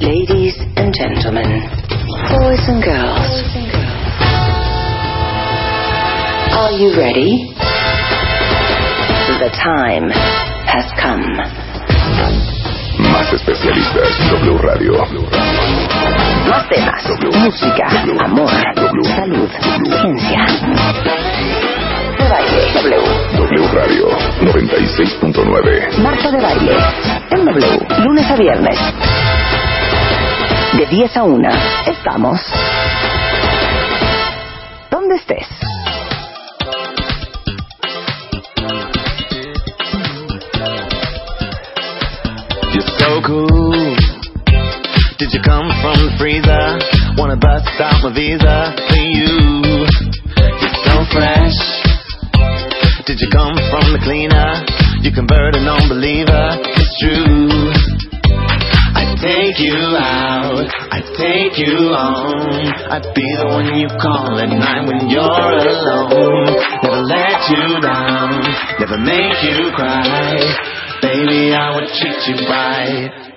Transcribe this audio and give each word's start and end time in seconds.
Ladies 0.00 0.56
and 0.76 0.94
gentlemen, 0.94 1.44
boys 2.32 2.64
and 2.66 2.82
girls, 2.82 3.28
are 6.56 6.72
you 6.72 6.96
ready? 6.96 7.52
The 9.38 9.50
time 9.62 10.08
has 10.64 10.90
come. 10.98 11.20
Más 13.00 13.32
especialistas, 13.34 14.16
W 14.30 14.56
Radio. 14.58 16.31
Más 16.48 16.68
temas, 16.68 17.02
música, 17.40 17.86
amor, 18.24 18.50
salud, 19.16 19.48
ciencia. 20.00 20.46
De 22.18 22.28
baile, 22.28 22.72
W. 22.74 22.96
W 23.36 23.68
Radio 23.72 24.08
96.9. 24.40 25.98
Marta 25.98 26.30
de 26.30 26.40
baile, 26.40 26.76
en 27.30 27.44
W, 27.44 27.86
lunes 28.04 28.30
a 28.30 28.36
viernes. 28.36 28.78
De 30.74 30.86
10 30.86 31.16
a 31.16 31.22
1, 31.24 31.48
estamos. 31.86 32.40
¿Dónde 34.90 35.16
estés? 35.16 35.46
You're 42.72 42.82
so 42.98 43.22
cool. 43.22 44.01
Did 45.22 45.38
you 45.38 45.42
come 45.46 45.70
from 45.78 46.02
the 46.02 46.10
freezer? 46.18 46.66
Wanna 47.14 47.38
bust 47.38 47.70
out 47.78 48.02
my 48.02 48.10
visa 48.10 48.74
for 48.74 49.06
you? 49.06 49.30
You're 50.34 50.78
so 50.82 50.94
fresh. 51.14 51.54
Did 53.06 53.22
you 53.22 53.30
come 53.30 53.54
from 53.70 53.94
the 53.94 54.02
cleaner? 54.02 54.50
You 54.98 55.14
convert 55.14 55.54
a 55.54 55.62
non-believer. 55.62 56.58
It's 56.74 56.90
true. 56.98 57.70
I 58.98 59.14
take 59.22 59.62
you 59.62 59.78
out. 59.94 60.66
I 60.90 60.98
take 61.14 61.54
you 61.54 61.94
home. 61.94 62.66
I'd 62.90 63.06
be 63.14 63.22
the 63.38 63.46
one 63.46 63.78
you 63.78 63.86
call 64.02 64.42
at 64.42 64.50
night 64.50 64.90
when 64.90 65.06
you're 65.06 65.22
alone. 65.22 66.50
Never 66.82 66.98
let 66.98 67.38
you 67.46 67.78
down. 67.78 68.42
Never 68.74 68.98
make 68.98 69.38
you 69.46 69.70
cry. 69.70 70.34
Baby, 70.98 71.54
I 71.54 71.78
would 71.78 71.86
treat 71.94 72.18
you 72.26 72.42
right. 72.50 73.31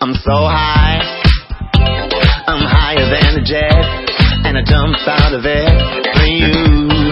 I'm 0.00 0.14
so 0.16 0.32
high, 0.32 1.00
I'm 2.46 2.60
higher 2.60 3.08
than 3.08 3.40
a 3.40 3.44
jet, 3.44 3.84
and 4.44 4.58
I 4.58 4.62
out 5.06 5.32
of 5.32 5.44
it 5.46 6.14
for 6.14 6.24
you. 6.24 7.03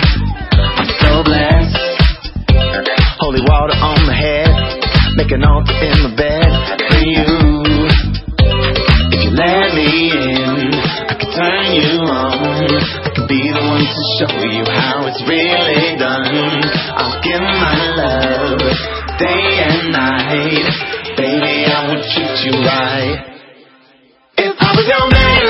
Holy 3.22 3.38
water 3.46 3.78
on 3.78 4.02
my 4.02 4.18
head, 4.18 4.50
make 5.14 5.30
an 5.30 5.46
altar 5.46 5.78
in 5.78 5.94
my 6.02 6.10
bed 6.18 6.50
for 6.90 6.98
you. 6.98 7.30
If 9.14 9.20
you 9.22 9.30
let 9.38 9.70
me 9.78 10.10
in, 10.10 10.74
I 11.06 11.14
can 11.14 11.30
turn 11.30 11.70
you 11.70 12.02
on. 12.02 12.66
I 12.82 13.14
can 13.14 13.30
be 13.30 13.46
the 13.46 13.62
one 13.62 13.86
to 13.86 14.02
show 14.18 14.34
you 14.42 14.66
how 14.66 15.06
it's 15.06 15.22
really 15.22 15.94
done. 16.02 16.66
I'll 16.98 17.22
give 17.22 17.38
my 17.46 17.78
love 17.94 18.58
day 19.22 19.70
and 19.70 19.94
night. 19.94 20.66
Baby, 21.14 21.70
I 21.70 21.94
would 21.94 22.02
treat 22.02 22.36
you 22.42 22.58
right. 22.66 23.22
If 24.34 24.50
I 24.58 24.70
was 24.74 24.86
your 24.90 25.06
man, 25.14 25.46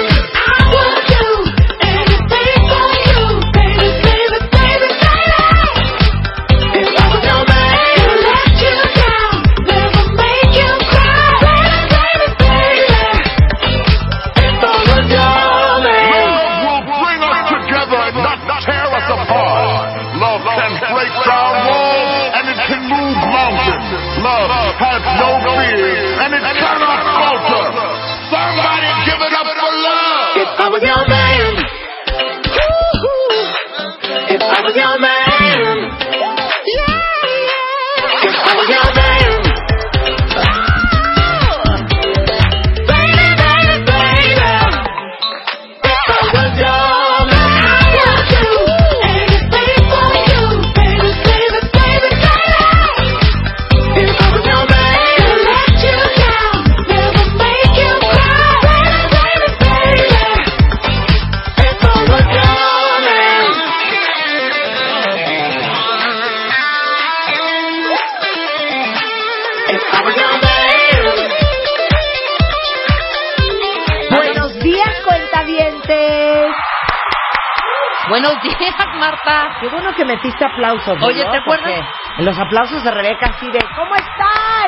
Marta. 79.33 79.61
Qué 79.61 79.69
bueno 79.69 79.95
que 79.95 80.05
metiste 80.05 80.45
aplausos. 80.45 80.99
¿no? 80.99 81.07
Oye, 81.07 81.25
¿te 81.25 81.37
acuerdas? 81.39 81.85
En 82.19 82.25
los 82.25 82.39
aplausos 82.39 82.83
de 82.85 82.91
Rebeca 82.91 83.27
así 83.27 83.47
de 83.51 83.59
¿Cómo 83.77 83.95
están? 83.95 84.67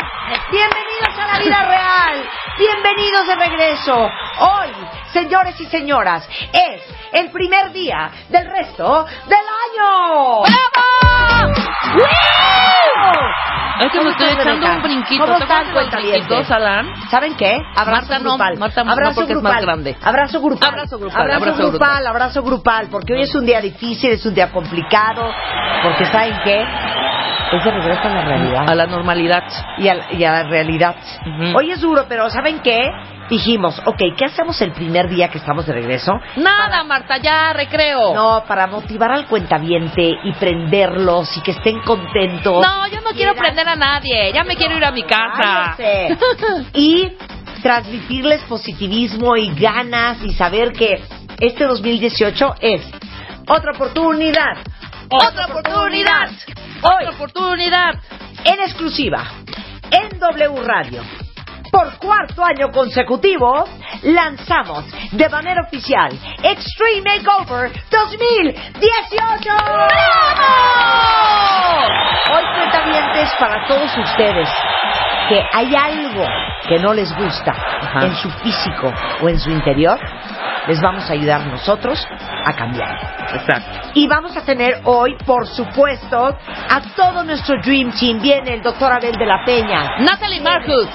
Bienvenidos 0.50 1.18
a 1.18 1.26
la 1.26 1.38
vida 1.38 1.62
real. 1.68 2.28
Bienvenidos 2.58 3.26
de 3.26 3.34
regreso. 3.36 4.10
Hoy, 4.38 4.68
señores 5.12 5.60
y 5.60 5.66
señoras, 5.66 6.28
es 6.52 6.82
el 7.14 7.30
primer 7.30 7.72
día 7.72 8.10
del 8.28 8.50
resto 8.50 9.06
del 9.26 9.38
año. 9.38 10.42
¡Bravo! 11.94 12.04
Es 13.80 13.90
que 13.90 13.98
me 13.98 14.04
¿Cómo 14.04 14.10
estoy 14.10 14.28
echando 14.40 14.66
un 14.76 14.82
brinquito. 14.82 15.24
¿Cómo 15.24 15.36
¿Te 15.36 15.42
están, 15.44 16.52
Alan? 16.52 16.86
¿Saben 17.10 17.34
qué? 17.36 17.58
Abrazo 17.76 17.90
Marta 18.08 18.18
no, 18.20 18.30
grupal. 18.30 18.56
Marta 18.58 18.84
no, 18.84 18.92
abrazo 18.92 19.14
porque 19.16 19.32
es 19.32 19.38
grupal. 19.38 19.52
más 19.54 19.62
grande. 19.62 19.96
Abrazo 20.02 20.40
grupal. 20.40 20.68
Abrazo 20.70 20.98
grupal, 20.98 21.20
Abrazo, 21.22 21.36
abrazo 21.42 21.56
grupal, 21.62 21.70
grupal. 21.88 22.06
abrazo 22.06 22.42
grupal. 22.42 22.88
Porque 22.90 23.14
hoy 23.14 23.22
es 23.22 23.34
un 23.34 23.44
día 23.44 23.60
difícil, 23.60 24.10
es 24.12 24.24
un 24.24 24.34
día 24.34 24.52
complicado. 24.52 25.28
Porque 25.82 26.04
¿saben 26.06 26.38
qué? 26.44 26.62
Es 27.52 27.64
de 27.64 27.70
regreso 27.70 28.02
a 28.04 28.08
la 28.10 28.24
realidad. 28.24 28.70
A 28.70 28.74
la 28.76 28.86
normalidad. 28.86 29.42
Y 29.78 29.88
a, 29.88 29.94
la- 29.94 30.12
y 30.12 30.24
a 30.24 30.30
la 30.32 30.42
realidad. 30.44 30.94
Ujú. 31.26 31.58
Hoy 31.58 31.70
es 31.72 31.80
duro, 31.80 32.04
pero 32.08 32.30
¿saben 32.30 32.60
qué? 32.60 32.80
Dijimos, 33.28 33.80
ok, 33.86 33.98
¿qué 34.16 34.26
hacemos 34.26 34.60
el 34.60 34.72
primer 34.72 35.08
día 35.08 35.28
que 35.28 35.38
estamos 35.38 35.66
de 35.66 35.72
regreso? 35.72 36.12
Nada, 36.36 36.84
Marta, 36.84 37.16
ya, 37.18 37.52
recreo. 37.52 38.14
No, 38.14 38.44
para 38.46 38.66
motivar 38.66 39.12
al 39.12 39.26
cuentaviente 39.26 40.12
y 40.22 40.32
prenderlos 40.32 41.36
y 41.36 41.40
que 41.40 41.52
estén 41.52 41.80
contentos. 41.80 42.64
No, 42.64 42.86
yo 42.88 43.00
no 43.00 43.10
quiero 43.10 43.34
prender 43.34 43.68
a 43.68 43.76
nadie. 43.76 44.32
Ya 44.32 44.44
me 44.44 44.56
quiero 44.56 44.76
ir 44.76 44.84
a 44.84 44.90
mi 44.90 45.04
casa. 45.04 45.76
Y 46.74 47.12
transmitirles 47.62 48.42
positivismo 48.42 49.36
y 49.36 49.54
ganas 49.54 50.22
y 50.22 50.34
saber 50.34 50.72
que 50.72 51.02
este 51.40 51.64
2018 51.64 52.54
es 52.60 52.82
otra 53.48 53.72
oportunidad. 53.72 54.58
¡Otra 55.10 55.46
oportunidad! 55.46 56.30
¡Otra 56.82 57.10
oportunidad! 57.10 57.94
En 58.44 58.60
exclusiva, 58.60 59.24
en 59.90 60.18
W 60.18 60.62
Radio. 60.62 61.23
Por 61.74 61.98
cuarto 61.98 62.44
año 62.44 62.70
consecutivo, 62.70 63.64
lanzamos 64.04 64.84
de 65.10 65.28
manera 65.28 65.62
oficial 65.62 66.12
Extreme 66.40 67.02
Makeover 67.04 67.72
2018. 67.90 69.50
Hoy, 72.30 72.44
cuentavientes, 72.54 73.28
para 73.40 73.66
todos 73.66 73.90
ustedes 73.98 74.48
que 75.28 75.42
hay 75.52 75.74
algo 75.74 76.24
que 76.68 76.78
no 76.78 76.92
les 76.92 77.14
gusta 77.14 77.52
en 78.00 78.14
su 78.16 78.30
físico 78.30 78.92
o 79.22 79.28
en 79.28 79.38
su 79.38 79.50
interior, 79.50 79.98
les 80.66 80.80
vamos 80.80 81.08
a 81.08 81.12
ayudar 81.12 81.46
nosotros 81.46 82.06
a 82.46 82.52
cambiar. 82.54 82.96
Exacto. 83.34 83.90
Y 83.94 84.06
vamos 84.06 84.36
a 84.36 84.44
tener 84.44 84.80
hoy, 84.84 85.16
por 85.26 85.46
supuesto, 85.46 86.26
a 86.26 86.80
todo 86.96 87.22
nuestro 87.24 87.60
Dream 87.62 87.92
Team. 87.92 88.20
Viene 88.20 88.54
el 88.54 88.62
doctor 88.62 88.92
Abel 88.92 89.12
de 89.12 89.26
la 89.26 89.44
Peña, 89.44 89.98
Natalie 89.98 90.40
Marcus. 90.40 90.88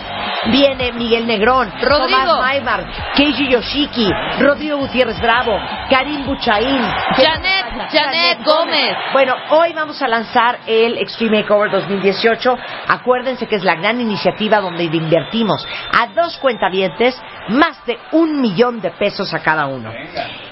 viene 0.51 0.91
Miguel 0.93 1.27
Negrón, 1.27 1.71
Rodrigo. 1.81 2.07
Tomás 2.07 2.39
Maimar, 2.39 2.85
Keiji 3.15 3.49
Yoshiki, 3.49 4.09
Rodrigo 4.39 4.77
Gutiérrez 4.77 5.19
Bravo, 5.21 5.51
Karim 5.89 6.25
Buchaín, 6.25 6.81
Janet, 7.15 7.91
Janet 7.91 8.43
Gómez. 8.43 8.95
Bueno, 9.13 9.35
hoy 9.51 9.73
vamos 9.73 10.01
a 10.01 10.07
lanzar 10.07 10.59
el 10.65 10.97
Extreme 10.97 11.41
Makeover 11.41 11.71
2018. 11.71 12.57
Acuérdense 12.87 13.47
que 13.47 13.55
es 13.55 13.63
la 13.63 13.75
gran 13.75 13.99
iniciativa 14.01 14.18
donde 14.61 14.83
invertimos 14.83 15.65
a 15.91 16.07
dos 16.07 16.37
cuentavientes 16.37 17.19
más 17.49 17.85
de 17.85 17.97
un 18.11 18.41
millón 18.41 18.81
de 18.81 18.91
pesos 18.91 19.33
a 19.33 19.39
cada 19.39 19.67
uno. 19.67 19.91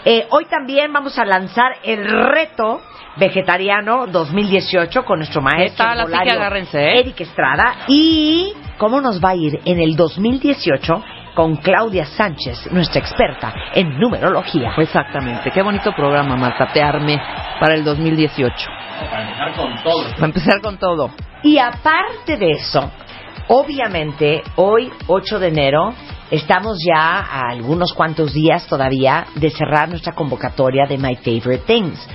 Eh, 0.05 0.27
hoy 0.29 0.45
también 0.45 0.91
vamos 0.93 1.17
a 1.17 1.25
lanzar 1.25 1.77
el 1.83 2.05
reto 2.05 2.81
vegetariano 3.17 4.07
2018 4.07 5.03
con 5.03 5.19
nuestro 5.19 5.41
maestro 5.41 5.85
agárrense, 5.85 6.79
¿eh? 6.79 6.99
Eric 6.99 7.21
Estrada 7.21 7.85
y 7.87 8.53
cómo 8.77 9.01
nos 9.01 9.23
va 9.23 9.29
a 9.29 9.35
ir 9.35 9.59
en 9.65 9.79
el 9.79 9.95
2018 9.95 11.03
con 11.37 11.57
Claudia 11.57 12.05
Sánchez, 12.05 12.71
nuestra 12.71 12.99
experta 12.99 13.53
en 13.75 13.99
numerología. 13.99 14.71
Exactamente. 14.75 15.51
Qué 15.51 15.61
bonito 15.61 15.93
programa, 15.93 16.35
Marta. 16.35 16.71
Te 16.73 16.81
armé 16.81 17.21
para 17.59 17.75
el 17.75 17.83
2018. 17.83 18.55
Para 18.99 19.21
empezar 19.21 19.55
con 19.55 19.83
todo. 19.83 20.11
Para 20.13 20.25
empezar 20.25 20.61
con 20.61 20.77
todo. 20.77 21.11
Y 21.43 21.59
aparte 21.59 22.37
de 22.37 22.51
eso, 22.53 22.91
obviamente, 23.47 24.43
hoy, 24.55 24.91
8 25.07 25.39
de 25.39 25.47
enero, 25.47 25.93
estamos 26.31 26.77
ya 26.85 27.19
a 27.19 27.49
algunos 27.49 27.93
cuantos 27.93 28.33
días 28.33 28.67
todavía 28.67 29.27
de 29.35 29.49
cerrar 29.49 29.89
nuestra 29.89 30.13
convocatoria 30.13 30.85
de 30.87 30.97
My 30.97 31.15
Favorite 31.15 31.63
Things. 31.65 32.07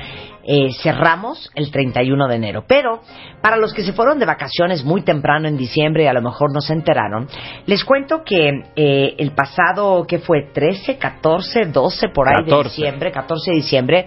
Eh, 0.45 0.73
cerramos 0.83 1.53
el 1.55 1.71
31 1.71 2.27
de 2.27 2.35
enero. 2.35 2.65
Pero 2.67 3.01
para 3.41 3.57
los 3.57 3.73
que 3.73 3.83
se 3.83 3.93
fueron 3.93 4.19
de 4.19 4.27
vacaciones 4.27 4.85
muy 4.85 5.03
temprano 5.03 5.47
en 5.47 5.57
diciembre 5.57 6.03
y 6.03 6.07
a 6.09 6.13
lo 6.13 6.21
mejor 6.21 6.53
no 6.53 6.61
se 6.61 6.73
enteraron, 6.73 7.29
les 7.67 7.85
cuento 7.85 8.25
que 8.25 8.51
eh, 8.75 9.15
el 9.19 9.33
pasado, 9.33 10.05
que 10.05 10.19
fue? 10.19 10.51
13, 10.53 10.99
14, 10.99 11.67
12 11.67 12.09
por 12.09 12.29
ahí 12.29 12.45
de 12.45 12.51
14. 12.51 12.69
diciembre, 12.69 13.13
14 13.13 13.51
de 13.53 13.57
diciembre, 13.57 14.07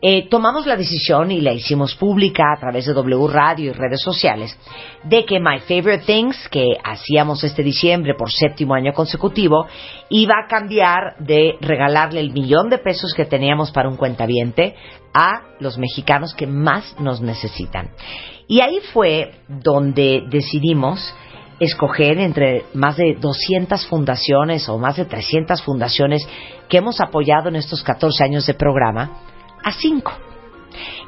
eh, 0.00 0.28
tomamos 0.28 0.64
la 0.64 0.76
decisión 0.76 1.32
y 1.32 1.40
la 1.40 1.52
hicimos 1.52 1.96
pública 1.96 2.52
a 2.56 2.60
través 2.60 2.86
de 2.86 2.92
W 2.92 3.26
Radio 3.26 3.70
y 3.70 3.72
redes 3.72 4.00
sociales 4.00 4.56
de 5.02 5.24
que 5.24 5.40
My 5.40 5.58
Favorite 5.58 6.04
Things, 6.04 6.48
que 6.50 6.76
hacíamos 6.84 7.42
este 7.42 7.64
diciembre 7.64 8.14
por 8.14 8.30
séptimo 8.30 8.74
año 8.74 8.92
consecutivo, 8.92 9.66
iba 10.08 10.34
a 10.44 10.46
cambiar 10.48 11.16
de 11.18 11.56
regalarle 11.60 12.20
el 12.20 12.30
millón 12.30 12.70
de 12.70 12.78
pesos 12.78 13.12
que 13.12 13.24
teníamos 13.24 13.72
para 13.72 13.88
un 13.88 13.96
cuentaviente 13.96 14.76
a 15.12 15.42
los 15.58 15.78
mexicanos 15.78 16.32
que 16.32 16.46
más 16.46 16.94
nos 17.00 17.20
necesitan. 17.20 17.90
Y 18.46 18.60
ahí 18.60 18.78
fue 18.92 19.32
donde 19.48 20.22
decidimos 20.30 21.12
escoger 21.58 22.18
entre 22.18 22.66
más 22.72 22.96
de 22.96 23.16
200 23.20 23.84
fundaciones 23.88 24.68
o 24.68 24.78
más 24.78 24.96
de 24.96 25.06
300 25.06 25.60
fundaciones 25.62 26.24
que 26.68 26.76
hemos 26.76 27.00
apoyado 27.00 27.48
en 27.48 27.56
estos 27.56 27.82
14 27.82 28.22
años 28.22 28.46
de 28.46 28.54
programa 28.54 29.27
a 29.64 29.72
cinco. 29.72 30.12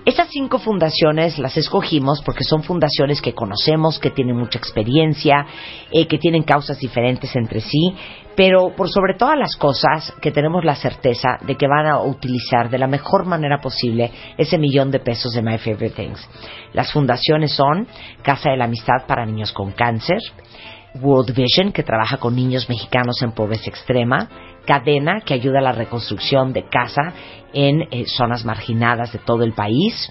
Esas 0.05 0.29
cinco 0.31 0.59
fundaciones 0.59 1.39
las 1.39 1.57
escogimos 1.57 2.23
porque 2.23 2.45
son 2.45 2.63
fundaciones 2.63 3.21
que 3.21 3.35
conocemos, 3.35 3.99
que 3.99 4.11
tienen 4.11 4.37
mucha 4.37 4.59
experiencia, 4.59 5.47
eh, 5.93 6.07
que 6.07 6.19
tienen 6.19 6.43
causas 6.43 6.79
diferentes 6.79 7.37
entre 7.37 7.61
sí, 7.61 7.95
pero 8.35 8.75
por 8.75 8.89
sobre 8.89 9.15
todas 9.15 9.39
las 9.39 9.57
cosas 9.57 10.15
que 10.23 10.33
tenemos 10.33 10.65
la 10.65 10.75
certeza 10.75 11.39
de 11.43 11.57
que 11.57 11.69
van 11.69 11.87
a 11.87 12.03
utilizar 12.03 12.71
de 12.71 12.79
la 12.79 12.87
mejor 12.87 13.27
manera 13.27 13.61
posible 13.61 14.11
ese 14.39 14.57
millón 14.57 14.91
de 14.91 15.01
pesos 15.01 15.35
de 15.35 15.43
My 15.43 15.59
Favorite 15.59 15.91
Things. 15.91 16.27
Las 16.73 16.91
fundaciones 16.93 17.53
son 17.53 17.87
Casa 18.23 18.51
de 18.51 18.57
la 18.57 18.65
Amistad 18.65 19.07
para 19.07 19.27
Niños 19.27 19.53
con 19.53 19.73
Cáncer, 19.73 20.21
World 20.95 21.35
Vision, 21.35 21.73
que 21.73 21.83
trabaja 21.83 22.17
con 22.17 22.35
niños 22.35 22.69
mexicanos 22.69 23.23
en 23.23 23.33
pobreza 23.33 23.69
extrema, 23.69 24.29
Cadena, 24.67 25.21
que 25.21 25.35
ayuda 25.35 25.59
a 25.59 25.63
la 25.63 25.73
reconstrucción 25.73 26.53
de 26.53 26.65
casa 26.69 27.13
en 27.53 27.83
eh, 27.91 28.05
zonas 28.07 28.45
marginadas 28.45 29.13
de 29.13 29.19
todo 29.19 29.43
el 29.43 29.53
país. 29.53 30.11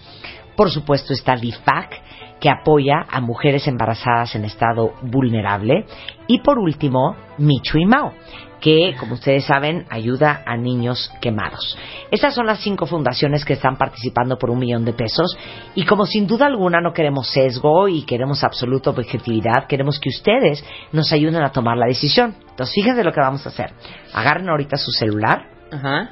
Por 0.56 0.70
supuesto 0.70 1.14
está 1.14 1.36
LIFPAC, 1.36 2.02
que 2.40 2.50
apoya 2.50 3.06
a 3.10 3.20
mujeres 3.22 3.68
embarazadas 3.68 4.36
en 4.36 4.46
estado 4.46 4.94
vulnerable. 5.02 5.86
Y 6.28 6.40
por 6.40 6.58
último, 6.60 7.16
Michu 7.38 7.78
y 7.80 7.86
Mao, 7.86 8.14
que, 8.60 8.96
como 9.00 9.14
ustedes 9.14 9.46
saben, 9.46 9.86
ayuda 9.90 10.44
a 10.46 10.58
niños 10.58 11.12
quemados. 11.22 11.78
Estas 12.12 12.34
son 12.34 12.46
las 12.46 12.60
cinco 12.60 12.86
fundaciones 12.86 13.46
que 13.46 13.54
están 13.54 13.78
participando 13.78 14.38
por 14.38 14.50
un 14.50 14.60
millón 14.60 14.86
de 14.86 14.94
pesos 14.94 15.38
y 15.76 15.86
como 15.86 16.06
sin 16.06 16.28
duda 16.28 16.48
alguna 16.48 16.82
no 16.82 16.94
queremos 16.94 17.30
sesgo 17.30 17.88
y 17.88 18.04
queremos 18.04 18.44
absoluta 18.44 18.90
objetividad, 18.90 19.68
queremos 19.68 20.00
que 20.00 20.10
ustedes 20.10 20.64
nos 20.92 21.12
ayuden 21.12 21.44
a 21.44 21.52
tomar 21.52 21.78
la 21.78 21.88
decisión. 21.88 22.36
Entonces, 22.50 22.76
fíjense 22.76 23.04
lo 23.04 23.12
que 23.12 23.22
vamos 23.22 23.46
a 23.46 23.50
hacer. 23.50 23.72
Agarren 24.14 24.50
ahorita 24.50 24.78
su 24.78 24.92
celular. 24.92 25.46
Ajá. 25.72 26.12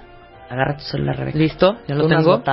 Agarra 0.49 0.77
tu 0.77 0.83
celular, 0.83 1.17
Rebeca. 1.17 1.37
¿Listo? 1.37 1.77
¿Ya 1.87 1.95
lo 1.95 2.03
Tú 2.03 2.09
tengo? 2.09 2.43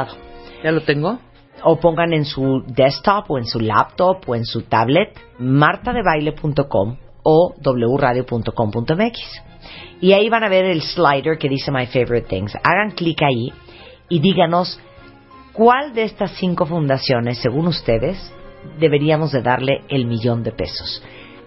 ¿Ya 0.63 0.73
lo 0.73 0.81
tengo? 0.81 1.21
O 1.65 1.81
pongan 1.81 2.13
en 2.13 2.25
su 2.25 2.63
desktop 2.67 3.31
o 3.31 3.39
en 3.39 3.47
su 3.47 3.61
laptop 3.61 4.29
o 4.29 4.35
en 4.35 4.45
su 4.45 4.63
tablet 4.63 5.19
martadebaile.com 5.39 6.97
o 7.23 7.55
wradio.com.mx 7.65 9.43
y 10.01 10.13
ahí 10.13 10.29
van 10.29 10.45
a 10.45 10.49
ver 10.49 10.67
el 10.67 10.83
slider 10.83 11.39
que 11.39 11.49
dice 11.49 11.71
My 11.73 11.87
Favorite 11.87 12.29
Things. 12.29 12.55
Hagan 12.63 12.91
clic 12.91 13.23
ahí 13.23 13.53
y 14.09 14.21
díganos 14.21 14.79
cuál 15.53 15.95
de 15.95 16.05
estas 16.05 16.33
cinco 16.33 16.67
fundaciones, 16.67 17.39
según 17.39 17.67
ustedes, 17.69 18.19
deberíamos 18.79 19.33
de 19.33 19.43
darle 19.43 19.83
el 19.89 20.07
millón 20.07 20.43
de 20.43 20.53
pesos. 20.53 21.03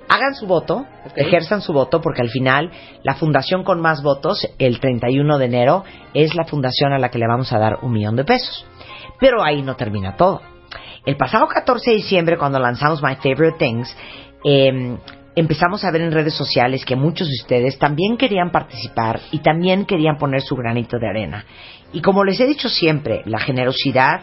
Hagan 0.09 0.35
su 0.35 0.47
voto, 0.47 0.85
ejerzan 1.15 1.61
su 1.61 1.73
voto, 1.73 2.01
porque 2.01 2.21
al 2.21 2.29
final 2.29 2.71
la 3.03 3.15
fundación 3.15 3.63
con 3.63 3.81
más 3.81 4.01
votos, 4.01 4.47
el 4.57 4.79
31 4.79 5.37
de 5.37 5.45
enero, 5.45 5.83
es 6.13 6.33
la 6.33 6.45
fundación 6.45 6.93
a 6.93 6.99
la 6.99 7.09
que 7.09 7.19
le 7.19 7.27
vamos 7.27 7.51
a 7.51 7.59
dar 7.59 7.79
un 7.81 7.91
millón 7.91 8.15
de 8.15 8.23
pesos. 8.23 8.65
Pero 9.19 9.43
ahí 9.43 9.61
no 9.61 9.75
termina 9.75 10.15
todo. 10.15 10.41
El 11.05 11.15
pasado 11.15 11.47
14 11.47 11.91
de 11.91 11.95
diciembre, 11.97 12.37
cuando 12.37 12.59
lanzamos 12.59 13.01
My 13.01 13.15
Favorite 13.15 13.57
Things, 13.57 13.95
eh, 14.43 14.97
empezamos 15.35 15.83
a 15.85 15.91
ver 15.91 16.01
en 16.01 16.11
redes 16.11 16.33
sociales 16.33 16.83
que 16.83 16.95
muchos 16.95 17.27
de 17.27 17.35
ustedes 17.41 17.77
también 17.77 18.17
querían 18.17 18.51
participar 18.51 19.21
y 19.31 19.39
también 19.39 19.85
querían 19.85 20.17
poner 20.17 20.41
su 20.41 20.55
granito 20.55 20.97
de 20.99 21.07
arena. 21.07 21.45
Y 21.93 22.01
como 22.01 22.23
les 22.23 22.39
he 22.39 22.47
dicho 22.47 22.69
siempre, 22.69 23.21
la 23.25 23.39
generosidad 23.39 24.21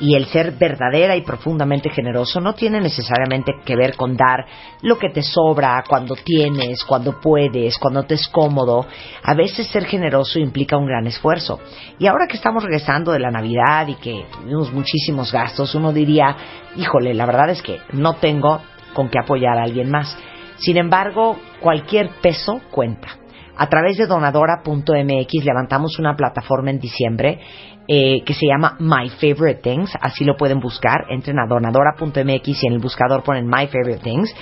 y 0.00 0.14
el 0.14 0.26
ser 0.26 0.52
verdadera 0.52 1.16
y 1.16 1.22
profundamente 1.22 1.90
generoso 1.90 2.40
no 2.40 2.54
tiene 2.54 2.80
necesariamente 2.80 3.52
que 3.64 3.76
ver 3.76 3.96
con 3.96 4.16
dar 4.16 4.44
lo 4.82 4.98
que 4.98 5.10
te 5.10 5.22
sobra, 5.22 5.82
cuando 5.88 6.16
tienes, 6.16 6.84
cuando 6.84 7.20
puedes, 7.20 7.78
cuando 7.78 8.02
te 8.02 8.14
es 8.14 8.28
cómodo. 8.28 8.86
A 9.22 9.34
veces 9.34 9.68
ser 9.68 9.84
generoso 9.84 10.38
implica 10.38 10.76
un 10.76 10.86
gran 10.86 11.06
esfuerzo. 11.06 11.60
Y 11.98 12.06
ahora 12.06 12.26
que 12.28 12.36
estamos 12.36 12.62
regresando 12.62 13.12
de 13.12 13.20
la 13.20 13.30
Navidad 13.30 13.86
y 13.88 13.94
que 13.94 14.26
tuvimos 14.32 14.72
muchísimos 14.72 15.32
gastos, 15.32 15.74
uno 15.74 15.92
diría, 15.92 16.36
híjole, 16.76 17.14
la 17.14 17.26
verdad 17.26 17.50
es 17.50 17.62
que 17.62 17.78
no 17.92 18.14
tengo 18.14 18.60
con 18.94 19.08
qué 19.08 19.18
apoyar 19.18 19.58
a 19.58 19.64
alguien 19.64 19.90
más. 19.90 20.16
Sin 20.56 20.76
embargo, 20.76 21.36
cualquier 21.60 22.10
peso 22.20 22.60
cuenta. 22.70 23.08
A 23.56 23.68
través 23.68 23.96
de 23.96 24.06
donadora.mx 24.06 25.44
levantamos 25.44 25.98
una 25.98 26.16
plataforma 26.16 26.70
en 26.70 26.80
diciembre 26.80 27.40
eh, 27.86 28.22
que 28.24 28.34
se 28.34 28.46
llama 28.46 28.76
My 28.78 29.10
Favorite 29.10 29.60
Things. 29.62 29.92
Así 30.00 30.24
lo 30.24 30.36
pueden 30.36 30.60
buscar. 30.60 31.06
Entren 31.10 31.38
a 31.38 31.46
donadora.mx 31.46 32.62
y 32.62 32.66
en 32.66 32.72
el 32.72 32.78
buscador 32.78 33.22
ponen 33.22 33.46
My 33.46 33.66
Favorite 33.66 34.02
Things. 34.02 34.34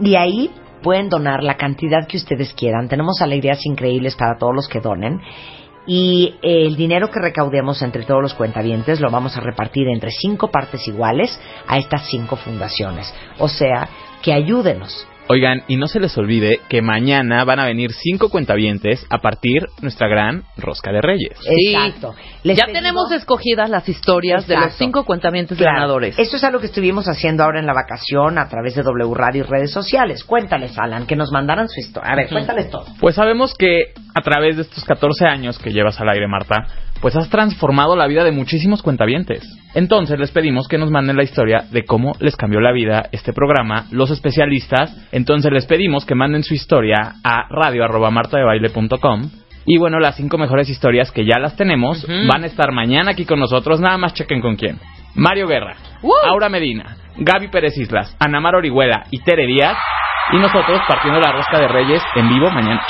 Y 0.00 0.14
ahí 0.14 0.50
pueden 0.82 1.08
donar 1.08 1.42
la 1.42 1.56
cantidad 1.56 2.06
que 2.06 2.16
ustedes 2.16 2.52
quieran. 2.54 2.88
Tenemos 2.88 3.22
alegrías 3.22 3.64
increíbles 3.64 4.16
para 4.16 4.36
todos 4.38 4.54
los 4.54 4.68
que 4.68 4.80
donen. 4.80 5.20
Y 5.86 6.34
eh, 6.42 6.66
el 6.66 6.76
dinero 6.76 7.10
que 7.10 7.20
recaudemos 7.20 7.82
entre 7.82 8.04
todos 8.04 8.22
los 8.22 8.34
cuentavientes 8.34 9.00
lo 9.00 9.10
vamos 9.10 9.36
a 9.36 9.40
repartir 9.40 9.88
entre 9.88 10.10
cinco 10.10 10.48
partes 10.48 10.86
iguales 10.86 11.40
a 11.66 11.78
estas 11.78 12.06
cinco 12.08 12.36
fundaciones. 12.36 13.12
O 13.38 13.48
sea, 13.48 13.88
que 14.22 14.32
ayúdenos 14.32 15.06
Oigan, 15.28 15.62
y 15.68 15.76
no 15.76 15.86
se 15.86 16.00
les 16.00 16.16
olvide 16.18 16.60
que 16.68 16.82
mañana 16.82 17.44
van 17.44 17.58
a 17.60 17.64
venir 17.64 17.92
cinco 17.92 18.28
cuentavientes 18.28 19.06
a 19.08 19.18
partir 19.18 19.62
nuestra 19.80 20.08
gran 20.08 20.42
rosca 20.56 20.92
de 20.92 21.00
Reyes. 21.00 21.38
Exacto. 21.48 22.14
Les 22.42 22.56
ya 22.56 22.64
pedimos- 22.66 22.80
tenemos 22.82 23.12
escogidas 23.12 23.70
las 23.70 23.88
historias 23.88 24.46
de 24.46 24.56
los 24.56 24.74
cinco 24.74 25.04
cuentamientos 25.04 25.56
Claro. 25.56 25.74
ganadores. 25.74 26.18
Esto 26.18 26.36
es 26.36 26.44
algo 26.44 26.58
que 26.60 26.66
estuvimos 26.66 27.06
haciendo 27.08 27.44
ahora 27.44 27.60
en 27.60 27.66
la 27.66 27.72
vacación 27.72 28.36
a 28.36 28.48
través 28.48 28.74
de 28.74 28.82
W 28.82 29.14
Radio 29.14 29.44
y 29.44 29.46
redes 29.46 29.72
sociales. 29.72 30.24
Cuéntales, 30.24 30.76
Alan, 30.78 31.06
que 31.06 31.16
nos 31.16 31.30
mandaran 31.30 31.68
su 31.68 31.80
historia. 31.80 32.10
A 32.12 32.16
ver, 32.16 32.28
cuéntales 32.28 32.68
todo. 32.68 32.84
Pues 33.00 33.14
sabemos 33.14 33.54
que 33.54 33.92
a 34.14 34.20
través 34.22 34.56
de 34.56 34.62
estos 34.62 34.84
14 34.84 35.24
años 35.24 35.58
que 35.58 35.70
llevas 35.70 35.98
al 36.00 36.08
aire, 36.10 36.26
Marta, 36.28 36.66
pues 37.02 37.16
has 37.16 37.28
transformado 37.28 37.96
la 37.96 38.06
vida 38.06 38.22
de 38.22 38.30
muchísimos 38.30 38.80
cuentavientes. 38.80 39.42
Entonces 39.74 40.18
les 40.20 40.30
pedimos 40.30 40.68
que 40.68 40.78
nos 40.78 40.90
manden 40.90 41.16
la 41.16 41.24
historia 41.24 41.64
de 41.70 41.84
cómo 41.84 42.12
les 42.20 42.36
cambió 42.36 42.60
la 42.60 42.70
vida 42.70 43.08
este 43.10 43.32
programa, 43.32 43.86
los 43.90 44.10
especialistas. 44.12 44.96
Entonces 45.10 45.52
les 45.52 45.66
pedimos 45.66 46.06
que 46.06 46.14
manden 46.14 46.44
su 46.44 46.54
historia 46.54 47.16
a 47.24 47.48
radio@martadebaile.com. 47.50 49.22
Y 49.66 49.78
bueno, 49.78 49.98
las 49.98 50.16
cinco 50.16 50.38
mejores 50.38 50.68
historias 50.68 51.10
que 51.10 51.24
ya 51.24 51.38
las 51.40 51.56
tenemos 51.56 52.06
van 52.06 52.44
a 52.44 52.46
estar 52.46 52.70
mañana 52.72 53.10
aquí 53.10 53.26
con 53.26 53.40
nosotros. 53.40 53.80
Nada 53.80 53.98
más 53.98 54.14
chequen 54.14 54.40
con 54.40 54.54
quién. 54.54 54.78
Mario 55.16 55.48
Guerra. 55.48 55.74
Aura 56.28 56.48
Medina, 56.48 56.96
Gaby 57.16 57.48
Pérez 57.48 57.76
Islas, 57.78 58.16
Anamar 58.20 58.54
Orihuela 58.54 59.06
y 59.10 59.20
Tere 59.22 59.46
Díaz. 59.46 59.76
Y 60.32 60.36
nosotros 60.36 60.80
partiendo 60.88 61.20
la 61.20 61.32
rosca 61.32 61.58
de 61.58 61.66
Reyes 61.66 62.02
en 62.14 62.28
vivo 62.28 62.48
mañana. 62.50 62.82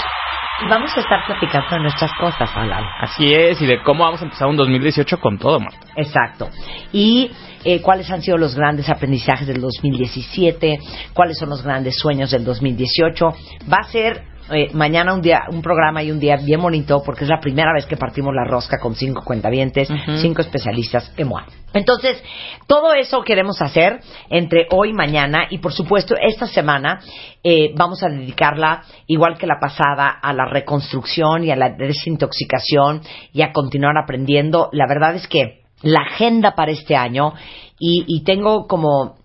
Y 0.64 0.68
vamos 0.68 0.96
a 0.96 1.00
estar 1.00 1.26
platicando 1.26 1.70
de 1.70 1.80
nuestras 1.80 2.12
cosas, 2.20 2.50
Alan. 2.54 2.84
Así 3.00 3.32
es, 3.32 3.60
y 3.60 3.66
de 3.66 3.82
cómo 3.82 4.04
vamos 4.04 4.20
a 4.20 4.24
empezar 4.24 4.46
un 4.48 4.56
2018 4.56 5.18
con 5.18 5.38
todo, 5.38 5.58
Marta. 5.58 5.86
Exacto. 5.96 6.48
Y 6.92 7.32
eh, 7.64 7.80
cuáles 7.80 8.10
han 8.10 8.22
sido 8.22 8.36
los 8.36 8.54
grandes 8.54 8.88
aprendizajes 8.88 9.46
del 9.46 9.60
2017, 9.60 10.78
cuáles 11.14 11.38
son 11.38 11.48
los 11.48 11.62
grandes 11.62 11.98
sueños 11.98 12.30
del 12.30 12.44
2018. 12.44 13.26
Va 13.72 13.78
a 13.80 13.84
ser 13.84 14.31
eh, 14.52 14.70
mañana 14.72 15.14
un 15.14 15.22
día, 15.22 15.44
un 15.50 15.62
programa 15.62 16.02
y 16.02 16.10
un 16.10 16.20
día 16.20 16.36
bien 16.36 16.60
bonito 16.60 17.02
porque 17.04 17.24
es 17.24 17.30
la 17.30 17.40
primera 17.40 17.72
vez 17.72 17.86
que 17.86 17.96
partimos 17.96 18.34
la 18.34 18.44
rosca 18.44 18.78
con 18.78 18.94
cinco 18.94 19.22
cuentavientes, 19.24 19.88
cinco 20.20 20.42
especialistas 20.42 21.12
en 21.16 21.28
MOA. 21.28 21.46
Entonces, 21.74 22.22
todo 22.66 22.92
eso 22.94 23.22
queremos 23.22 23.62
hacer 23.62 24.00
entre 24.28 24.66
hoy 24.70 24.90
y 24.90 24.92
mañana 24.92 25.46
y 25.48 25.58
por 25.58 25.72
supuesto 25.72 26.14
esta 26.20 26.46
semana 26.46 27.00
eh, 27.42 27.72
vamos 27.74 28.02
a 28.02 28.08
dedicarla, 28.08 28.82
igual 29.06 29.38
que 29.38 29.46
la 29.46 29.58
pasada, 29.60 30.08
a 30.08 30.32
la 30.32 30.44
reconstrucción 30.44 31.44
y 31.44 31.50
a 31.50 31.56
la 31.56 31.70
desintoxicación 31.70 33.02
y 33.32 33.42
a 33.42 33.52
continuar 33.52 33.96
aprendiendo. 33.96 34.68
La 34.72 34.86
verdad 34.86 35.14
es 35.14 35.26
que 35.26 35.62
la 35.82 36.00
agenda 36.02 36.54
para 36.54 36.72
este 36.72 36.94
año 36.94 37.32
y, 37.78 38.04
y 38.06 38.22
tengo 38.24 38.66
como 38.66 39.21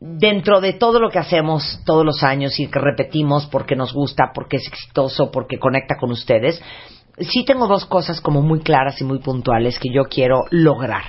dentro 0.00 0.60
de 0.60 0.74
todo 0.74 1.00
lo 1.00 1.10
que 1.10 1.18
hacemos 1.18 1.80
todos 1.84 2.04
los 2.04 2.22
años 2.22 2.58
y 2.60 2.68
que 2.68 2.78
repetimos 2.78 3.46
porque 3.46 3.76
nos 3.76 3.92
gusta, 3.92 4.30
porque 4.34 4.56
es 4.56 4.66
exitoso, 4.68 5.30
porque 5.30 5.58
conecta 5.58 5.96
con 5.96 6.10
ustedes, 6.10 6.62
sí 7.18 7.44
tengo 7.44 7.66
dos 7.66 7.84
cosas 7.86 8.20
como 8.20 8.42
muy 8.42 8.60
claras 8.60 9.00
y 9.00 9.04
muy 9.04 9.18
puntuales 9.18 9.78
que 9.78 9.92
yo 9.92 10.04
quiero 10.04 10.44
lograr, 10.50 11.04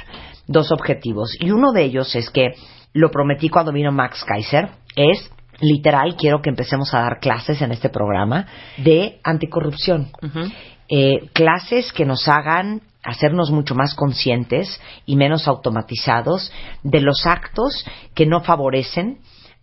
dos 0.48 0.72
objetivos. 0.72 1.36
Y 1.40 1.52
uno 1.52 1.72
de 1.72 1.84
ellos 1.84 2.16
es 2.16 2.30
que 2.30 2.54
lo 2.94 3.12
prometí 3.12 3.50
cuando 3.50 3.72
vino 3.72 3.92
Max 3.92 4.24
Kaiser, 4.26 4.70
es 4.96 5.30
literal, 5.62 6.16
quiero 6.16 6.42
que 6.42 6.50
empecemos 6.50 6.94
a 6.94 7.02
dar 7.02 7.20
clases 7.20 7.62
en 7.62 7.72
este 7.72 7.90
programa 7.90 8.48
de 8.78 9.20
anticorrupción 9.24 10.10
eh, 10.90 11.30
clases 11.34 11.94
que 11.94 12.04
nos 12.04 12.28
hagan 12.28 12.82
hacernos 13.04 13.52
mucho 13.52 13.76
más 13.76 13.96
conscientes 13.96 14.80
y 15.06 15.16
menos 15.16 15.48
automatizados 15.48 16.52
de 16.84 17.02
los 17.02 17.26
actos 17.26 17.86
que 18.14 18.26
no 18.26 18.42
favorecen 18.42 19.20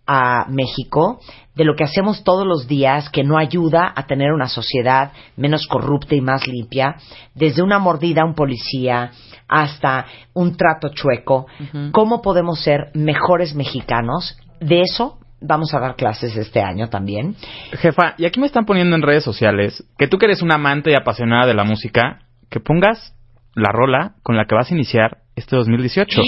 a 0.06 0.46
México, 0.48 1.20
de 1.56 1.64
lo 1.64 1.74
que 1.74 1.84
hacemos 1.84 2.22
todos 2.22 2.46
los 2.46 2.68
días 2.68 3.10
que 3.10 3.24
no 3.24 3.38
ayuda 3.38 3.92
a 3.94 4.06
tener 4.06 4.32
una 4.32 4.46
sociedad 4.46 5.12
menos 5.36 5.66
corrupta 5.66 6.14
y 6.14 6.20
más 6.20 6.46
limpia, 6.46 6.96
desde 7.34 7.62
una 7.62 7.78
mordida 7.78 8.22
a 8.22 8.26
un 8.26 8.34
policía 8.34 9.10
hasta 9.48 10.06
un 10.32 10.56
trato 10.56 10.90
chueco, 10.90 11.46
cómo 11.92 12.22
podemos 12.22 12.62
ser 12.62 12.90
mejores 12.94 13.54
mexicanos. 13.54 14.38
De 14.60 14.82
eso 14.82 15.18
vamos 15.40 15.74
a 15.74 15.80
dar 15.80 15.96
clases 15.96 16.36
este 16.36 16.60
año 16.60 16.88
también. 16.88 17.34
Jefa, 17.72 18.14
y 18.16 18.26
aquí 18.26 18.40
me 18.40 18.46
están 18.46 18.64
poniendo 18.64 18.94
en 18.96 19.02
redes 19.02 19.24
sociales 19.24 19.84
que 19.98 20.08
tú 20.08 20.18
que 20.18 20.26
eres 20.26 20.42
una 20.42 20.54
amante 20.54 20.90
y 20.90 20.94
apasionada 20.94 21.46
de 21.46 21.54
la 21.54 21.64
música, 21.64 22.20
que 22.48 22.60
pongas 22.60 23.15
la 23.56 23.70
rola 23.72 24.12
con 24.22 24.36
la 24.36 24.44
que 24.44 24.54
vas 24.54 24.70
a 24.70 24.74
iniciar 24.74 25.18
este 25.34 25.56
2018. 25.56 26.22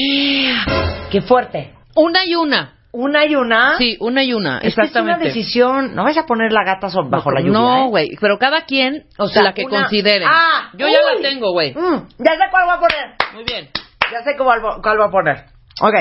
¡Qué 1.11 1.21
fuerte! 1.23 1.75
Una 1.95 2.25
y 2.27 2.35
una. 2.35 2.75
Una 2.91 3.27
y 3.27 3.35
una. 3.37 3.77
Sí, 3.77 3.97
una 4.01 4.25
y 4.25 4.33
una, 4.33 4.57
Es 4.59 4.75
que 4.75 4.81
exactamente. 4.81 5.13
Es 5.13 5.19
una 5.21 5.35
decisión. 5.35 5.95
No 5.95 6.05
vas 6.05 6.17
a 6.17 6.25
poner 6.27 6.53
la 6.53 6.65
gata 6.65 6.89
so- 6.89 7.05
bajo 7.09 7.31
la 7.31 7.41
lluvia. 7.41 7.53
No, 7.53 7.85
¿eh? 7.85 7.89
güey, 7.89 8.09
pero 8.21 8.39
cada 8.39 8.63
quien, 8.63 9.05
O 9.19 9.29
sea, 9.29 9.43
la 9.43 9.53
que 9.53 9.65
una- 9.67 9.81
considere. 9.83 10.25
Ah, 10.27 10.71
Yo 10.75 10.87
ya 10.89 10.99
la 11.03 11.21
tengo, 11.21 11.53
güey. 11.53 11.75
Mm, 11.75 12.09
ya 12.19 12.33
sé 12.33 12.45
cuál 12.51 12.65
voy 12.65 12.75
a 12.75 12.81
poner. 12.81 13.15
Muy 13.35 13.45
bien. 13.45 13.69
Ya 14.11 14.23
sé 14.25 14.37
cuál, 14.39 14.61
vo- 14.63 14.81
cuál 14.83 14.97
voy 14.97 15.07
a 15.07 15.11
poner. 15.11 15.37
Ok. 15.83 15.95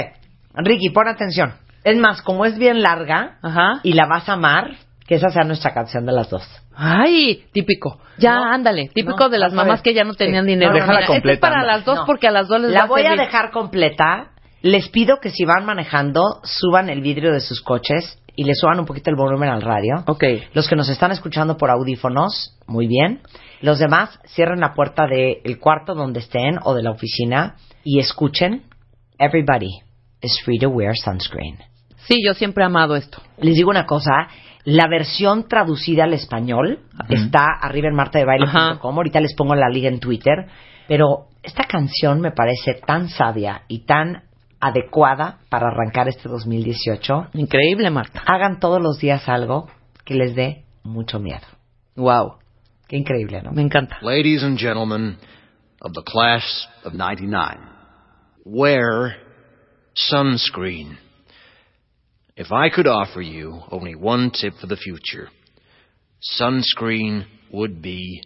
Ricky, 0.55 0.89
pon 0.89 1.07
atención. 1.09 1.53
Es 1.83 1.97
más, 1.97 2.21
como 2.21 2.45
es 2.45 2.57
bien 2.57 2.81
larga 2.81 3.37
Ajá. 3.43 3.79
y 3.83 3.93
la 3.93 4.05
vas 4.07 4.27
a 4.29 4.33
amar, 4.33 4.71
que 5.07 5.15
esa 5.15 5.29
sea 5.29 5.43
nuestra 5.43 5.73
canción 5.73 6.05
de 6.05 6.11
las 6.11 6.29
dos. 6.29 6.43
Ay, 6.75 7.45
típico. 7.53 7.99
Ya, 8.17 8.35
No, 8.35 8.43
ándale. 8.51 8.89
Típico 8.93 9.17
no, 9.25 9.29
de 9.29 9.39
las 9.39 9.53
mamás 9.53 9.79
ver. 9.79 9.83
que 9.83 9.93
ya 9.93 10.03
no 10.03 10.13
tenían 10.13 10.45
Sí. 10.45 10.51
dinero. 10.51 10.71
No, 10.71 10.75
Déjala 10.75 10.91
Mira, 10.93 11.01
este 11.01 11.13
es 11.13 11.17
completa, 11.21 11.41
para 11.49 11.63
las 11.65 11.85
dos 11.85 11.99
No. 11.99 12.05
porque 12.05 12.27
a 12.27 12.31
las 12.31 12.47
dos 12.47 12.61
les 12.61 12.71
La 12.71 12.79
va 12.81 12.85
a 12.85 12.87
voy 12.89 13.05
a 13.05 13.15
dejar 13.15 13.51
completa. 13.51 14.31
Les 14.61 14.89
pido 14.89 15.19
que 15.21 15.29
si 15.31 15.45
van 15.45 15.65
manejando, 15.65 16.21
suban 16.43 16.89
el 16.89 17.01
vidrio 17.01 17.31
de 17.31 17.39
sus 17.39 17.61
coches 17.61 18.19
y 18.35 18.43
le 18.43 18.53
suban 18.53 18.79
un 18.79 18.85
poquito 18.85 19.09
el 19.09 19.15
volumen 19.15 19.49
al 19.49 19.61
radio. 19.61 20.03
Ok. 20.07 20.23
Los 20.53 20.67
que 20.67 20.75
nos 20.75 20.89
están 20.89 21.11
escuchando 21.11 21.57
por 21.57 21.69
audífonos, 21.71 22.57
muy 22.67 22.87
bien. 22.87 23.21
Los 23.61 23.79
demás, 23.79 24.19
cierren 24.27 24.59
la 24.59 24.73
puerta 24.73 25.07
del 25.07 25.57
cuarto 25.59 25.95
donde 25.95 26.19
estén 26.19 26.57
o 26.63 26.75
de 26.75 26.83
la 26.83 26.91
oficina 26.91 27.55
y 27.83 27.99
escuchen. 27.99 28.63
Everybody 29.19 29.71
is 30.21 30.39
free 30.43 30.59
to 30.59 30.69
wear 30.69 30.95
sunscreen. 30.95 31.57
Sí, 32.07 32.17
yo 32.25 32.33
siempre 32.33 32.63
he 32.63 32.67
amado 32.67 32.95
esto. 32.95 33.21
Les 33.39 33.55
digo 33.55 33.69
una 33.69 33.85
cosa, 33.85 34.27
la 34.67 34.89
versión 34.89 35.47
traducida 35.47 36.03
al 36.03 36.13
español 36.13 36.79
está 37.07 37.45
arriba 37.61 37.87
en 37.87 37.95
martadebaile.com. 37.95 38.97
Ahorita 38.97 39.21
les 39.21 39.33
pongo 39.33 39.55
la 39.55 39.69
liga 39.69 39.87
en 39.87 40.01
Twitter. 40.01 40.45
Pero 40.89 41.27
esta 41.41 41.63
canción 41.63 42.19
me 42.19 42.31
parece 42.31 42.73
tan 42.85 43.07
sabia 43.07 43.61
y 43.69 43.85
tan 43.85 44.23
adecuada 44.59 45.37
para 45.47 45.69
arrancar 45.69 46.09
este 46.09 46.27
2018. 46.27 47.27
Increíble, 47.35 47.89
Marta. 47.91 48.21
Hagan 48.25 48.59
todos 48.59 48.81
los 48.81 48.99
días 48.99 49.29
algo 49.29 49.69
que 50.03 50.15
les 50.15 50.35
dé 50.35 50.65
mucho 50.83 51.17
miedo. 51.17 51.47
Wow. 51.95 52.33
Qué 52.89 52.97
increíble, 52.97 53.41
¿no? 53.41 53.53
Me 53.53 53.61
encanta. 53.61 53.99
Ladies 54.01 54.43
and 54.43 54.59
gentlemen 54.59 55.15
of 55.79 55.93
the 55.93 56.03
class 56.03 56.67
of 56.83 56.93
99, 56.93 57.57
wear 58.43 59.15
sunscreen. 59.93 61.06
If 62.37 62.51
I 62.51 62.69
could 62.69 62.85
offer 62.85 63.19
you 63.19 63.61
only 63.71 63.95
one 63.95 64.29
tip 64.29 64.53
for 64.61 64.67
the 64.67 64.77
future, 64.77 65.29
sunscreen 66.39 67.25
would 67.51 67.81
be 67.81 68.21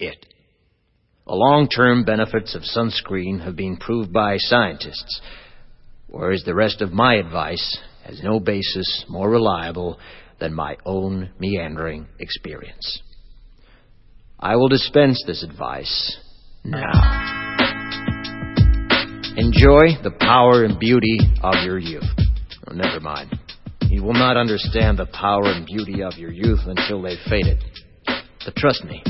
it. 0.00 0.26
The 1.24 1.34
long-term 1.34 2.04
benefits 2.04 2.56
of 2.56 2.62
sunscreen 2.62 3.44
have 3.44 3.54
been 3.54 3.76
proved 3.76 4.12
by 4.12 4.38
scientists, 4.38 5.20
whereas 6.08 6.42
the 6.44 6.54
rest 6.54 6.82
of 6.82 6.92
my 6.92 7.14
advice 7.14 7.78
has 8.04 8.20
no 8.24 8.40
basis 8.40 9.04
more 9.08 9.30
reliable 9.30 10.00
than 10.40 10.52
my 10.52 10.76
own 10.84 11.30
meandering 11.38 12.08
experience. 12.18 13.02
I 14.40 14.56
will 14.56 14.68
dispense 14.68 15.22
this 15.28 15.44
advice 15.44 16.18
now. 16.64 16.90
Enjoy 19.36 19.94
the 20.02 20.14
power 20.18 20.64
and 20.64 20.76
beauty 20.80 21.18
of 21.40 21.54
your 21.64 21.78
youth. 21.78 22.02
Oh, 22.68 22.74
never 22.74 22.98
mind. 22.98 23.30
You 23.94 24.02
will 24.02 24.14
not 24.14 24.36
understand 24.36 24.98
the 24.98 25.06
power 25.06 25.44
and 25.44 25.64
beauty 25.64 26.02
of 26.02 26.14
your 26.18 26.32
youth 26.32 26.66
until 26.66 27.00
they've 27.00 27.16
faded. 27.30 27.62
But 28.44 28.56
trust 28.56 28.84
me, 28.84 29.00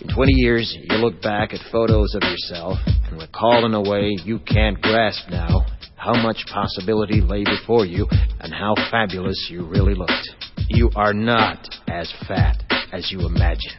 in 0.00 0.14
20 0.14 0.32
years, 0.34 0.72
you'll 0.82 1.00
look 1.00 1.20
back 1.20 1.52
at 1.52 1.58
photos 1.72 2.14
of 2.14 2.22
yourself 2.22 2.78
and 2.86 3.20
recall 3.20 3.66
in 3.66 3.74
a 3.74 3.82
way 3.82 4.16
you 4.24 4.38
can't 4.38 4.80
grasp 4.80 5.28
now 5.30 5.66
how 5.96 6.14
much 6.14 6.46
possibility 6.46 7.20
lay 7.20 7.42
before 7.42 7.86
you 7.86 8.06
and 8.38 8.54
how 8.54 8.76
fabulous 8.88 9.48
you 9.50 9.66
really 9.66 9.96
looked. 9.96 10.30
You 10.68 10.90
are 10.94 11.12
not 11.12 11.68
as 11.88 12.14
fat 12.28 12.62
as 12.92 13.10
you 13.10 13.26
imagine. 13.26 13.74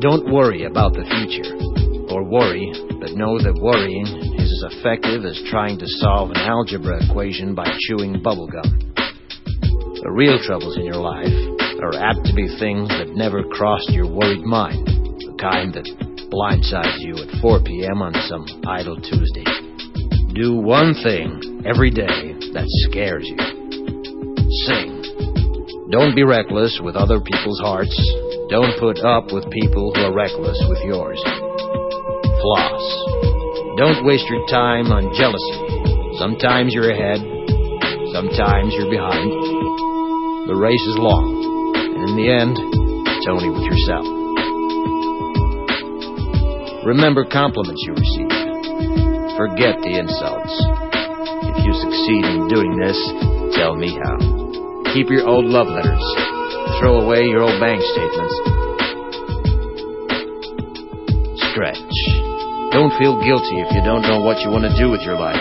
Don't 0.00 0.32
worry 0.32 0.64
about 0.64 0.94
the 0.94 1.06
future, 1.06 1.54
or 2.12 2.24
worry, 2.24 2.72
but 2.98 3.12
know 3.12 3.38
that 3.38 3.54
worrying 3.54 4.39
is 4.50 4.64
as 4.64 4.74
effective 4.74 5.24
as 5.24 5.40
trying 5.50 5.78
to 5.78 5.86
solve 5.86 6.30
an 6.30 6.38
algebra 6.38 6.98
equation 7.04 7.54
by 7.54 7.66
chewing 7.86 8.20
bubblegum. 8.20 8.94
The 10.02 10.10
real 10.10 10.38
troubles 10.42 10.76
in 10.76 10.84
your 10.84 10.98
life 10.98 11.30
are 11.82 11.94
apt 11.94 12.26
to 12.26 12.34
be 12.34 12.48
things 12.58 12.88
that 12.88 13.14
never 13.14 13.44
crossed 13.44 13.90
your 13.90 14.10
worried 14.10 14.44
mind, 14.44 14.86
the 14.86 15.36
kind 15.40 15.72
that 15.74 15.86
blindsides 16.32 16.98
you 16.98 17.14
at 17.16 17.40
4 17.40 17.62
p.m. 17.62 18.02
on 18.02 18.14
some 18.26 18.46
idle 18.66 18.96
Tuesday. 19.00 19.46
Do 20.34 20.56
one 20.56 20.94
thing 21.02 21.62
every 21.66 21.90
day 21.90 22.34
that 22.54 22.66
scares 22.90 23.26
you. 23.26 23.38
Sing. 24.66 25.90
Don't 25.90 26.14
be 26.14 26.22
reckless 26.22 26.80
with 26.82 26.96
other 26.96 27.20
people's 27.20 27.60
hearts. 27.60 27.94
Don't 28.48 28.78
put 28.78 28.98
up 29.00 29.32
with 29.32 29.50
people 29.50 29.94
who 29.94 30.02
are 30.02 30.14
reckless 30.14 30.58
with 30.68 30.78
yours. 30.84 31.20
Floss. 32.42 32.99
Don't 33.80 34.04
waste 34.04 34.28
your 34.28 34.44
time 34.52 34.92
on 34.92 35.08
jealousy. 35.16 35.56
Sometimes 36.20 36.76
you're 36.76 36.92
ahead, 36.92 37.16
sometimes 38.12 38.76
you're 38.76 38.92
behind. 38.92 39.32
The 40.44 40.52
race 40.52 40.84
is 40.84 41.00
long, 41.00 41.24
and 41.80 42.12
in 42.12 42.12
the 42.12 42.28
end, 42.28 42.60
it's 42.60 43.24
only 43.24 43.48
with 43.48 43.64
yourself. 43.64 44.04
Remember 46.84 47.24
compliments 47.24 47.80
you 47.88 47.96
receive. 47.96 48.28
Forget 49.40 49.80
the 49.80 49.96
insults. 49.96 50.52
If 51.48 51.64
you 51.64 51.72
succeed 51.72 52.24
in 52.36 52.52
doing 52.52 52.76
this, 52.76 53.00
tell 53.56 53.80
me 53.80 53.96
how. 53.96 54.20
Keep 54.92 55.08
your 55.08 55.24
old 55.24 55.48
love 55.48 55.72
letters. 55.72 56.04
Throw 56.84 57.00
away 57.00 57.24
your 57.32 57.48
old 57.48 57.56
bank 57.56 57.80
statements. 57.80 58.49
Don't 62.80 62.96
feel 62.96 63.20
guilty 63.20 63.60
if 63.60 63.68
you 63.76 63.84
don't 63.84 64.00
know 64.08 64.24
what 64.24 64.40
you 64.40 64.48
want 64.48 64.64
to 64.64 64.72
do 64.72 64.88
with 64.88 65.04
your 65.04 65.20
life. 65.20 65.36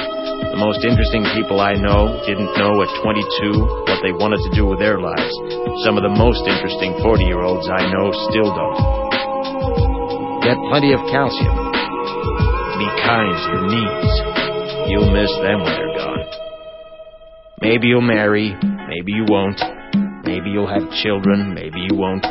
The 0.52 0.60
most 0.60 0.84
interesting 0.84 1.24
people 1.32 1.64
I 1.64 1.80
know 1.80 2.20
didn't 2.28 2.52
know 2.60 2.84
at 2.84 2.92
22 3.00 3.88
what 3.88 4.04
they 4.04 4.12
wanted 4.12 4.44
to 4.44 4.52
do 4.52 4.68
with 4.68 4.84
their 4.84 5.00
lives. 5.00 5.32
Some 5.88 5.96
of 5.96 6.04
the 6.04 6.12
most 6.12 6.44
interesting 6.44 7.00
40 7.00 7.24
year 7.24 7.40
olds 7.40 7.64
I 7.72 7.88
know 7.96 8.12
still 8.28 8.52
don't. 8.52 8.76
Get 10.44 10.60
plenty 10.68 10.92
of 10.92 11.00
calcium. 11.08 11.56
Be 12.76 12.88
kind 13.08 13.32
to 13.32 13.48
your 13.56 13.64
knees. 13.72 14.12
You'll 14.92 15.12
miss 15.16 15.32
them 15.40 15.64
when 15.64 15.80
they're 15.80 15.96
gone. 15.96 16.20
Maybe 17.64 17.88
you'll 17.88 18.04
marry, 18.04 18.52
maybe 18.52 19.16
you 19.16 19.24
won't. 19.32 19.64
Maybe 20.28 20.52
you'll 20.52 20.68
have 20.68 20.92
children, 21.00 21.56
maybe 21.56 21.88
you 21.88 21.96
won't. 21.96 22.28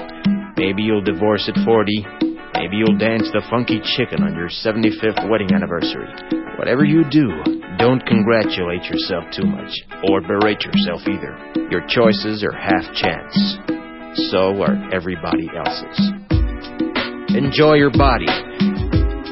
Maybe 0.60 0.84
you'll 0.84 1.00
divorce 1.00 1.48
at 1.48 1.56
40. 1.64 2.17
Maybe 2.58 2.82
you'll 2.82 2.98
dance 2.98 3.30
the 3.30 3.46
funky 3.46 3.78
chicken 3.94 4.26
on 4.26 4.34
your 4.34 4.50
75th 4.50 5.30
wedding 5.30 5.54
anniversary. 5.54 6.10
Whatever 6.58 6.82
you 6.82 7.06
do, 7.06 7.30
don't 7.78 8.02
congratulate 8.02 8.82
yourself 8.90 9.22
too 9.30 9.46
much, 9.46 9.70
or 10.10 10.18
berate 10.26 10.66
yourself 10.66 11.06
either. 11.06 11.38
Your 11.70 11.86
choices 11.86 12.42
are 12.42 12.50
half 12.50 12.82
chance. 12.98 13.30
So 14.34 14.58
are 14.58 14.74
everybody 14.90 15.46
else's. 15.54 16.02
Enjoy 17.38 17.78
your 17.78 17.94
body. 17.94 18.26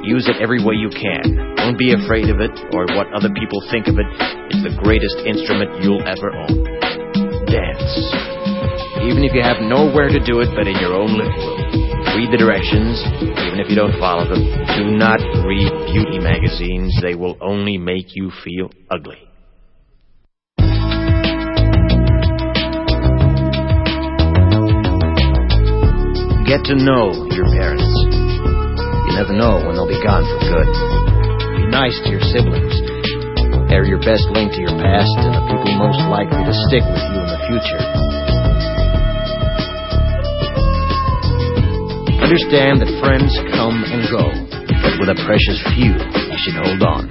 Use 0.07 0.31
it 0.31 0.39
every 0.39 0.63
way 0.63 0.79
you 0.79 0.95
can. 0.95 1.59
Don't 1.59 1.75
be 1.75 1.99
afraid 1.99 2.31
of 2.31 2.39
it 2.39 2.55
or 2.79 2.87
what 2.95 3.11
other 3.11 3.35
people 3.35 3.59
think 3.75 3.91
of 3.91 3.99
it. 3.99 4.07
It's 4.55 4.63
the 4.63 4.79
greatest 4.79 5.19
instrument 5.27 5.83
you'll 5.83 6.07
ever 6.07 6.31
own. 6.31 6.63
Dance. 7.51 7.91
Even 9.03 9.27
if 9.27 9.35
you 9.35 9.43
have 9.43 9.59
nowhere 9.67 10.15
to 10.15 10.23
do 10.23 10.47
it 10.47 10.55
but 10.55 10.71
in 10.71 10.79
your 10.79 10.95
own 10.95 11.11
living 11.19 11.35
room. 11.43 11.56
Read 12.17 12.33
the 12.33 12.41
directions, 12.41 12.97
even 13.21 13.61
if 13.61 13.69
you 13.69 13.77
don't 13.77 13.93
follow 14.01 14.25
them. 14.25 14.41
Do 14.41 14.89
not 14.97 15.21
read 15.45 15.69
beauty 15.93 16.17
magazines. 16.17 16.97
They 17.05 17.13
will 17.13 17.37
only 17.45 17.77
make 17.77 18.17
you 18.17 18.33
feel 18.41 18.73
ugly. 18.89 19.21
Get 26.49 26.65
to 26.73 26.81
know 26.81 27.13
your 27.37 27.53
parents. 27.53 27.85
You 27.85 29.13
never 29.13 29.37
know 29.37 29.61
when 29.69 29.77
they'll 29.77 29.85
be 29.85 30.01
gone 30.01 30.25
for 30.25 30.41
good. 30.41 30.69
Be 31.53 31.69
nice 31.69 32.01
to 32.01 32.09
your 32.09 32.25
siblings. 32.33 32.73
They're 33.69 33.85
your 33.85 34.01
best 34.01 34.25
link 34.33 34.57
to 34.57 34.61
your 34.65 34.73
past 34.81 35.13
and 35.21 35.37
the 35.37 35.45
people 35.53 35.77
most 35.77 36.01
likely 36.09 36.49
to 36.49 36.55
stick 36.65 36.81
with 36.81 37.05
you 37.13 37.21
in 37.21 37.29
the 37.29 37.41
future. 37.45 38.26
Understand 42.27 42.83
that 42.83 42.91
friends 42.99 43.31
come 43.55 43.87
and 43.87 44.03
go, 44.11 44.27
but 44.83 44.99
with 44.99 45.15
a 45.15 45.19
precious 45.23 45.63
few, 45.79 45.95
you 45.95 46.39
should 46.43 46.59
hold 46.59 46.83
on. 46.83 47.07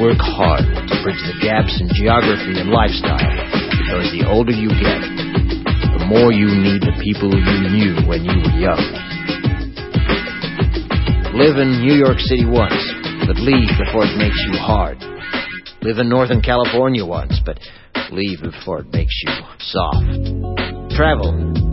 Work 0.00 0.16
hard 0.16 0.64
to 0.64 0.94
bridge 1.04 1.20
the 1.28 1.36
gaps 1.44 1.76
in 1.76 1.92
geography 1.92 2.56
and 2.56 2.72
lifestyle, 2.72 3.20
because 3.20 4.08
the 4.16 4.24
older 4.24 4.56
you 4.56 4.72
get, 4.80 5.04
the 5.92 6.08
more 6.08 6.32
you 6.32 6.48
need 6.48 6.80
the 6.80 6.96
people 7.04 7.28
you 7.28 7.58
knew 7.68 7.92
when 8.08 8.24
you 8.24 8.40
were 8.40 8.56
young. 8.56 8.80
Live 11.36 11.60
in 11.60 11.84
New 11.84 12.00
York 12.00 12.16
City 12.24 12.48
once, 12.48 12.80
but 13.28 13.36
leave 13.36 13.68
before 13.76 14.08
it 14.08 14.16
makes 14.16 14.40
you 14.48 14.56
hard. 14.56 14.96
Live 15.84 16.00
in 16.00 16.08
Northern 16.08 16.40
California 16.40 17.04
once, 17.04 17.36
but 17.44 17.60
leave 18.08 18.40
before 18.40 18.80
it 18.80 18.88
makes 18.88 19.12
you 19.20 19.36
soft. 19.60 20.96
Travel. 20.96 21.69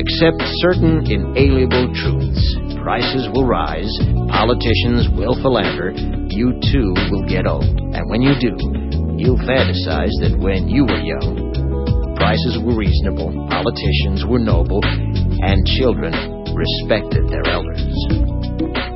Accept 0.00 0.40
certain 0.64 1.04
inalienable 1.04 1.92
truths. 1.92 2.40
Prices 2.80 3.28
will 3.36 3.44
rise, 3.44 3.92
politicians 4.32 5.12
will 5.12 5.36
philander, 5.44 5.92
you 6.32 6.56
too 6.72 6.96
will 7.12 7.28
get 7.28 7.44
old. 7.44 7.68
And 7.68 8.08
when 8.08 8.24
you 8.24 8.32
do, 8.40 8.56
you'll 9.20 9.44
fantasize 9.44 10.16
that 10.24 10.40
when 10.40 10.72
you 10.72 10.88
were 10.88 11.04
young, 11.04 12.16
prices 12.16 12.56
were 12.64 12.72
reasonable, 12.72 13.28
politicians 13.52 14.24
were 14.24 14.40
noble, 14.40 14.80
and 14.80 15.68
children 15.76 16.16
respected 16.56 17.28
their 17.28 17.44
elders. 17.52 17.92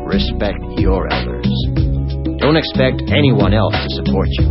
Respect 0.09 0.57
your 0.81 1.13
elders. 1.13 1.53
Don't 2.41 2.57
expect 2.57 3.13
anyone 3.13 3.53
else 3.53 3.77
to 3.77 3.89
support 4.01 4.29
you. 4.41 4.49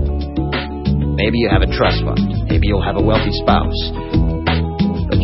Maybe 1.18 1.42
you 1.42 1.50
have 1.50 1.66
a 1.66 1.72
trust 1.74 2.06
fund. 2.06 2.46
Maybe 2.46 2.70
you'll 2.70 2.86
have 2.86 2.98
a 2.98 3.02
wealthy 3.02 3.34
spouse. 3.42 4.33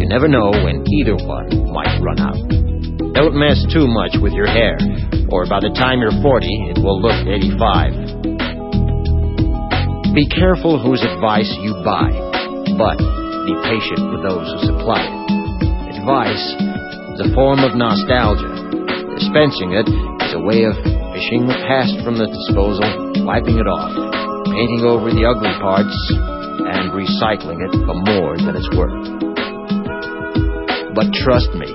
Never 0.10 0.26
know 0.26 0.50
when 0.50 0.82
either 0.90 1.14
one 1.22 1.70
might 1.70 2.02
run 2.02 2.18
out. 2.18 2.42
Don't 3.14 3.38
mess 3.38 3.62
too 3.70 3.86
much 3.86 4.18
with 4.18 4.34
your 4.34 4.50
hair, 4.50 4.74
or 5.30 5.46
by 5.46 5.62
the 5.62 5.70
time 5.78 6.02
you're 6.02 6.18
40, 6.26 6.74
it 6.74 6.82
will 6.82 6.98
look 6.98 7.30
85. 7.30 10.18
Be 10.18 10.26
careful 10.34 10.82
whose 10.82 11.06
advice 11.06 11.46
you 11.62 11.78
buy, 11.86 12.10
but 12.74 12.98
be 13.46 13.54
patient 13.70 14.02
with 14.10 14.26
those 14.26 14.50
who 14.50 14.74
supply 14.74 14.98
it. 14.98 16.02
Advice 16.02 16.58
is 17.14 17.30
a 17.30 17.38
form 17.38 17.62
of 17.62 17.78
nostalgia. 17.78 18.50
Dispensing 19.14 19.78
it 19.78 19.86
is 20.26 20.34
a 20.34 20.42
way 20.42 20.66
of 20.66 20.74
fishing 21.14 21.46
the 21.46 21.62
past 21.70 21.94
from 22.02 22.18
the 22.18 22.26
disposal, 22.26 23.14
wiping 23.30 23.62
it 23.62 23.70
off, 23.70 23.94
painting 24.58 24.90
over 24.90 25.14
the 25.14 25.22
ugly 25.22 25.54
parts, 25.62 25.94
and 26.66 26.98
recycling 26.98 27.62
it 27.62 27.78
for 27.86 27.94
more 27.94 28.42
than 28.42 28.58
it's 28.58 28.74
worth. 28.74 29.30
But 31.00 31.14
trust 31.14 31.54
me 31.56 31.66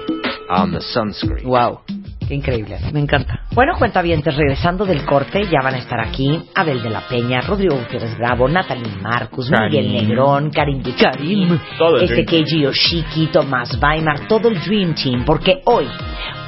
on 0.50 0.72
the 0.72 0.80
sunscreen. 0.80 1.46
Wow, 1.46 1.80
qué 2.28 2.34
increíble. 2.34 2.78
Me 2.92 3.00
encanta. 3.00 3.40
Bueno, 3.54 3.72
cuentavientes, 3.78 4.36
regresando 4.36 4.84
del 4.84 5.06
corte, 5.06 5.46
ya 5.50 5.62
van 5.62 5.76
a 5.76 5.78
estar 5.78 5.98
aquí 5.98 6.42
Abel 6.54 6.82
de 6.82 6.90
la 6.90 7.00
Peña, 7.08 7.40
Rodrigo 7.40 7.74
Gutiérrez 7.74 8.18
Bravo, 8.18 8.46
Natalie 8.48 8.92
Marcus, 9.00 9.50
Miguel 9.50 9.86
Karim. 9.86 10.08
Negrón, 10.08 10.50
Karim 10.50 10.82
Karim, 10.82 11.58
Todo 11.78 11.96
el 11.96 12.02
este 12.04 12.44
Yoshiki, 12.44 13.28
Tomás 13.28 13.78
Weimar, 13.80 14.28
todo 14.28 14.48
el 14.48 14.60
Dream 14.60 14.94
Team, 14.94 15.24
porque 15.24 15.62
hoy, 15.64 15.88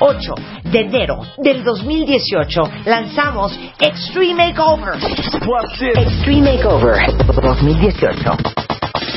8 0.01 0.35
de 0.65 0.79
enero 0.79 1.21
del 1.39 1.65
2018, 1.65 2.71
lanzamos 2.85 3.59
Extreme 3.81 4.49
Makeover. 4.49 4.97
Extreme 5.97 6.57
Makeover 6.57 6.99
2018. 7.41 8.37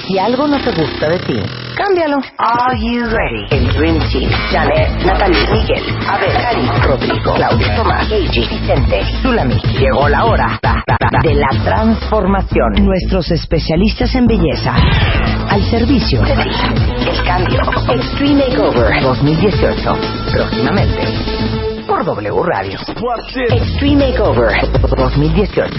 Si 0.08 0.18
algo 0.18 0.48
no 0.48 0.58
te 0.60 0.72
gusta 0.72 1.10
de 1.10 1.20
ti, 1.20 1.40
cámbialo. 1.80 2.18
Are 2.38 2.78
you 2.78 3.06
ready? 3.06 3.48
El 3.52 3.72
Dream 3.74 4.00
Team. 4.12 4.30
Janet, 4.52 5.06
Natalie, 5.06 5.48
Miguel, 5.54 5.84
Abel, 6.08 6.34
Karim, 6.34 6.68
Rodrigo, 6.84 7.34
Claudia, 7.36 7.76
Tomás, 7.78 8.08
Keiji, 8.08 8.42
Vicente, 8.50 9.02
Zulami. 9.22 9.56
Llegó 9.80 10.10
la 10.10 10.26
hora 10.26 10.60
da, 10.62 10.84
da, 10.86 10.98
da, 11.00 11.20
de 11.24 11.36
la 11.36 11.50
transformación. 11.64 12.74
Nuestros 12.84 13.32
especialistas 13.32 14.14
en 14.16 14.28
belleza 14.28 14.76
al 15.50 15.64
servicio 15.70 16.22
de 16.22 16.36
ti. 16.36 16.50
El 17.10 17.24
cambio. 17.24 17.62
Extreme 17.94 18.46
Makeover 18.50 19.02
2018. 19.02 19.98
Próximamente. 20.34 21.08
Por 21.88 22.04
W 22.04 22.44
Radio. 22.44 22.80
Extreme 23.52 24.10
Makeover 24.10 24.52
2018. 24.98 25.72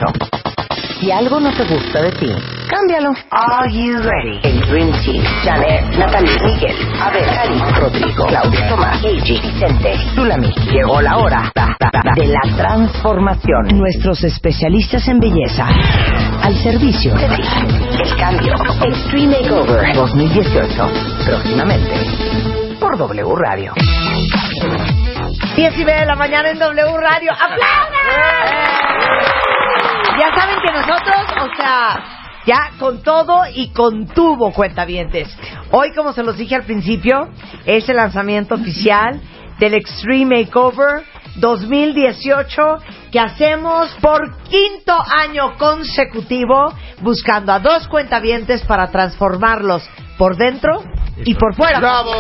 Si 0.98 1.10
algo 1.10 1.40
no 1.40 1.50
te 1.50 1.64
gusta 1.64 2.02
de 2.02 2.12
ti, 2.12 2.59
cámbialo. 2.70 3.12
Are 3.30 3.68
you 3.70 3.98
ready? 3.98 4.38
El 4.42 4.60
Dream 4.68 4.92
Team. 5.04 5.24
Janet, 5.44 5.82
Natalie, 5.98 6.38
Miguel, 6.44 6.76
Abel, 7.02 7.24
Karim, 7.24 7.60
Rodrigo, 7.74 8.26
Claudia, 8.26 8.68
Tomás, 8.68 9.00
Keiji, 9.00 9.40
Vicente, 9.40 9.96
Zulami. 10.14 10.52
Llegó 10.70 11.00
la 11.00 11.16
hora 11.18 11.52
da, 11.54 11.76
da, 11.78 11.90
da, 11.92 12.12
de 12.14 12.26
la 12.28 12.40
transformación. 12.56 13.68
Nuestros 13.74 14.22
especialistas 14.24 15.06
en 15.08 15.18
belleza 15.18 15.66
al 16.42 16.54
servicio 16.62 17.14
de 17.14 17.28
ti. 17.36 17.42
El 18.04 18.16
cambio. 18.16 18.54
Extreme 18.84 19.40
Makeover 19.40 19.94
2018. 19.94 20.90
Próximamente. 21.26 22.76
Por 22.78 22.96
W 22.96 23.34
Radio. 23.36 23.74
10 25.56 25.78
y 25.78 25.84
media 25.84 26.00
de 26.00 26.06
la 26.06 26.16
mañana 26.16 26.50
en 26.50 26.58
W 26.58 26.96
Radio. 26.98 27.32
¡Aplaudan! 27.32 27.90
Ya 30.18 30.34
saben 30.34 30.56
que 30.64 30.72
nosotros, 30.72 31.16
o 31.42 31.56
sea, 31.56 32.19
Ya 32.50 32.72
con 32.80 33.00
todo 33.04 33.42
y 33.54 33.68
con 33.68 34.08
tubo, 34.08 34.52
cuentavientes. 34.52 35.28
Hoy, 35.70 35.92
como 35.94 36.12
se 36.12 36.24
los 36.24 36.36
dije 36.36 36.56
al 36.56 36.64
principio, 36.64 37.28
es 37.64 37.88
el 37.88 37.94
lanzamiento 37.94 38.56
oficial 38.56 39.20
del 39.60 39.74
Extreme 39.74 40.40
Makeover 40.40 41.04
2018 41.36 42.62
que 43.12 43.20
hacemos 43.20 43.96
por 44.00 44.36
quinto 44.42 44.98
año 45.16 45.56
consecutivo 45.58 46.74
buscando 47.02 47.52
a 47.52 47.60
dos 47.60 47.86
cuentavientes 47.86 48.62
para 48.62 48.90
transformarlos 48.90 49.88
por 50.18 50.36
dentro 50.36 50.82
y 51.24 51.36
por 51.36 51.54
fuera. 51.54 51.78
¡Bravo! 51.78 52.10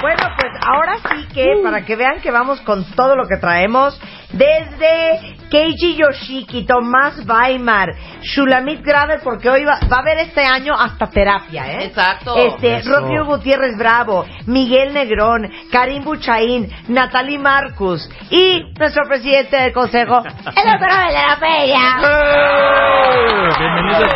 Bueno, 0.00 0.22
pues 0.40 0.52
ahora 0.64 0.96
sí 1.10 1.26
que, 1.34 1.60
para 1.62 1.84
que 1.84 1.94
vean 1.94 2.22
que 2.22 2.30
vamos 2.30 2.62
con 2.62 2.84
todo 2.92 3.16
lo 3.16 3.28
que 3.28 3.36
traemos, 3.36 4.00
desde 4.32 5.37
Keiji 5.50 5.96
Yoshiki, 5.96 6.66
Tomás 6.66 7.24
Weimar, 7.26 7.94
Shulamit 8.22 8.82
Graver, 8.82 9.20
porque 9.22 9.48
hoy 9.48 9.64
va, 9.64 9.78
va 9.90 9.96
a 9.96 10.00
haber 10.00 10.18
este 10.18 10.44
año 10.44 10.74
hasta 10.74 11.08
terapia, 11.10 11.72
¿eh? 11.72 11.86
Exacto. 11.86 12.36
Este. 12.36 12.82
Rodrigo 12.82 13.24
Gutiérrez 13.24 13.76
Bravo, 13.78 14.24
Miguel 14.46 14.92
Negrón, 14.92 15.50
Karim 15.70 16.04
Buchaín, 16.04 16.68
Natalie 16.88 17.38
Marcus 17.38 18.08
y 18.30 18.72
nuestro 18.78 19.08
presidente 19.08 19.56
del 19.56 19.72
consejo, 19.72 20.18
el 20.18 20.70
doctor 20.70 20.90
Abel 20.90 21.14
de 21.14 21.26
la 21.26 21.36
Feria. 21.36 21.78
Bienvenidos. 23.58 24.12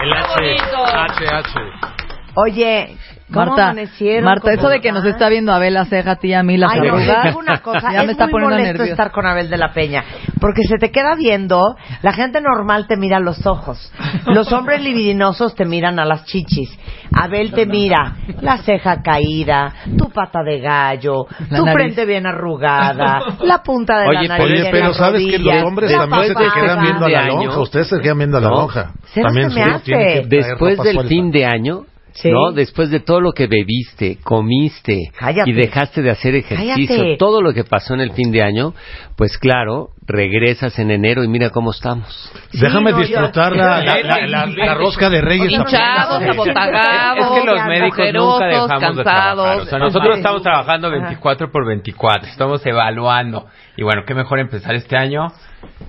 El 0.00 0.12
Qué 0.12 0.20
bonito. 0.34 0.84
HH. 0.86 1.98
Oye, 2.34 2.96
¿cómo 3.32 3.46
Marta? 3.46 3.74
Marta, 4.22 4.40
¿Cómo 4.42 4.54
eso 4.54 4.68
de 4.68 4.80
que 4.80 4.92
nos 4.92 5.04
está 5.04 5.28
viendo 5.28 5.52
Abel 5.52 5.74
la 5.74 5.84
ceja 5.84 6.12
a 6.12 6.16
ti 6.16 6.28
y 6.28 6.34
a 6.34 6.42
mí 6.42 6.56
las 6.56 6.72
Ay, 6.72 6.80
no, 6.80 6.96
digo 6.96 7.38
una 7.38 7.58
cosa, 7.62 7.92
ya 7.92 8.00
es 8.00 8.06
me 8.06 8.12
está 8.12 8.24
muy 8.24 8.32
poniendo 8.32 8.56
molesto 8.56 8.78
nerviosa. 8.78 8.92
estar 8.92 9.10
con 9.12 9.26
Abel 9.26 9.50
de 9.50 9.56
la 9.58 9.72
Peña, 9.72 10.04
porque 10.40 10.62
se 10.62 10.76
te 10.78 10.90
queda 10.90 11.14
viendo, 11.16 11.76
la 12.02 12.12
gente 12.12 12.40
normal 12.40 12.86
te 12.86 12.96
mira 12.96 13.18
a 13.18 13.20
los 13.20 13.46
ojos, 13.46 13.92
los 14.26 14.52
hombres 14.52 14.82
libidinosos 14.82 15.54
te 15.54 15.64
miran 15.64 15.98
a 15.98 16.04
las 16.04 16.24
chichis, 16.24 16.70
Abel 17.12 17.52
te 17.52 17.66
mira 17.66 18.16
la 18.40 18.58
ceja 18.58 19.02
caída, 19.02 19.72
tu 19.96 20.10
pata 20.10 20.42
de 20.42 20.60
gallo, 20.60 21.26
La 21.50 21.58
tu 21.58 21.64
nariz. 21.64 21.74
frente 21.74 22.04
bien 22.06 22.26
arrugada, 22.26 23.20
la 23.42 23.62
punta 23.62 23.98
de 24.00 24.08
Oye, 24.08 24.28
la 24.28 24.38
nariz 24.38 24.60
oye, 24.60 24.68
pero 24.70 24.94
sabes 24.94 25.24
que 25.24 25.38
los 25.38 25.44
rodillas, 25.44 25.64
hombres 25.64 25.92
también 25.92 26.28
se 26.28 26.34
te 26.34 26.60
quedan 26.60 26.82
viendo 26.82 27.06
a 27.06 27.08
la 27.08 27.26
lonja. 27.26 27.60
Ustedes 27.60 27.88
se 27.88 28.00
quedan 28.00 28.18
viendo 28.18 28.38
a 28.38 28.40
la 28.40 28.48
lonja. 28.48 28.92
También 29.14 29.50
se 29.50 29.64
me 29.64 29.74
hace. 29.74 30.22
Después 30.26 30.78
del 30.78 31.06
fin 31.08 31.30
de 31.30 31.46
año, 31.46 31.82
Sí. 32.22 32.30
¿no? 32.30 32.52
Después 32.52 32.90
de 32.90 33.00
todo 33.00 33.20
lo 33.20 33.32
que 33.32 33.46
bebiste, 33.46 34.18
comiste 34.24 35.12
Cállate. 35.18 35.48
y 35.50 35.52
dejaste 35.52 36.02
de 36.02 36.10
hacer 36.10 36.34
ejercicio, 36.34 36.96
Cállate. 36.96 37.16
todo 37.18 37.40
lo 37.42 37.52
que 37.52 37.64
pasó 37.64 37.94
en 37.94 38.00
el 38.00 38.10
fin 38.12 38.32
de 38.32 38.42
año, 38.42 38.74
pues 39.16 39.38
claro, 39.38 39.90
regresas 40.06 40.78
en 40.78 40.90
enero 40.90 41.22
y 41.22 41.28
mira 41.28 41.50
cómo 41.50 41.70
estamos. 41.70 42.32
Déjame 42.52 42.90
no, 42.92 42.98
disfrutar 42.98 43.54
la, 43.54 43.82
la, 43.82 44.02
la- 44.02 44.26
la- 44.26 44.46
la 44.46 44.74
rosca 44.74 45.08
de 45.10 45.20
Reyes. 45.20 45.50
Hinchados, 45.52 46.08
también. 46.14 46.30
abotagados, 46.32 47.36
Es 47.36 47.40
que 47.40 47.46
los 47.46 47.64
médicos 47.66 48.06
nunca 48.14 48.46
dejamos 48.46 48.68
de 48.68 48.80
cansados. 49.04 49.04
trabajar. 49.04 49.60
O 49.60 49.66
sea, 49.66 49.78
nosotros 49.78 50.16
estamos 50.16 50.42
trabajando 50.42 50.90
24 50.90 51.50
por 51.52 51.66
24. 51.66 52.28
Estamos 52.28 52.64
evaluando. 52.66 53.46
Y 53.76 53.82
bueno, 53.84 54.02
qué 54.06 54.14
mejor 54.14 54.40
empezar 54.40 54.74
este 54.74 54.96
año 54.96 55.28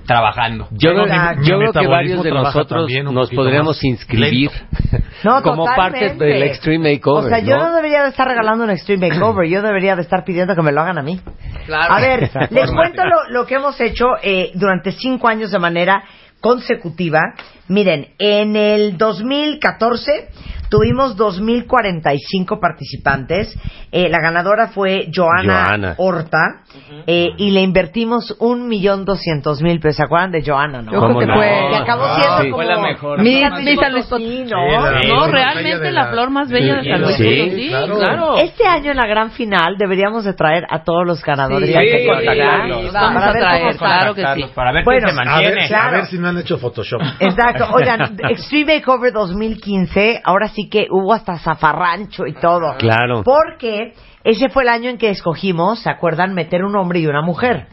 trabajando. 0.09 0.67
Yo, 0.71 0.89
creo- 0.91 1.05
yo 1.43 1.71
que 1.71 1.87
varios 1.87 2.23
de 2.23 2.31
nosotros 2.31 2.89
nos 3.11 3.29
podríamos 3.29 3.77
más 3.77 3.83
inscribir 3.83 4.49
No, 5.23 5.43
como 5.43 5.65
parte 5.65 6.15
del 6.15 6.43
Extreme 6.43 6.93
Makeover. 6.95 7.25
O 7.25 7.29
sea, 7.29 7.39
yo 7.39 7.57
no 7.57 7.69
¿no? 7.69 7.75
debería 7.75 8.01
de 8.03 8.09
estar 8.09 8.27
regalando 8.27 8.63
un 8.63 8.71
Extreme 8.71 9.09
Makeover, 9.09 9.47
yo 9.47 9.61
debería 9.61 9.95
de 9.95 10.01
estar 10.01 10.23
pidiendo 10.23 10.55
que 10.55 10.63
me 10.63 10.71
lo 10.71 10.81
hagan 10.81 10.97
a 10.97 11.03
mí. 11.03 11.19
Claro. 11.67 11.93
A 11.93 11.99
ver, 11.99 12.31
les 12.49 12.71
cuento 12.71 13.03
lo, 13.05 13.29
lo 13.29 13.45
que 13.45 13.55
hemos 13.55 13.79
hecho 13.79 14.05
eh, 14.23 14.51
durante 14.55 14.93
cinco 14.93 15.27
años 15.27 15.51
de 15.51 15.59
manera 15.59 16.03
consecutiva. 16.39 17.19
Miren, 17.67 18.07
en 18.17 18.55
el 18.55 18.97
2014 18.97 20.29
tuvimos 20.69 21.17
2.045 21.17 22.59
participantes. 22.59 23.55
Eh, 23.91 24.09
la 24.09 24.19
ganadora 24.19 24.67
fue 24.67 25.09
Joana, 25.13 25.65
Joana. 25.67 25.95
Horta 25.97 26.61
eh, 27.07 27.29
y 27.37 27.51
le 27.51 27.61
invertimos 27.61 28.35
un 28.39 28.67
millón 28.67 29.05
doscientos 29.05 29.61
mil 29.61 29.79
pesos. 29.79 29.97
¿Se 29.97 30.03
acuerdan 30.03 30.31
de 30.31 30.43
Joana, 30.45 30.81
no? 30.81 30.91
Yo 30.91 30.99
creo 31.01 31.19
que 31.19 31.25
no? 31.25 31.33
fue- 31.35 31.67
Que 31.71 31.75
acabó 31.75 32.03
Ah, 32.05 32.15
siendo 32.21 32.37
sí. 32.43 32.49
como... 32.51 32.55
Fue 32.63 32.65
la 32.65 32.81
mejor. 32.81 33.17
Mi- 33.21 33.41
Luis 33.41 33.65
mi 33.65 33.75
San 33.75 33.91
Luis 33.93 34.05
Potosí, 34.05 34.25
Sí, 34.29 34.43
¿no? 34.49 34.67
la- 34.71 35.01
No, 35.07 35.25
la 35.25 35.31
realmente 35.31 35.91
la, 35.91 36.03
la- 36.05 36.11
flor 36.11 36.29
más 36.29 36.49
bella 36.49 36.75
de 36.75 36.83
Sí, 36.83 36.89
San 36.89 37.01
Luis 37.01 37.15
sí, 37.15 37.23
Potosí, 37.41 37.67
claro. 37.69 37.97
claro. 37.97 38.37
Este 38.37 38.67
año 38.67 38.91
en 38.91 38.97
la 38.97 39.07
gran 39.07 39.31
final 39.31 39.75
deberíamos 39.77 40.23
de 40.25 40.33
traer 40.33 40.65
a 40.69 40.83
todos 40.83 41.05
los 41.05 41.23
ganadores. 41.23 41.69
Sí, 41.69 41.75
Hay 41.75 41.87
que 41.91 42.05
contactarlos. 42.07 42.93
Vamos 42.93 43.13
Para 43.13 43.29
a 43.29 43.33
ver 43.33 43.41
traer, 43.41 43.77
claro 43.77 44.13
que 44.15 44.25
sí. 44.35 44.45
Para 44.53 44.71
ver 44.71 44.83
Bueno, 44.85 45.07
quién 45.07 45.15
se 45.15 45.21
A 45.21 45.37
ver, 45.39 45.53
mantiene. 45.55 45.75
a 45.75 45.91
ver 45.91 46.05
si 46.05 46.17
no 46.19 46.27
han 46.29 46.37
hecho 46.37 46.57
Photoshop. 46.57 47.01
Exacto. 47.19 47.67
Oigan, 47.73 48.15
Extreme 48.29 48.75
Makeover 48.75 49.11
2015, 49.13 50.21
ahora 50.23 50.47
sí 50.49 50.58
que 50.67 50.87
hubo 50.89 51.13
hasta 51.13 51.37
zafarrancho 51.37 52.25
y 52.25 52.33
todo. 52.33 52.75
Claro. 52.77 53.23
Porque 53.23 53.93
ese 54.23 54.49
fue 54.49 54.63
el 54.63 54.69
año 54.69 54.89
en 54.89 54.97
que 54.97 55.09
escogimos, 55.09 55.79
¿se 55.79 55.89
acuerdan? 55.89 56.33
Meter 56.33 56.63
un 56.63 56.75
hombre 56.75 56.99
y 56.99 57.07
una 57.07 57.21
mujer. 57.21 57.67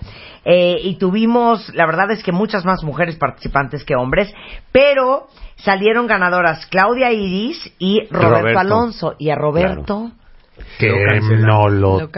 Eh, 0.45 0.77
y 0.81 0.97
tuvimos, 0.97 1.75
la 1.75 1.87
verdad 1.87 2.13
es 2.13 2.23
que 2.23 2.31
muchas 2.31 2.65
más 2.65 2.85
mujeres 2.85 3.17
participantes 3.17 3.85
que 3.85 3.97
hombres, 3.97 4.33
pero 4.71 5.27
salieron 5.57 6.07
ganadoras 6.07 6.67
Claudia 6.67 7.11
Iris 7.11 7.75
y 7.81 8.07
Roberto, 8.11 8.39
Roberto. 8.39 8.59
Alonso. 8.61 9.15
Y 9.19 9.31
a 9.31 9.35
Roberto, 9.35 10.13
Que 10.79 10.91
no 11.39 11.69
lo... 11.69 12.01
Lo 12.01 12.11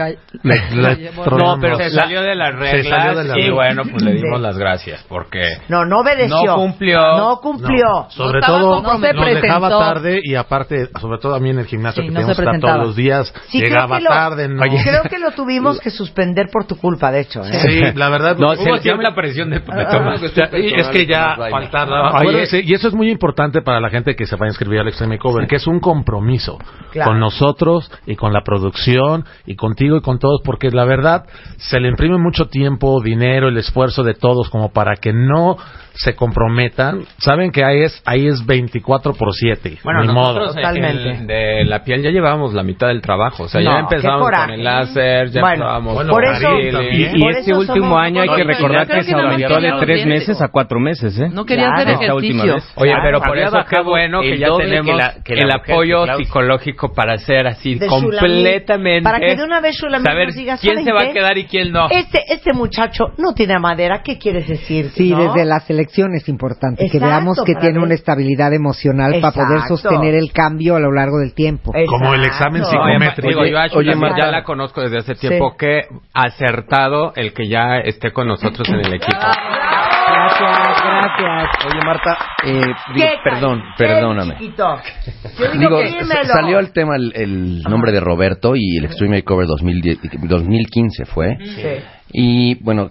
le- 0.43 0.71
le. 0.75 1.11
No, 1.11 1.57
pero 1.61 1.77
Se 1.77 1.89
salió 1.91 2.21
de 2.21 2.35
las 2.35 2.49
se 2.51 2.55
reglas. 2.57 2.87
salió 2.87 3.17
de 3.17 3.23
las 3.25 3.37
y 3.37 3.49
bueno, 3.49 3.83
pues 3.89 4.03
le 4.03 4.13
dimos 4.13 4.41
las 4.41 4.57
gracias. 4.57 5.05
Porque 5.07 5.57
no, 5.69 5.85
no 5.85 5.99
obedeció. 5.99 6.45
No 6.45 6.55
cumplió. 6.55 6.99
No 7.17 7.37
cumplió. 7.41 7.85
No, 7.85 8.09
sobre 8.09 8.39
No 8.41 8.47
todo 8.47 8.81
no 8.81 8.99
se 8.99 9.13
nos 9.13 9.25
dejaba 9.41 9.69
tarde 9.69 10.19
y 10.23 10.35
aparte, 10.35 10.89
sobre 10.99 11.19
todo 11.19 11.35
a 11.35 11.39
mí 11.39 11.49
en 11.51 11.59
el 11.59 11.65
gimnasio 11.67 12.01
Sí, 12.03 12.07
que 12.07 12.13
no 12.13 12.19
teníamos 12.19 12.37
que 12.37 12.43
estar 12.43 12.59
todos 12.59 12.87
los 12.87 12.95
días, 12.95 13.33
Sí, 13.47 13.59
llegaba 13.61 13.99
lo- 13.99 14.09
tarde. 14.09 14.47
No. 14.49 14.61
Creo 14.61 15.03
que 15.03 15.19
lo 15.19 15.31
tuvimos 15.31 15.79
que 15.81 15.89
suspender 15.89 16.47
por 16.51 16.65
tu 16.65 16.77
culpa, 16.77 17.11
de 17.11 17.21
hecho. 17.21 17.41
¿eh? 17.41 17.53
Sí, 17.53 17.81
la 17.95 18.09
verdad. 18.09 18.35
No, 18.37 18.47
hubo 18.47 18.55
se- 18.55 18.69
hubo 18.69 18.77
cierta 18.79 19.15
presión 19.15 19.49
de, 19.51 19.61
Ah, 19.69 20.15
es 20.53 20.87
que 20.89 21.05
ya 21.05 21.35
faltaba. 21.49 22.09
Acuérdense, 22.19 22.61
y 22.63 22.73
eso 22.73 22.87
es 22.87 22.93
muy 22.93 23.09
importante 23.09 23.61
para 23.61 23.79
la 23.79 23.89
gente 23.89 24.15
que 24.15 24.25
se 24.25 24.35
vaya 24.35 24.45
a 24.49 24.49
inscribir 24.49 24.79
al 24.79 24.87
Extreme 24.87 25.17
Cover, 25.17 25.47
que 25.47 25.55
es 25.55 25.67
un 25.67 25.79
compromiso 25.79 26.57
con 27.03 27.19
nosotros 27.19 27.91
y 28.05 28.15
con 28.15 28.28
la 28.33 28.43
producción 28.43 29.25
y 29.45 29.55
contigo 29.55 29.97
y 29.97 30.01
con 30.01 30.19
todos, 30.19 30.41
porque 30.43 30.69
la 30.71 30.85
verdad 30.85 31.25
se 31.57 31.79
le 31.79 31.89
imprime 31.89 32.17
mucho 32.17 32.47
tiempo, 32.47 33.01
dinero, 33.01 33.47
el 33.47 33.57
esfuerzo 33.57 34.03
de 34.03 34.13
todos 34.13 34.49
como 34.49 34.71
para 34.71 34.95
que 34.95 35.13
no 35.13 35.57
se 35.99 36.15
comprometan. 36.15 37.01
Saben 37.17 37.51
que 37.51 37.63
ahí 37.65 37.81
es 37.83 38.01
ahí 38.05 38.25
es 38.27 38.45
24 38.45 39.13
por 39.15 39.33
7. 39.33 39.79
Bueno, 39.83 40.05
nosotros 40.05 40.15
modo. 40.25 40.49
en- 40.49 40.55
Totalmente. 40.55 41.09
en- 41.11 41.27
de 41.27 41.65
la 41.65 41.83
piel 41.83 42.01
ya 42.01 42.09
llevábamos 42.09 42.53
la 42.53 42.63
mitad 42.63 42.87
del 42.87 43.01
trabajo. 43.01 43.43
O 43.43 43.47
sea, 43.49 43.59
No, 43.59 43.71
ya 43.73 43.79
empezamos 43.79 44.31
con 44.31 44.49
el 44.51 44.63
láser, 44.63 45.29
ya 45.29 45.41
Bueno, 45.41 45.55
empezamos 45.65 45.93
bueno, 45.95 46.11
por 46.13 46.23
eso-. 46.23 46.57
Y 46.59 47.19
Por 47.21 47.31
este 47.31 47.51
eso 47.51 47.59
último 47.59 47.85
somos 47.87 47.99
año 48.01 48.21
hay 48.21 48.29
que 48.29 48.43
recordar 48.45 48.87
que 48.87 48.99
que 49.05 49.11
nada 49.11 49.23
más 49.25 49.31
quería 49.33 49.49
los 49.49 49.59
dientes. 49.59 50.49
cuatro 50.51 50.79
meses, 50.79 51.19
¿eh? 51.19 51.27
No 51.33 51.45
querían 51.45 51.71
Claro. 51.73 51.81
hacer 51.91 52.01
Esta 52.03 52.15
última 52.15 52.43
ejercicio. 52.43 52.53
vez. 52.55 52.73
Oye, 52.77 52.91
Claro, 52.91 53.03
pero 53.03 53.21
por 53.21 53.37
eso 53.37 53.57
qué 53.69 53.81
bueno 53.81 54.21
que 54.21 54.37
ya 54.37 54.47
que 54.47 54.63
tenemos 54.63 54.95
la- 54.97 55.13
que 55.23 55.35
la 55.35 55.41
el 55.41 55.51
apoyo 55.51 56.05
psicológico 56.17 56.93
para 56.93 57.17
ser 57.17 57.45
así 57.47 57.75
de 57.75 57.87
completamente. 57.87 59.03
Para 59.03 59.19
que 59.19 59.35
de 59.35 59.43
una 59.43 59.59
vez 59.59 59.75
saber 59.77 60.27
nos 60.27 60.35
diga, 60.35 60.57
quién 60.57 60.75
¿saben 60.75 60.85
se 60.85 60.93
va 60.93 61.01
a 61.01 61.13
quedar 61.13 61.37
y 61.37 61.43
quién 61.45 61.71
no. 61.73 61.87
Este, 61.89 62.23
este 62.33 62.53
muchacho 62.53 63.07
no 63.17 63.33
tiene 63.33 63.59
madera, 63.59 64.01
¿qué 64.01 64.17
quieres 64.17 64.47
decir? 64.47 64.89
Sí, 64.91 65.13
desde 65.13 65.43
la 65.45 65.59
selección 65.59 65.88
es 66.13 66.29
importante 66.29 66.85
que 66.89 66.97
Exacto, 66.97 67.05
veamos 67.07 67.37
que 67.45 67.55
tiene 67.55 67.75
ver. 67.77 67.83
una 67.85 67.93
estabilidad 67.93 68.53
emocional 68.53 69.13
para 69.21 69.33
poder 69.33 69.57
Exacto. 69.59 69.77
sostener 69.77 70.15
el 70.15 70.31
cambio 70.31 70.75
a 70.75 70.79
lo 70.79 70.91
largo 70.91 71.17
del 71.19 71.33
tiempo. 71.33 71.71
Como 71.87 72.13
el 72.13 72.23
examen 72.23 72.61
Exacto. 72.61 72.81
Oye, 72.81 72.93
psicométrico. 72.93 73.39
Oye, 73.39 73.69
Shulamit 73.69 74.01
Marta. 74.01 74.17
ya 74.25 74.31
la 74.31 74.43
conozco 74.43 74.81
desde 74.81 74.97
hace 74.99 75.15
tiempo. 75.15 75.51
Sí. 75.51 75.55
Qué 75.59 75.81
acertado 76.13 77.13
el 77.15 77.33
que 77.33 77.47
ya 77.47 77.79
esté 77.79 78.11
con 78.11 78.27
nosotros 78.27 78.67
en 78.69 78.75
el 78.79 78.93
equipo. 78.93 79.17
Gracias, 79.19 80.81
gracias. 80.83 81.65
Oye, 81.65 81.79
Marta, 81.85 82.17
eh, 82.45 82.61
¿Qué, 82.87 82.93
digo, 82.93 83.07
perdón, 83.23 83.63
¿Qué, 83.77 83.85
perdóname. 83.85 84.35
Yo 84.39 85.51
digo, 85.53 85.81
Digo, 85.81 86.03
salió 86.25 86.59
el 86.59 86.71
tema, 86.71 86.95
el, 86.95 87.11
el 87.15 87.61
nombre 87.63 87.91
de 87.91 87.99
Roberto 87.99 88.53
y 88.55 88.77
el 88.77 88.85
Extreme 88.85 89.17
Makeover 89.17 89.47
2010 89.47 89.99
2015 90.23 91.05
fue. 91.05 91.37
Sí. 91.41 91.83
Y 92.11 92.63
bueno, 92.63 92.89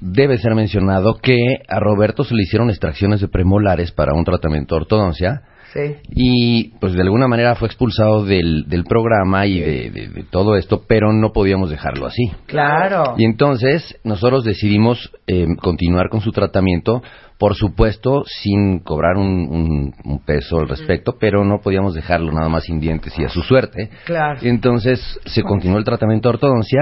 debe 0.00 0.38
ser 0.38 0.54
mencionado 0.54 1.18
que 1.22 1.36
a 1.68 1.78
Roberto 1.80 2.24
se 2.24 2.34
le 2.34 2.42
hicieron 2.42 2.70
extracciones 2.70 3.20
de 3.20 3.28
premolares 3.28 3.92
para 3.92 4.14
un 4.14 4.24
tratamiento 4.24 4.74
de 4.74 4.80
ortodoncia 4.82 5.42
Sí. 5.72 5.94
y 6.10 6.68
pues 6.80 6.94
de 6.94 7.02
alguna 7.02 7.28
manera 7.28 7.54
fue 7.54 7.68
expulsado 7.68 8.24
del, 8.24 8.64
del 8.66 8.82
programa 8.82 9.46
y 9.46 9.60
de, 9.60 9.90
de- 9.90 10.08
de 10.08 10.24
todo 10.24 10.56
esto, 10.56 10.82
pero 10.88 11.12
no 11.12 11.32
podíamos 11.32 11.70
dejarlo 11.70 12.06
así. 12.06 12.24
Claro. 12.46 13.14
Y 13.18 13.24
entonces 13.24 13.96
nosotros 14.02 14.42
decidimos 14.42 15.12
eh, 15.28 15.46
continuar 15.62 16.08
con 16.08 16.22
su 16.22 16.32
tratamiento 16.32 17.02
por 17.40 17.54
supuesto, 17.56 18.22
sin 18.26 18.80
cobrar 18.80 19.16
un, 19.16 19.48
un- 19.50 19.94
un 20.04 20.24
peso 20.24 20.60
al 20.60 20.68
respecto, 20.68 21.14
pero 21.18 21.42
no 21.42 21.60
podíamos 21.60 21.94
dejarlo 21.94 22.30
nada 22.32 22.50
más 22.50 22.64
sin 22.64 22.78
dientes 22.80 23.18
y 23.18 23.24
a 23.24 23.30
su 23.30 23.40
suerte. 23.42 23.88
Claro. 24.04 24.38
Entonces 24.42 25.00
se 25.24 25.42
continuó 25.42 25.78
el 25.78 25.84
tratamiento 25.84 26.28
de 26.28 26.34
ortodoncia 26.34 26.80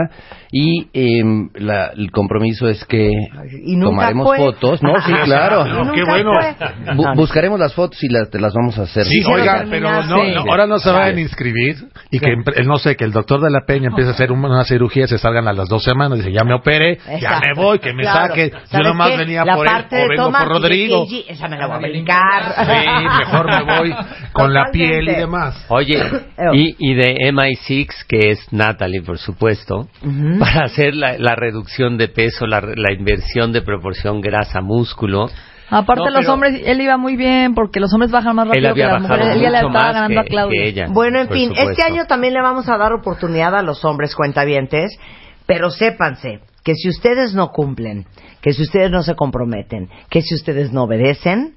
y 0.50 0.88
em, 0.92 1.48
la- 1.54 1.92
el 1.96 2.10
compromiso 2.10 2.68
es 2.68 2.84
que 2.86 3.08
y 3.62 3.76
nunca 3.76 3.90
tomaremos 3.90 4.26
fue. 4.26 4.38
fotos. 4.38 4.82
No, 4.82 5.00
sí, 5.00 5.12
claro. 5.24 5.64
Y 5.66 5.70
nunca 5.70 5.92
Qué 5.94 6.02
bueno. 6.04 6.32
Bu- 6.32 7.14
buscaremos 7.16 7.60
las 7.60 7.72
fotos 7.74 8.02
y 8.02 8.08
las, 8.08 8.28
te 8.28 8.40
las 8.40 8.52
vamos 8.52 8.76
a 8.78 8.82
hacer. 8.82 9.04
Sí, 9.04 9.22
oiga, 9.24 9.64
pero 9.70 9.90
no, 10.04 10.24
no, 10.24 10.40
ahora 10.50 10.66
no 10.66 10.78
se 10.80 10.90
vayan 10.90 11.18
a 11.18 11.20
inscribir 11.20 11.76
y 12.10 12.18
que, 12.18 12.34
no 12.64 12.78
sé, 12.78 12.96
que 12.96 13.04
el 13.04 13.12
doctor 13.12 13.40
de 13.40 13.50
la 13.50 13.60
Peña 13.64 13.88
empiece 13.90 14.10
a 14.10 14.14
hacer 14.14 14.32
un- 14.32 14.44
una 14.44 14.64
cirugía 14.64 15.04
y 15.04 15.08
se 15.08 15.18
salgan 15.18 15.46
a 15.46 15.52
las 15.52 15.68
dos 15.68 15.84
semanas. 15.84 16.18
Dice, 16.18 16.32
ya 16.32 16.42
me 16.42 16.54
operé, 16.54 16.98
ya 17.20 17.38
me 17.40 17.54
voy, 17.54 17.78
que 17.78 17.92
me 17.92 18.02
Claro. 18.02 18.26
saque. 18.28 18.50
Yo 18.50 18.58
¿Sabes 18.66 18.86
nomás 18.88 19.10
qué? 19.12 19.16
venía 19.18 19.44
La 19.44 19.54
por 19.54 19.66
él 19.68 19.72
o 19.72 20.08
vengo 20.08 20.32
por 20.32 20.47
y 20.47 20.47
Rodrigo. 20.48 21.06
Esa 21.28 21.48
me 21.48 21.56
la 21.58 21.66
voy 21.66 21.76
a 21.76 21.78
brincar. 21.78 22.42
Sí, 22.66 22.88
mejor 23.18 23.46
me 23.46 23.78
voy 23.78 23.94
con 24.32 24.52
la 24.52 24.70
piel 24.72 25.08
y 25.08 25.14
demás. 25.14 25.64
Oye, 25.68 26.02
y, 26.54 26.76
y 26.78 26.94
de 26.94 27.16
MI6, 27.32 27.88
que 28.08 28.30
es 28.30 28.52
Natalie, 28.52 29.02
por 29.02 29.18
supuesto, 29.18 29.88
para 30.38 30.64
hacer 30.64 30.94
la, 30.94 31.16
la 31.18 31.34
reducción 31.34 31.96
de 31.98 32.08
peso, 32.08 32.46
la, 32.46 32.60
la 32.60 32.92
inversión 32.92 33.52
de 33.52 33.62
proporción 33.62 34.20
grasa-músculo. 34.20 35.28
Aparte, 35.70 36.04
No, 36.04 36.10
los 36.10 36.20
pero 36.20 36.32
hombres, 36.32 36.62
él 36.64 36.80
iba 36.80 36.96
muy 36.96 37.14
bien 37.16 37.54
porque 37.54 37.78
los 37.78 37.92
hombres 37.92 38.10
bajan 38.10 38.34
más 38.34 38.46
Él 38.46 38.64
rápido 38.64 38.74
que 38.74 38.82
había 38.82 38.92
las 38.94 39.02
bajado 39.02 39.18
mujeres. 39.18 39.36
Él 39.36 39.42
ya 39.42 39.50
le 39.50 39.56
mucho 39.58 39.66
estaba 39.68 39.84
más 39.84 39.94
ganando 39.94 40.14
que- 40.14 40.26
a 40.26 40.30
Claudia. 40.30 40.62
que 40.62 40.68
ella. 40.68 40.86
Bueno, 40.88 41.20
en 41.20 41.28
fin, 41.28 41.48
supuesto. 41.50 41.70
este 41.70 41.82
año 41.82 42.06
también 42.06 42.32
le 42.32 42.40
vamos 42.40 42.68
a 42.70 42.78
dar 42.78 42.92
oportunidad 42.94 43.54
a 43.54 43.62
los 43.62 43.84
hombres 43.84 44.14
cuentavientes, 44.16 44.98
pero 45.46 45.68
sépanse 45.70 46.40
que 46.68 46.74
si 46.74 46.90
ustedes 46.90 47.32
no 47.32 47.50
cumplen, 47.50 48.04
que 48.42 48.52
si 48.52 48.60
ustedes 48.60 48.90
no 48.90 49.02
se 49.02 49.14
comprometen, 49.14 49.88
que 50.10 50.20
si 50.20 50.34
ustedes 50.34 50.70
no 50.70 50.82
obedecen, 50.82 51.54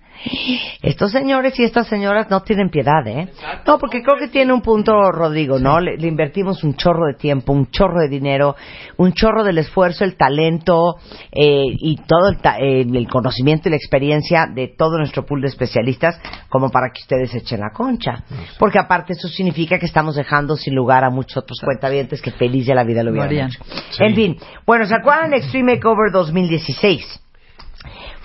estos 0.82 1.12
señores 1.12 1.58
y 1.60 1.64
estas 1.64 1.88
señoras 1.88 2.30
no 2.30 2.42
tienen 2.42 2.70
piedad, 2.70 3.06
¿eh? 3.08 3.30
No, 3.66 3.78
porque 3.78 4.02
creo 4.04 4.18
que 4.18 4.28
tiene 4.28 4.54
un 4.54 4.62
punto, 4.62 5.12
Rodrigo, 5.12 5.60
¿no? 5.60 5.80
Le, 5.80 5.98
le 5.98 6.08
invertimos 6.08 6.64
un 6.64 6.76
chorro 6.76 7.08
de 7.08 7.14
tiempo, 7.16 7.54
un 7.54 7.70
chorro 7.72 8.00
de 8.02 8.10
dinero, 8.10 8.56
un 8.98 9.14
chorro 9.14 9.44
del 9.44 9.58
esfuerzo, 9.58 10.04
el 10.04 10.16
talento 10.16 10.96
eh, 11.32 11.66
y 11.70 11.98
todo 12.08 12.30
el, 12.30 12.38
ta- 12.38 12.58
eh, 12.60 12.82
el 12.82 13.08
conocimiento 13.08 13.68
y 13.68 13.72
la 13.72 13.78
experiencia 13.78 14.48
de 14.54 14.74
todo 14.78 14.98
nuestro 14.98 15.26
pool 15.26 15.42
de 15.42 15.48
especialistas 15.48 16.20
como 16.50 16.70
para 16.70 16.88
que 16.94 17.02
ustedes 17.02 17.34
echen 17.36 17.60
la 17.60 17.72
concha. 17.72 18.24
Porque 18.60 18.80
aparte 18.80 19.14
eso 19.14 19.28
significa 19.28 19.78
que 19.80 19.86
estamos 19.86 20.16
dejando 20.16 20.56
sin 20.56 20.76
lugar 20.76 21.04
a 21.04 21.10
muchos 21.10 21.38
otros 21.38 21.60
cuentavientes 21.64 22.22
que 22.22 22.32
feliz 22.32 22.66
de 22.68 22.76
la 22.76 22.84
vida 22.84 23.04
lo 23.04 23.12
hubieran 23.12 23.30
hecho. 23.48 23.64
En 24.00 24.16
fin, 24.16 24.38
bueno, 24.66 24.86
¿se 24.86 24.96
acuerdan 24.96 25.32
de 25.32 25.38
Extreme 25.38 25.76
Makeover 25.76 26.12
2016? 26.12 27.21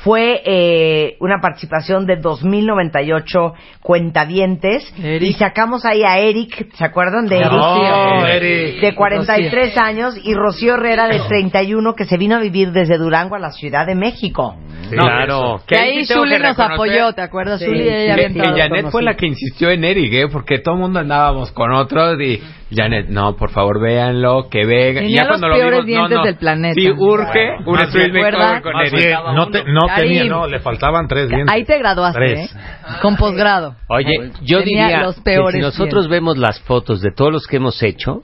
Fue 0.07 0.40
eh, 0.45 1.16
una 1.19 1.40
participación 1.40 2.07
de 2.07 2.21
2.098 2.23 3.55
cuentavientes 3.83 4.85
y 5.03 5.33
sacamos 5.33 5.85
ahí 5.85 6.05
a 6.05 6.21
Eric, 6.21 6.73
¿se 6.75 6.85
acuerdan 6.85 7.27
de 7.27 7.38
Eric? 7.38 7.51
Oh, 7.53 8.21
Sí. 8.25 8.31
Eric. 8.31 8.81
De 8.83 8.95
43 8.95 9.77
años 9.77 10.14
y 10.23 10.33
Rocío 10.35 10.75
Herrera 10.75 11.09
de 11.09 11.19
31 11.19 11.95
que 11.97 12.05
se 12.05 12.16
vino 12.19 12.37
a 12.37 12.38
vivir 12.38 12.71
desde 12.71 12.99
Durango 12.99 13.35
a 13.35 13.40
la 13.40 13.51
Ciudad 13.51 13.85
de 13.85 13.97
México. 13.97 14.57
claro. 14.90 15.61
Que 15.66 15.77
ahí 15.77 16.05
sí 16.05 16.14
Zuli 16.14 16.38
nos 16.38 16.57
apoyó, 16.57 17.12
¿te 17.12 17.23
acuerdas? 17.23 17.59
Sí, 17.59 17.66
Zuli 17.66 17.83
sí, 17.83 17.88
ella 17.88 18.14
que 18.14 18.25
entrado 18.27 18.57
Janet 18.57 18.87
fue 18.90 19.03
la 19.03 19.16
que 19.16 19.27
insistió 19.27 19.71
en 19.71 19.83
Eric, 19.83 20.12
¿eh? 20.12 20.29
Porque 20.31 20.61
todo 20.61 20.77
el 20.77 20.83
mundo 20.83 21.01
andábamos 21.01 21.51
con 21.51 21.73
otros 21.73 22.21
y 22.21 22.40
Janet, 22.71 23.09
no, 23.09 23.37
por 23.37 23.51
favor, 23.51 23.81
véanlo, 23.81 24.49
que 24.51 24.67
venga. 24.67 25.01
Y 25.03 25.07
Tenía 25.07 25.23
ya 25.23 25.29
cuando 25.29 25.47
los 25.49 25.57
lo 25.57 25.63
peores 25.63 25.85
vimos, 25.85 26.03
no, 26.03 26.09
dientes 26.09 26.19
no. 26.19 26.25
del 26.25 26.37
planeta. 26.37 26.75
Sí, 26.81 26.91
urge 26.91 27.57
un 27.65 27.75
Más 27.75 27.83
street 27.85 28.13
bien, 28.13 28.25
makeover 28.25 28.63
con 28.63 28.73
bien, 28.93 29.19
no, 29.35 29.49
te- 29.51 29.65
no 29.65 29.81
Karim. 29.87 30.09
tenía, 30.19 30.25
no, 30.25 30.47
le 30.49 30.59
faltaban 30.61 31.07
tres 31.07 31.29
dientes. 31.29 31.55
Ahí 31.55 31.65
te 31.65 31.79
graduaste, 31.79 32.19
Tres. 32.19 32.53
¿eh? 32.55 32.59
Con 33.03 33.17
posgrado. 33.17 33.77
Oye, 33.89 34.33
yo 34.43 34.59
Tenía 34.61 34.87
diría 34.89 35.03
los 35.03 35.15
que 35.17 35.23
peores 35.23 35.55
si 35.55 35.61
nosotros 35.61 36.05
dientes. 36.05 36.11
vemos 36.11 36.39
las 36.39 36.61
fotos 36.63 37.01
de 37.01 37.13
todos 37.13 37.33
los 37.33 37.47
que 37.47 37.57
hemos 37.59 37.81
hecho, 37.85 38.21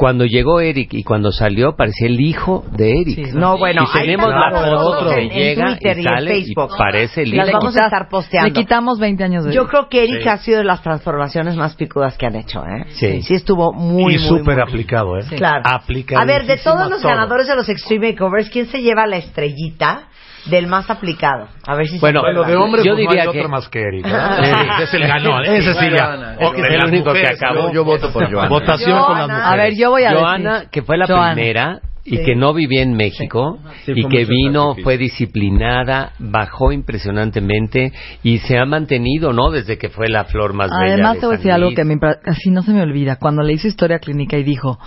cuando 0.00 0.24
llegó 0.24 0.60
Eric 0.60 0.94
y 0.94 1.04
cuando 1.04 1.30
salió 1.30 1.76
parecía 1.76 2.06
el 2.08 2.18
hijo 2.20 2.64
de 2.72 3.02
Eric. 3.02 3.34
No, 3.34 3.58
bueno, 3.58 3.82
y 3.86 3.92
tenemos 3.98 4.30
la 4.30 4.50
las 4.50 4.80
foto 4.82 5.10
que 5.10 5.14
en- 5.20 5.30
en 5.30 5.38
llega 5.38 5.66
Twitter 5.66 5.98
y 5.98 6.00
y 6.00 6.02
en 6.06 6.08
sale 6.08 6.30
y 6.38 6.44
Facebook. 6.44 6.70
parece 6.78 7.22
el 7.24 7.36
Las 7.36 7.48
hijo. 7.48 7.58
vamos 7.58 7.76
a 7.76 7.84
estar 7.84 8.08
posteando. 8.08 8.48
Le 8.48 8.54
quitamos 8.54 8.98
20 8.98 9.22
años 9.24 9.44
de 9.44 9.52
Yo 9.52 9.66
creo 9.68 9.90
que 9.90 10.02
Eric 10.04 10.22
Sí. 10.22 10.28
ha 10.30 10.38
sido 10.38 10.58
de 10.58 10.64
las 10.64 10.82
transformaciones 10.82 11.54
más 11.56 11.76
picudas 11.76 12.16
que 12.16 12.24
han 12.24 12.36
hecho, 12.36 12.62
¿eh? 12.64 12.86
Sí. 12.92 13.20
Sí 13.20 13.34
estuvo 13.34 13.74
muy, 13.74 14.14
y 14.14 14.18
muy, 14.18 14.26
súper 14.38 14.54
muy- 14.54 14.62
aplicado, 14.62 15.18
¿eh? 15.18 15.24
Claro. 15.36 15.60
Aplicadísimo 15.64 16.20
A 16.22 16.24
ver, 16.24 16.46
de 16.46 16.56
todos 16.56 16.88
los 16.88 17.02
todo. 17.02 17.10
ganadores 17.10 17.46
de 17.46 17.56
los 17.56 17.68
Extreme 17.68 18.12
Makeovers, 18.12 18.48
¿quién 18.48 18.68
se 18.68 18.80
lleva 18.80 19.06
la 19.06 19.18
estrellita 19.18 20.04
del 20.46 20.66
más 20.66 20.88
aplicado? 20.90 21.48
A 21.66 21.74
ver 21.76 21.86
si 21.88 21.98
Bueno, 21.98 22.20
se 22.20 22.26
Bueno, 22.26 22.44
de 22.44 22.56
hombres 22.56 22.84
Yo 22.84 22.92
pues, 22.94 23.04
no 23.04 23.10
diría 23.10 23.24
hay 23.24 23.30
que- 23.32 23.38
otro 23.38 23.48
más 23.50 23.68
que 23.68 23.80
Eric. 23.80 24.06
Eric 24.06 24.80
es 24.82 24.94
el 24.94 25.06
ganón, 25.06 25.44
ese 25.44 25.74
sí 25.74 25.86
ya. 25.90 26.36
Es 26.40 26.52
el 26.70 26.84
único 26.86 27.12
que 27.12 27.26
acabó. 27.26 27.72
Yo, 27.72 27.84
voto 27.84 28.12
por 28.12 28.30
Joana. 28.32 28.48
Votación 28.48 29.02
con 29.04 29.18
las 29.18 29.28
mujeres. 29.28 29.46
A 29.50 29.56
ver, 29.56 29.74
yo 29.76 29.90
voy 29.90 30.04
a 30.04 30.12
Joana, 30.12 30.54
decir. 30.54 30.68
que 30.70 30.82
fue 30.82 30.96
la 30.96 31.06
Joana. 31.06 31.34
primera 31.34 31.80
y 32.02 32.16
Sí. 32.16 32.24
que 32.24 32.34
no 32.34 32.54
vivía 32.54 32.82
en 32.82 32.94
México 32.96 33.58
Sí, 33.84 33.92
y 33.94 34.02
fue 34.02 34.10
que 34.10 34.24
vino, 34.24 34.68
sacrificio. 34.70 34.84
fue 34.84 34.96
disciplinada, 34.98 36.12
bajó 36.18 36.72
impresionantemente 36.72 37.92
y 38.22 38.38
se 38.38 38.58
ha 38.58 38.64
mantenido, 38.64 39.32
¿no? 39.32 39.50
Desde 39.50 39.78
que 39.78 39.88
fue 39.90 40.08
la 40.08 40.24
flor 40.24 40.54
más 40.54 40.70
bella. 40.70 40.94
Además, 40.94 41.14
de 41.14 41.20
te 41.20 41.26
voy 41.26 41.34
a 41.34 41.36
decir 41.38 41.52
algo 41.52 41.70
que 41.74 41.84
me 41.84 41.96
así 42.26 42.50
no 42.50 42.62
se 42.62 42.72
me 42.72 42.82
olvida. 42.82 43.16
Cuando 43.16 43.42
le 43.42 43.52
hice 43.52 43.68
historia 43.68 43.98
clínica 43.98 44.36
y 44.38 44.42
dijo, 44.44 44.78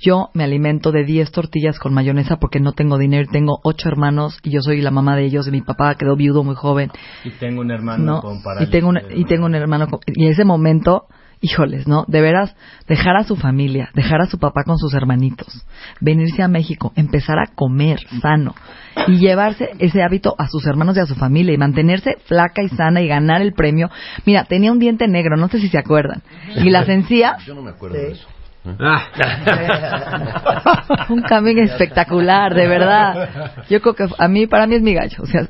yo 0.00 0.30
me 0.34 0.44
alimento 0.44 0.92
de 0.92 1.04
10 1.04 1.30
tortillas 1.30 1.78
con 1.78 1.92
mayonesa 1.92 2.36
porque 2.38 2.58
no 2.60 2.72
tengo 2.72 2.96
dinero, 2.98 3.28
tengo 3.30 3.60
8 3.62 3.88
hermanos 3.88 4.38
y 4.42 4.50
yo 4.50 4.62
soy 4.62 4.80
la 4.80 4.90
mamá 4.90 5.14
de 5.16 5.24
ellos 5.24 5.46
y 5.46 5.50
mi 5.50 5.60
papá 5.60 5.94
quedó 5.96 6.16
viudo 6.16 6.42
muy 6.42 6.54
joven. 6.54 6.90
Y 7.24 7.30
tengo 7.30 7.60
un 7.60 7.70
hermano 7.70 8.04
¿no? 8.04 8.20
con 8.22 8.40
Y 8.60 8.66
tengo, 8.66 8.88
un, 8.88 8.98
y 9.14 9.24
tengo 9.24 9.46
un 9.46 9.54
hermano 9.54 9.88
con- 9.88 10.00
y 10.06 10.24
en 10.24 10.32
ese 10.32 10.44
momento, 10.44 11.04
híjoles, 11.42 11.86
¿no? 11.86 12.04
De 12.08 12.20
veras, 12.20 12.56
dejar 12.88 13.16
a 13.16 13.24
su 13.24 13.36
familia, 13.36 13.90
dejar 13.94 14.20
a 14.22 14.26
su 14.26 14.38
papá 14.38 14.62
con 14.64 14.78
sus 14.78 14.94
hermanitos, 14.94 15.64
venirse 16.00 16.42
a 16.42 16.48
México, 16.48 16.92
empezar 16.96 17.38
a 17.38 17.54
comer 17.54 17.98
sano 18.22 18.54
y 19.06 19.18
llevarse 19.18 19.70
ese 19.78 20.02
hábito 20.02 20.34
a 20.38 20.48
sus 20.48 20.66
hermanos 20.66 20.96
y 20.96 21.00
a 21.00 21.06
su 21.06 21.14
familia 21.14 21.54
y 21.54 21.58
mantenerse 21.58 22.16
flaca 22.24 22.62
y 22.62 22.68
sana 22.70 23.00
y 23.02 23.06
ganar 23.08 23.42
el 23.42 23.52
premio. 23.52 23.90
Mira, 24.24 24.44
tenía 24.44 24.72
un 24.72 24.78
diente 24.78 25.08
negro, 25.08 25.36
no 25.36 25.48
sé 25.48 25.60
si 25.60 25.68
se 25.68 25.78
acuerdan. 25.78 26.22
Y 26.56 26.70
las 26.70 26.88
encías, 26.88 27.44
Yo 27.46 27.54
no 27.54 27.62
me 27.62 27.70
acuerdo 27.70 27.96
de 27.96 28.12
eso. 28.12 28.26
Un 31.08 31.22
cambio 31.22 31.62
espectacular, 31.64 32.54
de 32.54 32.68
verdad. 32.68 33.28
Yo 33.68 33.80
creo 33.80 33.94
que 33.94 34.06
a 34.18 34.28
mí, 34.28 34.46
para 34.46 34.66
mí 34.66 34.74
es 34.76 34.82
mi 34.82 34.92
gallo. 34.94 35.16
O 35.22 35.26
sea, 35.26 35.42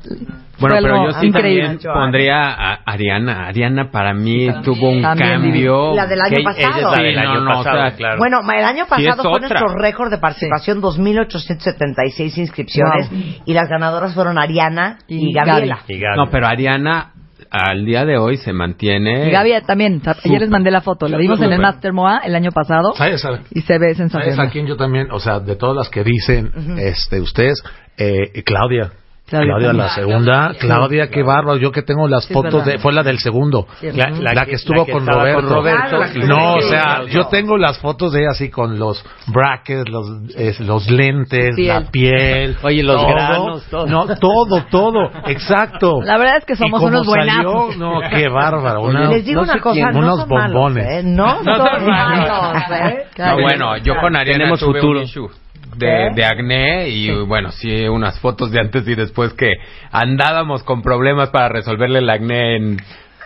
Bueno, 0.59 0.75
pero 0.81 1.05
yo 1.05 1.11
sí 1.19 1.27
increíble. 1.27 1.67
también 1.67 1.93
pondría 1.93 2.51
a 2.53 2.73
Ariana. 2.85 3.47
Ariana 3.47 3.91
para 3.91 4.13
mí 4.13 4.47
tuvo 4.63 4.89
un 4.91 5.01
cambio. 5.01 5.93
La 5.95 6.07
del 6.07 6.21
año 6.21 6.35
Que 6.37 6.43
pasado. 6.43 6.69
ella 6.69 6.77
es 6.77 6.83
la 6.97 7.03
del 7.03 7.13
Sí, 7.13 7.19
año 7.19 7.33
no, 7.33 7.41
no, 7.41 7.51
o 7.59 7.63
pasado, 7.63 7.77
sea, 7.87 7.95
claro. 7.97 8.17
Bueno, 8.17 8.39
el 8.51 8.63
año 8.65 8.85
pasado 8.87 9.23
fue 9.23 9.31
otra. 9.33 9.47
nuestro 9.49 9.75
récord 9.77 10.09
de 10.11 10.17
participación, 10.17 10.81
2.876 10.81 12.37
inscripciones 12.37 13.09
y 13.45 13.53
las 13.53 13.67
ganadoras 13.67 14.13
fueron 14.13 14.37
Ariana 14.39 14.99
y, 15.07 15.29
Y 15.29 15.33
Gabriela. 15.33 15.79
Y. 15.87 15.99
No, 16.15 16.29
pero 16.29 16.47
Ariana 16.47 17.11
al 17.49 17.85
día 17.85 18.05
de 18.05 18.17
hoy 18.17 18.37
se 18.37 18.53
mantiene. 18.53 19.27
Y 19.27 19.31
Gaby 19.31 19.53
también, 19.65 19.97
o 19.97 20.03
sea, 20.03 20.15
ayer 20.23 20.41
les 20.41 20.49
mandé 20.49 20.71
la 20.71 20.81
foto, 20.81 21.07
la 21.07 21.17
vimos 21.17 21.41
en 21.41 21.51
el. 21.51 21.61
Master 21.61 21.93
MOA 21.93 22.19
el 22.25 22.35
año 22.35 22.51
pasado 22.51 22.93
¿Sabes? 22.95 23.23
Y 23.51 23.61
se 23.61 23.77
ve 23.77 23.93
¿Sabes 23.93 23.99
a 23.99 24.19
sensacional. 24.19 24.51
quién 24.51 24.67
yo 24.67 24.77
también? 24.77 25.11
O 25.11 25.19
sea, 25.19 25.39
de 25.39 25.55
todas 25.55 25.75
las 25.75 25.89
que 25.89 26.03
dicen 26.03 26.51
este 26.77 27.21
ustedes, 27.21 27.63
eh, 27.97 28.43
Claudia. 28.43 28.91
Claudia 29.39 29.55
Claudia, 29.57 29.73
la 29.73 29.89
segunda. 29.89 30.51
Claudia, 30.59 31.09
qué 31.09 31.23
bárbaro. 31.23 31.57
Yo 31.57 31.71
que 31.71 31.81
tengo 31.81 32.07
las 32.07 32.25
Sí, 32.25 32.33
fotos 32.33 32.65
de. 32.65 32.77
Fue 32.79 32.93
la 32.93 33.03
del 33.03 33.19
segundo. 33.19 33.67
La, 33.81 34.09
la 34.09 34.33
La 34.33 34.43
que 34.45 34.51
que- 34.51 34.55
estuvo 34.57 34.79
la 34.79 34.85
que 34.85 34.91
con 34.91 35.05
Roberto. 35.07 35.41
con 35.41 35.49
Roberto. 35.49 35.97
Claro, 36.13 36.27
No, 36.27 36.53
o 36.55 36.61
sea, 36.61 37.03
yo 37.05 37.27
tengo 37.27 37.57
las 37.57 37.77
fotos 37.79 38.11
de 38.13 38.21
ella 38.21 38.31
así 38.31 38.49
con 38.49 38.77
los 38.77 39.03
brackets, 39.27 39.89
los, 39.89 40.07
es, 40.35 40.59
los 40.59 40.89
lentes, 40.89 41.55
Piel. 41.55 41.67
la 41.67 41.81
piel. 41.91 42.57
Oye, 42.63 42.83
los 42.83 42.95
todo. 43.01 43.07
granos, 43.07 43.63
todo. 43.69 43.85
No, 43.87 44.05
todo, 44.17 44.63
todo. 44.69 45.11
Exacto. 45.27 46.01
La 46.03 46.17
verdad 46.17 46.37
es 46.37 46.45
que 46.45 46.53
Y 46.53 46.57
somos 46.57 46.79
como 46.79 46.87
unos 46.89 47.05
buenazos. 47.07 47.77
No, 47.77 47.99
qué 48.09 48.27
bárbaro. 48.29 48.81
Una- 48.83 49.09
Les 49.09 49.25
digo 49.25 49.41
no 49.45 49.51
una 49.51 49.61
cosa, 49.61 49.73
quién, 49.73 49.91
no 49.91 49.99
unos 49.99 50.19
son 50.21 50.29
malos, 50.29 50.53
bombones. 50.53 50.87
¿eh? 50.87 51.01
No 51.03 51.37
son 51.43 51.85
malos, 51.87 52.63
¿eh? 52.71 53.05
No, 53.17 53.33
bueno, 53.41 53.77
yo 53.77 53.95
con 53.99 54.15
Ariana 54.15 54.37
Tenemos 54.39 54.59
tuve 54.59 54.79
futuro. 54.79 54.99
un 54.99 55.05
issue 55.05 55.29
de, 55.75 56.07
¿Eh? 56.07 56.09
de 56.15 56.25
acné 56.25 56.89
y 56.89 57.11
bueno, 57.11 57.51
sí, 57.51 57.87
unas 57.87 58.19
fotos 58.19 58.51
de 58.51 58.59
antes 58.59 58.87
y 58.87 58.95
después 58.95 59.33
que 59.33 59.53
andábamos 59.91 60.63
con 60.63 60.81
problemas 60.81 61.29
para 61.29 61.49
resolverle 61.49 61.99
el 61.99 62.09
acné 62.09 62.55
en, 62.57 62.77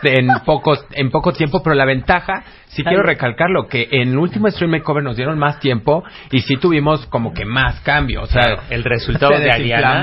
en, 0.02 0.28
pocos, 0.44 0.84
en 0.92 1.10
poco 1.10 1.32
tiempo, 1.32 1.62
pero 1.62 1.74
la 1.74 1.84
ventaja, 1.84 2.44
sí 2.68 2.84
quiero 2.84 3.02
recalcarlo, 3.02 3.66
que 3.68 3.88
en 3.90 4.10
el 4.10 4.18
último 4.18 4.48
Stream 4.50 4.70
Makeover 4.72 5.02
nos 5.02 5.16
dieron 5.16 5.38
más 5.38 5.58
tiempo 5.60 6.04
y 6.30 6.40
sí 6.40 6.56
tuvimos 6.56 7.06
como 7.06 7.32
que 7.32 7.44
más 7.46 7.80
cambio, 7.80 8.22
o 8.22 8.26
sea, 8.26 8.42
el 8.70 8.84
resultado 8.84 9.34
se 9.36 9.40
de 9.42 9.50
Ariana. 9.50 10.02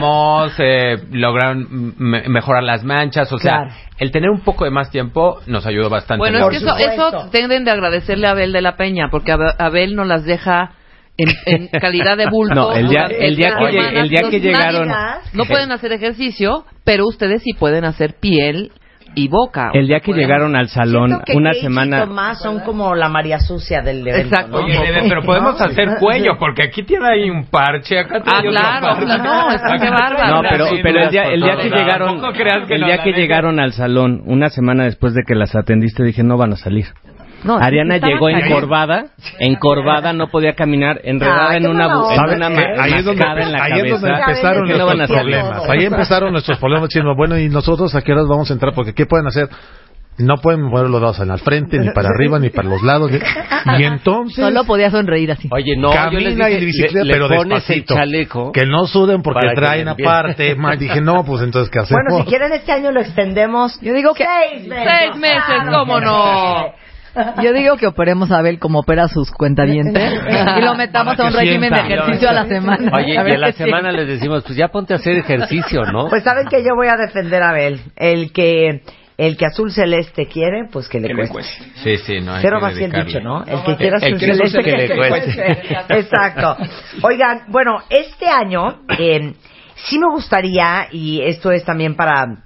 se 0.50 0.98
lograron 1.12 1.94
me- 1.98 2.28
mejorar 2.30 2.64
las 2.64 2.84
manchas, 2.84 3.32
o 3.32 3.38
sea, 3.38 3.58
Claro. 3.66 3.72
el 4.00 4.12
tener 4.12 4.30
un 4.32 4.42
poco 4.42 4.66
de 4.66 4.72
más 4.72 4.90
tiempo 4.90 5.40
nos 5.46 5.66
ayudó 5.68 5.90
bastante. 5.90 6.20
Bueno, 6.20 6.40
en 6.40 6.44
es 6.46 6.50
que 6.64 6.66
eso, 6.66 6.76
eso 7.10 7.30
tienden 7.32 7.64
de 7.64 7.72
agradecerle 7.72 8.28
a 8.28 8.32
Abel 8.32 8.52
de 8.52 8.62
la 8.62 8.76
Peña, 8.76 9.10
porque 9.12 9.32
Abe- 9.32 9.54
Abel 9.60 9.96
nos 9.96 10.08
las 10.08 10.26
deja 10.26 10.72
en, 11.18 11.30
en 11.46 11.68
calidad 11.80 12.18
de 12.18 12.28
bulto. 12.30 12.54
No, 12.56 12.72
el 12.74 12.88
día- 12.90 13.06
el 13.06 13.36
día 13.36 13.56
que 13.58 13.66
el 14.00 14.10
día 14.10 14.30
llegaron- 14.32 14.92
No 15.34 15.46
pueden 15.46 15.72
hacer 15.72 15.92
ejercicio, 15.94 16.66
pero 16.84 17.06
ustedes 17.08 17.42
sí 17.44 17.54
pueden 17.54 17.86
hacer 17.86 18.16
piel 18.20 18.72
y 19.16 19.28
boca. 19.28 19.70
El 19.76 19.86
día 19.88 20.00
que 20.00 20.12
llegaron 20.12 20.56
al 20.56 20.70
salón, 20.70 21.22
que 21.24 21.36
una 21.36 21.54
semana... 21.54 22.00
Tomás 22.06 22.42
son 22.42 22.62
como 22.62 22.96
la 22.96 23.10
María 23.10 23.38
Sucia 23.40 23.82
del 23.84 24.00
evento. 24.08 24.36
Exacto. 24.36 24.58
¿no? 24.60 24.66
Oye, 24.66 24.80
Nene, 24.80 25.08
pero 25.08 25.22
podemos 25.22 25.62
hacer 25.62 25.88
cuello, 26.00 26.32
porque 26.40 26.64
aquí 26.64 26.82
tiene 26.82 27.08
ahí 27.08 27.30
un 27.30 27.46
parche, 27.46 28.00
acá 28.00 28.24
Ah, 28.26 28.42
claro, 28.42 28.88
parche. 28.88 29.06
claro, 29.06 29.24
no, 29.24 29.52
es 29.52 29.62
que 29.82 29.90
bárbaro. 29.92 30.42
No, 30.42 30.50
pero, 30.50 30.66
pero 30.82 31.00
el 31.04 31.10
día, 31.12 31.24
el 31.26 31.42
día 31.42 31.58
que 31.58 31.70
llegaron, 31.70 32.08
Tampoco 32.08 32.34
creas 32.34 32.68
que 32.68 32.74
el 32.74 32.86
día 32.86 33.04
que 33.04 33.12
llegaron 33.12 33.60
al 33.60 33.74
salón, 33.74 34.24
una 34.26 34.50
semana 34.50 34.86
después 34.86 35.14
de 35.14 35.22
que 35.28 35.36
las 35.36 35.56
atendiste, 35.56 36.04
dije, 36.04 36.24
no 36.24 36.36
van 36.38 36.54
a 36.54 36.56
salir. 36.56 36.88
No, 37.44 37.58
Ariana 37.58 37.98
llegó 37.98 38.30
encorvada, 38.30 39.08
encorvada, 39.40 40.14
no 40.14 40.30
podía 40.30 40.54
caminar, 40.54 41.02
enredada 41.04 41.58
en 41.58 41.68
una, 41.68 41.86
en 41.86 42.16
¿Sabe 42.16 42.36
una 42.36 42.48
ahí 42.48 42.94
es 42.94 43.06
donde, 43.06 43.24
en 43.24 43.52
la 43.52 43.64
ahí 43.64 43.80
es 43.82 43.90
donde 43.92 44.08
cabeza. 44.10 44.30
empezaron 44.32 44.68
¿Qué 44.68 44.78
no 44.78 44.86
van 44.86 44.94
a 44.94 44.98
nuestros 44.98 45.20
hacer? 45.20 45.32
problemas. 45.32 45.70
Ahí 45.70 45.86
empezaron 45.86 46.32
nuestros 46.32 46.58
problemas 46.60 46.90
diciendo, 46.90 47.16
bueno, 47.16 47.38
¿y 47.38 47.50
nosotros 47.50 47.94
a 47.96 48.02
qué 48.02 48.12
horas 48.14 48.28
vamos 48.28 48.50
a 48.50 48.54
entrar? 48.54 48.74
Porque 48.74 48.94
¿qué 48.94 49.06
pueden 49.06 49.28
hacer? 49.28 49.50
No 50.20 50.38
pueden 50.38 50.62
mover 50.62 50.92
los 50.92 51.02
dedos 51.02 51.20
en 51.22 51.32
al 51.32 51.40
frente, 51.40 51.80
ni 51.80 51.90
para 51.90 52.10
arriba, 52.10 52.38
ni 52.38 52.52
para 52.52 52.70
los 52.70 52.84
lados. 52.84 53.10
Y 53.80 53.84
entonces... 53.84 54.46
Solo 54.46 54.64
podía 54.64 54.92
sonreír 54.92 55.32
así. 55.32 55.50
Oye, 55.52 55.76
no, 55.76 55.90
yo 55.92 56.20
les 56.20 56.36
Camina 56.36 56.46
dije, 56.48 56.62
y 56.62 56.66
bicicleta, 56.66 57.00
le, 57.00 57.04
le 57.06 57.14
pero 57.14 57.28
pones 57.30 57.48
despacito. 57.68 57.94
el 57.96 58.00
chaleco. 58.00 58.52
Que 58.52 58.66
no 58.68 58.86
suden 58.86 59.24
porque 59.24 59.48
traen 59.56 59.88
aparte. 59.88 60.54
Ma, 60.54 60.76
Dije, 60.76 61.02
no, 61.02 61.26
pues 61.26 61.42
entonces, 61.42 61.72
¿qué 61.72 61.80
hacemos? 61.80 62.04
Bueno, 62.08 62.24
si 62.26 62.30
quieren 62.30 62.54
este 62.54 62.72
año 62.72 62.92
lo 62.92 63.02
extendemos. 63.02 63.80
Yo 63.82 63.92
digo 63.96 64.14
que 64.14 64.24
seis 64.52 64.68
meses. 64.68 64.94
Seis 65.00 65.16
meses, 65.18 65.64
¿cómo 65.72 66.00
no? 66.00 66.74
Yo 67.44 67.54
digo 67.54 67.78
que 67.78 67.88
operemos 67.88 68.32
a 68.32 68.40
Abel 68.40 68.60
como 68.60 68.80
opera 68.80 69.08
sus 69.08 69.30
cuentavientes 69.32 70.14
y 70.58 70.62
lo 70.62 70.76
metamos 70.76 71.20
a 71.20 71.26
un 71.26 71.32
que 71.32 71.38
régimen 71.38 71.72
de 71.72 71.80
ejercicio 71.80 72.30
a 72.30 72.34
la 72.34 72.46
semana. 72.46 72.92
Oye, 72.96 73.18
A 73.18 73.30
y 73.30 73.32
a 73.34 73.38
la 73.38 73.52
semana 73.52 73.92
les 73.92 74.08
decimos, 74.08 74.44
pues 74.44 74.58
ya 74.58 74.70
ponte 74.70 74.94
a 74.94 74.98
hacer 74.98 75.18
ejercicio, 75.18 75.84
¿no? 75.86 76.08
Pues 76.10 76.24
saben 76.24 76.48
que 76.48 76.64
yo 76.64 76.76
voy 76.76 76.88
a 76.88 76.96
defender 76.98 77.44
a 77.44 77.50
Abel. 77.50 77.82
El 77.96 78.32
que, 78.32 78.82
el 79.18 79.38
que 79.38 79.46
azul 79.46 79.72
celeste 79.72 80.28
quiere, 80.28 80.66
pues 80.72 80.90
que 80.90 81.00
le 81.00 81.10
Que 81.10 81.14
le 81.14 81.28
cueste. 81.30 81.64
cueste. 81.66 81.98
Sí, 81.98 81.98
sí, 81.98 82.22
no 82.22 82.34
hay 82.34 82.42
Cero 82.42 82.58
que 82.58 82.64
va 82.64 82.70
así 82.70 82.84
el 82.84 82.92
dicho, 82.92 83.20
¿no? 83.20 83.44
El 83.44 83.64
que 83.64 83.76
quiera 83.76 83.98
azul 83.98 84.20
que 84.20 84.26
celeste 84.26 84.60
azul 84.60 84.64
que 84.64 84.72
le 84.72 85.08
cueste. 85.10 85.52
Exacto. 86.00 86.58
Oigan, 87.04 87.44
bueno, 87.50 87.78
este 87.90 88.28
año 88.28 88.80
eh, 88.98 89.34
sí 89.76 90.00
me 90.00 90.10
gustaría, 90.10 90.88
y 90.92 91.22
esto 91.22 91.52
es 91.52 91.64
también 91.64 91.96
para 91.96 92.38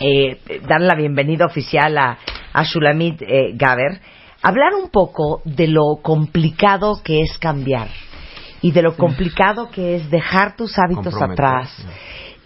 eh, 0.00 0.38
dar 0.66 0.80
la 0.80 0.94
bienvenida 0.96 1.46
oficial 1.46 1.96
a, 1.96 2.18
a 2.52 2.62
Shulamit 2.64 3.22
eh, 3.22 3.52
Gaber, 3.54 4.00
hablar 4.42 4.74
un 4.74 4.90
poco 4.90 5.42
de 5.44 5.68
lo 5.68 6.00
complicado 6.02 7.00
que 7.02 7.20
es 7.22 7.38
cambiar 7.38 7.88
y 8.62 8.72
de 8.72 8.82
lo 8.82 8.96
complicado 8.96 9.70
que 9.70 9.96
es 9.96 10.10
dejar 10.10 10.56
tus 10.56 10.78
hábitos 10.78 11.14
atrás, 11.20 11.74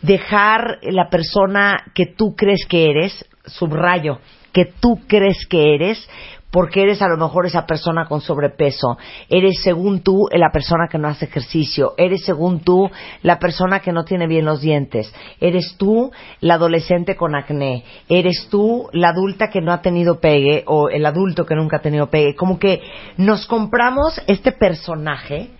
dejar 0.00 0.78
la 0.82 1.08
persona 1.08 1.84
que 1.94 2.06
tú 2.06 2.34
crees 2.36 2.64
que 2.68 2.90
eres, 2.90 3.24
subrayo, 3.46 4.20
que 4.52 4.66
tú 4.80 5.00
crees 5.08 5.44
que 5.46 5.74
eres, 5.74 6.08
porque 6.54 6.82
eres 6.84 7.02
a 7.02 7.08
lo 7.08 7.16
mejor 7.16 7.46
esa 7.46 7.66
persona 7.66 8.06
con 8.06 8.20
sobrepeso, 8.20 8.96
eres 9.28 9.60
según 9.64 10.02
tú 10.04 10.28
la 10.30 10.52
persona 10.52 10.86
que 10.88 10.98
no 10.98 11.08
hace 11.08 11.24
ejercicio, 11.24 11.94
eres 11.98 12.24
según 12.24 12.60
tú 12.60 12.88
la 13.22 13.40
persona 13.40 13.80
que 13.80 13.90
no 13.90 14.04
tiene 14.04 14.28
bien 14.28 14.44
los 14.44 14.60
dientes, 14.60 15.12
eres 15.40 15.74
tú 15.76 16.12
la 16.38 16.54
adolescente 16.54 17.16
con 17.16 17.34
acné, 17.34 17.82
eres 18.08 18.46
tú 18.52 18.88
la 18.92 19.08
adulta 19.08 19.50
que 19.50 19.60
no 19.62 19.72
ha 19.72 19.82
tenido 19.82 20.20
pegue 20.20 20.62
o 20.68 20.90
el 20.90 21.04
adulto 21.06 21.44
que 21.44 21.56
nunca 21.56 21.78
ha 21.78 21.82
tenido 21.82 22.08
pegue, 22.08 22.36
como 22.36 22.60
que 22.60 22.80
nos 23.16 23.48
compramos 23.48 24.22
este 24.28 24.52
personaje 24.52 25.50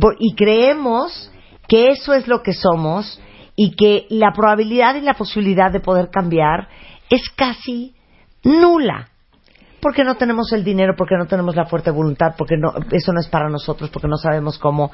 por- 0.00 0.16
y 0.18 0.34
creemos 0.34 1.30
que 1.68 1.90
eso 1.90 2.14
es 2.14 2.26
lo 2.26 2.42
que 2.42 2.52
somos 2.52 3.22
y 3.54 3.76
que 3.76 4.06
la 4.10 4.32
probabilidad 4.32 4.96
y 4.96 5.02
la 5.02 5.14
posibilidad 5.14 5.70
de 5.70 5.78
poder 5.78 6.08
cambiar 6.10 6.66
es 7.10 7.30
casi 7.36 7.94
nula. 8.42 9.11
Porque 9.82 10.04
no 10.04 10.14
tenemos 10.14 10.52
el 10.52 10.62
dinero, 10.62 10.94
porque 10.96 11.16
no 11.18 11.26
tenemos 11.26 11.56
la 11.56 11.66
fuerte 11.66 11.90
voluntad, 11.90 12.34
porque 12.38 12.56
no, 12.56 12.72
eso 12.92 13.12
no 13.12 13.18
es 13.20 13.26
para 13.28 13.48
nosotros, 13.50 13.90
porque 13.90 14.06
no 14.08 14.16
sabemos 14.16 14.56
cómo. 14.58 14.92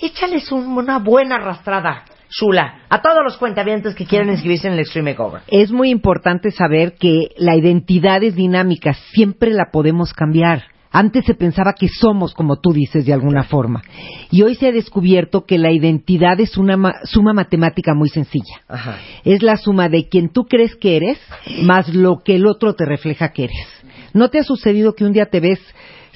Échales 0.00 0.50
un- 0.52 0.78
una 0.78 1.00
buena 1.00 1.34
arrastrada, 1.36 2.04
Shula, 2.30 2.82
a 2.88 3.02
todos 3.02 3.18
los 3.24 3.36
cuentavientes 3.36 3.94
que 3.96 4.06
quieren 4.06 4.28
inscribirse 4.30 4.68
en 4.68 4.74
el 4.74 4.80
Extreme 4.80 5.10
Makeover. 5.10 5.42
Es 5.48 5.72
muy 5.72 5.90
importante 5.90 6.50
saber 6.52 6.94
que 7.00 7.30
la 7.38 7.56
identidad 7.56 8.22
es 8.22 8.36
dinámica, 8.36 8.92
siempre 9.12 9.50
la 9.50 9.70
podemos 9.72 10.12
cambiar. 10.12 10.62
Antes 10.90 11.26
se 11.26 11.34
pensaba 11.34 11.74
que 11.78 11.86
somos, 11.88 12.32
como 12.32 12.60
tú 12.60 12.72
dices, 12.72 13.04
de 13.04 13.12
alguna 13.12 13.42
forma. 13.44 13.82
Y 14.30 14.40
hoy 14.42 14.54
se 14.54 14.68
ha 14.68 14.72
descubierto 14.72 15.44
que 15.44 15.58
la 15.58 15.70
identidad 15.70 16.40
es 16.40 16.56
una 16.56 16.78
ma- 16.78 16.94
suma 17.04 17.34
matemática 17.34 17.92
muy 17.94 18.08
sencilla. 18.08 18.62
Ajá. 18.68 18.96
Es 19.22 19.42
la 19.42 19.58
suma 19.58 19.90
de 19.90 20.08
quien 20.08 20.30
tú 20.30 20.44
crees 20.44 20.76
que 20.76 20.96
eres 20.96 21.18
más 21.62 21.94
lo 21.94 22.20
que 22.24 22.36
el 22.36 22.46
otro 22.46 22.74
te 22.74 22.86
refleja 22.86 23.32
que 23.32 23.44
eres. 23.44 23.77
¿No 24.12 24.30
te 24.30 24.38
ha 24.38 24.44
sucedido 24.44 24.94
que 24.94 25.04
un 25.04 25.12
día 25.12 25.26
te 25.26 25.40
ves 25.40 25.60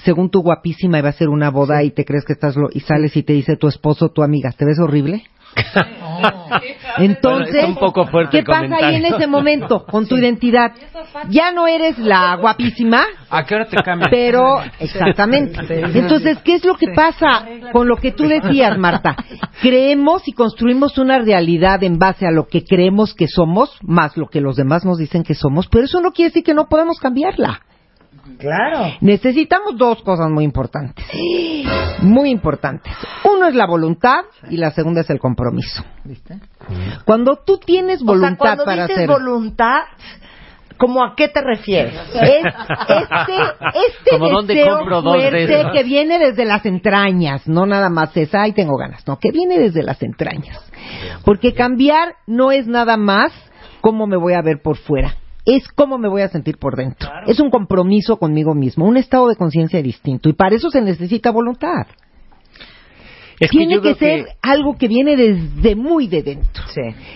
según 0.04 0.30
tu 0.30 0.40
guapísima 0.40 0.98
y 0.98 1.02
va 1.02 1.10
a 1.10 1.12
ser 1.12 1.28
una 1.28 1.50
boda 1.50 1.82
y 1.82 1.90
te 1.90 2.04
crees 2.04 2.24
que 2.24 2.32
estás 2.32 2.56
lo, 2.56 2.68
y 2.72 2.80
sales 2.80 3.16
y 3.16 3.22
te 3.22 3.32
dice 3.32 3.56
tu 3.56 3.68
esposo, 3.68 4.10
tu 4.10 4.22
amiga, 4.22 4.52
¿te 4.52 4.64
ves 4.64 4.78
horrible? 4.78 5.24
Entonces, 6.98 7.52
Bueno, 7.52 7.68
es 7.68 7.68
un 7.68 7.74
poco 7.74 8.06
fuerte 8.06 8.38
¿qué 8.38 8.44
pasa 8.44 8.74
ahí 8.80 8.96
en 8.96 9.04
ese 9.04 9.26
momento 9.26 9.84
con 9.84 10.06
tu 10.06 10.16
identidad? 10.16 10.72
Ya 11.28 11.52
no 11.52 11.66
eres 11.66 11.98
la 11.98 12.36
guapísima, 12.36 13.04
¿A 13.28 13.44
qué 13.44 13.54
hora 13.54 13.66
te 13.66 13.76
cambias? 13.82 14.08
pero 14.10 14.60
exactamente. 14.78 15.58
Entonces, 15.94 16.38
¿qué 16.44 16.54
es 16.54 16.64
lo 16.64 16.76
que 16.76 16.88
pasa 16.94 17.46
con 17.72 17.88
lo 17.88 17.96
que 17.96 18.12
tú 18.12 18.24
decías, 18.24 18.78
Marta? 18.78 19.16
Creemos 19.60 20.26
y 20.26 20.32
construimos 20.32 20.96
una 20.98 21.18
realidad 21.18 21.82
en 21.82 21.98
base 21.98 22.26
a 22.26 22.30
lo 22.30 22.46
que 22.46 22.64
creemos 22.64 23.14
que 23.14 23.28
somos, 23.28 23.76
más 23.82 24.16
lo 24.16 24.28
que 24.28 24.40
los 24.40 24.56
demás 24.56 24.84
nos 24.84 24.98
dicen 24.98 25.22
que 25.22 25.34
somos, 25.34 25.68
pero 25.68 25.84
eso 25.84 26.00
no 26.00 26.12
quiere 26.12 26.30
decir 26.30 26.44
que 26.44 26.54
no 26.54 26.68
podemos 26.68 26.98
cambiarla. 26.98 27.60
Claro. 28.38 28.94
Necesitamos 29.00 29.76
dos 29.76 30.02
cosas 30.02 30.30
muy 30.30 30.44
importantes. 30.44 31.04
Muy 32.00 32.30
importantes. 32.30 32.92
Uno 33.24 33.46
es 33.46 33.54
la 33.54 33.66
voluntad 33.66 34.20
y 34.48 34.56
la 34.56 34.70
segunda 34.70 35.00
es 35.00 35.10
el 35.10 35.18
compromiso. 35.18 35.84
Cuando 37.04 37.36
tú 37.44 37.58
tienes 37.58 37.96
O 37.96 38.04
sea, 38.04 38.06
voluntad 38.06 38.38
cuando 38.38 38.64
para 38.64 38.82
dices 38.86 38.96
hacer 38.96 39.08
voluntad, 39.08 39.80
¿cómo 40.78 41.04
a 41.04 41.14
qué 41.16 41.28
te 41.28 41.40
refieres? 41.40 41.94
es 42.14 42.44
este, 42.44 43.36
este 43.74 44.10
Como 44.10 44.28
dónde 44.30 44.54
deseo 44.54 44.78
compro 44.78 45.02
dos 45.02 45.14
de 45.14 45.30
fuerte 45.30 45.60
esos. 45.60 45.72
que 45.72 45.84
viene 45.84 46.18
desde 46.18 46.44
las 46.44 46.64
entrañas, 46.66 47.46
no 47.48 47.66
nada 47.66 47.88
más 47.88 48.16
es, 48.16 48.34
ay, 48.34 48.52
tengo 48.52 48.76
ganas, 48.76 49.06
no, 49.06 49.18
que 49.18 49.30
viene 49.30 49.58
desde 49.58 49.82
las 49.82 50.02
entrañas. 50.02 50.58
Porque 51.24 51.54
cambiar 51.54 52.16
no 52.26 52.52
es 52.52 52.66
nada 52.66 52.96
más 52.96 53.32
cómo 53.80 54.06
me 54.06 54.16
voy 54.16 54.34
a 54.34 54.42
ver 54.42 54.60
por 54.62 54.76
fuera, 54.76 55.16
es 55.44 55.66
cómo 55.74 55.98
me 55.98 56.08
voy 56.08 56.22
a 56.22 56.28
sentir 56.28 56.58
por 56.58 56.76
dentro. 56.76 57.08
Es 57.26 57.40
un 57.40 57.50
compromiso 57.50 58.16
conmigo 58.18 58.54
mismo, 58.54 58.86
un 58.86 58.96
estado 58.96 59.28
de 59.28 59.36
conciencia 59.36 59.82
distinto, 59.82 60.28
y 60.28 60.32
para 60.34 60.54
eso 60.56 60.70
se 60.70 60.80
necesita 60.80 61.30
voluntad. 61.30 61.86
Es 63.40 63.50
que 63.50 63.58
Tiene 63.58 63.80
que, 63.80 63.94
ser 63.96 64.26
algo 64.40 64.76
que 64.78 64.86
viene 64.86 65.16
desde 65.16 65.74
muy 65.74 66.06
de 66.06 66.22
dentro. 66.22 66.62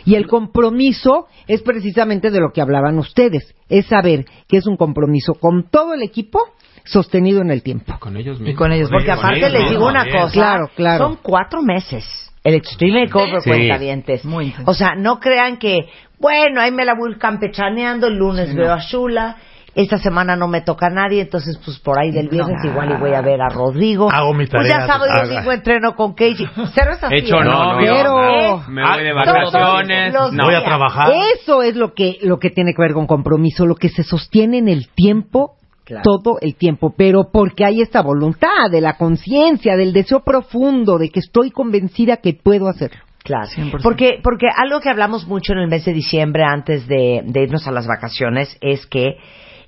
Y 0.04 0.16
el 0.16 0.26
compromiso 0.26 1.26
es 1.46 1.62
precisamente 1.62 2.32
de 2.32 2.40
lo 2.40 2.50
que 2.52 2.60
hablaban 2.60 2.98
ustedes. 2.98 3.54
Es 3.68 3.86
saber 3.86 4.24
que 4.48 4.56
es 4.56 4.66
un 4.66 4.76
compromiso 4.76 5.34
con 5.34 5.70
todo 5.70 5.94
el 5.94 6.02
equipo 6.02 6.40
sostenido 6.84 7.42
en 7.42 7.50
el 7.52 7.62
tiempo. 7.62 7.96
Con 8.00 8.16
ellos 8.16 8.40
Y 8.44 8.54
con 8.54 8.72
ellos 8.72 8.88
Porque 8.90 9.06
mismos. 9.10 9.24
aparte 9.24 9.40
Con 9.40 9.50
ellos 9.50 9.52
les 9.52 9.70
digo 9.70 9.84
mismos, 9.86 9.90
una 9.92 10.04
bien. 10.04 10.16
cosa. 10.16 10.32
Claro, 10.32 10.70
claro. 10.74 11.04
Son 11.06 11.18
cuatro 11.22 11.62
meses. 11.62 12.25
El 12.46 12.54
Extreme 12.54 13.06
Makeover 13.06 13.40
Sí. 13.42 13.50
cuentavientes. 13.50 14.22
O 14.66 14.72
sea, 14.74 14.94
no 14.94 15.18
crean 15.18 15.56
que, 15.56 15.88
bueno, 16.20 16.60
ahí 16.60 16.70
me 16.70 16.84
la 16.84 16.94
voy 16.94 17.16
campechaneando, 17.18 18.06
el 18.06 18.14
lunes 18.16 18.54
veo 18.54 18.72
a 18.72 18.78
Shula, 18.78 19.36
esta 19.74 19.98
semana 19.98 20.36
no 20.36 20.46
me 20.46 20.60
toca 20.60 20.86
a 20.86 20.90
nadie, 20.90 21.22
entonces 21.22 21.58
pues 21.64 21.78
por 21.80 21.98
ahí 21.98 22.12
del 22.12 22.28
viernes 22.28 22.64
igual 22.64 22.92
y 22.92 23.00
voy 23.00 23.14
a 23.14 23.20
ver 23.20 23.42
a 23.42 23.48
Rodrigo. 23.48 24.08
Hago 24.12 24.32
mi 24.32 24.46
Pues 24.46 24.68
ya 24.68 24.78
tarea. 24.78 24.86
sábado 24.86 25.10
y 25.12 25.28
domingo 25.28 25.52
entreno 25.52 25.94
con 25.96 26.14
Keiji. 26.14 26.46
Cero 26.72 26.92
es 26.92 27.02
así. 27.02 27.14
Hecho 27.16 27.36
¿eh? 27.42 27.44
novio. 27.44 27.92
Pero... 27.92 28.62
Me 28.68 28.82
voy 28.82 29.02
de 29.04 29.12
vacaciones. 29.12 30.14
No. 30.14 30.44
Voy 30.44 30.54
a 30.54 30.62
trabajar. 30.64 31.12
Eso 31.34 31.62
es 31.62 31.74
lo 31.74 31.94
que, 31.94 32.18
lo 32.22 32.38
que 32.38 32.50
tiene 32.50 32.74
que 32.74 32.80
ver 32.80 32.92
con 32.94 33.08
compromiso, 33.08 33.66
lo 33.66 33.74
que 33.74 33.88
se 33.88 34.04
sostiene 34.04 34.58
en 34.58 34.68
el 34.68 34.88
tiempo, 34.94 35.55
todo 36.02 36.38
el 36.40 36.56
tiempo, 36.56 36.94
pero 36.96 37.30
porque 37.32 37.64
hay 37.64 37.80
esta 37.80 38.02
voluntad 38.02 38.70
de 38.70 38.80
la 38.80 38.96
conciencia, 38.96 39.76
del 39.76 39.92
deseo 39.92 40.20
profundo, 40.24 40.98
de 40.98 41.10
que 41.10 41.20
estoy 41.20 41.50
convencida 41.50 42.16
que 42.18 42.34
puedo 42.34 42.68
hacerlo. 42.68 43.00
Claro. 43.22 43.48
Porque, 43.82 44.20
porque 44.22 44.46
algo 44.54 44.80
que 44.80 44.88
hablamos 44.88 45.26
mucho 45.26 45.52
en 45.52 45.58
el 45.58 45.68
mes 45.68 45.84
de 45.84 45.92
diciembre 45.92 46.44
antes 46.44 46.86
de, 46.86 47.22
de 47.24 47.42
irnos 47.42 47.66
a 47.66 47.72
las 47.72 47.86
vacaciones 47.86 48.56
es 48.60 48.86
que, 48.86 49.16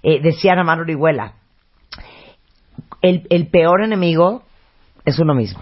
eh, 0.03 0.21
decía 0.23 0.53
Ana 0.53 0.63
Manuel 0.65 0.91
Orihuela, 0.91 1.35
el, 3.03 3.27
el 3.31 3.49
peor 3.49 3.83
enemigo 3.83 4.43
es 5.05 5.19
uno 5.19 5.35
mismo. 5.35 5.61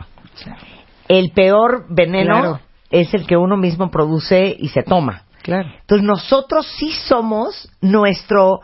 El 1.09 1.30
peor 1.30 1.86
veneno 1.88 2.40
Claro. 2.40 2.61
es 2.90 3.14
el 3.14 3.26
que 3.26 3.36
uno 3.36 3.57
mismo 3.57 3.90
produce 3.90 4.54
y 4.59 4.68
se 4.68 4.82
toma. 4.82 5.22
Claro. 5.42 5.68
Entonces 5.80 6.04
nosotros 6.07 6.66
sí 6.78 6.90
somos 6.90 7.70
nuestro 7.80 8.61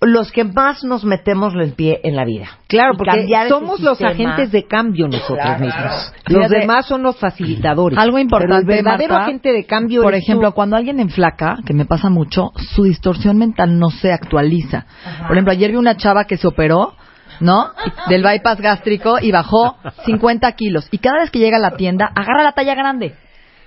los 0.00 0.32
que 0.32 0.44
más 0.44 0.82
nos 0.82 1.04
metemos 1.04 1.54
el 1.54 1.72
pie 1.74 2.00
en 2.04 2.16
la 2.16 2.24
vida. 2.24 2.46
Claro, 2.68 2.94
porque 2.96 3.20
ese 3.24 3.48
somos 3.48 3.80
los 3.80 4.00
agentes 4.00 4.50
de 4.50 4.66
cambio 4.66 5.06
nosotros 5.08 5.38
Claro. 5.38 5.60
mismos. 5.60 6.12
Fíjate, 6.26 6.32
los 6.34 6.50
demás 6.50 6.86
son 6.86 7.02
los 7.02 7.18
facilitadores. 7.18 7.98
Algo 7.98 8.18
importante, 8.18 8.64
Pero 8.66 8.78
el 8.78 8.84
verdadero 8.84 9.12
Marta, 9.14 9.26
agente 9.26 9.52
de 9.52 9.66
cambio 9.66 10.02
Por 10.02 10.14
ejemplo, 10.14 10.48
tú. 10.50 10.54
cuando 10.54 10.76
alguien 10.76 11.00
enflaca, 11.00 11.58
que 11.66 11.74
me 11.74 11.84
pasa 11.84 12.08
mucho, 12.08 12.52
su 12.74 12.84
distorsión 12.84 13.36
mental 13.36 13.78
no 13.78 13.90
se 13.90 14.10
actualiza. 14.12 14.86
Por 15.26 15.32
ejemplo, 15.32 15.52
ayer 15.52 15.70
vi 15.70 15.76
una 15.76 15.96
chava 15.96 16.24
que 16.24 16.38
se 16.38 16.46
operó, 16.48 16.94
¿no? 17.40 17.70
Del 18.08 18.22
bypass 18.22 18.60
gástrico 18.60 19.18
y 19.20 19.32
bajó 19.32 19.76
50 20.06 20.50
kilos. 20.52 20.88
Y 20.90 20.98
cada 20.98 21.18
vez 21.20 21.30
que 21.30 21.38
llega 21.40 21.58
a 21.58 21.60
la 21.60 21.76
tienda, 21.76 22.06
agarra 22.14 22.42
la 22.44 22.52
talla 22.52 22.74
grande. 22.74 23.14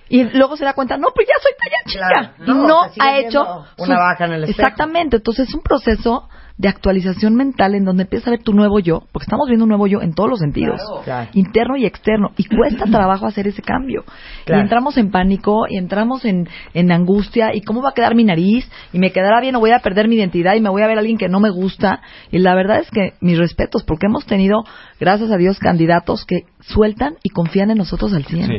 Y 0.10 0.24
luego 0.24 0.58
se 0.58 0.66
da 0.66 0.74
cuenta, 0.74 0.98
no, 0.98 1.10
pues 1.14 1.28
ya 1.28 1.34
soy 1.42 1.54
talla 1.58 1.78
chica. 1.86 2.34
Claro. 2.38 2.64
y 2.64 2.68
No, 2.68 2.82
ha 3.00 3.18
hecho 3.18 3.66
una 3.78 3.98
vaca 3.98 4.26
en 4.26 4.34
el 4.34 4.44
espejo. 4.44 4.62
Exactamente. 4.62 5.18
Entonces 5.18 5.50
es 5.50 5.56
un 5.56 5.62
proceso 5.62 6.30
de 6.58 6.70
actualización 6.70 7.36
mental 7.36 7.74
en 7.76 7.84
donde 7.84 8.04
empiezas 8.04 8.28
a 8.28 8.32
ver 8.32 8.44
tu 8.44 8.54
nuevo 8.54 8.80
yo, 8.80 9.04
porque 9.12 9.24
estamos 9.26 9.48
viendo 9.48 9.66
un 9.66 9.70
nuevo 9.70 9.88
yo 9.88 10.02
en 10.02 10.14
todos 10.14 10.30
los 10.30 10.40
sentidos, 10.40 10.80
Claro. 11.04 11.30
interno 11.34 11.76
y 11.78 11.86
externo, 11.86 12.32
y 12.38 12.44
cuesta 12.46 12.86
trabajo 12.92 13.26
hacer 13.26 13.48
ese 13.48 13.62
cambio. 13.62 14.04
Claro. 14.46 14.62
Y 14.62 14.64
entramos 14.64 14.98
en 14.98 15.10
pánico, 15.12 15.66
y 15.68 15.78
entramos 15.78 16.26
en, 16.26 16.48
en 16.74 16.92
angustia, 16.92 17.56
y 17.56 17.62
cómo 17.62 17.82
va 17.82 17.90
a 17.90 17.94
quedar 17.94 18.14
mi 18.16 18.24
nariz, 18.24 18.70
y 18.94 19.00
me 19.00 19.12
quedará 19.12 19.42
bien, 19.42 19.56
o 19.56 19.60
voy 19.60 19.72
a 19.72 19.80
perder 19.80 20.08
mi 20.08 20.16
identidad, 20.16 20.54
y 20.56 20.62
me 20.62 20.70
voy 20.70 20.84
a 20.84 20.88
ver 20.88 20.98
a 20.98 21.00
alguien 21.00 21.18
que 21.18 21.28
no 21.28 21.40
me 21.40 21.50
gusta. 21.50 22.02
Y 22.32 22.38
la 22.38 22.54
verdad 22.56 22.80
es 22.80 22.90
que 22.92 23.14
mis 23.20 23.38
respetos, 23.38 23.84
porque 23.84 24.06
hemos 24.06 24.26
tenido, 24.26 24.64
gracias 25.00 25.32
a 25.32 25.38
Dios, 25.38 25.58
candidatos 25.60 26.24
que 26.26 26.42
sueltan 26.60 27.16
y 27.24 27.30
confían 27.30 27.72
en 27.72 27.78
nosotros 27.78 28.14
al 28.14 28.26
100. 28.26 28.46
Sí, 28.48 28.54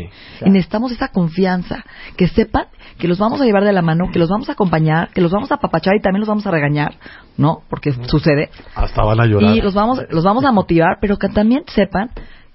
Y 0.45 0.51
necesitamos 0.51 0.93
esa 0.93 1.09
confianza, 1.09 1.85
que 2.17 2.27
sepan 2.29 2.67
que 2.99 3.09
los 3.09 3.19
vamos 3.19 3.41
a 3.41 3.45
llevar 3.45 3.65
de 3.65 3.73
la 3.73 3.83
mano, 3.83 4.11
que 4.13 4.19
los 4.19 4.29
vamos 4.29 4.49
a 4.49 4.53
acompañar, 4.53 5.11
que 5.11 5.21
los 5.21 5.33
vamos 5.33 5.51
a 5.51 5.57
apapachar 5.57 5.95
y 5.97 6.01
también 6.01 6.21
los 6.21 6.29
vamos 6.29 6.47
a 6.47 6.51
regañar, 6.51 6.95
¿no? 7.37 7.63
Porque 7.69 7.84
sucede. 7.93 8.51
Hasta 8.75 9.03
van 9.03 9.21
a 9.21 9.27
llorar. 9.27 9.57
Y 9.57 9.61
los 9.61 9.75
vamos, 9.75 10.01
los 10.11 10.25
vamos 10.25 10.45
a 10.45 10.53
motivar, 10.53 10.99
pero 11.01 11.17
que 11.17 11.29
también 11.29 11.65
sepan 11.67 12.11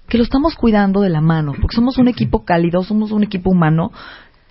que 0.08 0.18
lo 0.18 0.24
estamos 0.24 0.56
cuidando 0.56 1.00
de 1.00 1.08
la 1.08 1.20
mano, 1.20 1.52
porque 1.52 1.76
somos 1.76 1.96
un 1.96 2.08
equipo 2.08 2.44
cálido, 2.44 2.82
somos 2.82 3.12
un 3.12 3.22
equipo 3.22 3.50
humano, 3.50 3.92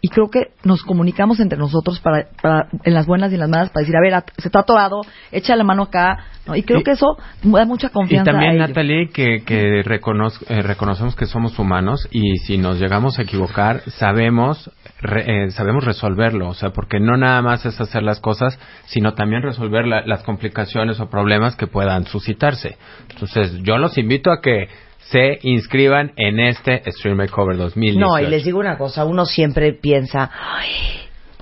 y 0.01 0.09
creo 0.09 0.29
que 0.29 0.51
nos 0.63 0.83
comunicamos 0.83 1.39
entre 1.39 1.57
nosotros 1.57 1.99
para, 1.99 2.27
para 2.41 2.67
en 2.83 2.93
las 2.93 3.05
buenas 3.05 3.31
y 3.31 3.35
en 3.35 3.41
las 3.41 3.49
malas 3.49 3.69
para 3.69 3.81
decir, 3.81 3.95
a 3.97 4.01
ver, 4.01 4.13
at- 4.13 4.29
se 4.37 4.47
está 4.47 4.59
atorado, 4.59 5.01
echa 5.31 5.55
la 5.55 5.63
mano 5.63 5.83
acá, 5.83 6.17
¿no? 6.47 6.55
y 6.55 6.63
creo 6.63 6.79
Y- 6.79 6.83
que 6.83 6.91
eso 6.91 7.17
da 7.43 7.65
mucha 7.65 7.87
Y 7.87 7.91
confianza 7.91 8.31
también, 8.31 8.51
a 8.51 8.55
ellos. 8.55 8.69
Natalie, 8.69 9.09
que, 9.09 9.43
que 9.45 9.83
reconoz- 9.83 10.43
eh, 10.49 10.61
reconocemos 10.61 11.15
que 11.15 11.25
somos 11.25 11.57
humanos 11.59 12.07
y 12.11 12.37
si 12.45 12.57
nos 12.57 12.79
llegamos 12.79 13.19
a 13.19 13.23
equivocar, 13.23 13.81
sabemos, 13.91 14.71
re- 15.01 15.45
eh, 15.47 15.51
sabemos 15.51 15.83
resolverlo. 15.83 16.47
O 16.49 16.53
sea, 16.53 16.69
porque 16.71 16.99
no 16.99 17.17
nada 17.17 17.41
más 17.41 17.65
es 17.65 17.79
hacer 17.81 18.03
las 18.03 18.19
cosas, 18.19 18.57
sino 18.85 19.13
también 19.13 19.41
resolver 19.43 19.85
la- 19.85 20.05
las 20.05 20.23
complicaciones 20.23 20.99
o 20.99 21.09
problemas 21.09 21.55
que 21.55 21.67
puedan 21.67 22.05
suscitarse. 22.05 22.77
Entonces, 23.09 23.53
yo 23.63 23.77
los 23.77 23.97
invito 23.97 24.31
a 24.31 24.41
que 24.41 24.67
se 24.99 25.39
inscriban 25.43 26.11
en 26.17 26.39
este 26.39 26.83
Stream 26.91 27.17
Makeover 27.17 27.57
2018. 27.57 27.99
No, 27.99 28.19
y 28.19 28.27
les 28.27 28.43
digo 28.43 28.59
una 28.59 28.77
cosa, 28.77 29.05
uno 29.05 29.25
siempre 29.25 29.73
piensa, 29.73 30.29
"Ay, 30.33 30.69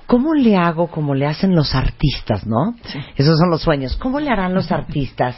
¿cómo 0.06 0.34
le 0.34 0.56
hago 0.56 0.88
como 0.88 1.14
le 1.14 1.26
hacen 1.26 1.54
los 1.54 1.74
artistas, 1.74 2.46
no? 2.46 2.74
Esos 3.16 3.38
son 3.38 3.50
los 3.50 3.60
sueños. 3.62 3.96
¿Cómo 3.96 4.20
le 4.20 4.30
harán 4.30 4.54
los 4.54 4.72
artistas 4.72 5.36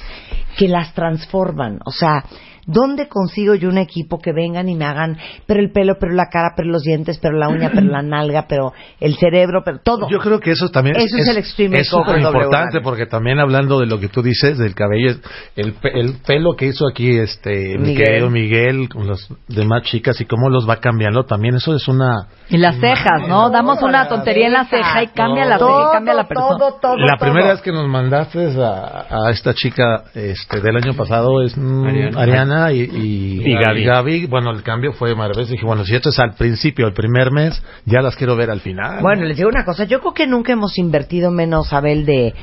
que 0.56 0.68
las 0.68 0.94
transforman? 0.94 1.80
O 1.84 1.90
sea, 1.90 2.24
¿dónde 2.66 3.08
consigo 3.08 3.54
yo 3.54 3.68
un 3.68 3.78
equipo 3.78 4.18
que 4.18 4.32
vengan 4.32 4.68
y 4.68 4.74
me 4.74 4.84
hagan, 4.84 5.16
pero 5.46 5.60
el 5.60 5.70
pelo, 5.72 5.94
pero 6.00 6.12
la 6.14 6.26
cara, 6.30 6.52
pero 6.56 6.68
los 6.70 6.82
dientes, 6.82 7.18
pero 7.20 7.36
la 7.38 7.48
uña, 7.48 7.70
pero 7.74 7.86
la 7.86 8.02
nalga, 8.02 8.46
pero 8.48 8.72
el 9.00 9.16
cerebro, 9.16 9.62
pero 9.64 9.78
todo? 9.82 10.08
Yo 10.08 10.18
creo 10.18 10.40
que 10.40 10.50
eso 10.52 10.68
también 10.68 10.96
Eso 10.96 11.16
es 11.16 11.28
el 11.28 11.38
Extreme 11.38 11.78
es 11.80 11.88
súper 11.88 12.18
importante 12.20 12.80
porque 12.82 13.06
también 13.06 13.38
hablando 13.38 13.78
de 13.80 13.86
lo 13.86 13.98
que 13.98 14.08
tú 14.08 14.22
dices 14.22 14.58
del 14.58 14.74
cabello, 14.74 15.14
el, 15.56 15.72
pe- 15.74 15.98
el 15.98 16.14
pelo 16.26 16.54
que 16.56 16.66
hizo 16.66 16.86
aquí 16.90 17.16
este 17.18 17.76
mi 17.78 17.88
Miguel. 17.88 18.04
querido 18.06 18.30
Miguel 18.30 18.88
con 18.88 19.06
las 19.06 19.26
demás 19.48 19.82
chicas 19.84 20.20
y 20.20 20.24
cómo 20.26 20.48
los 20.48 20.68
va 20.68 20.76
cambiando 20.76 21.24
también 21.24 21.54
eso 21.54 21.74
es 21.74 21.86
una 21.88 22.28
Y 22.48 22.56
las 22.58 22.76
cejas, 22.78 23.26
¿no? 23.28 23.50
Damos 23.50 23.82
una 23.82 24.08
tontería 24.08 24.46
en 24.46 24.52
la 24.52 24.64
ceja 24.66 25.02
y 25.02 25.08
cambia 25.08 25.44
la 25.44 25.58
ceja 25.58 25.70
y 25.90 25.92
cambia 25.92 26.14
la 26.14 26.28
persona. 26.28 26.58
la 26.96 27.16
primera 27.18 27.48
vez 27.52 27.60
que 27.60 27.72
nos 27.72 27.88
mandaste 27.88 28.46
a, 28.62 29.06
a 29.26 29.30
esta 29.30 29.54
chica 29.54 30.04
este 30.14 30.60
del 30.60 30.76
año 30.76 30.94
pasado 30.94 31.42
es 31.42 31.56
mm, 31.56 31.86
Ariana. 31.86 32.20
Ariana, 32.20 32.49
y, 32.72 32.80
y, 32.80 33.42
Y 33.44 33.84
Gaby. 33.84 34.26
bueno 34.26 34.50
el 34.50 34.62
cambio 34.62 34.92
fue 34.92 35.14
maravilloso 35.14 35.52
dije 35.52 35.64
bueno 35.64 35.84
si 35.84 35.94
esto 35.94 36.08
es 36.10 36.18
al 36.18 36.34
principio 36.34 36.86
el 36.86 36.92
primer 36.92 37.30
mes 37.30 37.62
ya 37.84 38.00
las 38.00 38.16
quiero 38.16 38.36
ver 38.36 38.50
al 38.50 38.60
final 38.60 39.00
Bueno, 39.02 39.24
les 39.24 39.36
digo 39.36 39.48
una 39.48 39.64
cosa, 39.64 39.84
yo 39.84 40.00
creo 40.00 40.14
que 40.14 40.26
nunca 40.26 40.52
hemos 40.52 40.78
invertido 40.78 41.30
menos, 41.30 41.72
Abel, 41.72 42.04
de 42.06 42.34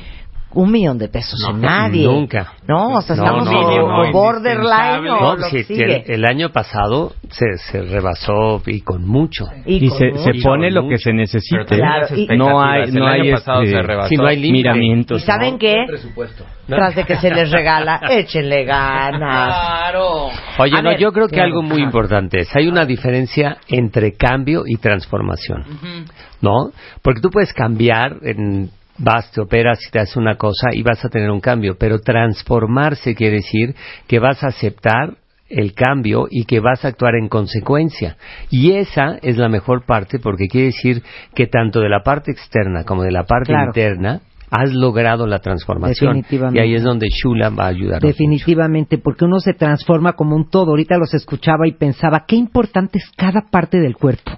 un 0.54 0.72
millón 0.72 0.96
de 0.98 1.08
pesos 1.08 1.38
en 1.48 1.60
nadie. 1.60 2.06
Nunca. 2.06 2.54
No, 2.66 2.96
o 2.96 3.02
sea, 3.02 3.16
No, 3.16 3.22
estamos 3.24 3.44
no, 3.50 3.58
o- 3.60 3.88
no, 3.88 4.08
o 4.08 4.12
borderline 4.12 5.08
o 5.10 5.20
No, 5.20 5.36
lo 5.36 5.46
sí, 5.48 5.56
que 5.58 5.64
sigue. 5.64 6.04
el, 6.06 6.10
el 6.14 6.24
año 6.24 6.50
pasado 6.50 7.12
se, 7.30 7.58
se 7.70 7.82
rebasó 7.82 8.62
y 8.66 8.80
con 8.80 9.06
mucho. 9.06 9.44
Y 9.66 9.84
Y 9.84 9.88
con 9.88 9.98
se, 9.98 10.16
se 10.18 10.30
pone 10.42 10.70
lo 10.70 10.88
que 10.88 10.96
se 10.98 11.12
las 11.12 12.10
Y 12.12 12.26
no 12.36 12.60
hay, 12.62 12.82
expectativas. 12.82 12.92
no 12.94 13.08
El 13.08 13.12
año 13.12 13.22
hay 13.24 13.32
pasado 13.32 13.62
este, 13.62 13.76
se 13.76 13.82
rebasó. 13.82 14.08
Sí, 14.08 14.16
no 14.16 14.26
hay 14.26 14.36
límite. 14.36 14.52
miramientos. 14.70 15.22
¿Y 15.22 15.26
saben 15.26 15.58
qué? 15.58 15.84
Tras 16.66 16.94
de 16.94 17.04
que 17.04 17.16
se 17.16 17.30
les 17.30 17.50
regala, 17.50 18.00
échenle 18.10 18.64
ganas. 18.64 19.18
Claro. 19.54 20.26
Oye, 20.58 20.76
A 20.78 20.82
no, 20.82 20.90
ver, 20.90 20.98
yo 20.98 21.12
creo 21.12 21.26
que 21.28 21.34
claro, 21.34 21.46
algo 21.48 21.62
muy 21.62 21.82
importante 21.82 22.40
es, 22.40 22.54
hay 22.56 22.68
una 22.68 22.84
diferencia 22.84 23.58
entre 23.68 24.12
cambio 24.12 24.62
y 24.66 24.76
transformación, 24.76 25.64
¿no? 26.40 26.70
Porque 27.02 27.20
tú 27.20 27.30
puedes 27.30 27.52
cambiar, 27.52 28.16
en, 28.22 28.70
vas, 28.98 29.30
te 29.32 29.40
operas 29.40 29.78
y 29.86 29.90
te 29.90 30.00
haces 30.00 30.16
una 30.16 30.36
cosa 30.36 30.68
y 30.72 30.82
vas 30.82 31.04
a 31.04 31.08
tener 31.08 31.30
un 31.30 31.40
cambio, 31.40 31.76
pero 31.78 32.00
transformarse 32.00 33.14
quiere 33.14 33.36
decir 33.36 33.74
que 34.06 34.18
vas 34.18 34.42
a 34.42 34.48
aceptar 34.48 35.16
el 35.48 35.72
cambio 35.72 36.26
y 36.30 36.44
que 36.44 36.60
vas 36.60 36.84
a 36.84 36.88
actuar 36.88 37.14
en 37.14 37.28
consecuencia. 37.28 38.16
Y 38.50 38.72
esa 38.72 39.18
es 39.22 39.38
la 39.38 39.48
mejor 39.48 39.86
parte 39.86 40.18
porque 40.18 40.46
quiere 40.46 40.66
decir 40.66 41.02
que 41.34 41.46
tanto 41.46 41.80
de 41.80 41.88
la 41.88 42.02
parte 42.02 42.32
externa 42.32 42.84
como 42.84 43.02
de 43.02 43.12
la 43.12 43.24
parte 43.24 43.52
Claro. 43.52 43.68
interna 43.68 44.20
has 44.50 44.72
logrado 44.72 45.26
la 45.26 45.40
transformación. 45.40 46.14
Definitivamente. 46.16 46.58
Y 46.58 46.62
ahí 46.62 46.74
es 46.74 46.82
donde 46.82 47.08
Shula 47.08 47.50
va 47.50 47.64
a 47.64 47.68
ayudar. 47.68 48.00
Definitivamente, 48.00 48.96
porque 48.98 49.24
uno 49.26 49.40
se 49.40 49.52
transforma 49.52 50.14
como 50.14 50.36
un 50.36 50.48
todo. 50.48 50.70
Ahorita 50.70 50.96
los 50.96 51.12
escuchaba 51.14 51.66
y 51.66 51.72
pensaba, 51.72 52.24
qué 52.26 52.36
importante 52.36 52.98
es 52.98 53.10
cada 53.16 53.42
parte 53.50 53.78
del 53.78 53.94
cuerpo. 53.96 54.32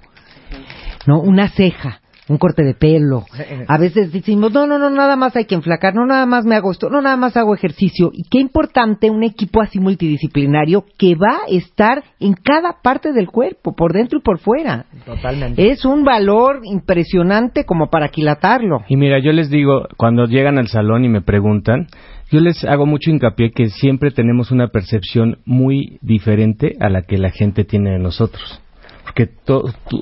¿No? 1.07 1.19
Una 1.21 1.47
ceja, 1.49 2.00
un 2.31 2.37
corte 2.37 2.63
de 2.63 2.73
pelo. 2.73 3.25
A 3.67 3.77
veces 3.77 4.11
decimos, 4.11 4.51
no, 4.53 4.65
no, 4.65 4.77
no, 4.77 4.89
nada 4.89 5.15
más 5.15 5.35
hay 5.35 5.45
que 5.45 5.55
enflacar, 5.55 5.93
no, 5.93 6.05
nada 6.05 6.25
más 6.25 6.45
me 6.45 6.55
hago 6.55 6.71
esto, 6.71 6.89
no, 6.89 7.01
nada 7.01 7.17
más 7.17 7.37
hago 7.37 7.53
ejercicio. 7.53 8.11
Y 8.13 8.23
qué 8.29 8.39
importante 8.39 9.09
un 9.09 9.23
equipo 9.23 9.61
así 9.61 9.79
multidisciplinario 9.79 10.85
que 10.97 11.15
va 11.15 11.43
a 11.45 11.49
estar 11.49 12.03
en 12.19 12.33
cada 12.33 12.81
parte 12.81 13.13
del 13.13 13.27
cuerpo, 13.27 13.75
por 13.75 13.93
dentro 13.93 14.19
y 14.19 14.21
por 14.21 14.39
fuera. 14.39 14.85
Totalmente. 15.05 15.71
Es 15.71 15.85
un 15.85 16.03
valor 16.03 16.61
impresionante 16.63 17.65
como 17.65 17.89
para 17.89 18.07
aquilatarlo. 18.07 18.83
Y 18.87 18.97
mira, 18.97 19.19
yo 19.19 19.31
les 19.31 19.49
digo, 19.49 19.87
cuando 19.97 20.25
llegan 20.25 20.57
al 20.57 20.67
salón 20.67 21.05
y 21.05 21.09
me 21.09 21.21
preguntan, 21.21 21.87
yo 22.31 22.39
les 22.39 22.63
hago 22.63 22.85
mucho 22.85 23.11
hincapié 23.11 23.51
que 23.51 23.69
siempre 23.69 24.11
tenemos 24.11 24.51
una 24.51 24.69
percepción 24.69 25.39
muy 25.45 25.99
diferente 26.01 26.75
a 26.79 26.89
la 26.89 27.01
que 27.01 27.17
la 27.17 27.31
gente 27.31 27.65
tiene 27.65 27.91
de 27.91 27.99
nosotros. 27.99 28.61
Porque 29.03 29.29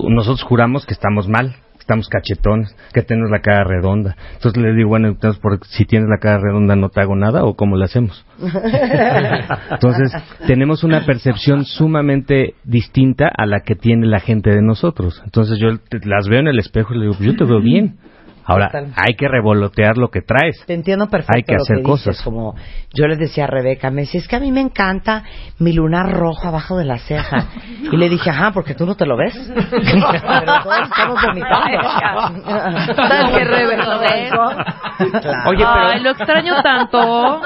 nosotros 0.08 0.42
juramos 0.44 0.86
que 0.86 0.94
estamos 0.94 1.28
mal, 1.28 1.56
estamos 1.90 2.08
cachetones, 2.08 2.72
que 2.94 3.02
tenemos 3.02 3.30
la 3.32 3.40
cara 3.40 3.64
redonda. 3.64 4.16
Entonces 4.34 4.62
les 4.62 4.76
digo, 4.76 4.90
bueno, 4.90 5.08
entonces 5.08 5.40
por- 5.40 5.58
si 5.66 5.84
tienes 5.86 6.08
la 6.08 6.18
cara 6.18 6.38
redonda 6.38 6.76
no 6.76 6.88
te 6.88 7.00
hago 7.00 7.16
nada 7.16 7.42
o 7.42 7.56
cómo 7.56 7.76
le 7.76 7.84
hacemos. 7.86 8.24
Entonces, 9.70 10.12
tenemos 10.46 10.84
una 10.84 11.04
percepción 11.04 11.64
sumamente 11.64 12.54
distinta 12.64 13.28
a 13.36 13.44
la 13.46 13.60
que 13.60 13.74
tiene 13.74 14.06
la 14.06 14.20
gente 14.20 14.50
de 14.50 14.62
nosotros. 14.62 15.20
Entonces, 15.24 15.58
yo 15.58 15.78
te- 15.78 16.00
las 16.06 16.28
veo 16.28 16.40
en 16.40 16.48
el 16.48 16.58
espejo 16.58 16.94
y 16.94 16.98
le 16.98 17.06
digo, 17.06 17.16
yo 17.20 17.36
te 17.36 17.44
veo 17.44 17.60
bien. 17.60 17.96
Ahora, 18.50 18.70
hay 18.96 19.14
que 19.14 19.28
revolotear 19.28 19.96
lo 19.98 20.08
que 20.08 20.22
traes. 20.22 20.62
Te 20.66 20.74
entiendo 20.74 21.08
perfecto. 21.08 21.34
Hay 21.36 21.42
que 21.44 21.54
lo 21.54 21.62
hacer 21.62 21.76
dices, 21.78 21.90
cosas. 21.90 22.22
Como 22.22 22.54
yo 22.92 23.06
les 23.06 23.18
decía 23.18 23.44
a 23.44 23.46
Rebeca, 23.46 23.90
me 23.90 24.02
decía, 24.02 24.20
es 24.20 24.28
que 24.28 24.36
a 24.36 24.40
mí 24.40 24.50
me 24.52 24.60
encanta 24.60 25.24
mi 25.58 25.72
lunar 25.72 26.10
rojo 26.12 26.48
abajo 26.48 26.76
de 26.76 26.84
la 26.84 26.98
ceja. 26.98 27.46
Y 27.92 27.96
le 27.96 28.08
dije, 28.08 28.30
ajá, 28.30 28.52
porque 28.52 28.74
tú 28.74 28.86
no 28.86 28.94
te 28.94 29.04
lo 29.04 29.16
ves. 29.16 29.34
Pero 29.70 30.62
todos 30.62 30.82
estamos 30.84 31.20
vomitando. 31.22 31.88
Claro. 35.20 35.50
Oye, 35.50 35.58
pero- 35.58 35.86
Ay, 35.88 36.00
lo 36.02 36.10
extraño 36.10 36.62
tanto. 36.62 37.40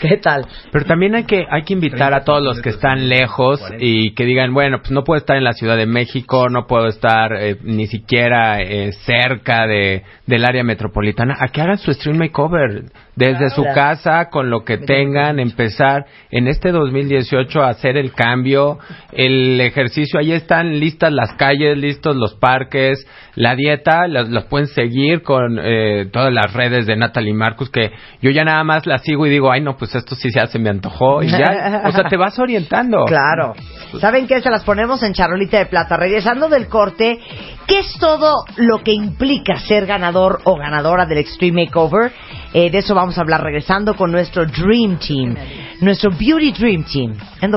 ¿Qué 0.00 0.16
tal? 0.18 0.46
Pero 0.70 0.84
también 0.84 1.14
hay 1.14 1.24
que 1.24 1.44
hay 1.48 1.62
que 1.62 1.72
invitar 1.72 2.14
a 2.14 2.24
todos 2.24 2.42
los 2.42 2.60
que 2.60 2.70
están 2.70 3.08
lejos 3.08 3.60
y 3.78 4.14
que 4.14 4.24
digan, 4.24 4.52
bueno, 4.52 4.78
pues 4.78 4.90
no 4.90 5.04
puedo 5.04 5.18
estar 5.18 5.36
en 5.36 5.44
la 5.44 5.52
Ciudad 5.52 5.76
de 5.76 5.86
México, 5.86 6.48
no 6.48 6.66
puedo 6.66 6.88
estar 6.88 7.32
eh, 7.34 7.56
ni 7.62 7.86
siquiera 7.86 8.60
eh, 8.60 8.92
cerca 9.04 9.66
de 9.66 10.02
del 10.26 10.44
área 10.44 10.64
metropolitana, 10.64 11.36
a 11.38 11.48
que 11.48 11.60
hagan 11.60 11.78
su 11.78 11.92
stream 11.92 12.18
makeover. 12.18 12.84
Desde 13.16 13.48
su 13.48 13.64
casa, 13.74 14.28
con 14.30 14.50
lo 14.50 14.62
que 14.64 14.76
tengan, 14.76 15.40
empezar 15.40 16.04
en 16.30 16.48
este 16.48 16.70
2018 16.70 17.62
a 17.62 17.70
hacer 17.70 17.96
el 17.96 18.12
cambio, 18.12 18.78
el 19.12 19.58
ejercicio, 19.58 20.20
ahí 20.20 20.32
están 20.32 20.78
listas 20.78 21.12
las 21.12 21.32
calles, 21.32 21.78
listos 21.78 22.14
los 22.14 22.34
parques, 22.34 23.06
la 23.34 23.56
dieta, 23.56 24.06
las, 24.06 24.28
las 24.28 24.44
pueden 24.44 24.66
seguir 24.66 25.22
con 25.22 25.58
eh, 25.58 26.08
todas 26.12 26.32
las 26.32 26.52
redes 26.52 26.86
de 26.86 26.94
Natalie 26.96 27.32
Marcus, 27.32 27.70
que 27.70 27.90
yo 28.20 28.30
ya 28.30 28.44
nada 28.44 28.62
más 28.64 28.86
las 28.86 29.02
sigo 29.02 29.26
y 29.26 29.30
digo, 29.30 29.50
ay 29.50 29.62
no, 29.62 29.78
pues 29.78 29.94
esto 29.94 30.14
sí 30.14 30.28
ya 30.34 30.46
se 30.46 30.58
me 30.58 30.68
antojó, 30.68 31.22
y 31.22 31.28
ya, 31.28 31.82
o 31.86 31.92
sea, 31.92 32.04
te 32.04 32.16
vas 32.16 32.38
orientando. 32.38 33.04
Claro. 33.16 33.54
¿Saben 34.00 34.26
qué? 34.26 34.40
Se 34.40 34.50
las 34.50 34.64
ponemos 34.64 35.02
en 35.02 35.12
charolita 35.12 35.58
de 35.58 35.66
plata. 35.66 35.96
Regresando 35.96 36.48
del 36.48 36.68
corte, 36.68 37.18
¿qué 37.66 37.78
es 37.78 37.94
todo 37.98 38.44
lo 38.56 38.82
que 38.82 38.92
implica 38.92 39.58
ser 39.60 39.86
ganador 39.86 40.40
o 40.44 40.56
ganadora 40.56 41.06
del 41.06 41.18
Extreme 41.18 41.64
Makeover? 41.64 42.12
Eh, 42.58 42.70
de 42.70 42.78
eso 42.78 42.94
vamos 42.94 43.18
a 43.18 43.20
hablar 43.20 43.42
regresando 43.42 43.94
con 43.94 44.10
nuestro 44.10 44.46
Dream 44.46 44.96
Team, 44.96 45.36
nuestro 45.82 46.10
Beauty 46.10 46.52
Dream 46.52 46.84
Team 46.84 47.14
en. 47.42 47.52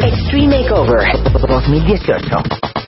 Extreme 0.00 0.58
Makeover 0.58 1.00
2018. 1.48 2.83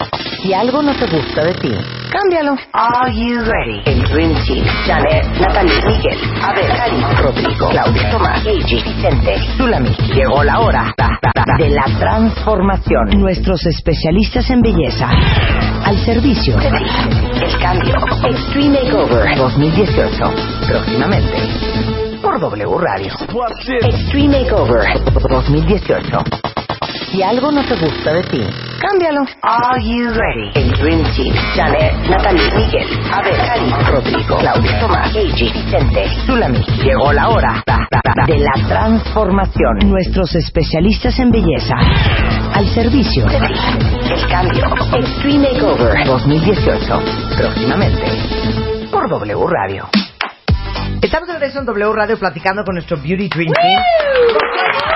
Si 0.47 0.55
algo 0.55 0.80
no 0.80 0.94
te 0.94 1.07
gusta 1.09 1.42
de 1.42 1.55
ti, 1.55 1.72
cámbialo. 2.12 2.57
Are 2.72 3.12
you 3.12 3.40
ready? 3.40 3.82
El 3.84 4.01
Dream 4.05 4.32
Team. 4.47 4.64
Janet, 4.86 5.24
Natalie, 5.40 5.74
Miguel, 5.84 6.18
Abel, 6.40 6.68
Karim, 6.68 7.03
Rodrigo, 7.20 7.68
Claudia, 7.68 8.11
Tomás, 8.12 8.42
Gigi, 8.44 8.76
Vicente, 8.76 9.38
Zulami. 9.57 9.90
Llegó 10.14 10.44
la 10.44 10.61
hora 10.61 10.94
da, 10.97 11.09
da, 11.20 11.32
da, 11.34 11.57
de 11.59 11.70
la 11.70 11.86
transformación. 11.99 13.18
Nuestros 13.18 13.66
especialistas 13.66 14.49
en 14.51 14.61
belleza. 14.61 15.11
Al 15.84 15.99
servicio. 16.05 16.57
El 16.61 17.59
cambio. 17.59 17.97
Extreme 18.30 18.84
Makeover 18.84 19.36
2018. 19.36 20.32
Próximamente. 20.68 22.18
Por 22.22 22.38
W 22.38 22.78
Radio. 22.78 23.12
Extreme 23.82 24.42
Makeover 24.42 24.86
2018. 25.28 26.66
Si 27.11 27.22
algo 27.22 27.52
no 27.52 27.62
te 27.64 27.76
gusta 27.76 28.12
de 28.12 28.22
ti, 28.24 28.40
cámbialo. 28.80 29.20
Are 29.42 29.80
you 29.82 30.11
ready? 30.11 30.50
El 30.54 30.70
Dream 30.72 31.02
Team. 31.14 31.34
Janet, 31.54 31.94
Natalie, 32.09 32.50
Miguel, 32.57 32.88
Abel, 33.12 33.36
Karim, 33.36 33.72
Rodrigo, 33.86 34.36
Claudia, 34.38 34.80
Tomás, 34.80 35.12
Gigi, 35.12 35.52
Vicente, 35.52 36.09
Zulami. 36.26 36.59
Llegó 36.82 37.12
la 37.12 37.28
hora 37.28 37.62
da, 37.64 37.78
da, 37.90 38.00
da, 38.02 38.26
de 38.26 38.38
la 38.38 38.52
transformación. 38.66 39.78
Nuestros 39.86 40.34
especialistas 40.34 41.18
en 41.20 41.30
belleza. 41.30 41.76
Al 42.52 42.66
servicio. 42.74 43.26
El 43.26 44.26
cambio. 44.28 44.66
Extreme 44.98 45.52
Makeover 45.52 46.04
2018. 46.07 47.02
Próximamente. 47.36 48.88
Por 48.90 49.09
W 49.09 49.46
Radio. 49.48 49.88
Estamos 51.00 51.28
de 51.28 51.34
regreso 51.34 51.61
en 51.61 51.66
W 51.66 51.92
Radio 51.92 52.18
platicando 52.18 52.64
con 52.64 52.74
nuestro 52.74 52.96
Beauty 52.96 53.28
Dream 53.28 53.52
Team. 53.52 54.95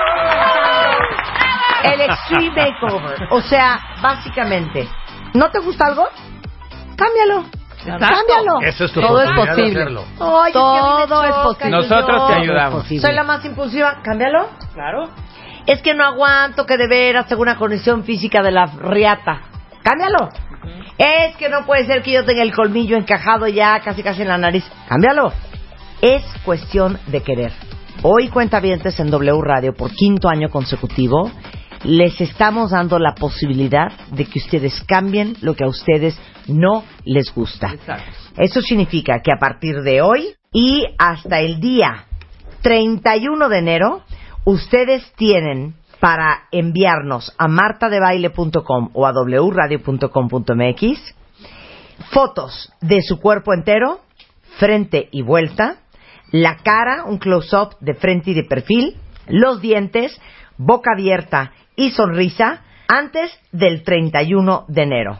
El 1.83 2.01
Extreme 2.01 2.49
Makeover. 2.49 3.27
O 3.31 3.41
sea, 3.41 3.79
básicamente, 4.01 4.87
¿no 5.33 5.49
te 5.49 5.59
gusta 5.59 5.87
algo? 5.87 6.07
Cámbialo. 6.95 7.45
Cámbialo. 7.83 8.61
Eso 8.61 8.85
es 8.85 8.91
tu 8.91 9.01
Todo 9.01 9.21
es 9.21 9.31
posible. 9.31 9.81
Ay, 10.19 10.47
es 10.47 10.53
que 10.53 11.07
Todo 11.07 11.23
es 11.23 11.35
posible. 11.43 11.71
Nosotros 11.71 12.27
te 12.27 12.33
ayudamos. 12.33 12.87
Soy 12.87 13.13
la 13.13 13.23
más 13.23 13.43
impulsiva. 13.43 14.01
Cámbialo. 14.03 14.49
Claro. 14.73 15.09
Es 15.65 15.81
que 15.81 15.93
no 15.93 16.03
aguanto 16.03 16.65
que 16.65 16.77
de 16.77 16.87
veras 16.87 17.27
tengo 17.27 17.41
una 17.41 17.55
condición 17.55 18.03
física 18.03 18.41
de 18.41 18.51
la 18.51 18.65
riata. 18.65 19.41
Cámbialo. 19.83 20.29
Es 20.97 21.35
que 21.37 21.49
no 21.49 21.65
puede 21.65 21.85
ser 21.85 22.03
que 22.03 22.11
yo 22.11 22.25
tenga 22.25 22.43
el 22.43 22.53
colmillo 22.53 22.97
encajado 22.97 23.47
ya 23.47 23.79
casi 23.79 24.03
casi 24.03 24.21
en 24.21 24.27
la 24.27 24.37
nariz. 24.37 24.69
Cámbialo. 24.87 25.33
Es 26.01 26.23
cuestión 26.43 26.99
de 27.07 27.21
querer. 27.21 27.51
Hoy 28.03 28.29
cuentavientes 28.29 28.99
en 28.99 29.11
W 29.11 29.41
Radio 29.43 29.73
por 29.73 29.91
quinto 29.91 30.29
año 30.29 30.49
consecutivo 30.49 31.31
les 31.83 32.19
estamos 32.21 32.71
dando 32.71 32.99
la 32.99 33.15
posibilidad 33.15 33.91
de 34.11 34.25
que 34.25 34.39
ustedes 34.39 34.83
cambien 34.87 35.35
lo 35.41 35.55
que 35.55 35.63
a 35.63 35.67
ustedes 35.67 36.19
no 36.47 36.83
les 37.05 37.33
gusta. 37.33 37.73
Eso 38.37 38.61
significa 38.61 39.21
que 39.21 39.31
a 39.31 39.39
partir 39.39 39.81
de 39.81 40.01
hoy 40.01 40.35
y 40.53 40.85
hasta 40.97 41.39
el 41.39 41.59
día 41.59 42.05
31 42.61 43.49
de 43.49 43.57
enero, 43.57 44.03
ustedes 44.45 45.11
tienen 45.15 45.75
para 45.99 46.43
enviarnos 46.51 47.33
a 47.37 47.47
martadebaile.com 47.47 48.89
o 48.93 49.05
a 49.05 49.13
wradio.com.mx 49.13 51.15
fotos 52.11 52.73
de 52.81 53.01
su 53.01 53.19
cuerpo 53.19 53.53
entero, 53.53 54.01
frente 54.57 55.07
y 55.11 55.21
vuelta, 55.21 55.77
la 56.31 56.57
cara, 56.57 57.05
un 57.05 57.17
close-up 57.17 57.77
de 57.79 57.93
frente 57.93 58.31
y 58.31 58.33
de 58.33 58.43
perfil, 58.43 58.97
los 59.27 59.61
dientes, 59.61 60.19
boca 60.57 60.91
abierta 60.93 61.51
y 61.75 61.91
sonrisa 61.91 62.61
antes 62.87 63.31
del 63.51 63.83
31 63.83 64.65
de 64.67 64.81
enero. 64.81 65.19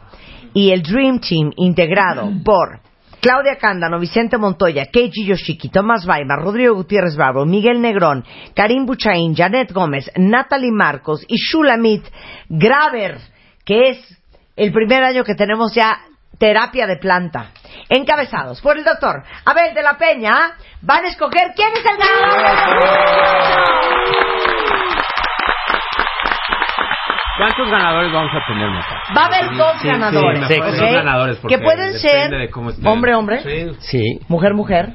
Y 0.54 0.70
el 0.70 0.82
Dream 0.82 1.20
Team 1.20 1.52
integrado 1.56 2.30
por 2.44 2.80
Claudia 3.22 3.56
Cándano, 3.56 4.00
Vicente 4.00 4.36
Montoya, 4.36 4.86
Keiji 4.86 5.24
Yoshiki, 5.24 5.68
Tomás 5.70 6.04
Baima, 6.04 6.34
Rodrigo 6.36 6.74
Gutiérrez 6.74 7.14
Bravo, 7.16 7.46
Miguel 7.46 7.80
Negrón, 7.80 8.24
Karim 8.52 8.84
Buchaín, 8.84 9.36
Janet 9.36 9.72
Gómez, 9.72 10.10
Natalie 10.16 10.72
Marcos 10.72 11.24
y 11.28 11.36
Shulamit 11.36 12.04
Graver, 12.48 13.18
que 13.64 13.90
es 13.90 14.18
el 14.56 14.72
primer 14.72 15.04
año 15.04 15.22
que 15.22 15.36
tenemos 15.36 15.72
ya 15.72 16.00
terapia 16.38 16.88
de 16.88 16.96
planta. 16.96 17.52
Encabezados 17.88 18.60
por 18.60 18.76
el 18.76 18.82
doctor 18.82 19.22
Abel 19.44 19.72
de 19.72 19.82
la 19.82 19.96
Peña, 19.96 20.56
van 20.80 21.04
a 21.04 21.08
escoger 21.08 21.52
quién 21.54 21.70
es 21.74 21.84
el 21.84 21.98
¿Cuántos 27.42 27.70
ganadores 27.70 28.12
vamos 28.12 28.30
a 28.34 28.46
tener, 28.46 28.70
Marta? 28.70 29.02
Va 29.16 29.22
a 29.22 29.26
haber 29.26 29.56
dos 29.56 29.72
Sí, 29.72 29.78
sí, 29.82 29.88
ganadores, 29.88 30.42
¿ok? 30.44 30.64
dos 30.64 30.92
ganadores, 30.92 31.38
que 31.48 31.58
pueden 31.58 31.92
ser 31.98 32.30
de 32.30 32.50
cómo 32.50 32.70
esté. 32.70 32.86
hombre, 32.88 33.14
hombre, 33.16 33.40
Sí, 33.80 34.20
mujer, 34.28 34.54
mujer, 34.54 34.94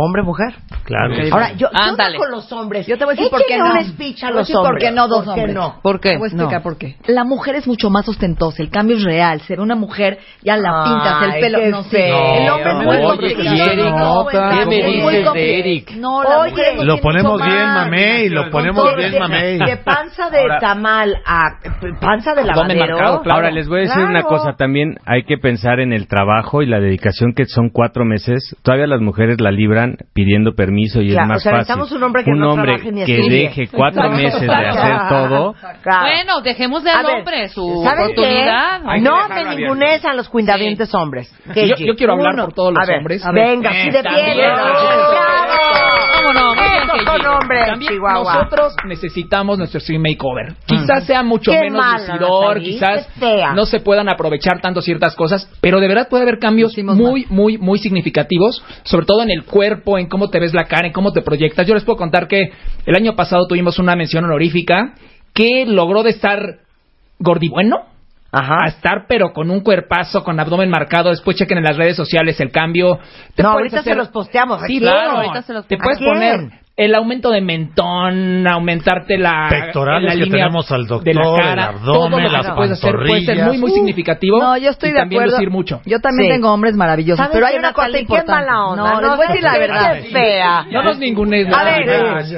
hombre, 0.00 0.22
mujer. 0.22 0.54
claro. 0.84 1.14
Ahora, 1.32 1.52
yo, 1.52 1.58
yo 1.58 1.68
Ándale. 1.72 2.14
no 2.18 2.24
con 2.24 2.30
los 2.30 2.52
hombres. 2.52 2.86
Yo 2.86 2.96
te 2.98 3.04
voy 3.04 3.12
a 3.14 3.16
decir 3.16 3.30
por 3.30 3.44
qué 3.46 3.58
no. 3.58 3.72
un 3.72 3.84
speech 3.84 4.22
a 4.24 4.30
los 4.30 4.38
decir 4.40 4.54
por 4.56 4.66
hombres. 4.66 4.84
qué 4.84 4.90
no 4.94 5.08
dos 5.08 5.24
¿Por 5.24 5.34
qué 5.34 5.40
hombres. 5.40 5.54
no? 5.56 5.80
¿Por 5.82 6.00
qué? 6.00 6.08
Te 6.10 6.16
voy 6.18 6.24
a 6.26 6.28
explicar 6.28 6.58
No. 6.58 6.62
por 6.62 6.78
qué. 6.78 6.96
La 7.06 7.24
mujer 7.24 7.54
es 7.56 7.66
mucho 7.66 7.90
más 7.90 8.08
ostentosa, 8.08 8.62
el 8.62 8.70
cambio 8.70 8.96
es 8.96 9.02
real. 9.04 9.40
Se 9.42 9.56
ve 9.56 9.62
una 9.62 9.74
mujer, 9.74 10.18
ya 10.42 10.56
la 10.56 10.84
pintas, 10.84 11.22
el 11.34 11.40
pelo, 11.40 11.70
no 11.70 11.82
sé. 11.84 12.08
el 12.08 12.48
hombre 12.50 12.70
es 12.70 12.76
muy 12.76 12.96
Oye, 12.96 13.04
complicado. 13.04 14.26
¿qué 14.30 14.66
me 14.66 14.82
dices 14.86 15.32
de 15.32 15.58
Eric? 15.58 15.90
No, 15.96 16.22
la 16.22 16.38
Oye, 16.40 16.84
Lo 16.84 16.98
ponemos 17.00 17.40
bien, 17.42 17.66
mamey, 17.66 18.28
lo 18.28 18.50
ponemos 18.50 18.94
bien, 18.96 19.18
mamey. 19.18 19.58
De 19.58 19.76
panza 19.78 20.30
de 20.30 20.44
tamal 20.60 21.16
a 21.24 21.42
panza 22.00 22.34
de 22.34 22.44
lavadero. 22.44 22.98
Ahora 23.30 23.50
les 23.50 23.68
voy 23.68 23.80
a 23.80 23.82
decir 23.82 24.02
una 24.04 24.22
cosa, 24.22 24.54
también 24.56 24.96
hay 25.06 25.24
que 25.24 25.38
pensar 25.38 25.80
en 25.80 25.92
el 25.92 26.06
trabajo 26.06 26.62
y 26.62 26.66
la 26.66 26.80
dedicación 26.80 27.32
que 27.34 27.46
son 27.46 27.70
cuatro 27.70 28.04
meses. 28.04 28.56
Todavía 28.62 28.86
las 28.86 29.00
mujeres 29.00 29.40
la 29.40 29.50
libran 29.50 29.85
pidiendo 30.14 30.54
permiso 30.54 31.00
y 31.00 31.10
Claro, 31.10 31.22
es 31.24 31.28
más 31.28 31.36
o 31.38 31.40
sea, 31.40 31.52
fácil. 31.52 31.58
necesitamos 31.60 31.92
un 31.92 32.02
hombre 32.02 32.24
que 32.24 32.30
no 32.32 32.50
hombre 32.52 32.66
trabaje 32.78 32.92
ni 32.92 33.04
que 33.04 33.30
deje 33.30 33.68
cuatro 33.68 34.10
meses 34.10 34.40
de 34.40 34.52
hacer 34.52 34.96
todo. 35.08 35.54
Claro. 35.82 36.00
Bueno, 36.02 36.40
dejemos 36.42 36.84
al 36.86 36.98
A 36.98 37.02
ver, 37.08 37.18
hombre 37.18 37.48
su 37.48 37.82
¿saben 37.84 38.04
oportunidad. 38.04 38.80
qué? 38.94 39.00
No 39.00 39.28
me 39.28 39.56
ningunes 39.56 40.04
a 40.04 40.14
los 40.14 40.28
cuindavientes 40.28 40.94
hombres. 40.94 41.32
Yo, 41.54 41.94
quiero 41.96 42.14
hablar 42.14 42.34
Uno. 42.34 42.44
por 42.46 42.54
todos 42.54 42.72
los 42.74 42.82
A 42.82 42.86
ver, 42.86 42.98
hombres. 42.98 43.22
Venga, 43.32 43.70
así 43.70 43.90
de. 43.90 44.02
¿Cómo 46.16 46.32
no? 46.32 46.56
Hombres, 47.26 47.66
También 47.66 47.92
Chihuahua. 47.92 48.34
nosotros 48.34 48.74
necesitamos 48.86 49.58
nuestro 49.58 49.80
stream 49.80 50.02
makeover. 50.02 50.54
Quizás 50.66 51.04
sea 51.06 51.22
mucho 51.22 51.50
Qué 51.50 51.60
menos 51.60 51.78
mala, 51.84 51.98
lucidor, 51.98 52.56
Natalie, 52.56 52.72
quizás 52.72 53.08
no 53.54 53.66
se 53.66 53.80
puedan 53.80 54.08
aprovechar 54.08 54.60
tanto 54.60 54.80
ciertas 54.80 55.14
cosas, 55.14 55.50
pero 55.60 55.80
de 55.80 55.88
verdad 55.88 56.08
puede 56.08 56.22
haber 56.22 56.38
cambios 56.38 56.72
Hicimos 56.72 56.96
muy, 56.96 57.26
muy, 57.28 57.58
muy 57.58 57.78
significativos, 57.78 58.62
sobre 58.84 59.06
todo 59.06 59.22
en 59.22 59.30
el 59.30 59.44
cuerpo, 59.44 59.75
en 59.98 60.08
cómo 60.08 60.30
te 60.30 60.40
ves 60.40 60.54
la 60.54 60.64
cara, 60.64 60.86
en 60.86 60.92
cómo 60.92 61.12
te 61.12 61.22
proyectas. 61.22 61.66
Yo 61.66 61.74
les 61.74 61.84
puedo 61.84 61.96
contar 61.96 62.28
que 62.28 62.52
el 62.84 62.96
año 62.96 63.16
pasado 63.16 63.46
tuvimos 63.46 63.78
una 63.78 63.96
mención 63.96 64.24
honorífica 64.24 64.94
que 65.32 65.66
logró 65.66 66.02
de 66.02 66.10
estar 66.10 66.58
gordibueno 67.18 67.96
a 68.32 68.66
estar 68.66 69.06
pero 69.08 69.32
con 69.32 69.50
un 69.50 69.60
cuerpazo, 69.60 70.22
con 70.22 70.38
abdomen 70.38 70.68
marcado. 70.68 71.10
Después 71.10 71.36
chequen 71.36 71.58
en 71.58 71.64
las 71.64 71.76
redes 71.76 71.96
sociales 71.96 72.38
el 72.40 72.50
cambio. 72.50 72.98
Te 73.34 73.42
No, 73.42 73.50
ahorita 73.50 73.82
se 73.82 73.94
los 73.94 74.08
posteamos. 74.08 74.62
¿A 74.62 74.66
Sí, 74.66 74.78
claro. 74.78 75.18
Ahorita 75.18 75.42
se 75.42 75.52
los 75.52 75.66
Te 75.66 75.76
¿A 75.76 75.78
puedes 75.78 75.98
poner 75.98 76.65
el 76.76 76.94
aumento 76.94 77.30
de 77.30 77.40
mentón, 77.40 78.46
aumentarte 78.46 79.16
la 79.16 79.46
Pectorales 79.48 80.04
la 80.04 80.10
que 80.18 80.24
línea 80.26 80.44
tenemos 80.44 80.70
al 80.70 80.86
doctor, 80.86 81.04
de 81.04 81.14
la 81.14 81.22
cara, 81.36 81.52
el 81.52 81.58
abdomen, 81.60 81.84
todo 81.94 82.10
lo 82.10 82.16
que 82.18 82.32
las 82.32 82.46
se 82.46 82.52
puede 82.52 82.72
hacer 82.72 82.94
puede 82.96 83.24
ser 83.24 83.44
muy 83.44 83.58
muy 83.58 83.70
Uh. 83.70 83.74
significativo. 83.74 84.38
No, 84.38 84.56
yo 84.58 84.70
estoy 84.70 84.90
y 84.90 84.92
de 84.92 84.98
también 84.98 85.22
acuerdo. 85.22 85.36
lucir 85.38 85.50
mucho. 85.50 85.80
Yo 85.86 86.00
también 86.00 86.28
Sí. 86.28 86.34
tengo 86.34 86.52
hombres 86.52 86.76
maravillosos, 86.76 87.16
¿Sabes 87.18 87.32
pero 87.32 87.46
hay 87.46 87.56
una 87.56 87.72
cosa 87.72 87.98
importante. 87.98 88.30
mala 88.30 88.66
onda, 88.66 88.82
No, 88.92 89.00
les 89.00 89.08
no, 89.10 89.16
voy 89.16 89.24
a 89.24 89.28
decir 89.28 89.42
la 89.42 89.58
verdad. 89.58 89.96
fea. 90.12 90.66
No 90.70 90.82
nos 90.82 90.98
ningunes. 90.98 91.46
A 91.54 91.64
ver, 91.64 91.86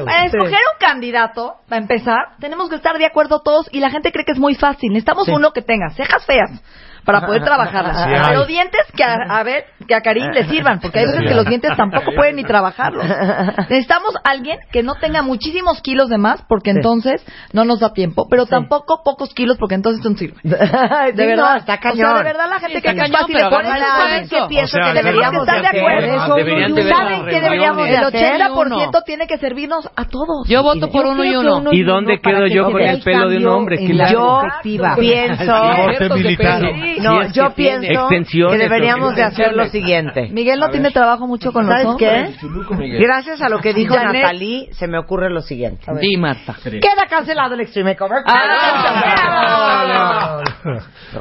para 0.04 0.24
escoger 0.26 0.52
un 0.52 0.78
candidato, 0.78 1.54
para 1.68 1.80
empezar, 1.82 2.36
tenemos 2.38 2.68
que 2.68 2.76
estar 2.76 2.96
de 2.96 3.06
acuerdo 3.06 3.40
todos 3.40 3.68
y 3.72 3.80
la 3.80 3.90
gente 3.90 4.12
cree 4.12 4.24
que 4.24 4.32
es 4.32 4.38
muy 4.38 4.54
fácil. 4.54 4.90
Necesitamos 4.92 5.26
Sí. 5.26 5.32
uno 5.32 5.50
que 5.52 5.62
tenga 5.62 5.90
cejas 5.90 6.24
feas 6.24 6.62
para 7.04 7.22
poder 7.26 7.42
trabajarlas. 7.42 7.96
Sí 8.04 8.10
pero 8.28 8.40
hay. 8.42 8.46
dientes 8.46 8.80
que 8.94 9.04
a, 9.04 9.14
a 9.38 9.42
ver, 9.42 9.64
que 9.86 9.94
a 9.94 10.00
Karim 10.00 10.30
le 10.30 10.44
sirvan, 10.48 10.80
porque 10.80 10.98
hay 11.00 11.06
veces 11.06 11.20
Sí 11.20 11.26
que 11.26 11.34
los 11.34 11.46
dientes 11.46 11.76
tampoco 11.76 12.12
pueden 12.14 12.36
ni 12.36 12.44
trabajarlos. 12.44 13.04
Necesitamos 13.68 14.14
alguien 14.24 14.58
que 14.72 14.82
no 14.82 14.94
tenga 14.96 15.22
muchísimos 15.22 15.80
kilos 15.82 16.08
de 16.08 16.18
más, 16.18 16.42
porque 16.48 16.70
entonces 16.70 17.24
no 17.52 17.64
nos 17.64 17.80
da 17.80 17.92
tiempo, 17.92 18.26
pero 18.30 18.46
tampoco 18.46 19.02
pocos 19.04 19.32
kilos, 19.34 19.56
porque 19.58 19.74
entonces 19.74 20.04
no 20.04 20.16
sirve. 20.16 20.36
Sí, 21.08 21.12
De 21.14 21.24
no, 21.36 21.42
verdad, 21.42 21.56
está 21.58 21.74
O 21.74 21.76
sea, 21.76 21.78
cañón. 21.80 22.16
de 22.18 22.24
verdad 22.24 22.48
la 22.50 22.58
gente 22.60 22.76
Sí, 22.76 22.82
que 22.82 22.88
está 22.88 23.04
es 23.04 23.10
cañón, 23.10 23.20
fácil 23.20 23.38
¿saben 23.40 24.22
eso. 24.22 24.36
qué 24.36 24.42
pienso 24.48 24.78
O 24.78 24.82
sea, 24.82 24.92
que 24.92 24.98
deberíamos 25.02 25.46
de 25.46 25.52
deberíamos 25.52 26.36
de 26.36 26.44
ver 26.44 26.88
¿Saben 26.88 27.26
qué 27.26 27.40
deberíamos 27.40 27.88
de 27.88 27.96
hacer? 27.96 28.40
El 28.40 28.50
Uno. 28.52 28.76
80% 28.76 29.02
tiene 29.04 29.26
que 29.26 29.38
servirnos 29.38 29.88
a 29.96 30.04
todos. 30.04 30.46
Yo 30.48 30.62
voto 30.62 30.90
por 30.90 31.06
uno 31.06 31.24
y 31.24 31.34
uno. 31.36 31.62
¿Y 31.72 31.82
dónde 31.82 32.18
quedo 32.20 32.44
que 32.44 32.54
yo 32.54 32.70
con 32.70 32.80
el 32.80 33.00
pelo 33.02 33.28
de 33.28 33.36
un 33.38 33.46
hombre? 33.46 33.76
la 33.88 34.10
Yo 34.10 34.42
pienso 34.96 35.52
Corte 35.76 36.08
no, 37.00 37.30
yo 37.32 37.50
pienso 37.54 38.08
que 38.08 38.58
deberíamos 38.58 39.14
de 39.14 39.22
hacer 39.22 39.54
lo 39.54 39.66
siguiente. 39.68 40.28
Miguel 40.30 40.60
no 40.60 40.68
tiene 40.68 40.90
trabajo 40.90 41.26
mucho 41.26 41.52
con 41.52 41.66
los 41.66 41.74
¿Sabes 41.74 41.86
hombres. 41.86 42.36
qué? 42.40 42.98
Gracias 42.98 43.40
a 43.42 43.48
lo 43.48 43.60
que 43.60 43.74
dijo 43.74 43.94
Janet. 43.94 44.22
Natalie, 44.22 44.68
se 44.72 44.88
me 44.88 44.98
ocurre 44.98 45.30
lo 45.30 45.40
siguiente. 45.40 45.84
Di, 46.00 46.16
Marta. 46.16 46.54
Queda 46.62 47.06
cancelado 47.08 47.54
el 47.54 47.60
Extreme 47.62 47.96
Cover. 47.96 48.22
Ah, 48.26 50.42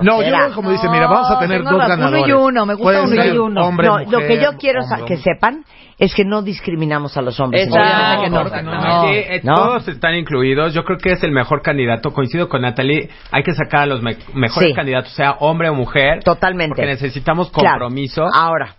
No, 0.02 0.22
yo 0.22 0.56
como 0.56 0.72
dice, 0.72 0.90
mira, 0.90 1.08
vamos 1.08 1.32
a 1.32 1.40
tener 1.40 1.64
dos 1.64 1.78
ganadores. 1.78 2.24
Uno 2.24 2.28
y 2.28 2.32
uno, 2.34 2.66
me 2.66 2.74
gusta 2.74 3.02
uno 3.04 3.26
y 3.26 3.38
uno. 3.38 3.68
hombre, 3.68 3.88
no, 3.88 4.00
lo 4.00 4.20
que 4.20 4.42
yo 4.42 4.58
quiero 4.58 4.82
hombre, 4.82 5.06
que 5.06 5.18
sepan 5.18 5.64
es 6.00 6.14
que 6.14 6.24
no 6.26 6.42
discriminamos 6.44 7.18
a 7.18 7.22
los 7.22 7.40
hombres. 7.40 7.68
Exacto. 7.68 8.20
Obviamente 8.20 8.52
que 8.58 8.64
no. 8.64 8.76
No, 8.76 9.02
sí, 9.04 9.16
eh, 9.16 9.42
¿No? 9.44 9.56
Todos 9.56 9.88
están 9.88 10.16
incluidos. 10.16 10.74
Yo 10.74 10.84
creo 10.84 10.98
que 11.00 11.14
es 11.14 11.24
el 11.24 11.32
mejor 11.32 11.62
candidato. 11.64 12.12
Coincido 12.14 12.48
con 12.50 12.62
Natalie. 12.62 13.10
Hay 13.32 13.44
que 13.44 13.54
sacar 13.54 13.82
a 13.82 13.86
los 13.88 14.02
me- 14.04 14.18
mejores 14.34 14.70
Sí. 14.70 14.76
candidatos, 14.76 15.12
sea 15.14 15.32
hombre 15.40 15.70
o 15.70 15.74
mujer. 15.74 16.24
Totalmente. 16.24 16.76
Porque 16.76 16.86
necesitamos 16.86 17.50
Claro. 17.52 17.80
compromiso. 17.86 18.26
Ahora. 18.34 18.76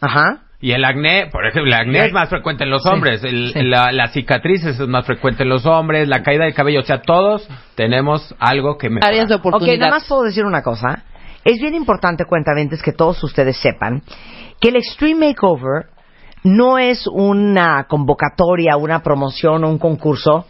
Ajá. 0.00 0.42
Y 0.62 0.72
el 0.72 0.84
acné, 0.84 1.28
por 1.32 1.46
ejemplo, 1.46 1.72
el 1.74 1.80
acné 1.80 2.04
es 2.04 2.12
más 2.12 2.28
frecuente 2.28 2.64
en 2.64 2.70
los 2.70 2.84
hombres. 2.84 3.24
El- 3.24 3.54
sí. 3.54 3.62
La, 3.62 3.90
la 3.92 4.08
cicatrices 4.08 4.78
es 4.78 4.86
más 4.88 5.06
frecuente 5.06 5.44
en 5.44 5.48
los 5.48 5.64
hombres. 5.64 6.06
La 6.08 6.22
caída 6.22 6.44
del 6.44 6.52
cabello. 6.52 6.80
O 6.80 6.84
sea, 6.84 7.00
todos 7.00 7.48
tenemos 7.76 8.34
algo 8.38 8.76
que 8.76 8.90
mejorar. 8.90 9.10
Áreas 9.14 9.28
de 9.30 9.36
Ok, 9.36 9.40
oportunidad. 9.46 9.78
nada 9.78 9.92
más 9.92 10.06
puedo 10.06 10.24
decir 10.24 10.44
una 10.44 10.62
cosa. 10.62 11.04
Es 11.42 11.58
bien 11.58 11.74
importante, 11.74 12.26
cuentamente, 12.26 12.76
que 12.84 12.92
todos 12.92 13.24
ustedes 13.24 13.56
sepan 13.56 14.02
que 14.60 14.68
el 14.68 14.76
Extreme 14.76 15.28
Makeover 15.28 15.86
no 16.44 16.78
es 16.78 17.06
una 17.06 17.84
convocatoria, 17.84 18.76
una 18.76 19.02
promoción 19.02 19.64
o 19.64 19.68
un 19.68 19.78
concurso 19.78 20.46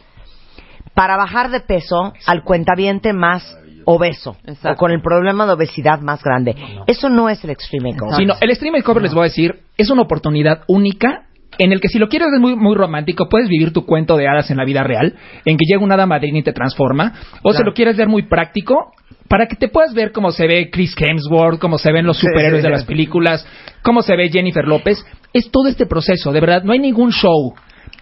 para 0.94 1.16
bajar 1.16 1.50
de 1.50 1.60
peso 1.60 2.12
al 2.26 2.42
cuentaviente 2.42 3.12
más 3.12 3.56
obeso 3.84 4.36
Exacto. 4.44 4.72
o 4.72 4.76
con 4.76 4.90
el 4.90 5.00
problema 5.00 5.46
de 5.46 5.52
obesidad 5.52 6.00
más 6.00 6.22
grande. 6.22 6.54
Eso 6.86 7.08
no 7.08 7.28
es 7.28 7.42
el 7.44 7.50
Extreme 7.50 7.92
Makeover. 7.92 8.16
Sino, 8.16 8.34
el 8.40 8.54
Stream 8.54 8.74
Makeover, 8.74 9.02
les 9.02 9.14
voy 9.14 9.22
a 9.22 9.24
decir, 9.24 9.60
es 9.76 9.90
una 9.90 10.02
oportunidad 10.02 10.62
única 10.68 11.26
en 11.60 11.72
el 11.72 11.80
que 11.80 11.88
si 11.88 11.98
lo 11.98 12.08
quieres 12.08 12.28
es 12.34 12.40
muy, 12.40 12.56
muy 12.56 12.74
romántico, 12.74 13.28
puedes 13.28 13.48
vivir 13.48 13.72
tu 13.72 13.84
cuento 13.84 14.16
de 14.16 14.26
hadas 14.26 14.50
en 14.50 14.56
la 14.56 14.64
vida 14.64 14.82
real, 14.82 15.14
en 15.44 15.58
que 15.58 15.66
llega 15.68 15.84
una 15.84 15.94
hada 15.94 16.06
madrina 16.06 16.38
y 16.38 16.42
te 16.42 16.54
transforma, 16.54 17.12
o 17.42 17.52
si 17.52 17.62
lo 17.62 17.74
quieres 17.74 17.98
ver 17.98 18.08
muy 18.08 18.22
práctico, 18.22 18.92
para 19.28 19.46
que 19.46 19.56
te 19.56 19.68
puedas 19.68 19.92
ver 19.92 20.10
cómo 20.10 20.32
se 20.32 20.46
ve 20.46 20.70
Chris 20.72 20.94
Hemsworth, 20.98 21.60
cómo 21.60 21.76
se 21.76 21.92
ven 21.92 22.06
los 22.06 22.16
superhéroes 22.16 22.62
de 22.62 22.70
las 22.70 22.84
películas, 22.84 23.46
cómo 23.82 24.00
se 24.00 24.16
ve 24.16 24.30
Jennifer 24.30 24.66
López, 24.66 25.04
es 25.34 25.50
todo 25.50 25.68
este 25.68 25.84
proceso, 25.84 26.32
de 26.32 26.40
verdad, 26.40 26.62
no 26.62 26.72
hay 26.72 26.78
ningún 26.78 27.12
show 27.12 27.54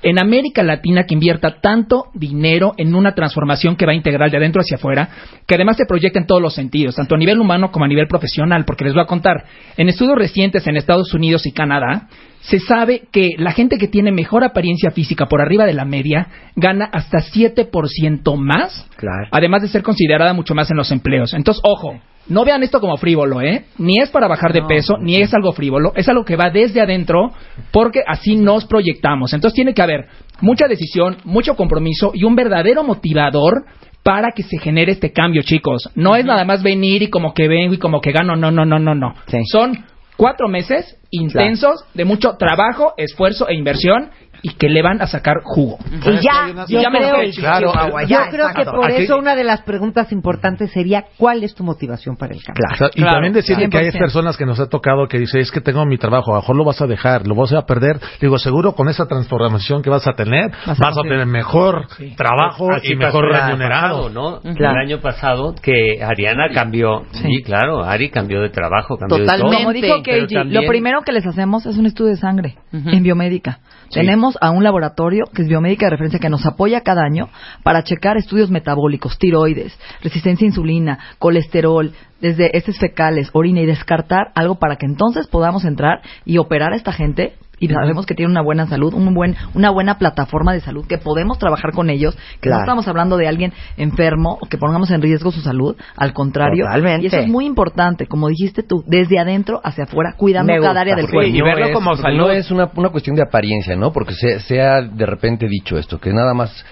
en 0.03 0.19
América 0.19 0.63
Latina 0.63 1.05
que 1.05 1.15
invierta 1.15 1.61
tanto 1.61 2.07
dinero 2.15 2.73
en 2.77 2.95
una 2.95 3.15
transformación 3.15 3.77
que 3.77 3.87
va 3.87 3.95
integral 3.95 4.31
de 4.31 4.37
adentro 4.37 4.61
hacia 4.61 4.77
afuera, 4.77 5.09
que 5.47 5.55
además 5.55 5.77
se 5.77 5.87
proyecta 5.87 6.19
en 6.19 6.27
todos 6.27 6.41
los 6.41 6.55
sentidos, 6.55 6.95
tanto 6.95 7.15
a 7.15 7.19
nivel 7.19 7.41
humano 7.41 7.71
como 7.73 7.85
a 7.85 7.89
nivel 7.89 8.07
profesional, 8.07 8.65
porque 8.65 8.85
les 8.85 8.95
voy 8.95 9.03
a 9.03 9.07
contar, 9.07 9.45
en 9.77 9.89
estudios 9.89 10.17
recientes 10.17 10.67
en 10.67 10.77
Estados 10.77 11.13
Unidos 11.15 11.47
y 11.47 11.53
Canadá, 11.53 12.09
se 12.41 12.61
sabe 12.61 13.03
que 13.13 13.31
la 13.37 13.51
gente 13.53 13.77
que 13.79 13.89
tiene 13.89 14.13
mejor 14.13 14.45
apariencia 14.45 14.91
física 14.93 15.27
por 15.27 15.41
arriba 15.41 15.67
de 15.67 15.75
la 15.75 15.85
media 15.85 16.29
gana 16.55 16.89
hasta 16.93 17.19
7% 17.19 18.37
más, 18.37 18.89
Claro. 18.97 19.29
además 19.33 19.63
de 19.63 19.69
ser 19.69 19.83
considerada 19.83 20.33
mucho 20.33 20.55
más 20.55 20.71
en 20.71 20.77
los 20.77 20.91
empleos. 20.93 21.35
Entonces, 21.35 21.61
ojo, 21.65 21.99
no 22.29 22.45
vean 22.45 22.63
esto 22.63 22.81
como 22.81 22.97
frívolo, 22.97 23.41
¿eh? 23.41 23.65
Ni 23.79 24.01
es 24.01 24.11
para 24.11 24.29
bajar 24.29 24.53
de 24.53 24.63
peso, 24.63 24.97
ni 25.01 25.17
es 25.17 25.33
algo 25.35 25.53
frívolo, 25.53 25.93
es 25.97 26.09
algo 26.09 26.25
que 26.25 26.37
va 26.37 26.51
desde 26.51 26.81
adentro, 26.81 27.33
porque 27.73 28.03
así 28.07 28.37
nos 28.37 28.67
proyectamos. 28.67 29.33
Entonces 29.33 29.55
tiene 29.55 29.75
que 29.75 29.83
haber 29.83 30.07
mucha 30.41 30.67
decisión, 30.69 31.17
mucho 31.25 31.57
compromiso 31.57 32.13
y 32.15 32.25
un 32.25 32.37
verdadero 32.37 32.85
motivador 32.85 33.65
para 34.03 34.33
que 34.33 34.43
se 34.43 34.59
genere 34.59 34.93
este 34.93 35.13
cambio, 35.13 35.43
chicos. 35.43 35.91
No 35.95 36.17
es 36.17 36.25
nada 36.25 36.45
más 36.45 36.63
venir 36.63 37.03
y 37.03 37.11
como 37.11 37.35
que 37.35 37.49
vengo 37.49 37.75
y 37.75 37.79
como 37.79 38.01
que 38.01 38.13
gano, 38.13 38.37
no, 38.37 38.51
no, 38.51 38.65
no, 38.65 38.79
no, 38.79 38.95
no. 38.95 39.15
Sí. 39.27 39.39
Son 39.45 39.85
cuatro 40.17 40.49
meses 40.49 40.97
intensos 41.11 41.85
de 41.95 42.05
mucho 42.05 42.37
trabajo, 42.39 42.95
esfuerzo 42.97 43.49
e 43.49 43.55
inversión 43.55 44.11
y 44.43 44.51
que 44.55 44.69
le 44.69 44.83
van 44.83 45.01
a 45.03 45.07
sacar 45.07 45.37
jugo. 45.45 45.79
Y 45.91 46.13
ya, 46.17 46.65
Y 46.69 46.81
ya 46.81 46.91
me 46.91 46.99
creo, 46.99 47.15
Claro, 47.37 47.73
Chihuahua, 47.73 48.03
Yo 48.05 48.09
ya, 48.09 48.29
creo 48.31 48.49
que 48.55 48.65
por 48.65 48.91
eso 48.91 49.17
una 49.19 49.35
de 49.35 49.45
las 49.45 49.63
preguntas 49.63 50.13
importantes 50.13 50.71
sería 50.73 51.05
¿cuál 51.17 51.43
es 51.43 51.55
tu 51.55 51.65
motivación 51.65 52.17
para 52.17 52.35
el 52.35 52.43
cambio? 52.43 52.65
O 52.73 52.77
sea, 52.77 52.89
y 52.95 53.01
Claro, 53.01 53.15
también 53.15 53.33
decirle 53.33 53.69
que 53.69 53.79
hay 53.79 53.91
100%. 53.91 53.99
personas 53.99 54.37
que 54.37 54.47
nos 54.47 54.61
ha 54.61 54.69
tocado 54.69 55.07
que 55.09 55.19
dice, 55.19 55.41
es 55.41 55.51
que 55.51 55.61
tengo 55.61 55.85
mi 55.87 55.99
trabajo, 55.99 56.33
a 56.33 56.37
lo 56.37 56.41
mejor 56.43 56.57
lo 56.57 56.65
vas 56.65 56.81
a 56.81 56.87
dejar, 56.87 57.27
lo 57.27 57.35
vas 57.35 57.53
a 57.53 57.63
perder. 57.67 57.99
Digo, 58.21 58.39
seguro 58.39 58.73
con 58.75 58.89
esa 58.89 59.07
transformación 59.07 59.83
que 59.83 59.91
vas 59.91 60.07
a 60.07 60.13
tener, 60.15 60.51
vas 60.67 60.81
a, 60.99 61.03
tener 61.03 61.27
mejor 61.27 61.87
trabajo 62.17 62.71
Así 62.73 62.93
y 62.93 62.97
mejor 62.97 63.25
remunerado. 63.33 64.05
pasado, 64.09 64.11
¿no? 64.11 64.41
Claro. 64.55 64.81
El 64.81 64.87
año 64.87 65.01
pasado 65.01 65.55
que 65.61 66.03
Ariana 66.03 66.49
cambió, 66.53 67.05
sí. 67.13 67.43
claro, 67.43 67.83
Ari 67.85 68.11
cambió 68.11 68.41
de 68.41 68.51
trabajo, 68.51 68.97
cambió 68.97 69.19
Totalmente. 69.19 69.47
de 69.47 69.51
todo. 69.51 69.59
Como 69.59 69.73
dijo 69.73 70.03
Keiji, 70.03 70.35
también- 70.35 70.63
lo 70.63 70.69
primero 70.69 71.03
que 71.03 71.13
les 71.13 71.27
hacemos 71.27 71.67
es 71.67 71.77
un 71.77 71.87
estudio 71.87 72.11
de 72.11 72.17
sangre 72.17 72.57
en 72.73 73.03
biomédica. 73.03 73.59
Tenemos 73.91 74.28
a 74.41 74.51
un 74.51 74.65
laboratorio 74.65 75.25
que 75.33 75.43
es 75.43 75.49
biomédica 75.49 75.87
de 75.87 75.91
referencia 75.91 76.19
que 76.19 76.29
nos 76.29 76.45
apoya 76.45 76.83
cada 76.83 77.03
año 77.03 77.29
para 77.63 77.83
checar 77.83 78.17
estudios 78.17 78.51
metabólicos, 78.51 79.19
tiroides, 79.19 79.79
resistencia 80.03 80.45
a 80.45 80.49
insulina, 80.49 80.99
colesterol, 81.19 81.93
desde 82.21 82.57
heces 82.57 82.79
fecales, 82.79 83.31
orina 83.33 83.61
y 83.61 83.67
descartar 83.67 84.33
algo 84.35 84.57
para 84.57 84.77
que 84.77 84.87
entonces 84.87 85.27
podamos 85.29 85.65
entrar 85.65 86.03
y 86.25 86.39
operar 86.39 86.73
a 86.73 86.77
esta 86.77 86.93
gente 86.93 87.35
y 87.61 87.69
sabemos 87.69 88.07
que 88.07 88.15
tiene 88.15 88.31
una 88.31 88.43
buena 88.43 88.67
salud, 88.67 88.95
un 88.95 89.13
buen, 89.15 89.37
una 89.55 89.71
buena 89.71 89.99
plataforma 89.99 90.53
de 90.53 90.61
salud, 90.61 90.87
que 90.87 90.99
podemos 90.99 91.39
trabajar 91.39 91.73
con 91.73 91.91
ellos, 91.91 92.17
que 92.41 92.49
Claro. 92.49 92.59
no 92.59 92.63
estamos 92.65 92.89
hablando 92.89 93.17
de 93.17 93.29
alguien 93.29 93.53
enfermo 93.77 94.39
o 94.41 94.47
que 94.47 94.59
pongamos 94.59 94.91
en 94.91 95.03
riesgo 95.03 95.31
su 95.33 95.41
salud, 95.41 95.77
al 95.97 96.13
contrario. 96.13 96.65
Totalmente. 96.65 97.05
Y 97.05 97.07
eso 97.09 97.17
es 97.19 97.29
muy 97.29 97.47
importante, 97.47 98.07
como 98.07 98.29
dijiste 98.29 98.63
tú, 98.63 98.85
desde 98.87 99.19
adentro 99.19 99.61
hacia 99.65 99.85
afuera, 99.85 100.15
cuidando 100.17 100.53
cada 100.61 100.81
área 100.81 100.95
del 100.97 101.07
Sí, 101.07 101.13
cuerpo. 101.13 101.37
y 101.37 101.41
verlo 101.43 101.67
es- 101.67 101.73
como 101.75 101.91
porque 101.91 102.03
salud. 102.03 102.19
No 102.19 102.31
es 102.31 102.51
una, 102.51 102.71
una 102.77 102.89
cuestión 102.91 103.17
de 103.17 103.23
apariencia, 103.23 103.77
¿no? 103.77 103.93
Porque 103.93 104.15
se, 104.15 104.41
se 104.41 104.61
ha 104.63 104.81
de 104.83 105.07
repente 105.07 105.47
dicho 105.49 105.77
esto, 105.79 105.99
que 105.99 106.13
nada 106.13 106.35
más 106.35 106.65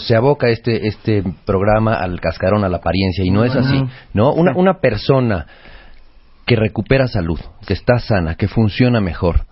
se 0.00 0.16
aboca 0.16 0.48
este, 0.48 0.86
este 0.88 1.22
programa 1.44 1.94
al 1.94 2.20
cascarón, 2.20 2.64
a 2.64 2.68
la 2.68 2.78
apariencia, 2.78 3.24
y 3.24 3.30
no 3.30 3.44
es 3.44 3.54
así, 3.54 3.82
¿no? 4.14 4.32
Una, 4.32 4.52
una 4.56 4.80
persona 4.80 5.46
que 6.46 6.56
recupera 6.56 7.06
salud, 7.06 7.38
que 7.66 7.72
está 7.74 7.98
sana, 7.98 8.34
que 8.34 8.48
funciona 8.48 9.00
mejor, 9.00 9.42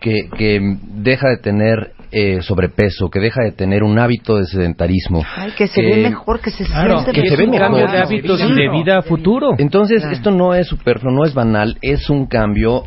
que, 0.00 0.28
que 0.36 0.58
deja 0.94 1.28
de 1.28 1.36
tener 1.38 1.92
eh, 2.12 2.42
sobrepeso, 2.42 3.08
que 3.08 3.20
deja 3.20 3.42
de 3.44 3.52
tener 3.52 3.82
un 3.84 3.98
hábito 3.98 4.36
de 4.36 4.44
sedentarismo. 4.46 5.22
Ay, 5.36 5.52
que 5.56 5.68
se 5.68 5.80
ve 5.80 5.96
mejor, 6.08 6.40
que 6.40 6.50
se 6.50 6.64
Claro, 6.64 7.00
siente 7.02 7.20
que 7.22 7.28
se 7.28 7.36
ve 7.36 7.44
un 7.44 7.50
mejor. 7.50 7.66
cambio 7.68 7.86
de 7.88 7.98
hábitos 7.98 8.40
y 8.40 8.52
de 8.52 8.68
vida 8.70 8.98
a 8.98 9.02
futuro. 9.02 9.50
Entonces, 9.58 10.02
esto 10.04 10.30
no 10.30 10.54
es 10.54 10.66
superfluo, 10.66 11.12
no 11.12 11.24
es 11.24 11.34
banal, 11.34 11.76
es 11.82 12.10
un 12.10 12.26
cambio 12.26 12.82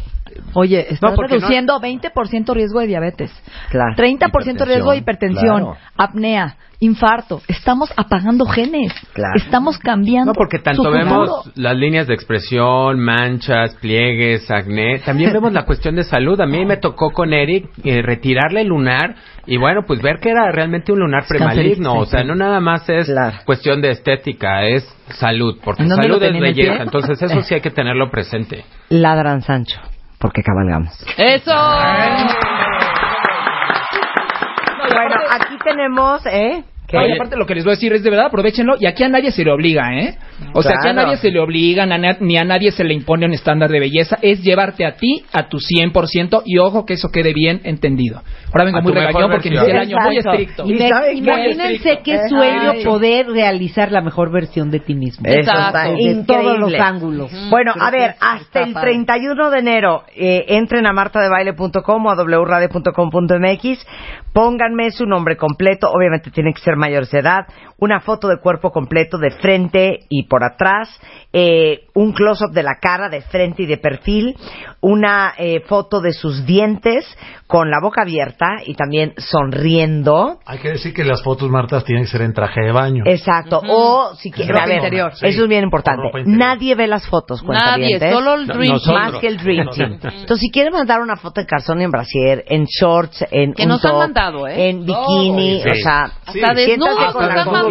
Oye, 0.53 0.81
estás 0.89 1.11
No, 1.11 1.15
porque 1.15 1.35
no- 1.35 1.39
reduciendo 1.41 1.79
20% 1.79 2.53
riesgo 2.53 2.79
de 2.79 2.87
diabetes, 2.87 3.31
Claro. 3.69 3.95
30% 3.95 4.65
riesgo 4.65 4.91
de 4.91 4.97
hipertensión, 4.97 5.57
claro. 5.63 5.77
apnea, 5.97 6.57
infarto. 6.79 7.41
Estamos 7.47 7.91
apagando 7.95 8.45
genes. 8.45 8.91
Claro. 9.13 9.33
Estamos 9.35 9.77
cambiando. 9.77 10.31
No, 10.31 10.35
porque 10.35 10.59
tanto 10.59 10.91
vemos 10.91 11.51
las 11.55 11.75
líneas 11.77 12.07
de 12.07 12.13
expresión, 12.13 12.99
manchas, 12.99 13.75
pliegues, 13.75 14.49
acné, 14.51 14.99
también 14.99 15.31
vemos 15.31 15.53
la 15.53 15.63
cuestión 15.65 15.95
de 15.95 16.03
salud. 16.03 16.39
A 16.41 16.45
mí 16.45 16.65
me 16.65 16.77
tocó 16.77 17.11
con 17.11 17.33
Eric 17.33 17.69
eh, 17.85 18.01
retirarle 18.01 18.61
el 18.61 18.67
lunar 18.67 19.15
y 19.45 19.57
bueno, 19.57 19.81
pues 19.87 20.01
ver 20.01 20.19
que 20.19 20.29
era 20.29 20.51
realmente 20.51 20.91
un 20.91 20.99
lunar 20.99 21.23
premaligno. 21.27 21.93
O 21.95 22.05
sea, 22.05 22.23
no 22.23 22.35
nada 22.35 22.59
más 22.59 22.87
es 22.89 23.09
cuestión 23.45 23.81
de 23.81 23.91
estética, 23.91 24.65
es 24.65 24.83
salud, 25.19 25.59
porque 25.63 25.83
¿En 25.83 25.89
dónde 25.89 26.03
salud 26.07 26.23
es 26.23 26.39
belleza. 26.39 26.83
Entonces 26.83 27.21
eso 27.21 27.41
sí 27.43 27.53
hay 27.55 27.61
que 27.61 27.71
tenerlo 27.71 28.09
presente. 28.11 28.65
Ladran 28.89 29.41
Sancho, 29.41 29.79
porque 30.23 30.41
cabalgamos. 30.41 30.89
¡Eso! 31.17 31.53
No, 31.53 31.65
Bueno, 34.95 35.15
aquí 35.29 35.57
tenemos, 35.61 36.25
¿eh? 36.25 36.63
Aparte 37.15 37.35
lo 37.35 37.45
que 37.45 37.55
les 37.55 37.65
voy 37.65 37.73
a 37.73 37.75
decir 37.75 37.91
es 37.91 38.03
de 38.03 38.09
verdad, 38.09 38.27
aprovechenlo 38.27 38.75
y 38.79 38.85
aquí 38.85 39.03
a 39.03 39.09
nadie 39.09 39.31
se 39.31 39.43
le 39.43 39.51
obliga, 39.51 39.93
¿eh? 39.93 40.17
O 40.53 40.61
sea, 40.61 40.73
aquí 40.79 40.89
a 40.89 40.93
nadie 40.93 41.17
se 41.17 41.31
le 41.31 41.39
obliga, 41.39 41.85
ni 42.19 42.37
a 42.37 42.43
nadie 42.43 42.71
se 42.71 42.83
le 42.83 42.93
impone 42.93 43.25
un 43.25 43.33
estándar 43.33 43.69
de 43.69 43.79
belleza, 43.79 44.17
es 44.21 44.41
llevarte 44.43 44.85
a 44.85 44.95
ti 44.95 45.23
a 45.31 45.47
tu 45.47 45.57
100% 45.57 46.43
y 46.45 46.57
ojo 46.57 46.85
que 46.85 46.93
eso 46.93 47.09
quede 47.11 47.33
bien 47.33 47.61
entendido. 47.63 48.21
Ahora 48.51 48.65
vengo 48.65 48.77
A 48.79 48.81
muy 48.81 48.93
regañón 48.93 49.31
porque 49.31 49.47
inicié 49.49 49.71
el 49.71 49.77
año 49.77 49.97
muy 50.03 50.17
estricto. 50.17 50.63
Y 50.67 50.73
me- 50.73 51.13
imagínense 51.13 51.99
qué 52.03 52.13
Ay. 52.13 52.29
sueño 52.29 52.73
poder 52.83 53.27
realizar 53.27 53.91
la 53.91 54.01
mejor 54.01 54.31
versión 54.31 54.69
de 54.69 54.79
ti 54.79 54.93
mismo. 54.95 55.25
Eso 55.27 55.39
está 55.39 55.83
Desde 55.89 56.01
increíble. 56.01 56.25
todos 56.25 56.59
los 56.59 56.73
ángulos. 56.79 57.31
Bueno, 57.49 57.73
a 57.79 57.89
que 57.91 57.97
ver, 57.97 58.15
hasta 58.19 58.61
el 58.63 58.73
padre. 58.73 58.91
31 58.91 59.49
de 59.49 59.59
enero 59.59 60.03
eh, 60.15 60.45
entren 60.49 60.85
a 60.87 60.93
martadebaile.com 60.93 62.05
o 62.05 62.09
a 62.11 62.15
wradio.com.mx, 62.15 63.87
pónganme 64.33 64.91
su 64.91 65.05
nombre 65.05 65.35
completo, 65.37 65.89
obviamente 65.89 66.31
tienen 66.31 66.53
que 66.53 66.61
ser 66.61 66.75
mayores 66.75 67.09
de 67.11 67.19
edad, 67.19 67.45
una 67.83 67.99
foto 67.99 68.27
de 68.29 68.39
cuerpo 68.39 68.71
completo 68.71 69.17
de 69.17 69.31
frente 69.31 69.99
y 70.09 70.23
por 70.27 70.43
atrás, 70.43 70.89
eh, 71.33 71.81
un 71.93 72.13
close-up 72.13 72.51
de 72.53 72.63
la 72.63 72.77
cara 72.81 73.09
de 73.09 73.21
frente 73.21 73.63
y 73.63 73.65
de 73.65 73.77
perfil, 73.77 74.35
una 74.81 75.33
eh, 75.37 75.61
foto 75.67 75.99
de 75.99 76.13
sus 76.13 76.45
dientes 76.45 77.05
con 77.47 77.69
la 77.69 77.79
boca 77.81 78.01
abierta 78.03 78.47
y 78.65 78.73
también 78.75 79.13
sonriendo. 79.17 80.39
Hay 80.45 80.59
que 80.59 80.69
decir 80.69 80.93
que 80.93 81.03
las 81.03 81.21
fotos, 81.21 81.49
Marta, 81.49 81.81
tienen 81.81 82.05
que 82.05 82.09
ser 82.11 82.21
en 82.21 82.33
traje 82.33 82.61
de 82.61 82.71
baño. 82.71 83.03
Exacto. 83.05 83.61
O 83.67 84.15
si 84.15 84.31
quieres, 84.31 84.51
Ropa 84.53 84.63
a 84.63 84.67
ver, 84.67 84.75
interior. 84.77 85.11
eso 85.11 85.19
Sí. 85.19 85.27
es 85.27 85.47
bien 85.47 85.63
importante. 85.63 86.03
Nadie 86.25 86.75
ve 86.75 86.87
las 86.87 87.05
fotos, 87.07 87.43
Nadie, 87.43 87.99
cuentavientes. 87.99 88.13
solo 88.13 88.33
el 88.35 88.47
Dream 88.47 88.79
Team. 88.83 88.95
Más 88.95 89.15
que 89.19 89.27
el 89.27 89.37
Dream 89.37 89.67
Team. 89.75 89.93
Entonces, 90.03 90.39
si 90.39 90.49
quieren 90.51 90.73
mandar 90.73 91.01
una 91.01 91.15
foto 91.17 91.41
en 91.41 91.47
calzón 91.47 91.81
y 91.81 91.83
en 91.83 91.91
brasier, 91.91 92.43
en 92.47 92.65
shorts, 92.65 93.25
en 93.31 93.53
Que 93.53 93.63
un 93.63 93.69
nos 93.69 93.83
han 93.85 93.91
top, 93.91 93.99
mandado, 93.99 94.47
¿eh? 94.47 94.69
en 94.69 94.85
bikini, 94.85 95.61
Sí. 95.61 95.69
o 95.69 95.75
sea, 95.75 96.03
Hasta 96.03 96.31
siéntate 96.31 96.61
desnudos 96.67 97.13
con 97.13 97.23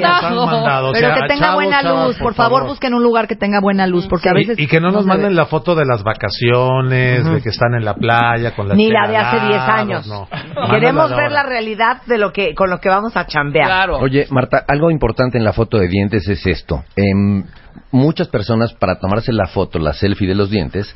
nos 0.03 0.11
la 0.11 0.29
han 0.29 0.35
confianza. 0.35 0.45
mandado. 0.53 0.63
mandado, 0.63 0.89
o 0.89 0.93
Pero 0.93 1.07
sea, 1.07 1.15
que 1.15 1.29
tenga 1.29 1.41
chavos, 1.47 1.55
buena 1.55 1.83
luz, 1.83 2.17
por, 2.17 2.23
por 2.25 2.35
favor, 2.35 2.59
favor. 2.61 2.69
busquen 2.71 2.95
un 2.95 3.03
lugar 3.03 3.27
que 3.29 3.37
tenga 3.37 3.61
buena 3.61 3.87
luz, 3.87 4.07
porque 4.09 4.29
a 4.29 4.33
Y- 4.33 4.35
veces 4.35 4.59
y, 4.59 4.67
que 4.67 4.81
no 4.81 4.91
nos 4.91 5.07
manden 5.07 5.35
la 5.35 5.47
foto 5.47 5.75
de 5.75 5.85
las 5.87 6.03
vacaciones, 6.03 7.25
de 7.25 7.41
que 7.43 7.49
están 7.49 7.75
en 7.75 7.85
la 7.85 7.95
playa 7.95 8.55
con 8.55 8.69
la 8.69 8.75
Ni 8.75 8.91
la 8.91 9.09
de 9.09 9.17
hace 9.17 9.37
al 9.39 9.49
10 9.49 9.59
lado, 9.61 9.73
años. 9.73 10.07
no. 10.07 10.29
Queremos 10.71 11.11
ver 11.17 11.33
la 11.33 11.43
realidad 11.43 12.03
de 12.07 12.19
lo 12.19 12.33
que 12.33 12.55
con 12.55 12.71
lo 12.71 12.79
que 12.79 12.89
vamos 12.89 13.17
a 13.17 13.27
chambear. 13.27 13.91
Oye, 13.91 14.27
Marta, 14.31 14.65
algo 14.69 14.91
importante 14.91 15.39
en 15.39 15.45
la 15.45 15.53
foto 15.53 15.79
de 15.79 15.89
dientes 15.89 16.29
es 16.29 16.47
esto. 16.47 16.85
Em, 16.97 17.45
muchas 17.91 18.29
personas, 18.29 18.73
para 18.75 18.99
tomarse 18.99 19.33
la 19.33 19.47
foto, 19.47 19.79
la 19.79 19.93
selfie 19.93 20.27
de 20.29 20.35
los 20.35 20.51
dientes, 20.51 20.95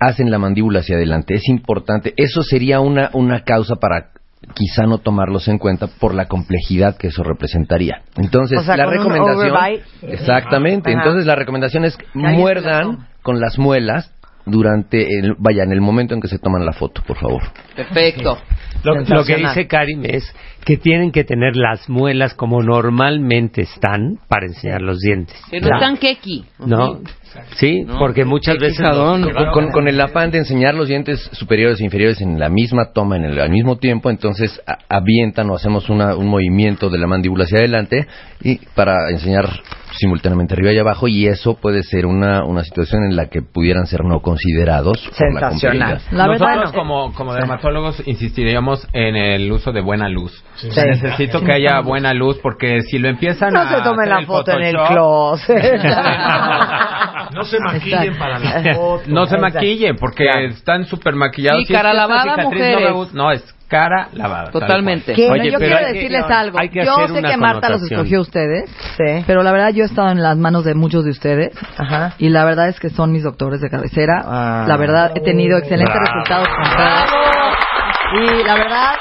hacen 0.00 0.30
la 0.30 0.38
mandíbula 0.38 0.80
hacia 0.80 0.96
adelante. 0.96 1.34
Es 1.34 1.48
importante. 1.48 2.12
Eso 2.16 2.42
sería 2.42 2.80
una, 2.80 3.10
una 3.12 3.40
causa 3.44 3.76
para 3.76 4.10
quizá 4.54 4.84
no 4.84 4.98
tomarlos 4.98 5.48
en 5.48 5.58
cuenta 5.58 5.86
por 5.86 6.14
la 6.14 6.26
complejidad 6.26 6.96
que 6.96 7.08
eso 7.08 7.22
representaría. 7.22 8.02
Entonces, 8.16 8.58
O 8.58 8.62
sea, 8.62 8.76
la 8.76 8.86
recomendación... 8.86 9.50
overbite. 9.50 9.84
Exactamente. 10.02 10.90
Ajá. 10.90 11.00
Entonces, 11.00 11.26
la 11.26 11.34
recomendación 11.34 11.84
es 11.84 11.96
muerdan 12.14 13.06
con 13.22 13.40
las 13.40 13.58
muelas 13.58 14.12
durante 14.44 15.18
el, 15.18 15.34
vaya, 15.38 15.62
en 15.62 15.72
el 15.72 15.80
momento 15.80 16.14
en 16.14 16.20
que 16.20 16.28
se 16.28 16.38
toman 16.38 16.66
la 16.66 16.72
foto, 16.72 17.02
por 17.06 17.16
favor. 17.16 17.42
Perfecto. 17.76 18.38
Lo, 18.84 18.94
lo 18.94 19.24
que 19.24 19.36
dice 19.36 19.66
Karim 19.66 20.04
es 20.04 20.24
que 20.64 20.76
tienen 20.76 21.10
que 21.12 21.24
tener 21.24 21.56
las 21.56 21.88
muelas 21.88 22.34
como 22.34 22.62
normalmente 22.62 23.62
están 23.62 24.18
para 24.28 24.46
enseñar 24.46 24.80
los 24.82 24.98
dientes. 25.00 25.36
Que 25.50 25.60
no 25.60 25.68
están 25.74 25.96
keki. 25.96 26.44
¿No? 26.66 27.00
Sí, 27.56 27.82
No, 27.84 27.98
porque 27.98 28.24
muchas 28.24 28.58
veces... 28.58 28.78
quijadón. 28.78 29.22
Con, 29.32 29.46
con- 29.52 29.70
con 29.72 29.88
el 29.88 30.00
afán 30.00 30.30
de 30.30 30.38
enseñar 30.38 30.74
los 30.74 30.88
dientes 30.88 31.20
superiores 31.32 31.80
e 31.80 31.84
inferiores 31.84 32.20
en 32.20 32.38
la 32.38 32.48
misma 32.48 32.92
toma, 32.92 33.16
en 33.16 33.24
el, 33.24 33.40
al 33.40 33.50
mismo 33.50 33.78
tiempo, 33.78 34.10
entonces 34.10 34.60
a- 34.66 34.78
avientan 34.88 35.48
o 35.50 35.54
hacemos 35.56 35.88
una- 35.88 36.14
un 36.14 36.28
movimiento 36.28 36.90
de 36.90 36.98
la 36.98 37.06
mandíbula 37.06 37.44
hacia 37.44 37.58
adelante 37.58 38.06
y 38.42 38.56
para 38.74 39.10
enseñar 39.10 39.48
simultáneamente 39.98 40.54
arriba 40.54 40.72
y 40.72 40.78
abajo 40.78 41.08
y 41.08 41.26
eso 41.26 41.54
puede 41.54 41.82
ser 41.82 42.06
una, 42.06 42.44
una 42.44 42.64
situación 42.64 43.04
en 43.04 43.16
la 43.16 43.26
que 43.26 43.42
pudieran 43.42 43.86
ser 43.86 44.04
no 44.04 44.20
considerados 44.20 44.98
por 45.18 45.34
la 45.34 45.50
Sensacional. 45.50 45.88
complejidad. 45.90 46.16
La 46.18 46.28
verdad, 46.28 46.46
Nosotros 46.56 46.72
como, 46.72 47.12
como 47.14 47.34
dermatólogos 47.34 48.02
insistiríamos 48.06 48.86
en 48.92 49.16
el 49.16 49.50
uso 49.52 49.72
de 49.72 49.80
buena 49.80 50.08
luz. 50.08 50.32
Sí. 50.56 50.68
Necesito 50.68 51.40
que 51.42 51.52
haya 51.52 51.80
buena 51.80 52.12
luz 52.14 52.38
porque 52.42 52.80
si 52.82 52.98
lo 52.98 53.08
empiezan 53.08 53.52
No 53.52 53.60
a 53.60 53.68
se 53.68 53.82
tomen 53.82 54.08
la 54.08 54.22
foto 54.22 54.52
en 54.52 54.62
el 54.62 54.76
Photoshop, 54.76 54.92
closet. 54.92 55.82
No 57.34 57.44
se 57.44 57.58
maquillen 57.60 58.18
para 58.18 58.38
la 58.38 58.74
foto. 58.74 59.04
No 59.06 59.26
se 59.26 59.38
maquillen 59.38 59.96
porque 59.96 60.24
están 60.50 60.84
súper 60.84 61.14
maquillados. 61.14 61.64
Sí, 61.66 61.72
cara 61.72 61.94
lavada, 61.94 62.36
No, 62.36 62.42
mujeres. 62.44 62.92
gusta- 62.92 63.16
no, 63.16 63.30
es 63.30 63.42
cara 63.72 64.08
lavada. 64.12 64.44
tal 64.44 64.52
Totalmente. 64.52 65.12
Oye, 65.12 65.50
yo 65.50 65.58
pero 65.58 65.76
quiero 65.76 65.78
que- 65.78 65.92
decirles 65.94 66.24
algo. 66.30 66.58
que 66.58 66.84
yo 66.84 67.08
sé 67.08 67.22
que 67.22 67.36
Marta 67.38 67.70
los 67.70 67.82
escogió 67.82 68.18
a 68.18 68.22
ustedes, 68.22 68.70
Sí. 68.98 69.24
pero 69.26 69.42
la 69.42 69.50
verdad 69.52 69.70
yo 69.70 69.82
he 69.84 69.86
estado 69.86 70.10
en 70.10 70.22
las 70.22 70.36
manos 70.36 70.64
de 70.64 70.74
muchos 70.74 71.04
de 71.04 71.10
ustedes 71.10 71.50
Ajá. 71.78 72.12
y 72.18 72.28
la 72.28 72.44
verdad 72.44 72.68
es 72.68 72.78
que 72.78 72.90
son 72.90 73.10
mis 73.12 73.22
doctores 73.22 73.60
de 73.60 73.70
cabecera. 73.70 74.22
Ah. 74.24 74.64
La 74.68 74.76
verdad 74.76 75.12
he 75.14 75.20
tenido 75.20 75.56
excelentes 75.58 75.94
Bravo. 75.94 76.06
resultados 76.14 76.48
con 76.48 76.64
todos. 76.76 77.10
Y 78.14 78.44
la 78.44 78.54
verdad, 78.54 78.94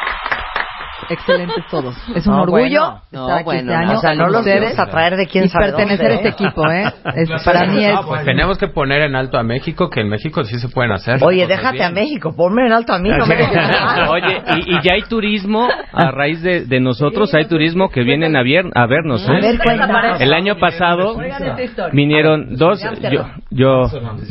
excelentes 1.11 1.63
todos. 1.69 1.95
Es 2.15 2.25
un 2.27 2.33
No, 2.35 2.41
orgullo 2.43 2.79
bueno. 2.81 3.01
No, 3.11 3.21
estar 3.23 3.37
aquí 3.39 3.45
bueno, 3.45 3.61
este 3.61 3.73
año 3.75 3.97
O 3.97 4.01
sea, 4.01 4.15
no 4.15 4.27
los 4.29 4.39
ustedes 4.41 4.75
vamos 4.75 4.79
a 4.79 4.91
traer 4.91 5.15
de 5.17 5.27
quién 5.27 5.45
y 5.45 5.47
sabe 5.49 5.65
pertenecer 5.67 5.97
dónde, 5.97 6.13
a 6.13 6.15
este 6.15 6.27
¿eh? 6.29 6.31
equipo, 6.31 6.69
¿eh? 6.71 6.83
Es- 7.15 7.43
para 7.43 7.65
mí 7.67 7.83
es... 7.85 7.99
Pues 8.07 8.23
tenemos 8.25 8.57
que 8.57 8.67
poner 8.67 9.01
en 9.01 9.15
alto 9.15 9.37
a 9.37 9.43
México, 9.43 9.89
que 9.89 10.01
en 10.01 10.09
México 10.09 10.43
sí 10.43 10.59
se 10.59 10.69
pueden 10.69 10.91
hacer. 10.91 11.19
Oye, 11.23 11.45
déjate 11.47 11.73
bien. 11.77 11.85
a 11.85 11.91
México, 11.91 12.33
ponme 12.35 12.65
en 12.65 12.73
alto 12.73 12.93
a 12.93 12.99
mí, 12.99 13.09
no 13.09 13.25
me. 13.25 13.35
Oye, 14.09 14.41
y, 14.57 14.75
y 14.75 14.81
ya 14.83 14.93
hay 14.95 15.01
turismo 15.03 15.67
a 15.93 16.11
raíz 16.11 16.41
de, 16.41 16.65
de 16.65 16.79
nosotros, 16.79 17.33
hay 17.33 17.45
turismo 17.45 17.89
que 17.89 18.03
vienen 18.03 18.35
a, 18.35 18.43
vier- 18.43 18.71
a 18.73 18.85
vernos. 18.87 19.27
¿eh? 19.29 19.31
A 19.31 20.01
ver. 20.01 20.21
El 20.21 20.33
año 20.33 20.57
pasado 20.57 21.17
vinieron 21.91 22.55
dos, 22.55 22.81
yo, 23.11 23.25
yo 23.49 23.83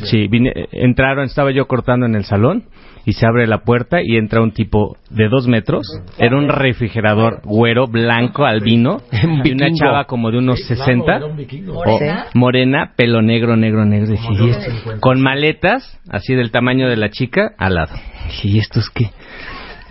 sí, 0.04 0.28
vine- 0.28 0.68
entraron, 0.72 1.24
estaba 1.26 1.50
yo 1.52 1.66
cortando 1.66 2.06
en 2.06 2.14
el 2.14 2.24
salón 2.24 2.64
y 3.06 3.12
se 3.14 3.26
abre 3.26 3.46
la 3.46 3.58
puerta 3.64 3.98
y 4.02 4.16
entra 4.16 4.42
un 4.42 4.52
tipo 4.52 4.96
de 5.10 5.28
dos 5.28 5.46
metros, 5.48 5.86
era 6.18 6.36
un 6.36 6.48
refrigerador 6.48 7.40
güero, 7.44 7.86
blanco, 7.86 8.44
albino, 8.44 8.98
y 9.44 9.52
una 9.52 9.68
chava 9.72 10.04
como 10.04 10.30
de 10.30 10.38
unos 10.38 10.60
60, 10.66 11.16
Era 11.16 11.26
un 11.26 11.36
vikingo. 11.36 11.78
o- 11.78 11.98
morena, 12.34 12.92
pelo 12.96 13.22
negro, 13.22 13.56
negro, 13.56 13.84
negro, 13.84 14.10
dije, 14.12 14.28
"¿Y 14.38 14.48
esto?". 14.50 14.70
con 15.00 15.20
maletas, 15.20 15.98
así 16.10 16.34
del 16.34 16.50
tamaño 16.50 16.88
de 16.88 16.96
la 16.96 17.10
chica, 17.10 17.52
al 17.58 17.74
lado. 17.74 17.94
Dije, 18.26 18.48
¿y 18.48 18.58
esto 18.58 18.80
es 18.80 18.90
qué? 18.90 19.10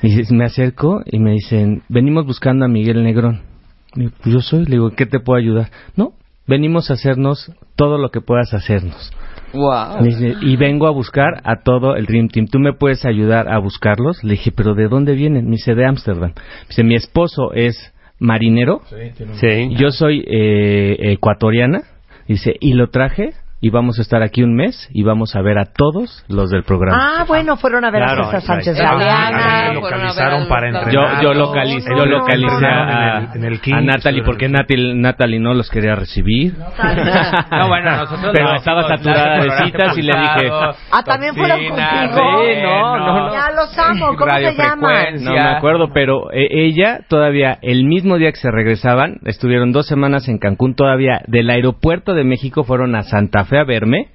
Y 0.01 0.34
me 0.34 0.45
acerco 0.45 1.01
y 1.05 1.20
me 1.20 1.32
dicen, 1.32 1.82
venimos 1.89 2.26
buscando 2.26 2.64
a 2.66 2.68
Miguel 2.70 3.03
Negrón. 3.03 3.41
"Pues 3.95 4.12
yo 4.34 4.39
soy, 4.39 4.66
le 4.66 4.72
digo, 4.72 4.91
¿qué 4.91 5.05
te 5.05 5.20
puedo 5.20 5.38
ayudar? 5.38 5.72
No, 5.97 6.12
venimos 6.50 6.89
a 6.89 6.93
hacernos 6.93 7.52
todo 7.76 7.97
lo 7.97 8.10
que 8.10 8.20
puedas 8.20 8.54
hacernos. 8.54 9.12
Wow. 9.54 10.06
Y 10.41 10.58
vengo 10.58 10.88
a 10.88 10.91
buscar 10.91 11.41
a 11.43 11.62
todo 11.64 11.95
el 11.95 12.06
Dream 12.06 12.28
Team. 12.28 12.47
¿Tú 12.47 12.60
me 12.60 12.74
puedes 12.74 13.06
ayudar 13.06 13.47
a 13.47 13.58
buscarlos? 13.60 14.24
Le 14.24 14.32
dije, 14.32 14.52
¿pero 14.52 14.76
de 14.76 14.88
dónde 14.88 15.14
vienen? 15.14 15.45
Me 15.45 15.52
dice, 15.52 15.74
de 15.74 15.86
Ámsterdam. 15.86 16.34
Dice, 16.68 16.84
mi 16.84 16.95
esposo 16.95 17.54
es 17.54 17.93
marinero. 18.20 18.82
Sí. 19.39 19.76
Yo 19.76 19.91
soy 19.91 20.24
eh, 20.28 21.14
ecuatoriana. 21.14 21.84
Dice, 22.28 22.56
y 22.60 22.74
lo 22.74 22.89
traje 22.89 23.34
y 23.62 23.70
vamos 23.72 23.99
a 23.99 24.01
estar 24.01 24.22
aquí 24.24 24.41
un 24.43 24.55
mes 24.55 24.88
y 24.93 25.03
vamos 25.03 25.36
a 25.36 25.41
ver 25.41 25.57
a 25.57 25.66
todos 25.66 26.24
los 26.30 26.49
del 26.49 26.64
programa. 26.64 27.20
Ah, 27.20 27.26
bueno, 27.28 27.57
fueron 27.57 27.84
a 27.86 27.91
ver 27.91 28.01
Claro, 28.03 28.22
a 28.22 28.26
César 28.32 28.41
Sánchez. 28.41 28.78
Galeana. 28.78 29.74
localizaron 29.74 30.47
para 30.47 30.68
entrenar. 30.70 30.93
Yo, 30.93 31.22
yo 31.22 31.34
localicé, 31.34 31.89
yo 31.97 32.05
localicé 32.05 32.66
a, 32.66 33.18
En 33.34 33.43
el- 33.43 33.43
en 33.43 33.43
el 33.45 33.53
a 33.57 33.62
Kings, 33.62 33.84
Natalie 33.84 34.24
porque 34.24 34.47
Natalie, 34.49 34.93
Natalie 34.95 35.39
no 35.39 35.53
los 35.53 35.70
quería 35.70 35.95
recibir. 35.95 36.53
No, 36.57 37.68
bueno, 37.68 37.91
nosotros 37.97 38.32
Pero 38.34 38.49
lo 38.49 38.55
estaba 38.55 38.88
saturada 38.88 39.43
de 39.43 39.66
citas 39.66 39.97
y 39.97 40.01
le 40.01 40.14
dije, 40.20 40.49
Ah, 40.91 41.03
también 41.03 41.36
fueron 41.36 41.57
contigo. 41.60 42.41
Sí, 42.43 42.62
no, 42.64 42.97
no, 42.97 43.28
no. 43.28 43.34
Ya 43.34 43.51
los 43.51 43.78
amo, 43.78 44.16
¿cómo 44.18 44.32
se 44.38 44.53
llaman? 44.55 45.24
No 45.24 45.32
me 45.34 45.39
acuerdo, 45.39 45.89
pero 45.93 46.32
eh, 46.32 46.47
ella 46.51 46.99
todavía, 47.07 47.57
el 47.62 47.86
mismo 47.86 48.18
día 48.18 48.32
que 48.32 48.38
se 48.38 48.51
regresaban, 48.51 49.18
estuvieron 49.26 49.72
dos 49.72 49.88
semanas 49.88 50.28
en 50.28 50.38
Cancún, 50.38 50.76
todavía 50.76 51.22
del 51.28 51.49
aeropuerto 51.49 52.14
de 52.14 52.24
México 52.24 52.64
fueron 52.64 52.95
a 52.95 53.03
Santa 53.03 53.45
Fe 53.50 53.58
a 53.58 53.64
verme. 53.64 54.10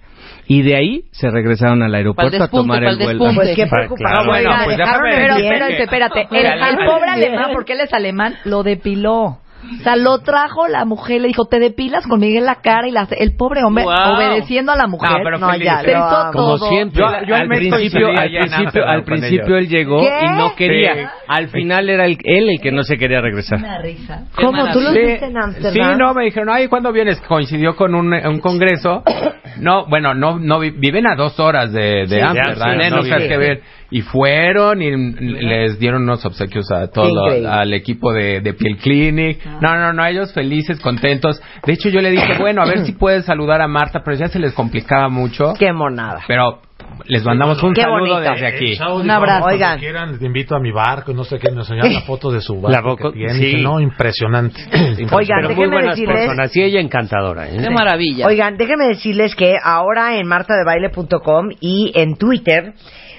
Y 0.46 0.62
de 0.62 0.76
ahí 0.76 1.04
se 1.10 1.30
regresaron 1.30 1.82
al 1.82 1.94
aeropuerto 1.94 2.32
Pa'l 2.32 2.42
a 2.42 2.48
tomar 2.48 2.80
despunte, 2.80 3.04
el 3.04 3.18
vuelo. 3.18 3.24
despunte. 3.24 3.46
Pues 3.46 3.56
qué 3.56 3.66
preocupado. 3.66 4.14
claro. 4.14 4.26
bueno, 4.26 4.50
pues 4.64 4.76
Pero 4.76 5.36
espérate, 5.36 5.82
espérate. 5.82 6.28
El, 6.30 6.46
el 6.46 6.86
pobre 6.86 7.10
alemán, 7.10 7.50
porque 7.52 7.72
él 7.72 7.80
es 7.80 7.92
alemán, 7.92 8.34
lo 8.44 8.62
depiló. 8.62 9.38
O 9.80 9.82
sea, 9.82 9.96
lo 9.96 10.18
trajo 10.18 10.68
la 10.68 10.84
mujer, 10.84 11.20
le 11.20 11.28
dijo, 11.28 11.46
te 11.46 11.58
depilas 11.58 12.06
con 12.06 12.20
Miguel 12.20 12.44
la 12.44 12.56
cara 12.56 12.86
y 12.88 12.90
la, 12.90 13.06
el 13.18 13.34
pobre 13.36 13.62
hombre 13.64 13.84
Wow. 13.84 14.14
obedeciendo 14.16 14.72
a 14.72 14.76
la 14.76 14.86
mujer. 14.86 15.10
No, 15.10 15.16
pero 15.24 15.38
No, 15.38 15.50
feliz. 15.50 15.66
ya, 15.66 15.82
lo 15.82 15.90
hizo 15.90 16.30
todo. 16.32 16.58
Como 16.58 16.58
siempre. 16.68 17.00
Yo- 17.00 17.26
yo 17.26 17.34
al 17.36 17.48
principio, 17.48 18.08
al 18.08 18.28
principio, 18.30 18.58
Amsterdam 18.58 18.90
al 18.90 19.04
principio 19.04 19.56
él 19.56 19.68
llegó 19.68 20.00
¿Qué? 20.00 20.26
y 20.26 20.28
no 20.38 20.54
quería. 20.54 20.94
Sí. 20.94 21.00
Al 21.28 21.48
final 21.48 21.88
era 21.90 22.04
el- 22.06 22.18
él 22.24 22.48
el 22.50 22.60
que 22.60 22.72
no 22.72 22.82
se 22.82 22.96
quería 22.96 23.20
regresar. 23.20 23.58
Una 23.58 23.78
risa. 23.78 24.24
¿Cómo? 24.36 24.64
¿Tú 24.72 24.80
los 24.80 24.92
Sí, 24.92 24.98
viste 25.00 25.24
en 25.26 25.32
Sí, 25.32 25.38
Ámsterdam? 25.42 25.98
no, 25.98 26.14
me 26.14 26.24
dijeron, 26.24 26.48
ay, 26.50 26.68
¿cuándo 26.68 26.92
vienes? 26.92 27.20
Coincidió 27.22 27.74
con 27.76 27.94
un, 27.94 28.12
un 28.12 28.40
congreso 28.40 29.02
No, 29.60 29.86
bueno, 29.86 30.14
no, 30.14 30.38
no 30.38 30.58
vi- 30.58 30.70
viven 30.72 31.06
a 31.06 31.14
dos 31.14 31.38
horas 31.38 31.72
de, 31.72 32.06
Sí, 32.06 32.14
de 32.14 32.22
Ámsterdam, 32.22 32.80
¿eh? 32.80 32.90
no 32.90 32.96
No 32.96 33.02
sabes 33.04 33.28
qué 33.28 33.36
ver. 33.36 33.60
Y 33.96 34.00
fueron 34.02 34.82
y 34.82 34.90
les 34.90 35.78
dieron 35.78 36.02
unos 36.02 36.24
obsequios 36.26 36.68
a 36.72 36.88
todo 36.90 37.26
al 37.48 37.72
equipo 37.74 38.12
de, 38.12 38.40
de 38.40 38.52
Piel 38.54 38.76
Clinic. 38.78 39.38
No, 39.60 39.76
no, 39.76 39.92
no, 39.92 40.04
ellos 40.04 40.32
felices, 40.32 40.80
contentos. 40.80 41.40
De 41.64 41.74
hecho, 41.74 41.90
yo 41.90 42.00
le 42.00 42.10
dije, 42.10 42.36
bueno, 42.40 42.62
a 42.62 42.66
ver 42.66 42.84
si 42.84 42.90
puedes 42.90 43.24
saludar 43.24 43.60
a 43.62 43.68
Marta, 43.68 44.00
pero 44.04 44.16
ya 44.16 44.26
se 44.26 44.40
les 44.40 44.52
complicaba 44.52 45.08
mucho. 45.08 45.54
Qué 45.56 45.72
monada. 45.72 46.22
Pero 46.26 46.60
les 47.06 47.24
mandamos 47.24 47.62
un 47.62 47.72
Qué 47.72 47.82
saludo 47.82 48.14
bonito. 48.16 48.32
desde 48.32 48.46
aquí. 48.48 48.72
Eh, 48.72 48.76
Chao, 48.76 48.96
Un 48.98 49.08
abrazo. 49.10 49.46
Oigan. 49.46 49.78
quieran, 49.78 50.18
te 50.18 50.26
invito 50.26 50.56
a 50.56 50.60
mi 50.60 50.72
barco 50.72 51.12
no 51.12 51.22
sé 51.22 51.38
qué, 51.38 51.52
me 51.52 51.58
enseñaron 51.58 51.92
la 51.94 52.00
foto 52.06 52.32
de 52.32 52.40
su 52.40 52.60
barco 52.60 52.70
La 52.72 52.80
boca- 52.82 53.12
que 53.12 53.18
tiene. 53.18 53.34
sí. 53.34 53.62
No, 53.62 53.78
impresionante. 53.78 54.60
Oigan, 55.12 55.38
Pero 55.42 55.54
muy 55.54 55.68
buenas 55.68 55.90
decirles... 55.96 56.16
personas. 56.18 56.56
Y 56.56 56.62
ella 56.62 56.80
encantadora. 56.80 57.48
¿eh? 57.48 57.58
Qué 57.62 57.70
maravilla. 57.70 58.26
Oigan, 58.26 58.56
déjenme 58.56 58.88
decirles 58.88 59.36
que 59.36 59.54
ahora 59.62 60.16
en 60.18 60.26
martadebaile.com 60.26 61.50
y 61.60 61.92
en 61.94 62.16
Twitter 62.16 62.72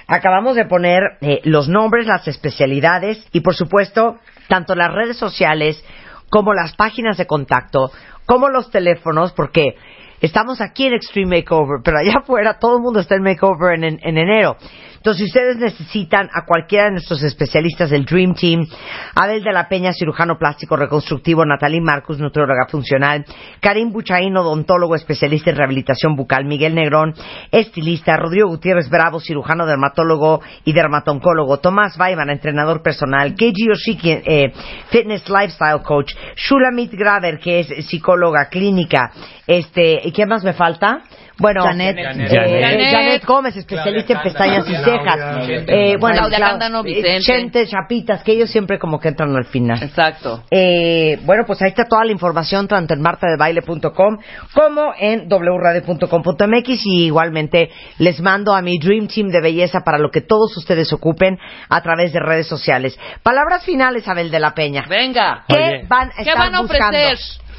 acabamos 0.08 0.56
de 0.56 0.66
poner 0.66 1.02
eh, 1.22 1.42
los 1.44 1.68
nombres, 1.68 2.06
las 2.08 2.28
especialidades 2.28 3.26
y 3.32 3.42
por 3.42 3.56
supuesto 3.56 4.18
tanto 4.48 4.76
las 4.76 4.92
redes 4.94 5.18
sociales 5.18 5.84
como 6.30 6.54
las 6.54 6.76
páginas 6.76 7.18
de 7.18 7.26
contacto, 7.28 7.92
como 8.26 8.50
los 8.50 8.70
teléfonos, 8.72 9.32
porque 9.34 9.76
estamos 10.22 10.62
aquí 10.62 10.88
en 10.88 10.94
Extreme 10.94 11.38
Makeover, 11.38 11.82
pero 11.84 11.98
allá 12.00 12.20
afuera 12.22 12.58
todo 12.60 12.78
el 12.78 12.84
mundo 12.84 13.00
está 13.00 13.16
en 13.16 13.24
Makeover 13.24 13.74
en, 13.76 13.84
en- 13.84 14.00
en 14.04 14.18
enero. 14.18 14.58
Entonces, 15.06 15.30
si 15.32 15.38
ustedes 15.38 15.58
necesitan 15.58 16.32
a 16.34 16.46
cualquiera 16.48 16.86
de 16.86 16.94
nuestros 16.94 17.22
especialistas 17.22 17.92
del 17.92 18.06
Dream 18.06 18.34
Team, 18.34 18.66
Abel 19.14 19.44
de 19.44 19.54
la 19.54 19.70
Peña, 19.70 19.94
cirujano 19.94 20.40
plástico 20.40 20.76
reconstructivo, 20.76 21.46
Natalie 21.46 21.80
Marcus, 21.80 22.18
nutrióloga 22.18 22.66
funcional, 22.68 23.24
Karim 23.60 23.92
Buchaín, 23.92 24.36
odontólogo 24.36 24.96
especialista 24.96 25.52
en 25.52 25.58
rehabilitación 25.58 26.16
bucal, 26.16 26.46
Miguel 26.46 26.74
Negrón, 26.74 27.14
estilista, 27.52 28.18
Rodrigo 28.18 28.48
Gutiérrez 28.48 28.90
Bravo, 28.90 29.20
cirujano 29.20 29.68
dermatólogo 29.68 30.42
y 30.64 30.74
dermatoncólogo, 30.74 31.60
Tomás 31.60 31.98
Baiman, 31.98 32.32
entrenador 32.32 32.82
personal, 32.82 33.36
Keiji 33.36 33.68
Yoshiki, 33.68 34.10
eh, 34.10 34.54
fitness 34.90 35.30
lifestyle 35.30 35.84
coach, 35.84 36.16
Shulamit 36.36 36.92
Graver, 36.94 37.38
que 37.38 37.60
es 37.60 37.68
psicóloga 37.86 38.50
clínica, 38.50 39.12
este, 39.46 40.02
¿y 40.04 40.12
quién 40.12 40.30
más 40.30 40.44
me 40.44 40.54
falta? 40.54 41.04
Bueno, 41.38 41.64
Janet. 41.66 41.98
Janet. 42.02 42.32
eh, 42.32 42.90
Janet 42.92 43.26
Gómez, 43.26 43.56
especialista 43.58 44.14
en 44.14 44.22
pestañas 44.22 44.70
y 44.70 44.76
cejas. 44.76 45.48
Eh, 45.68 45.98
bueno, 46.00 46.20
Claudia 46.20 46.38
Clau- 46.38 46.50
Cándano, 46.52 46.84
Vicente. 46.84 47.20
Chente, 47.22 47.68
Chapitas, 47.68 48.24
que 48.24 48.32
ellos 48.34 48.50
siempre 48.50 48.80
como 48.80 49.00
que 49.00 49.10
entran 49.10 49.36
al 49.36 49.46
final. 49.46 49.82
Exacto. 49.84 50.44
Eh, 50.50 51.20
bueno, 51.24 51.44
pues 51.46 51.62
ahí 51.62 51.70
está 51.70 51.86
toda 51.86 52.06
la 52.06 52.12
información 52.12 52.68
tanto 52.68 52.94
en 52.94 53.02
martadebaile.com 53.02 54.18
como 54.54 54.94
en 54.98 55.28
wradio.com.mx 55.30 56.86
y 56.86 57.06
igualmente 57.06 57.70
les 58.00 58.20
mando 58.22 58.54
a 58.54 58.62
mi 58.62 58.78
Dream 58.80 59.08
Team 59.08 59.28
de 59.30 59.42
belleza 59.42 59.82
para 59.82 59.98
lo 59.98 60.10
que 60.12 60.22
todos 60.22 60.56
ustedes 60.58 60.92
ocupen 60.94 61.38
a 61.70 61.82
través 61.82 62.14
de 62.14 62.20
redes 62.20 62.48
sociales. 62.48 62.98
Palabras 63.24 63.64
finales, 63.66 64.08
Abel 64.08 64.32
de 64.32 64.40
la 64.40 64.54
Peña. 64.54 64.86
Venga. 64.90 65.44
¿Qué 65.48 65.56
Oye. 65.56 65.86
van 65.88 66.10
a 66.18 66.24
¿Qué 66.24 66.34
van 66.34 66.56
a 66.56 66.62
buscando? 66.62 66.98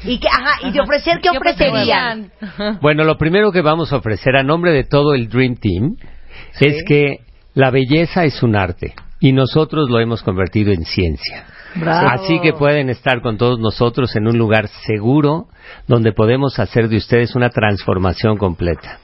Y 0.03 0.19
que, 0.19 0.27
ajá, 0.27 0.67
y 0.67 0.71
de 0.71 0.79
ofrecer, 0.79 1.19
¿qué, 1.21 1.29
ofrecerían? 1.29 2.31
Bueno, 2.81 3.03
lo 3.03 3.17
primero 3.17 3.51
que 3.51 3.61
vamos 3.61 3.91
a 3.91 3.97
ofrecer 3.97 4.35
a 4.35 4.43
nombre 4.43 4.71
de 4.71 4.83
todo 4.83 5.13
el 5.13 5.27
Dream 5.27 5.55
Team 5.55 5.97
es 6.59 6.83
que 6.87 7.21
la 7.53 7.71
belleza 7.71 8.23
es 8.23 8.43
un 8.43 8.55
arte 8.55 8.93
y 9.19 9.31
nosotros 9.31 9.89
lo 9.89 9.99
hemos 9.99 10.21
convertido 10.23 10.71
en 10.71 10.85
ciencia. 10.85 11.45
Bravo. 11.75 12.09
Así 12.09 12.39
que 12.39 12.53
pueden 12.53 12.89
estar 12.89 13.21
con 13.21 13.37
todos 13.37 13.59
nosotros 13.59 14.15
en 14.15 14.27
un 14.27 14.37
lugar 14.37 14.67
seguro 14.85 15.47
donde 15.87 16.11
podemos 16.11 16.59
hacer 16.59 16.87
de 16.89 16.97
ustedes 16.97 17.35
una 17.35 17.49
transformación 17.49 18.37
completa. 18.37 18.99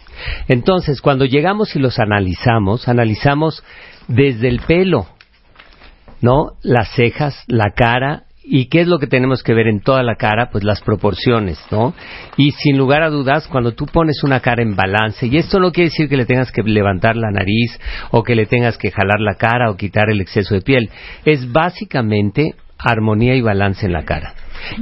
Entonces, 0.47 1.01
cuando 1.01 1.25
llegamos 1.25 1.75
y 1.75 1.79
los 1.79 1.99
analizamos, 1.99 2.87
analizamos 2.87 3.63
desde 4.07 4.47
el 4.47 4.59
pelo, 4.61 5.07
¿no? 6.21 6.53
Las 6.61 6.93
cejas, 6.93 7.43
la 7.47 7.71
cara. 7.75 8.23
¿Y 8.45 8.65
qué 8.65 8.81
es 8.81 8.87
lo 8.87 8.99
que 8.99 9.07
tenemos 9.07 9.41
que 9.41 9.53
ver 9.53 9.67
en 9.67 9.79
toda 9.79 10.03
la 10.03 10.15
cara? 10.15 10.49
Pues 10.51 10.65
las 10.65 10.81
proporciones, 10.81 11.57
¿no? 11.71 11.93
Y 12.35 12.51
sin 12.51 12.77
lugar 12.77 13.01
a 13.01 13.09
dudas, 13.09 13.47
cuando 13.47 13.71
tú 13.71 13.85
pones 13.85 14.21
una 14.23 14.41
cara 14.41 14.61
en 14.61 14.75
balance, 14.75 15.27
y 15.27 15.37
esto 15.37 15.59
no 15.59 15.71
quiere 15.71 15.89
decir 15.89 16.09
que 16.09 16.17
le 16.17 16.25
tengas 16.25 16.51
que 16.51 16.61
levantar 16.61 17.15
la 17.15 17.31
nariz 17.31 17.79
o 18.11 18.23
que 18.23 18.35
le 18.35 18.45
tengas 18.45 18.77
que 18.77 18.91
jalar 18.91 19.21
la 19.21 19.35
cara 19.35 19.71
o 19.71 19.77
quitar 19.77 20.09
el 20.09 20.19
exceso 20.19 20.55
de 20.55 20.61
piel, 20.61 20.89
es 21.23 21.51
básicamente 21.51 22.55
armonía 22.77 23.35
y 23.35 23.41
balance 23.41 23.85
en 23.85 23.93
la 23.93 24.03
cara. 24.03 24.33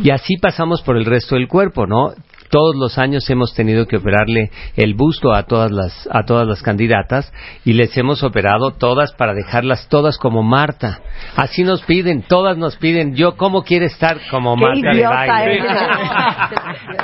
Y 0.02 0.10
así 0.10 0.38
pasamos 0.38 0.82
por 0.82 0.98
el 0.98 1.06
resto 1.06 1.36
del 1.36 1.48
cuerpo, 1.48 1.86
¿no? 1.86 2.14
Todos 2.52 2.76
los 2.76 2.98
años 2.98 3.28
hemos 3.30 3.54
tenido 3.54 3.88
que 3.88 3.98
operarle 3.98 4.52
el 4.76 4.94
busto 4.94 5.34
a 5.34 5.44
todas 5.44 5.72
las 5.72 6.08
a 6.12 6.24
todas 6.26 6.48
las 6.48 6.62
candidatas 6.62 7.32
y 7.66 7.74
les 7.74 7.98
hemos 7.98 8.24
operado 8.24 8.72
todas 8.72 9.14
para 9.14 9.34
dejarlas 9.34 9.88
todas 9.90 10.18
como 10.18 10.44
Marta. 10.44 11.00
Así 11.36 11.64
nos 11.64 11.82
piden, 11.84 12.24
todas 12.24 12.58
nos 12.58 12.76
piden, 12.76 13.16
yo 13.16 13.38
cómo 13.38 13.64
quiere 13.64 13.86
estar 13.86 14.18
como 14.30 14.56
Qué 14.56 14.62
Marta 14.62 14.94
de 14.94 15.08
baile. 15.08 15.64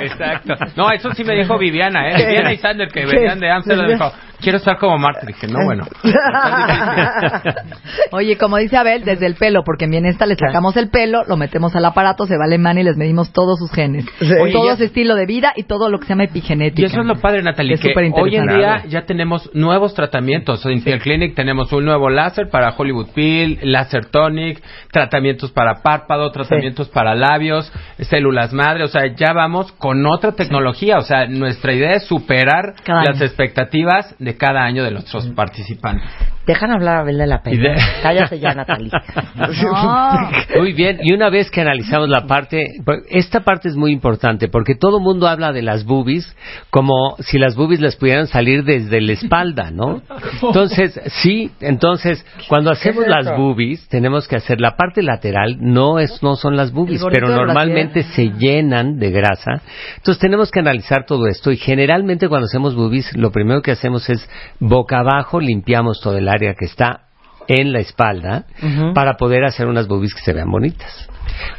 Exacto. 0.02 0.54
No, 0.76 0.90
eso 0.90 1.12
sí 1.14 1.24
me 1.24 1.34
dijo 1.34 1.58
Viviana, 1.58 2.10
¿eh? 2.10 2.26
Viviana 2.26 2.52
y 2.52 2.58
Sander, 2.58 2.88
que 2.88 3.06
venían 3.06 3.40
de 3.40 3.50
Amsterdam, 3.50 3.88
dijo, 3.88 4.12
quiero 4.40 4.58
estar 4.58 4.78
como 4.78 4.98
Marta. 4.98 5.26
Dije, 5.26 5.46
no, 5.46 5.64
bueno. 5.64 5.84
Oye, 8.12 8.36
como 8.36 8.56
dice 8.58 8.76
Abel, 8.76 9.04
desde 9.04 9.26
el 9.26 9.34
pelo, 9.34 9.62
porque 9.64 9.84
en 9.84 10.06
esta 10.06 10.26
le 10.26 10.36
sacamos 10.36 10.76
el 10.76 10.90
pelo, 10.90 11.22
lo 11.26 11.36
metemos 11.36 11.74
al 11.76 11.84
aparato, 11.84 12.26
se 12.26 12.36
va 12.36 12.44
alemán 12.44 12.78
y 12.78 12.82
les 12.82 12.96
medimos 12.96 13.32
todos 13.32 13.58
sus 13.58 13.70
genes. 13.72 14.06
Oye, 14.40 14.52
todo 14.52 14.66
ya- 14.66 14.76
su 14.76 14.84
estilo 14.84 15.14
de 15.14 15.26
vida 15.26 15.52
y 15.56 15.64
todo 15.64 15.88
lo 15.90 15.98
que 15.98 16.04
se 16.06 16.10
llama 16.10 16.24
epigenética. 16.24 16.82
Y 16.82 16.84
eso 16.86 17.00
es 17.00 17.06
lo 17.06 17.16
padre, 17.16 17.42
Natalie, 17.42 17.74
Es 17.74 17.80
que 17.80 17.92
hoy 18.14 18.36
en 18.36 18.46
día 18.46 18.84
ya 18.88 19.02
tenemos 19.02 19.50
nuevos 19.54 19.94
tratamientos. 19.94 20.64
En 20.66 20.82
Piel 20.82 21.00
Clinic 21.00 21.34
tenemos 21.34 21.72
un 21.72 21.84
nuevo 21.84 22.10
láser 22.10 22.48
para 22.50 22.74
Hollywood 22.76 23.08
Peel, 23.14 23.58
láser 23.62 24.06
tonic, 24.06 24.62
tratamientos 24.92 25.50
para 25.50 25.82
párpado, 25.82 26.30
tratamientos 26.30 26.88
para 26.88 27.14
labios, 27.14 27.72
células 27.98 28.52
madre. 28.52 28.84
O 28.84 28.88
sea, 28.88 29.06
ya 29.14 29.32
vamos 29.32 29.72
con 29.72 30.04
otra 30.06 30.32
tecnología. 30.32 30.98
O 30.98 31.02
sea, 31.02 31.26
nuestra 31.26 31.72
idea 31.72 31.92
es 31.92 32.04
superar 32.06 32.74
Cada 32.84 33.04
las 33.04 33.16
año. 33.16 33.24
expectativas 33.26 34.14
de 34.18 34.27
cada 34.36 34.62
año 34.62 34.84
de 34.84 34.90
nuestros 34.90 35.26
participantes. 35.28 36.08
Dejan 36.48 36.70
hablar 36.72 36.96
a 36.96 37.00
Abel 37.00 37.18
de 37.18 37.26
la 37.26 37.42
Peña. 37.42 37.74
De- 37.74 37.80
Cállate 38.02 38.38
ya, 38.40 38.54
Natalie. 38.54 38.90
Muy 40.56 40.72
bien, 40.72 40.98
y 41.02 41.12
una 41.12 41.28
vez 41.28 41.50
que 41.50 41.60
analizamos 41.60 42.08
la 42.08 42.26
parte, 42.26 42.64
pues, 42.86 43.00
esta 43.10 43.40
parte 43.40 43.68
es 43.68 43.76
muy 43.76 43.92
importante 43.92 44.48
porque 44.48 44.74
todo 44.74 44.96
el 44.96 45.04
mundo 45.04 45.28
habla 45.28 45.52
de 45.52 45.60
las 45.60 45.84
boobies 45.84 46.34
como 46.70 47.16
si 47.18 47.38
las 47.38 47.54
boobies 47.54 47.80
les 47.80 47.96
pudieran 47.96 48.28
salir 48.28 48.64
desde 48.64 49.02
la 49.02 49.12
espalda, 49.12 49.70
¿no? 49.70 50.00
Entonces, 50.42 50.98
sí, 51.20 51.50
entonces 51.60 52.24
cuando 52.48 52.70
hacemos 52.70 53.04
es 53.04 53.10
las 53.10 53.36
boobies 53.36 53.86
tenemos 53.90 54.26
que 54.26 54.36
hacer 54.36 54.58
la 54.58 54.74
parte 54.74 55.02
lateral, 55.02 55.58
no 55.60 55.98
es 55.98 56.22
no 56.22 56.36
son 56.36 56.56
las 56.56 56.72
boobies, 56.72 57.02
pero 57.12 57.28
normalmente 57.28 58.04
se 58.04 58.30
llenan 58.38 58.98
de 58.98 59.10
grasa. 59.10 59.60
Entonces 59.98 60.18
tenemos 60.18 60.50
que 60.50 60.60
analizar 60.60 61.04
todo 61.04 61.26
esto 61.26 61.52
y 61.52 61.58
generalmente 61.58 62.26
cuando 62.26 62.46
hacemos 62.46 62.74
boobies 62.74 63.14
lo 63.18 63.30
primero 63.32 63.60
que 63.60 63.72
hacemos 63.72 64.08
es 64.08 64.26
boca 64.58 65.00
abajo 65.00 65.40
limpiamos 65.40 66.00
todo 66.00 66.16
el 66.16 66.26
área 66.28 66.37
que 66.38 66.64
está 66.64 67.08
en 67.46 67.72
la 67.72 67.80
espalda 67.80 68.44
para 68.94 69.16
poder 69.16 69.44
hacer 69.44 69.66
unas 69.66 69.88
boobies 69.88 70.14
que 70.14 70.20
se 70.20 70.32
vean 70.32 70.50
bonitas. 70.50 71.08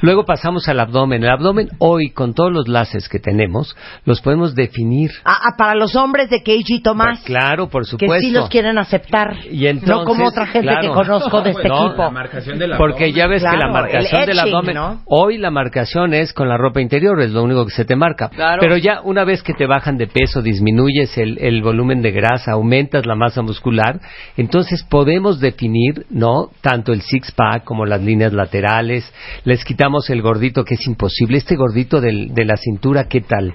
Luego 0.01 0.25
pasamos 0.25 0.67
al 0.67 0.79
abdomen. 0.79 1.23
El 1.23 1.29
abdomen 1.29 1.69
hoy, 1.79 2.11
con 2.11 2.33
todos 2.33 2.51
los 2.51 2.67
láseres 2.67 3.09
que 3.09 3.19
tenemos, 3.19 3.75
los 4.05 4.21
podemos 4.21 4.55
definir. 4.55 5.11
Ah, 5.23 5.39
ah, 5.41 5.55
para 5.57 5.75
los 5.75 5.95
hombres 5.95 6.29
de 6.29 6.43
Keiji 6.43 6.81
Tomás. 6.81 7.19
Pues 7.19 7.37
claro, 7.37 7.69
por 7.69 7.83
que 7.83 7.89
supuesto. 7.91 8.19
sí 8.19 8.31
los 8.31 8.49
quieren 8.49 8.77
aceptar. 8.77 9.35
Y 9.51 9.67
entonces, 9.67 9.89
no 9.89 10.03
como 10.05 10.27
otra 10.27 10.45
gente 10.47 10.67
claro. 10.67 10.81
que 10.81 10.93
conozco 10.93 11.41
de 11.41 11.51
este 11.51 11.67
No, 11.67 11.87
equipo. 11.87 12.03
la 12.03 12.09
marcación 12.09 12.59
del 12.59 12.71
Porque 12.77 13.11
ya 13.11 13.27
ves 13.27 13.43
que 13.43 13.57
la 13.57 13.67
marcación 13.69 14.21
el 14.21 14.27
del 14.27 14.39
abdomen, 14.39 14.75
¿no? 14.75 15.01
hoy 15.05 15.37
la 15.37 15.51
marcación 15.51 16.13
es 16.13 16.33
con 16.33 16.47
la 16.49 16.57
ropa 16.57 16.81
interior, 16.81 17.19
es 17.21 17.31
lo 17.31 17.43
único 17.43 17.65
que 17.65 17.71
se 17.71 17.85
te 17.85 17.95
marca. 17.95 18.29
Claro. 18.29 18.59
Pero 18.61 18.77
ya 18.77 19.01
una 19.03 19.23
vez 19.23 19.43
que 19.43 19.53
te 19.53 19.65
bajan 19.65 19.97
de 19.97 20.07
peso, 20.07 20.41
disminuyes 20.41 21.17
el, 21.17 21.37
el 21.39 21.61
volumen 21.61 22.01
de 22.01 22.11
grasa, 22.11 22.51
aumentas 22.53 23.05
la 23.05 23.15
masa 23.15 23.41
muscular, 23.41 23.99
entonces 24.37 24.83
podemos 24.83 25.39
definir, 25.39 26.05
¿no? 26.09 26.49
Tanto 26.61 26.93
el 26.93 27.01
six 27.01 27.31
pack 27.31 27.63
como 27.63 27.85
las 27.85 28.01
líneas 28.01 28.33
laterales, 28.33 29.11
les 29.59 29.65
quitamos 29.65 30.09
el 30.09 30.21
gordito 30.21 30.63
que 30.63 30.75
es 30.75 30.87
imposible, 30.87 31.37
este 31.37 31.55
gordito 31.57 31.99
del- 31.99 32.33
de 32.33 32.45
la 32.45 32.55
cintura, 32.55 33.09
¿qué 33.09 33.19
tal? 33.21 33.53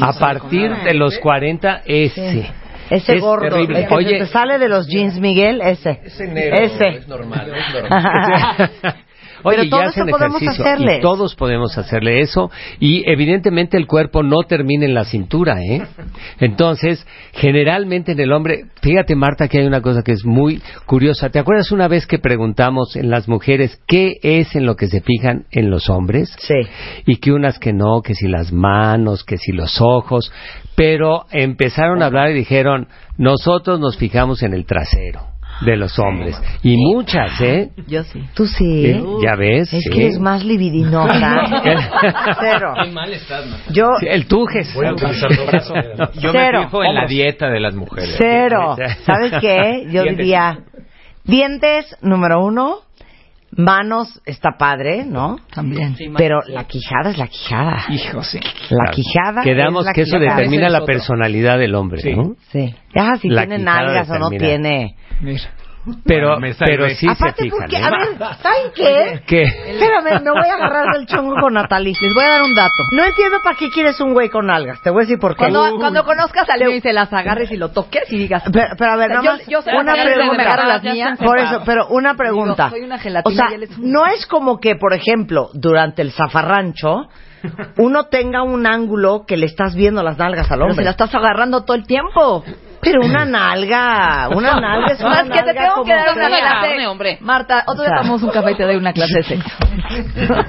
A 0.00 0.12
partir 0.12 0.70
de 0.84 0.94
los 0.94 1.18
40, 1.18 1.82
ese. 1.86 2.46
Ese 2.88 3.14
Es 3.16 3.20
gordo, 3.20 3.48
terrible. 3.48 3.80
el 3.82 3.88
que 3.88 3.94
Oye, 3.94 4.10
se 4.10 4.18
te 4.18 4.26
sale 4.26 4.58
de 4.58 4.68
los 4.68 4.86
jeans, 4.88 5.18
Miguel, 5.20 5.60
ese. 5.60 6.00
Ese 6.04 6.26
negro 6.28 6.56
Ese. 6.56 6.88
es 6.88 7.08
normal, 7.08 7.52
es 7.54 7.74
normal. 7.82 8.70
Oye, 9.42 9.56
Pero 9.58 9.70
todo 9.70 9.80
ya 9.80 9.86
eso 9.88 10.06
podemos 10.06 10.42
ejercicio 10.42 10.64
hacerle. 10.64 10.98
y 10.98 11.00
todos 11.00 11.34
podemos 11.34 11.78
hacerle 11.78 12.20
eso 12.20 12.50
y 12.78 13.02
evidentemente 13.10 13.76
el 13.76 13.86
cuerpo 13.86 14.22
no 14.22 14.38
termina 14.46 14.84
en 14.84 14.94
la 14.94 15.04
cintura, 15.04 15.62
¿eh? 15.62 15.82
Entonces, 16.38 17.06
generalmente 17.32 18.12
en 18.12 18.20
el 18.20 18.32
hombre, 18.32 18.66
fíjate 18.82 19.14
Marta 19.14 19.48
que 19.48 19.58
hay 19.60 19.66
una 19.66 19.80
cosa 19.80 20.02
que 20.02 20.12
es 20.12 20.24
muy 20.24 20.60
curiosa. 20.86 21.30
¿Te 21.30 21.38
acuerdas 21.38 21.72
una 21.72 21.88
vez 21.88 22.06
que 22.06 22.18
preguntamos 22.18 22.96
en 22.96 23.10
las 23.10 23.28
mujeres 23.28 23.80
qué 23.86 24.14
es 24.22 24.54
en 24.56 24.66
lo 24.66 24.76
que 24.76 24.88
se 24.88 25.00
fijan 25.00 25.44
en 25.50 25.70
los 25.70 25.88
hombres? 25.88 26.34
Sí. 26.38 26.54
Y 27.06 27.16
que 27.16 27.32
unas 27.32 27.58
que 27.58 27.72
no, 27.72 28.02
que 28.02 28.14
si 28.14 28.28
las 28.28 28.52
manos, 28.52 29.24
que 29.24 29.36
si 29.38 29.52
los 29.52 29.80
ojos, 29.80 30.32
pero 30.74 31.26
empezaron 31.30 32.02
a 32.02 32.06
hablar 32.06 32.30
y 32.30 32.34
dijeron, 32.34 32.88
nosotros 33.16 33.80
nos 33.80 33.96
fijamos 33.96 34.42
en 34.42 34.54
el 34.54 34.64
trasero 34.66 35.29
de 35.60 35.76
los 35.76 35.98
hombres. 35.98 36.40
Y 36.62 36.76
muchas, 36.76 37.40
¿eh? 37.40 37.70
Yo 37.86 38.02
sí. 38.04 38.22
Tú 38.34 38.46
sí. 38.46 38.86
Eh, 38.86 39.02
¿Ya 39.22 39.36
ves? 39.36 39.72
Es 39.72 39.82
Sí. 39.84 39.90
que 39.90 40.02
eres 40.06 40.18
más 40.18 40.44
libidinosa. 40.44 41.44
Cero. 42.40 42.74
Qué 42.82 42.90
mal 42.90 43.12
estás, 43.12 43.46
Marta. 43.46 43.72
Yo, 43.72 43.88
Sí, 44.00 44.06
el 44.08 44.26
tujes. 44.26 44.72
Voy 44.74 44.86
a 44.86 44.92
utilizar 44.92 45.28
tu 45.36 45.44
brazo. 45.44 45.74
Yo 46.20 46.32
Cero. 46.32 46.60
me 46.60 46.64
fijo 46.66 46.84
en 46.84 46.94
la 46.94 47.06
dieta 47.06 47.48
de 47.50 47.60
las 47.60 47.74
mujeres. 47.74 48.14
cero. 48.18 48.76
¿Sabes 49.04 49.32
qué? 49.40 49.84
Yo 49.86 50.02
Dientes. 50.02 50.16
diría, 50.16 50.58
dientes, 51.24 51.96
número 52.02 52.44
uno. 52.44 52.76
Manos, 53.56 54.20
está 54.26 54.50
padre, 54.58 55.04
¿no? 55.04 55.38
También. 55.52 55.96
Pero 56.16 56.40
la 56.46 56.64
quijada 56.64 57.10
es 57.10 57.18
la 57.18 57.26
quijada. 57.26 57.84
Hijo, 57.90 58.22
sí. 58.22 58.38
La 58.70 58.90
quijada. 58.92 59.42
Quedamos 59.42 59.82
es 59.82 59.86
la 59.86 59.92
que 59.92 60.02
eso 60.02 60.18
quijada. 60.18 60.36
determina 60.36 60.68
la 60.68 60.84
personalidad 60.84 61.58
del 61.58 61.74
hombre, 61.74 62.00
Sí. 62.00 62.14
¿no? 62.14 62.36
Sí. 62.52 62.74
Ya 62.94 63.16
si 63.16 63.28
La 63.28 63.46
tiene 63.46 63.62
nalgas 63.64 64.08
o 64.08 64.18
no 64.18 64.30
tiene. 64.30 64.94
Mira. 65.20 65.40
Pero, 66.04 66.38
Bueno, 66.38 66.54
pero 66.58 66.88
sí 66.90 67.06
Aparte, 67.08 67.36
se 67.36 67.42
fijan. 67.44 67.58
porque, 67.60 67.76
¿eh? 67.76 67.82
a 67.82 67.90
ver, 67.90 68.36
¿saben 68.42 68.72
qué? 68.74 69.22
¿Qué? 69.26 69.42
Espérame, 69.42 70.22
me 70.22 70.30
voy 70.30 70.46
a 70.48 70.54
agarrar 70.54 70.86
del 70.94 71.06
chongo 71.06 71.34
con 71.40 71.54
Natalie. 71.54 71.94
Les 71.98 72.14
voy 72.14 72.22
a 72.22 72.28
dar 72.28 72.42
un 72.42 72.54
dato. 72.54 72.82
No 72.92 73.02
entiendo 73.04 73.38
para 73.42 73.56
qué 73.56 73.70
quieres 73.70 73.98
un 74.00 74.12
güey 74.12 74.28
con 74.28 74.50
algas. 74.50 74.80
Te 74.82 74.90
voy 74.90 75.00
a 75.00 75.06
decir 75.06 75.18
por 75.18 75.32
qué. 75.36 75.38
Cuando, 75.50 75.76
cuando 75.78 76.04
conozcas 76.04 76.48
a 76.50 76.52
alguien 76.52 76.72
y 76.76 76.80
se 76.82 76.92
las 76.92 77.10
agarres 77.12 77.50
y 77.50 77.56
lo 77.56 77.70
toques 77.70 78.12
y 78.12 78.18
digas... 78.18 78.42
Pero, 78.52 78.66
pero 78.76 78.92
a 78.92 78.96
ver, 78.96 79.10
O 79.10 79.14
sea, 79.14 79.22
nada 79.22 79.24
yo- 79.24 79.38
más 79.38 79.46
yo 79.48 79.62
sé 79.62 79.70
una 79.76 79.92
pregunta. 79.94 80.36
me 80.36 80.68
las 80.68 80.82
mías. 80.82 81.18
Por 81.18 81.38
eso, 81.38 81.62
pero 81.64 81.86
una 81.88 82.14
pregunta. 82.14 82.64
Digo, 82.64 82.76
soy 82.76 82.80
una 82.84 82.98
gelatina 82.98 83.32
o 83.32 83.36
sea, 83.36 83.50
y 83.50 83.54
él 83.54 83.62
es 83.62 83.78
un- 83.78 83.90
no 83.90 84.06
es 84.06 84.26
como 84.26 84.60
que, 84.60 84.76
por 84.76 84.92
ejemplo, 84.92 85.48
durante 85.54 86.02
el 86.02 86.12
zafarrancho, 86.12 87.08
uno 87.78 88.04
tenga 88.06 88.42
un 88.42 88.66
ángulo 88.66 89.24
que 89.26 89.36
le 89.36 89.46
estás 89.46 89.74
viendo 89.74 90.02
las 90.02 90.18
nalgas 90.18 90.50
al 90.50 90.58
Pero 90.58 90.62
hombre. 90.64 90.76
se 90.76 90.84
la 90.84 90.90
estás 90.90 91.14
agarrando 91.14 91.64
todo 91.64 91.76
el 91.76 91.86
tiempo. 91.86 92.44
Pero 92.82 93.02
una 93.04 93.24
nalga, 93.26 94.28
una 94.34 94.58
nalga 94.60 94.92
es 94.92 95.00
una 95.04 95.08
Más 95.10 95.22
que 95.24 95.28
te 95.42 95.52
nalga 95.54 95.62
tengo 95.74 95.84
que 95.84 95.94
dar 95.94 96.16
una 96.16 96.28
clase. 96.28 96.86
hombre. 96.86 97.18
Marta, 97.20 97.64
otro 97.66 97.84
día 97.84 97.92
tomamos 97.96 98.22
un 98.22 98.30
café 98.30 98.52
y 98.52 98.54
te 98.56 98.64
doy 98.64 98.76
una 98.76 98.92
clase 98.92 99.14
de 99.18 99.22
sexo. 99.22 99.50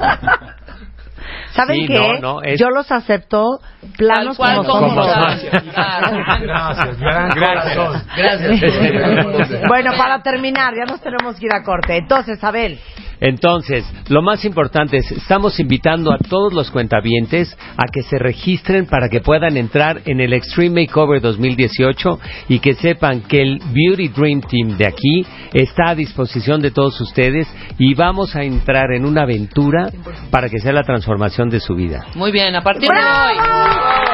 ¿Saben 1.54 1.76
Sí, 1.82 1.88
qué? 1.88 2.20
no, 2.22 2.36
no, 2.36 2.42
es- 2.42 2.60
Yo 2.60 2.70
los 2.70 2.90
acepto 2.92 3.60
planos 3.98 4.38
cual 4.38 4.58
como 4.66 4.70
como. 4.70 5.02
Claro. 5.02 6.18
Gracias, 6.42 6.98
gran 7.00 7.30
corazón. 7.32 8.04
Gracias. 8.16 9.68
Bueno, 9.68 9.92
para 9.98 10.22
terminar, 10.24 10.74
ya 10.74 10.86
nos 10.86 11.02
tenemos 11.02 11.38
que 11.38 11.46
ir 11.48 11.54
a 11.54 11.62
corte. 11.64 11.98
Entonces, 11.98 12.42
Abel, 12.44 12.80
Entonces, 13.22 13.86
lo 14.10 14.24
más 14.24 14.44
importante 14.46 14.98
es, 14.98 15.12
estamos 15.12 15.60
invitando 15.60 16.12
a 16.12 16.18
todos 16.18 16.54
los 16.54 16.72
cuentavientes 16.72 17.56
a 17.78 17.86
que 17.92 18.02
se 18.02 18.18
registren 18.18 18.88
para 18.88 19.10
que 19.10 19.22
puedan 19.22 19.58
entrar 19.58 20.02
en 20.06 20.20
el 20.20 20.34
Extreme 20.34 20.82
Makeover 20.82 21.22
2018 21.22 22.20
y 22.50 22.60
que 22.60 22.74
sepan 22.74 23.22
que 23.22 23.44
el 23.44 23.62
Beauty 23.72 24.08
Dream 24.08 24.42
Team 24.42 24.76
de 24.76 24.88
aquí 24.88 25.26
está 25.54 25.92
a 25.92 25.96
disposición 25.96 26.62
de 26.62 26.72
todos 26.72 27.00
ustedes 27.00 27.48
y 27.78 27.94
vamos 27.94 28.36
a 28.36 28.42
entrar 28.42 28.92
en 28.92 29.06
una 29.06 29.22
aventura 29.22 29.92
para 30.32 30.50
que 30.50 30.58
sea 30.58 30.74
la 30.74 30.84
transformación 30.84 31.50
de 31.50 31.60
su 31.60 31.76
vida. 31.76 32.08
Muy 32.16 32.32
bien, 32.32 32.56
a 32.56 32.62
partir 32.62 32.90
de 32.90 32.98
hoy. 32.98 34.11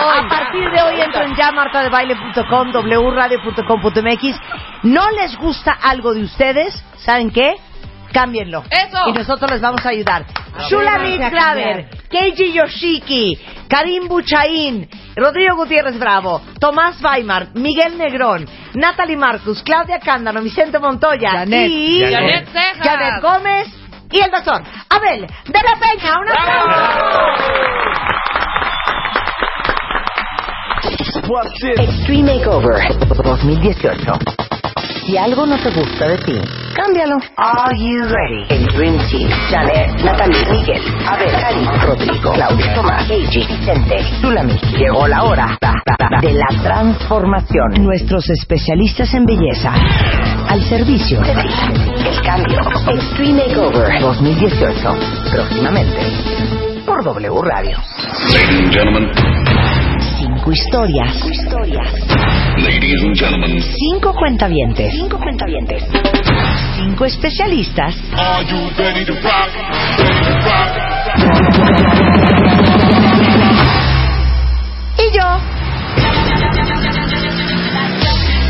A 0.00 0.28
partir 0.28 0.70
de 0.70 0.82
hoy 0.82 1.00
entro 1.00 1.22
en 1.22 1.36
ya 1.36 1.50
martadebaile.com, 1.52 2.72
wradio.com.mx. 2.72 4.40
¿No 4.84 5.10
les 5.10 5.36
gusta 5.36 5.72
algo 5.72 6.14
de 6.14 6.22
ustedes? 6.22 6.84
¿Saben 6.98 7.30
qué? 7.30 7.54
Cámbienlo. 8.12 8.64
Eso. 8.70 9.08
Y 9.08 9.12
nosotros 9.12 9.50
les 9.50 9.60
vamos 9.60 9.84
a 9.84 9.90
ayudar. 9.90 10.24
Shulamit 10.70 11.20
Graver, 11.30 11.88
Keiji 12.10 12.52
Yoshiki, 12.52 13.38
Karim 13.68 14.08
Buchaín, 14.08 14.88
Rodrigo 15.14 15.56
Gutiérrez 15.56 15.98
Bravo, 15.98 16.40
Tomás 16.58 17.00
Weimar, 17.02 17.48
Miguel 17.54 17.96
Negrón, 17.98 18.46
Natalie 18.74 19.16
Marcus, 19.16 19.62
Claudia 19.62 20.00
Cándano, 20.00 20.40
Vicente 20.42 20.78
Montoya 20.78 21.30
Janet. 21.30 21.70
y 21.70 22.00
Janet. 22.00 22.14
Janet 22.14 22.48
Cejas. 22.48 22.86
Janet 22.88 23.22
Gómez 23.22 23.68
y 24.10 24.20
el 24.20 24.30
doctor 24.30 24.62
Abel 24.88 25.20
de 25.20 25.60
la 25.62 25.78
Peña. 25.78 26.18
¡Un 26.18 26.28
aplauso! 26.28 27.98
Extreme 31.08 32.34
Makeover 32.34 32.76
2018. 33.24 34.12
Si 35.06 35.16
algo 35.16 35.46
no 35.46 35.56
te 35.56 35.70
gusta 35.70 36.06
de 36.06 36.18
ti, 36.18 36.38
cámbialo. 36.76 37.16
Are 37.38 37.74
you 37.78 38.02
ready? 38.02 38.44
El 38.50 38.66
Dream 38.66 38.98
Team. 39.10 39.30
Janet, 39.50 40.04
Natalie, 40.04 40.44
Miguel, 40.50 40.82
Abel, 41.06 41.32
Karim, 41.40 41.66
Rodrigo, 41.80 42.32
Claudia, 42.34 42.74
Tomás, 42.74 43.10
Eiji, 43.10 43.46
Vicente, 43.46 44.04
Zulami. 44.20 44.52
Llegó 44.76 45.08
la 45.08 45.22
hora 45.24 45.58
de 46.20 46.32
la 46.34 46.48
transformación. 46.62 47.82
Nuestros 47.82 48.28
especialistas 48.28 49.14
en 49.14 49.24
belleza 49.24 49.72
al 50.46 50.62
servicio 50.64 51.22
de 51.22 51.32
ti. 51.32 51.48
El 52.06 52.20
cambio. 52.20 52.60
Extreme 52.92 53.46
Makeover 53.46 53.98
2018. 54.02 54.96
Próximamente 55.32 56.84
por 56.84 57.02
W 57.02 57.42
Radio. 57.42 57.78
Ladies 58.30 58.60
and 58.60 58.72
gentlemen. 58.72 59.47
Cinco 60.18 60.50
historias. 60.50 61.14
Ladies 62.58 63.02
and 63.04 63.14
gentlemen. 63.14 63.60
Cinco 63.62 64.12
cuentavientes. 64.14 64.90
Cinco 64.90 65.16
cuentavientes. 65.16 65.84
Cinco 66.76 67.04
especialistas. 67.04 67.94
Are 68.12 68.42
you 68.42 68.68
ready 68.76 69.04
to 69.04 69.12
rock? 69.22 69.50
Ready 69.98 70.20
to 70.24 70.34
rock? 70.44 71.87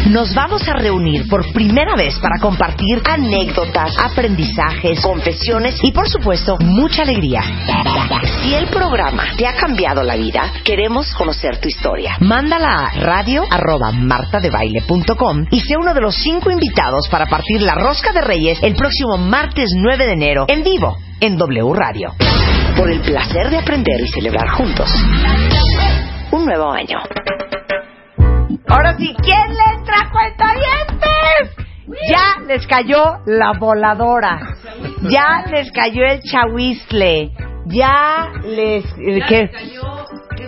Nos 0.09 0.35
vamos 0.35 0.67
a 0.67 0.73
reunir 0.73 1.29
por 1.29 1.53
primera 1.53 1.95
vez 1.95 2.19
para 2.19 2.39
compartir 2.41 3.03
anécdotas, 3.05 3.93
aprendizajes, 3.99 5.03
confesiones 5.03 5.79
y 5.83 5.93
por 5.93 6.09
supuesto 6.09 6.57
mucha 6.61 7.03
alegría. 7.03 7.43
Si 8.43 8.55
el 8.55 8.69
programa 8.69 9.25
te 9.37 9.47
ha 9.47 9.55
cambiado 9.55 10.03
la 10.03 10.17
vida, 10.17 10.51
queremos 10.65 11.13
conocer 11.13 11.61
tu 11.61 11.69
historia. 11.69 12.17
Mándala 12.21 12.87
a 12.87 12.91
radio 13.01 13.45
martadebaile.com 13.51 15.45
y 15.51 15.61
sé 15.61 15.77
uno 15.77 15.93
de 15.93 16.01
los 16.01 16.15
cinco 16.15 16.51
invitados 16.51 17.07
para 17.11 17.27
partir 17.27 17.61
la 17.61 17.75
rosca 17.75 18.11
de 18.15 18.23
reyes 18.23 18.59
el 18.63 18.77
próximo 18.77 19.19
martes 19.19 19.69
9 19.77 20.07
de 20.07 20.13
enero 20.13 20.47
en 20.49 20.65
vivo 20.65 20.97
en 21.21 21.37
W 21.37 21.75
Radio. 21.75 22.15
Por 22.79 22.91
el 22.91 23.01
placer 23.01 23.51
de 23.51 23.59
aprender 23.59 24.01
y 24.01 24.09
celebrar 24.09 24.49
juntos. 24.53 24.91
Un 26.31 26.47
nuevo 26.47 26.73
año. 26.73 26.99
Ahora 28.69 28.97
sí, 28.97 29.15
¿quién 29.23 29.49
le 29.49 29.79
entra 29.79 30.11
cuentavientes? 30.13 31.67
Ya 32.11 32.41
les 32.47 32.67
cayó 32.67 33.19
la 33.27 33.53
voladora. 33.59 34.39
Ya 35.03 35.45
les 35.51 35.73
cayó 35.73 36.05
el 36.05 36.21
chahuizle. 36.21 37.33
Ya 37.67 38.31
les... 38.45 38.85
¿qué? 39.29 39.51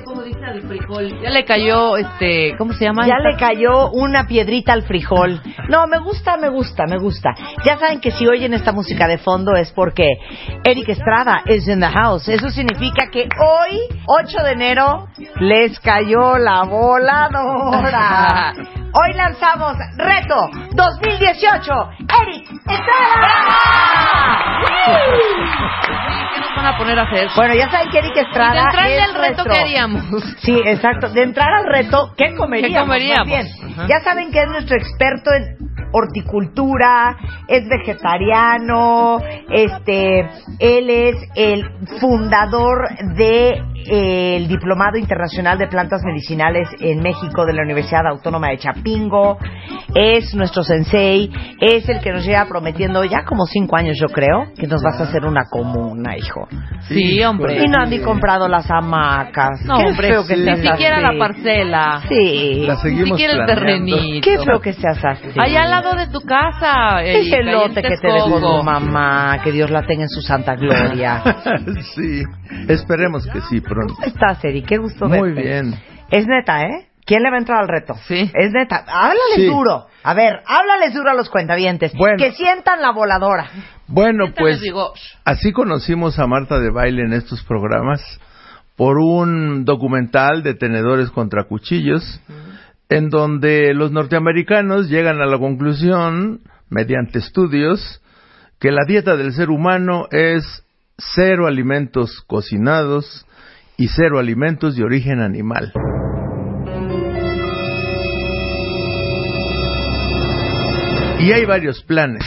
¿Cómo 0.05 0.23
dice 0.23 0.45
al 0.45 0.63
frijol? 0.63 1.21
Ya 1.23 1.31
le 1.31 1.45
cayó, 1.45 1.97
este, 1.97 2.55
¿cómo 2.57 2.73
se 2.73 2.85
llama? 2.85 3.07
Ya 3.07 3.19
le 3.19 3.37
cayó 3.37 3.91
una 3.91 4.27
piedrita 4.27 4.73
al 4.73 4.83
frijol. 4.83 5.41
No, 5.69 5.87
me 5.87 5.99
gusta, 5.99 6.37
me 6.37 6.49
gusta, 6.49 6.85
me 6.89 6.99
gusta. 6.99 7.31
Ya 7.65 7.77
saben 7.79 8.01
que 8.01 8.11
si 8.13 8.27
oyen 8.27 8.55
esta 8.55 8.73
música 8.73 9.07
de 9.07 9.19
fondo 9.19 9.55
es 9.55 9.71
porque 9.73 10.07
Eric 10.65 10.89
Estrada 10.91 11.43
is 11.47 11.67
in 11.69 11.81
the 11.81 11.89
house. 11.89 12.29
Eso 12.29 12.49
significa 12.51 13.07
que 13.13 13.23
hoy, 13.41 13.79
8 14.07 14.39
de 14.45 14.53
enero, 14.53 15.07
les 15.41 15.79
cayó 15.81 16.39
la 16.39 16.63
voladora. 16.65 18.53
Hoy 18.93 19.13
lanzamos 19.15 19.77
Reto 19.97 20.35
2018. 20.75 21.73
Eric 22.01 22.51
Estrada. 22.67 23.31
¿Qué 26.35 26.41
nos 26.41 26.57
van 26.57 26.67
a 26.67 26.77
poner 26.77 26.99
a 26.99 27.03
hacer? 27.03 27.29
Bueno, 27.37 27.55
ya 27.55 27.71
saben 27.71 27.89
que 27.91 27.99
Eric 27.99 28.17
Estrada 28.17 28.65
es 28.69 29.01
del 29.01 29.15
reto, 29.15 29.45
nuestro- 29.45 29.53
¿qué 29.55 29.65
Sí, 30.43 30.61
exacto. 30.65 31.11
De 31.11 31.23
entrar 31.23 31.53
al 31.53 31.67
reto, 31.67 32.13
¿qué 32.17 32.35
comeríamos? 32.35 32.77
¿Qué 32.77 32.81
comeríamos? 32.81 33.27
Bien. 33.27 33.47
Ya 33.89 34.01
saben 34.01 34.31
que 34.31 34.43
es 34.43 34.49
nuestro 34.49 34.77
experto 34.77 35.31
en 35.33 35.71
horticultura, 35.93 37.17
es 37.49 37.69
vegetariano, 37.69 39.19
este, 39.51 40.21
él 40.59 40.91
es 40.91 41.17
el 41.35 41.69
fundador 42.01 42.89
de 43.17 43.63
el 43.87 44.49
Diplomado 44.49 44.99
Internacional 44.99 45.59
de 45.59 45.69
Plantas 45.69 46.03
Medicinales 46.05 46.69
en 46.81 47.01
México 47.01 47.45
de 47.47 47.53
la 47.55 47.63
Universidad 47.63 48.07
Autónoma 48.07 48.49
de 48.49 48.59
Chapingo. 48.59 49.39
Es 49.95 50.35
nuestro 50.35 50.63
sensei. 50.63 51.31
Es 51.61 51.89
el 51.89 52.01
que 52.01 52.13
nos 52.13 52.25
lleva 52.25 52.47
prometiendo 52.47 53.05
ya 53.05 53.25
como 53.25 53.45
cinco 53.47 53.77
años, 53.77 53.97
yo 54.01 54.09
creo, 54.09 54.53
que 54.57 54.67
nos 54.67 54.83
vas 54.83 55.01
a 55.01 55.05
hacer 55.05 55.25
una 55.25 55.45
comuna, 55.51 56.17
hijo. 56.17 56.47
Sí, 56.89 57.23
hombre. 57.23 57.63
Y 57.65 57.69
no 57.69 57.83
han 57.83 57.91
ni 57.91 58.01
comprado 58.01 58.49
las 58.49 58.71
hamacas. 58.71 59.65
No, 59.65 59.79
Qué 59.79 59.85
hombre, 59.87 60.09
feo 60.09 60.27
que 60.27 60.37
ni 60.37 60.45
seas 60.45 60.61
siquiera 60.61 60.97
así. 60.97 61.05
la 61.05 61.19
parcela. 61.19 62.03
Sí. 62.09 62.65
La 62.67 62.77
seguimos 62.77 63.05
Ni 63.05 63.11
siquiera 63.11 63.33
el 63.35 63.47
terrenito. 63.47 64.21
Qué 64.23 64.39
feo 64.39 64.61
que 64.61 64.73
seas 64.73 65.05
así. 65.05 65.29
Allá 65.39 65.63
al 65.63 65.71
lado 65.71 65.95
de 65.95 66.07
tu 66.09 66.21
casa. 66.21 67.05
Y 67.05 67.33
en 67.33 67.49
elote 67.49 67.83
que 67.83 67.97
te 67.97 68.13
dejó 68.13 68.41
tu 68.41 68.63
mamá, 68.63 69.41
que 69.43 69.53
Dios 69.53 69.71
la 69.71 69.83
tenga 69.83 70.03
en 70.03 70.09
su 70.09 70.21
santa 70.21 70.55
gloria. 70.55 71.23
sí, 71.95 72.23
esperemos 72.69 73.27
que 73.27 73.41
sí 73.43 73.61
pronto. 73.71 73.95
¿Cómo 73.95 74.07
estás, 74.07 74.45
Eri? 74.45 74.63
Qué 74.63 74.77
gusto 74.77 75.09
Muy 75.09 75.33
verte. 75.33 75.43
bien. 75.43 75.75
Es 76.11 76.27
neta, 76.27 76.65
¿eh? 76.65 76.89
¿Quién 77.07 77.23
le 77.23 77.31
va 77.31 77.37
a 77.37 77.39
entrar 77.41 77.59
al 77.63 77.69
reto? 77.69 77.95
Sí. 78.07 78.31
Es 78.35 78.53
neta. 78.53 78.85
Háblales 78.87 79.37
Sí. 79.37 79.47
duro. 79.47 79.87
A 80.03 80.15
ver, 80.15 80.41
háblales 80.47 80.95
duro 80.95 81.11
a 81.11 81.15
los 81.15 81.29
cuentavientes. 81.31 81.93
Que 82.19 82.33
sientan 82.33 82.83
la 82.83 82.93
voladora. 82.93 83.49
Bueno, 83.87 84.27
pues 84.37 84.61
digo. 84.61 84.93
así 85.25 85.53
conocimos 85.53 86.19
a 86.19 86.27
Marta 86.27 86.59
de 86.61 86.71
Baile 86.71 87.03
en 87.03 87.13
estos 87.13 87.43
programas 87.43 88.01
por 88.77 88.99
un 88.99 89.65
documental 89.65 90.43
de 90.43 90.55
tenedores 90.55 91.11
contra 91.11 91.45
cuchillos, 91.45 92.21
en 92.89 93.09
donde 93.11 93.75
los 93.75 93.91
norteamericanos 93.93 94.89
llegan 94.89 95.21
a 95.21 95.27
la 95.27 95.39
conclusión, 95.39 96.41
mediante 96.69 97.19
estudios, 97.19 98.01
que 98.61 98.71
la 98.71 98.85
dieta 98.87 99.17
del 99.17 99.33
ser 99.33 99.51
humano 99.51 100.07
es 100.13 100.65
cero 100.97 101.47
alimentos 101.47 102.23
cocinados 102.27 103.27
y 103.81 103.89
cero 103.89 104.19
alimentos 104.19 104.77
de 104.77 104.85
origen 104.85 105.21
animal. 105.21 105.73
Y 111.19 111.33
hay 111.33 111.47
varios 111.47 111.83
planes. 111.85 112.23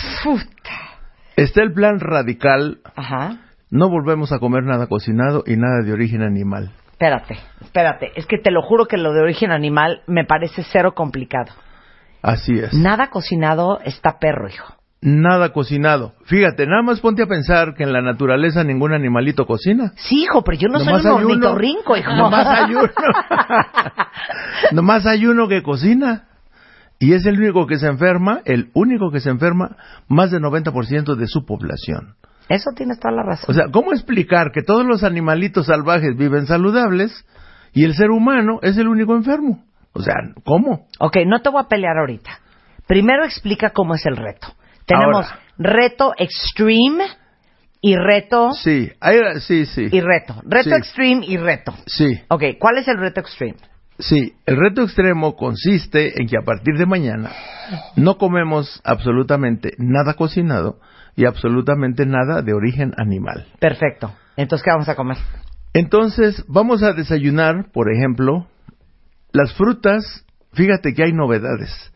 Está 1.36 1.62
el 1.62 1.72
plan 1.72 2.00
radical. 2.00 2.80
No 3.70 3.88
volvemos 3.90 4.32
a 4.32 4.40
comer 4.40 4.64
nada 4.64 4.88
cocinado 4.88 5.44
y 5.46 5.56
nada 5.56 5.84
de 5.86 5.94
origen 5.94 6.24
animal. 6.24 6.72
Espérate, 6.94 7.38
espérate. 7.62 8.12
Es 8.16 8.26
que 8.26 8.40
te 8.40 8.50
lo 8.50 8.64
juro 8.64 8.88
que 8.88 8.98
lo 8.98 9.14
de 9.14 9.22
origen 9.22 9.52
animal 9.52 10.02
me 10.08 10.26
parece 10.26 10.64
cero 10.64 10.94
complicado. 10.96 11.54
Así 12.24 12.58
es. 12.58 12.74
Nada 12.74 13.12
cocinado 13.12 13.80
está 13.86 14.18
perro, 14.18 14.50
hijo. 14.50 14.74
Nada 15.06 15.52
cocinado. 15.52 16.14
Fíjate, 16.24 16.66
nada 16.66 16.82
más 16.82 17.02
ponte 17.02 17.24
a 17.24 17.26
pensar 17.26 17.74
que 17.76 17.84
en 17.84 17.92
la 17.92 18.02
naturaleza 18.02 18.64
ningún 18.64 18.94
animalito 18.94 19.46
cocina. 19.46 19.92
Sí, 19.98 20.24
hijo, 20.24 20.46
pero 20.46 20.58
yo 20.58 20.70
no 20.70 20.80
Nomás 20.80 21.02
soy 21.02 21.26
un 21.26 21.32
ornitorrinco, 21.32 21.98
hijo. 21.98 22.10
Nomás 22.16 22.48
hay 22.48 22.74
uno. 22.74 22.90
Nomás 24.72 25.06
hay 25.06 25.26
uno 25.26 25.50
que 25.50 25.62
cocina. 25.62 26.30
Y 27.00 27.12
es 27.12 27.26
el 27.26 27.38
único 27.38 27.68
que 27.68 27.80
se 27.80 27.88
enferma, 27.88 28.40
el 28.46 28.70
único 28.74 29.12
que 29.12 29.20
se 29.20 29.30
enferma, 29.30 29.76
más 30.08 30.32
del 30.32 30.42
90% 30.42 31.16
de 31.16 31.28
su 31.28 31.46
población. 31.46 32.16
Eso 32.48 32.70
tienes 32.74 32.98
toda 32.98 33.14
la 33.14 33.24
razón. 33.24 33.48
O 33.50 33.54
sea, 33.54 33.66
¿cómo 33.74 33.92
explicar 33.92 34.52
que 34.54 34.62
todos 34.62 34.86
los 34.86 35.04
animalitos 35.04 35.66
salvajes 35.66 36.16
viven 36.16 36.46
saludables 36.46 37.26
y 37.74 37.84
el 37.84 37.94
ser 37.94 38.10
humano 38.10 38.60
es 38.62 38.78
el 38.78 38.88
único 38.88 39.18
enfermo? 39.18 39.66
O 39.92 40.02
sea, 40.02 40.16
¿cómo? 40.46 40.88
Ok, 41.02 41.18
no 41.26 41.42
te 41.42 41.50
voy 41.50 41.62
a 41.62 41.68
pelear 41.68 41.98
ahorita. 41.98 42.40
Primero 42.88 43.26
explica 43.26 43.72
cómo 43.72 43.96
es 43.96 44.06
el 44.06 44.16
reto. 44.16 44.48
Tenemos 44.86 45.26
Ahora. 45.26 45.40
reto 45.58 46.14
extreme 46.18 47.06
y 47.82 47.96
reto 47.96 48.52
Sí, 48.54 48.92
hay- 49.00 49.20
sí, 49.42 49.66
sí. 49.66 49.88
y 49.92 50.02
reto. 50.02 50.42
Reto 50.46 50.70
Sí. 50.70 50.76
extreme 50.78 51.26
y 51.26 51.38
reto. 51.38 51.74
Sí. 51.86 52.22
Ok, 52.30 52.44
¿cuál 52.60 52.78
es 52.78 52.88
el 52.88 52.98
reto 52.98 53.20
extreme? 53.22 53.58
Sí, 54.00 54.34
el 54.46 54.58
reto 54.58 54.82
extremo 54.84 55.36
consiste 55.36 56.20
en 56.20 56.28
que 56.28 56.38
a 56.38 56.44
partir 56.46 56.78
de 56.78 56.86
mañana 56.86 57.32
no 57.96 58.18
comemos 58.18 58.82
absolutamente 58.84 59.74
nada 59.78 60.16
cocinado 60.16 60.80
y 61.16 61.26
absolutamente 61.26 62.06
nada 62.06 62.42
de 62.42 62.54
origen 62.54 62.94
animal. 62.98 63.46
Perfecto. 63.60 64.12
Entonces, 64.36 64.64
¿qué 64.64 64.72
vamos 64.72 64.90
a 64.90 64.96
comer? 64.96 65.18
Entonces, 65.74 66.44
vamos 66.48 66.82
a 66.84 66.94
desayunar, 66.94 67.72
por 67.72 67.92
ejemplo, 67.94 68.48
las 69.32 69.54
frutas. 69.54 70.26
Fíjate 70.54 70.94
que 70.94 71.04
hay 71.04 71.14
novedades. 71.14 71.93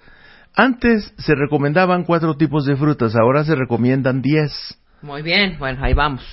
Antes 0.60 1.14
se 1.20 1.36
recomendaban 1.36 2.03
cuatro 2.03 2.36
tipos 2.36 2.66
de 2.66 2.76
frutas, 2.76 3.16
ahora 3.16 3.43
se 3.43 3.53
recomiendan 3.53 4.24
diez. 4.24 4.51
Muy 5.03 5.22
bien, 5.22 5.60
bueno, 5.60 5.84
ahí 5.84 5.93
vamos. 5.93 6.26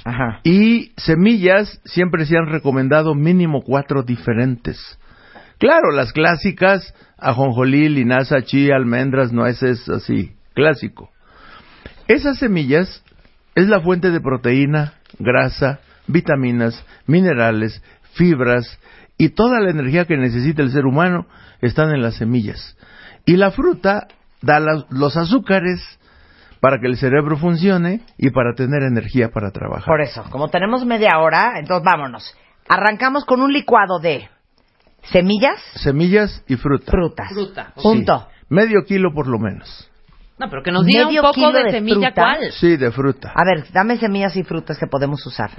Y 0.44 0.92
semillas 0.96 1.78
siempre 1.84 2.24
se 2.24 2.38
han 2.38 2.46
recomendado 2.46 3.14
mínimo 3.14 3.60
cuatro 3.60 4.02
diferentes. 4.02 4.98
Claro, 5.58 5.90
las 5.90 6.14
clásicas, 6.14 6.94
ajonjolí, 7.18 7.90
linaza, 7.90 8.40
chía, 8.40 8.76
almendras, 8.76 9.30
nueces, 9.30 9.86
así, 9.90 10.32
clásico. 10.54 11.10
Esas 12.08 12.38
semillas 12.38 13.04
es 13.54 13.68
la 13.68 13.82
fuente 13.82 14.10
de 14.10 14.22
proteína, 14.22 14.94
grasa, 15.18 15.80
vitaminas, 16.06 16.82
minerales, 17.06 17.82
fibras 18.14 18.78
y 19.18 19.28
toda 19.28 19.60
la 19.60 19.68
energía 19.68 20.06
que 20.06 20.16
necesita 20.16 20.62
el 20.62 20.70
ser 20.70 20.86
humano 20.86 21.26
están 21.60 21.90
en 21.90 22.00
las 22.00 22.14
semillas. 22.14 22.74
Y 23.26 23.36
la 23.36 23.50
fruta 23.50 24.06
da 24.42 24.60
la- 24.60 24.84
los 24.90 25.16
azúcares 25.16 25.80
para 26.60 26.78
que 26.78 26.86
el 26.86 26.96
cerebro 26.96 27.36
funcione 27.36 28.00
y 28.18 28.30
para 28.30 28.54
tener 28.54 28.82
energía 28.82 29.28
para 29.30 29.50
trabajar. 29.50 29.86
Por 29.86 30.00
eso, 30.00 30.24
como 30.30 30.48
tenemos 30.48 30.84
media 30.86 31.18
hora, 31.18 31.52
entonces 31.58 31.84
vámonos. 31.84 32.34
Arrancamos 32.68 33.24
con 33.24 33.40
un 33.42 33.52
licuado 33.52 33.98
de 34.00 34.28
semillas, 35.04 35.60
Semillas 35.74 36.42
y 36.48 36.56
fruta. 36.56 36.90
frutas. 36.90 37.28
Fruta. 37.32 37.72
Sí. 37.76 37.82
Punto. 37.82 38.28
Medio 38.48 38.84
kilo 38.86 39.12
por 39.14 39.26
lo 39.26 39.38
menos. 39.38 39.90
No, 40.38 40.48
pero 40.50 40.62
que 40.62 40.72
nos 40.72 40.84
diga 40.84 41.02
un 41.02 41.08
Medio 41.08 41.22
poco 41.22 41.34
kilo 41.34 41.52
de, 41.52 41.64
de 41.64 41.70
semilla 41.72 42.08
fruta. 42.08 42.22
cuál. 42.22 42.52
Sí, 42.52 42.76
de 42.76 42.90
fruta. 42.90 43.32
A 43.34 43.44
ver, 43.44 43.66
dame 43.72 43.96
semillas 43.98 44.34
y 44.36 44.42
frutas 44.42 44.78
que 44.78 44.86
podemos 44.86 45.24
usar. 45.26 45.50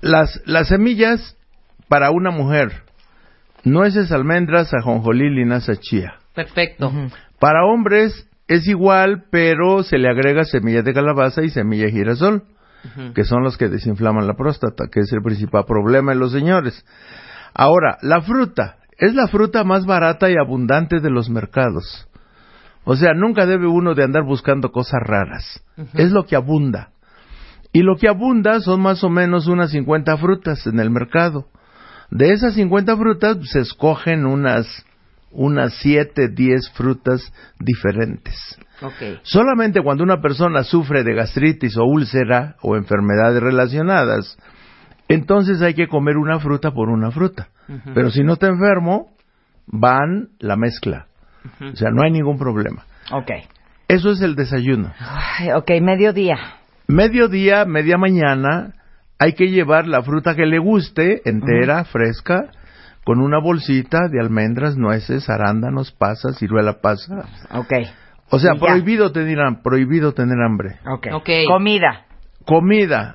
Las, 0.00 0.40
las 0.46 0.68
semillas 0.68 1.36
para 1.88 2.10
una 2.10 2.30
mujer. 2.30 2.82
Nueces, 3.64 4.12
almendras, 4.12 4.72
ajonjolí, 4.72 5.28
linaza, 5.30 5.74
chía. 5.76 6.14
Perfecto. 6.36 6.92
Para 7.40 7.64
hombres 7.64 8.28
es 8.46 8.68
igual, 8.68 9.24
pero 9.30 9.82
se 9.82 9.98
le 9.98 10.08
agrega 10.08 10.44
semilla 10.44 10.82
de 10.82 10.92
calabaza 10.92 11.42
y 11.42 11.48
semilla 11.48 11.86
de 11.86 11.92
girasol, 11.92 12.44
que 13.14 13.24
son 13.24 13.42
los 13.42 13.56
que 13.56 13.68
desinflaman 13.68 14.26
la 14.26 14.34
próstata, 14.34 14.84
que 14.92 15.00
es 15.00 15.12
el 15.12 15.22
principal 15.22 15.64
problema 15.64 16.12
en 16.12 16.20
los 16.20 16.32
señores. 16.32 16.84
Ahora, 17.54 17.96
la 18.02 18.20
fruta 18.20 18.76
es 18.98 19.14
la 19.14 19.28
fruta 19.28 19.64
más 19.64 19.86
barata 19.86 20.30
y 20.30 20.36
abundante 20.36 21.00
de 21.00 21.10
los 21.10 21.30
mercados. 21.30 22.06
O 22.84 22.94
sea, 22.96 23.14
nunca 23.14 23.46
debe 23.46 23.66
uno 23.66 23.94
de 23.94 24.04
andar 24.04 24.22
buscando 24.22 24.70
cosas 24.70 25.00
raras. 25.02 25.64
Es 25.94 26.12
lo 26.12 26.26
que 26.26 26.36
abunda. 26.36 26.90
Y 27.72 27.82
lo 27.82 27.96
que 27.96 28.08
abunda 28.08 28.60
son 28.60 28.80
más 28.80 29.02
o 29.02 29.10
menos 29.10 29.48
unas 29.48 29.70
50 29.70 30.16
frutas 30.18 30.66
en 30.66 30.78
el 30.80 30.90
mercado. 30.90 31.46
De 32.10 32.32
esas 32.32 32.54
50 32.54 32.96
frutas 32.96 33.38
se 33.50 33.60
escogen 33.60 34.24
unas 34.24 34.85
unas 35.36 35.74
7, 35.80 36.28
10 36.28 36.70
frutas 36.70 37.32
diferentes. 37.60 38.34
Ok. 38.82 39.20
Solamente 39.22 39.82
cuando 39.82 40.02
una 40.02 40.20
persona 40.20 40.64
sufre 40.64 41.04
de 41.04 41.14
gastritis 41.14 41.76
o 41.76 41.84
úlcera 41.84 42.56
o 42.62 42.76
enfermedades 42.76 43.42
relacionadas, 43.42 44.38
entonces 45.08 45.62
hay 45.62 45.74
que 45.74 45.88
comer 45.88 46.16
una 46.16 46.40
fruta 46.40 46.72
por 46.72 46.88
una 46.88 47.10
fruta. 47.10 47.48
Pero 47.94 48.10
si 48.10 48.22
no 48.22 48.34
está 48.34 48.46
enfermo, 48.46 49.12
van 49.66 50.28
la 50.38 50.56
mezcla. 50.56 51.06
O 51.60 51.76
sea, 51.76 51.90
no 51.90 52.02
hay 52.02 52.12
ningún 52.12 52.38
problema. 52.38 52.84
Ok. 53.12 53.30
Eso 53.88 54.10
es 54.10 54.20
el 54.20 54.34
desayuno. 54.34 54.92
Ay, 54.98 55.50
ok, 55.52 55.70
mediodía. 55.80 56.36
Mediodía, 56.88 57.64
media 57.64 57.98
mañana, 57.98 58.74
hay 59.18 59.34
que 59.34 59.48
llevar 59.48 59.86
la 59.86 60.02
fruta 60.02 60.34
que 60.34 60.46
le 60.46 60.58
guste, 60.58 61.22
entera, 61.24 61.84
fresca, 61.84 62.50
con 63.06 63.20
una 63.20 63.38
bolsita 63.38 64.08
de 64.10 64.18
almendras, 64.20 64.76
nueces, 64.76 65.30
arándanos, 65.30 65.92
pasas, 65.92 66.38
ciruela 66.40 66.80
pasa. 66.80 67.28
Ok. 67.52 67.72
O 68.30 68.40
sea, 68.40 68.54
prohibido 68.58 69.12
tener, 69.12 69.38
prohibido 69.62 70.12
tener 70.12 70.36
hambre. 70.44 70.80
Ok. 70.92 71.28
Comida. 71.46 72.04
Comida. 72.44 73.14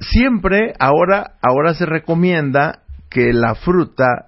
Siempre, 0.00 0.74
ahora, 0.80 1.34
ahora 1.40 1.74
se 1.74 1.86
recomienda 1.86 2.80
que 3.08 3.32
la 3.32 3.54
fruta 3.54 4.26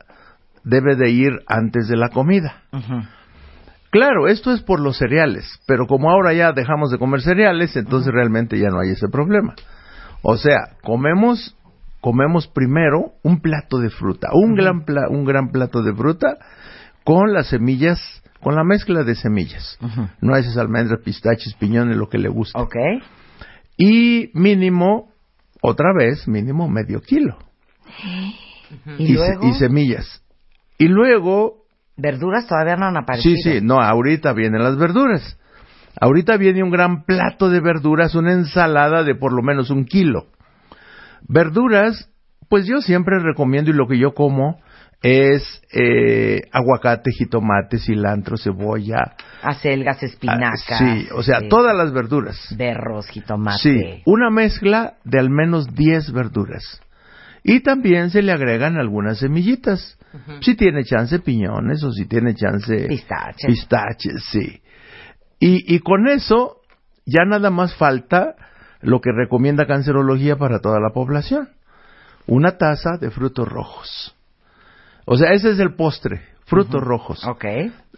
debe 0.63 0.95
de 0.95 1.11
ir 1.11 1.33
antes 1.49 1.89
de 1.89 1.97
la 1.97 2.11
comida. 2.11 2.63
Claro, 3.91 4.29
esto 4.29 4.53
es 4.53 4.63
por 4.63 4.79
los 4.79 4.97
cereales, 4.97 5.61
pero 5.67 5.89
como 5.89 6.09
ahora 6.09 6.35
ya 6.35 6.53
dejamos 6.53 6.93
de 6.93 6.99
comer 6.99 7.21
cereales, 7.23 7.75
entonces 7.75 8.13
realmente 8.15 8.61
ya 8.61 8.69
no 8.69 8.79
hay 8.79 8.91
ese 8.91 9.09
problema. 9.09 9.57
O 10.23 10.37
sea, 10.37 10.77
comemos 10.85 11.57
comemos 12.03 12.49
primero 12.49 13.13
un 13.23 13.41
plato 13.41 13.79
de 13.79 13.89
fruta, 13.89 14.29
un 14.35 14.55
gran 14.55 14.85
pla- 14.85 15.09
un 15.09 15.25
gran 15.25 15.51
plato 15.51 15.83
de 15.83 15.95
fruta 15.95 16.37
con 17.05 17.33
las 17.33 17.47
semillas, 17.49 17.99
con 18.43 18.55
la 18.57 18.65
mezcla 18.65 19.05
de 19.05 19.15
semillas. 19.15 19.79
Nueces, 20.21 20.59
almendras, 20.59 21.01
pistaches, 21.03 21.55
piñones, 21.55 21.97
lo 21.97 22.09
que 22.11 22.19
le 22.19 22.29
guste. 22.29 22.61
Ok. 22.61 22.77
Y 23.79 24.31
mínimo, 24.35 25.11
otra 25.63 25.93
vez, 25.97 26.29
mínimo 26.29 26.69
medio 26.69 27.01
kilo. 27.01 27.39
¿Y 28.99 29.13
luego? 29.15 29.49
y 29.49 29.53
semillas. 29.55 30.23
Y 30.79 30.89
luego 30.89 31.63
Verduras 31.97 32.47
todavía 32.47 32.77
no 32.77 32.87
han 32.87 32.97
aparecido. 32.97 33.37
Sí, 33.37 33.43
sí, 33.43 33.61
no, 33.63 33.77
ahorita 33.81 34.33
vienen 34.33 34.63
las 34.63 34.77
verduras. 34.77 35.39
Ahorita 36.01 36.37
viene 36.39 36.63
un 36.63 36.71
gran 36.71 37.05
plato 37.05 37.49
de 37.51 37.61
verduras, 37.61 38.15
una 38.15 38.33
ensalada 38.33 39.05
de 39.05 39.15
por 39.15 39.33
lo 39.33 39.43
menos 39.43 39.71
un 39.71 39.85
kilo. 39.85 40.27
Verduras, 41.29 42.11
pues 42.49 42.67
yo 42.67 42.81
siempre 42.81 43.19
recomiendo 43.19 43.71
y 43.71 43.75
lo 43.75 43.87
que 43.87 43.99
yo 43.99 44.15
como 44.15 44.61
es 45.03 45.63
eh, 45.73 46.43
aguacate, 46.53 47.11
jitomate, 47.11 47.79
cilantro, 47.79 48.37
cebolla. 48.37 49.17
Acelgas, 49.43 50.03
espinacas. 50.03 50.65
Ah, 50.71 50.79
sí, 50.79 51.09
o 51.13 51.23
sea, 51.23 51.41
todas 51.49 51.77
las 51.77 51.93
verduras. 51.93 52.39
Berros, 52.57 53.09
jitomate. 53.09 53.59
Sí, 53.59 54.03
una 54.07 54.31
mezcla 54.31 54.95
de 55.05 55.19
al 55.19 55.31
menos 55.31 55.75
10 55.75 56.13
verduras. 56.13 56.81
Y 57.43 57.61
también 57.61 58.11
se 58.11 58.23
le 58.23 58.31
agregan 58.31 58.77
algunas 58.77 59.19
semillitas. 59.19 59.99
Si 60.43 60.55
tiene 60.55 60.85
chance 60.85 61.19
piñones 61.21 61.83
o 61.83 61.91
si 61.91 62.07
tiene 62.07 62.35
chance 62.35 62.87
Pistaches. 62.87 63.47
pistaches, 63.47 64.25
sí. 64.31 64.61
Y, 65.41 65.75
y 65.75 65.79
con 65.81 66.07
eso 66.07 66.59
ya 67.07 67.25
nada 67.25 67.51
más 67.51 67.75
falta 67.75 68.37
lo 68.83 69.01
que 69.01 69.11
recomienda 69.13 69.67
cancerología 69.67 70.37
para 70.37 70.61
toda 70.61 70.81
la 70.81 70.91
población. 70.91 71.49
Una 72.27 72.59
taza 72.59 72.99
de 73.01 73.11
frutos 73.11 73.49
rojos. 73.49 74.15
O 75.07 75.17
sea, 75.17 75.33
ese 75.33 75.51
es 75.51 75.59
el 75.59 75.75
postre, 75.75 76.23
frutos 76.45 76.81
rojos. 76.83 77.27
Ok. 77.27 77.45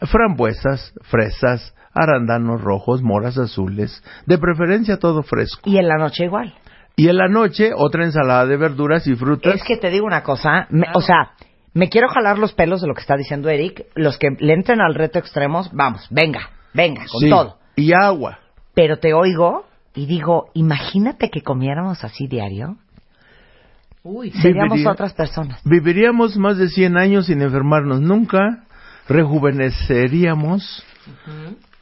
Frambuesas, 0.00 0.94
fresas, 1.02 1.74
arándanos 1.94 2.60
rojos, 2.62 3.02
moras 3.02 3.38
azules, 3.38 4.02
de 4.26 4.38
preferencia 4.38 4.98
todo 4.98 5.22
fresco. 5.22 5.68
Y 5.68 5.78
en 5.78 5.88
la 5.88 5.96
noche 5.96 6.24
igual. 6.24 6.54
Y 6.96 7.08
en 7.08 7.16
la 7.16 7.28
noche 7.28 7.72
otra 7.74 8.04
ensalada 8.04 8.46
de 8.46 8.56
verduras 8.56 9.06
y 9.06 9.14
frutas. 9.16 9.54
Es 9.56 9.64
que 9.64 9.76
te 9.76 9.90
digo 9.90 10.06
una 10.06 10.22
cosa, 10.22 10.66
me- 10.70 10.86
o 10.94 11.00
sea, 11.00 11.32
me 11.72 11.88
quiero 11.88 12.08
jalar 12.08 12.38
los 12.38 12.52
pelos 12.52 12.80
de 12.80 12.86
lo 12.88 12.94
que 12.94 13.00
está 13.00 13.16
diciendo 13.16 13.48
Eric. 13.48 13.86
Los 13.96 14.16
que 14.16 14.28
le 14.38 14.54
entren 14.54 14.80
al 14.80 14.94
reto 14.94 15.18
extremos, 15.18 15.70
vamos, 15.72 16.06
venga, 16.10 16.50
venga, 16.72 17.04
con 17.10 17.20
Sí, 17.20 17.28
todo. 17.28 17.58
Y 17.76 17.92
agua. 17.92 18.38
Pero 18.74 18.98
te 18.98 19.12
oigo 19.12 19.66
y 19.94 20.06
digo, 20.06 20.46
imagínate 20.54 21.30
que 21.30 21.42
comiéramos 21.42 22.02
así 22.04 22.26
diario. 22.26 22.76
Uy, 24.02 24.30
Seríamos 24.32 24.74
Viviría- 24.78 24.92
otras 24.92 25.14
personas. 25.14 25.60
Viviríamos 25.64 26.36
más 26.36 26.58
de 26.58 26.68
100 26.68 26.96
años 26.98 27.26
sin 27.26 27.40
enfermarnos 27.40 28.00
nunca, 28.00 28.64
rejuveneceríamos, 29.08 30.84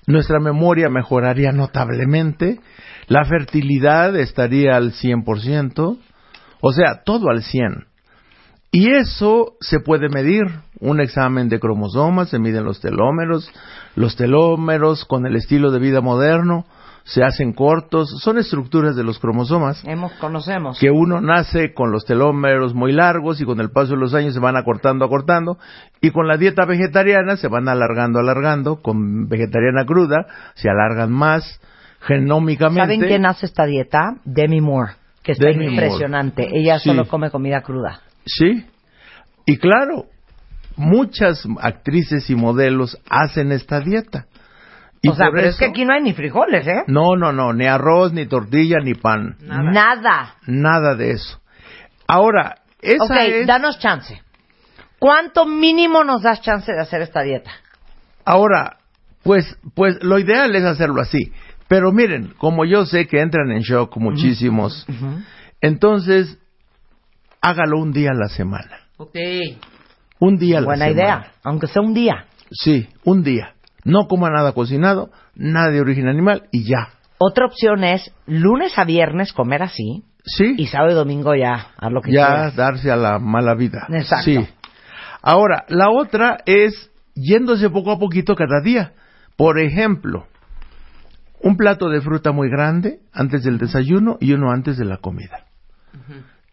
nuestra 0.06 0.38
memoria 0.40 0.88
mejoraría 0.88 1.52
notablemente, 1.52 2.60
la 3.08 3.24
fertilidad 3.24 4.16
estaría 4.16 4.76
al 4.76 4.92
100%, 4.92 5.98
o 6.60 6.72
sea, 6.72 7.02
todo 7.04 7.28
al 7.30 7.42
100. 7.42 7.86
Y 8.70 8.90
eso 8.94 9.52
se 9.60 9.80
puede 9.80 10.08
medir. 10.08 10.42
Un 10.80 11.00
examen 11.00 11.48
de 11.48 11.60
cromosomas, 11.60 12.30
se 12.30 12.40
miden 12.40 12.64
los 12.64 12.80
telómeros, 12.80 13.48
los 13.94 14.16
telómeros 14.16 15.04
con 15.04 15.26
el 15.26 15.36
estilo 15.36 15.70
de 15.70 15.78
vida 15.78 16.00
moderno 16.00 16.64
se 17.04 17.24
hacen 17.24 17.52
cortos, 17.52 18.08
son 18.22 18.38
estructuras 18.38 18.94
de 18.96 19.02
los 19.02 19.18
cromosomas 19.18 19.82
Hemos, 19.84 20.12
conocemos. 20.14 20.78
que 20.78 20.90
uno 20.90 21.20
nace 21.20 21.74
con 21.74 21.90
los 21.90 22.04
telómeros 22.04 22.74
muy 22.74 22.92
largos 22.92 23.40
y 23.40 23.44
con 23.44 23.60
el 23.60 23.70
paso 23.70 23.92
de 23.94 23.98
los 23.98 24.14
años 24.14 24.34
se 24.34 24.40
van 24.40 24.56
acortando, 24.56 25.04
acortando, 25.04 25.58
y 26.00 26.10
con 26.10 26.28
la 26.28 26.36
dieta 26.36 26.64
vegetariana 26.64 27.36
se 27.36 27.48
van 27.48 27.68
alargando, 27.68 28.20
alargando, 28.20 28.76
con 28.82 29.28
vegetariana 29.28 29.84
cruda 29.84 30.26
se 30.54 30.68
alargan 30.70 31.10
más 31.10 31.60
genómicamente. 32.00 32.82
¿Saben 32.94 33.00
quién 33.00 33.26
hace 33.26 33.46
esta 33.46 33.64
dieta? 33.66 34.16
Demi 34.24 34.60
Moore, 34.60 34.92
que 35.22 35.32
está 35.32 35.46
Demi 35.46 35.66
Moore. 35.68 35.72
impresionante. 35.86 36.48
Ella 36.52 36.78
Sí. 36.78 36.88
solo 36.90 37.06
come 37.06 37.30
comida 37.30 37.62
cruda. 37.62 38.00
Sí, 38.26 38.64
y 39.46 39.56
claro, 39.58 40.06
muchas 40.76 41.44
actrices 41.60 42.28
y 42.30 42.34
modelos 42.34 42.98
hacen 43.08 43.52
esta 43.52 43.80
dieta. 43.80 44.26
Y 45.04 45.08
o 45.08 45.14
sea, 45.14 45.26
es 45.34 45.56
que 45.56 45.66
aquí 45.66 45.84
no 45.84 45.94
hay 45.94 46.02
ni 46.02 46.12
frijoles, 46.14 46.64
¿eh? 46.66 46.84
No, 46.86 47.16
no, 47.16 47.32
no, 47.32 47.52
ni 47.52 47.66
arroz, 47.66 48.12
ni 48.12 48.26
tortilla, 48.26 48.78
ni 48.82 48.94
pan. 48.94 49.36
Nada. 49.40 50.36
Nada 50.46 50.94
de 50.94 51.10
eso. 51.10 51.40
Ahora, 52.06 52.62
esa 52.80 53.04
ok, 53.04 53.16
es... 53.16 53.46
danos 53.46 53.80
chance. 53.80 54.22
¿Cuánto 55.00 55.44
mínimo 55.44 56.04
nos 56.04 56.22
das 56.22 56.40
chance 56.40 56.72
de 56.72 56.80
hacer 56.80 57.02
esta 57.02 57.22
dieta? 57.22 57.50
Ahora, 58.24 58.78
pues, 59.24 59.58
pues 59.74 60.02
lo 60.04 60.20
ideal 60.20 60.54
es 60.54 60.62
hacerlo 60.62 61.00
así. 61.00 61.32
Pero 61.66 61.90
miren, 61.90 62.34
como 62.38 62.64
yo 62.64 62.86
sé 62.86 63.08
que 63.08 63.20
entran 63.20 63.50
en 63.50 63.62
shock 63.62 63.96
muchísimos, 63.96 64.86
entonces 65.60 66.38
hágalo 67.40 67.80
un 67.80 67.92
día 67.92 68.10
a 68.10 68.14
la 68.14 68.28
semana. 68.28 68.78
Ok. 68.98 69.16
Un 70.20 70.36
día 70.36 70.58
a 70.58 70.60
la 70.60 70.66
Buena 70.66 70.86
semana. 70.86 71.02
idea, 71.02 71.32
aunque 71.42 71.66
sea 71.66 71.82
un 71.82 71.94
día. 71.94 72.26
Sí, 72.52 72.88
un 73.04 73.24
día. 73.24 73.54
No 73.84 74.06
coma 74.06 74.30
nada 74.30 74.52
cocinado, 74.52 75.10
nada 75.34 75.70
de 75.70 75.80
origen 75.80 76.08
animal 76.08 76.48
y 76.50 76.64
ya. 76.64 76.90
Otra 77.18 77.46
opción 77.46 77.84
es 77.84 78.12
lunes 78.26 78.78
a 78.78 78.84
viernes 78.84 79.32
comer 79.32 79.62
así. 79.62 80.04
Sí. 80.24 80.54
Y 80.56 80.66
sábado 80.66 80.92
y 80.92 80.94
domingo 80.94 81.34
ya, 81.34 81.72
haz 81.76 81.92
lo 81.92 82.00
que 82.00 82.12
ya 82.12 82.26
quieras. 82.26 82.56
darse 82.56 82.90
a 82.90 82.96
la 82.96 83.18
mala 83.18 83.54
vida. 83.54 83.86
Exacto. 83.90 84.24
Sí. 84.24 84.48
Ahora, 85.20 85.64
la 85.68 85.90
otra 85.90 86.38
es 86.46 86.90
yéndose 87.14 87.70
poco 87.70 87.92
a 87.92 87.98
poquito 87.98 88.34
cada 88.34 88.60
día. 88.60 88.92
Por 89.36 89.58
ejemplo, 89.60 90.26
un 91.40 91.56
plato 91.56 91.88
de 91.88 92.00
fruta 92.00 92.32
muy 92.32 92.48
grande 92.48 93.00
antes 93.12 93.42
del 93.42 93.58
desayuno 93.58 94.16
y 94.20 94.32
uno 94.32 94.50
antes 94.50 94.76
de 94.78 94.84
la 94.84 94.98
comida. 94.98 95.46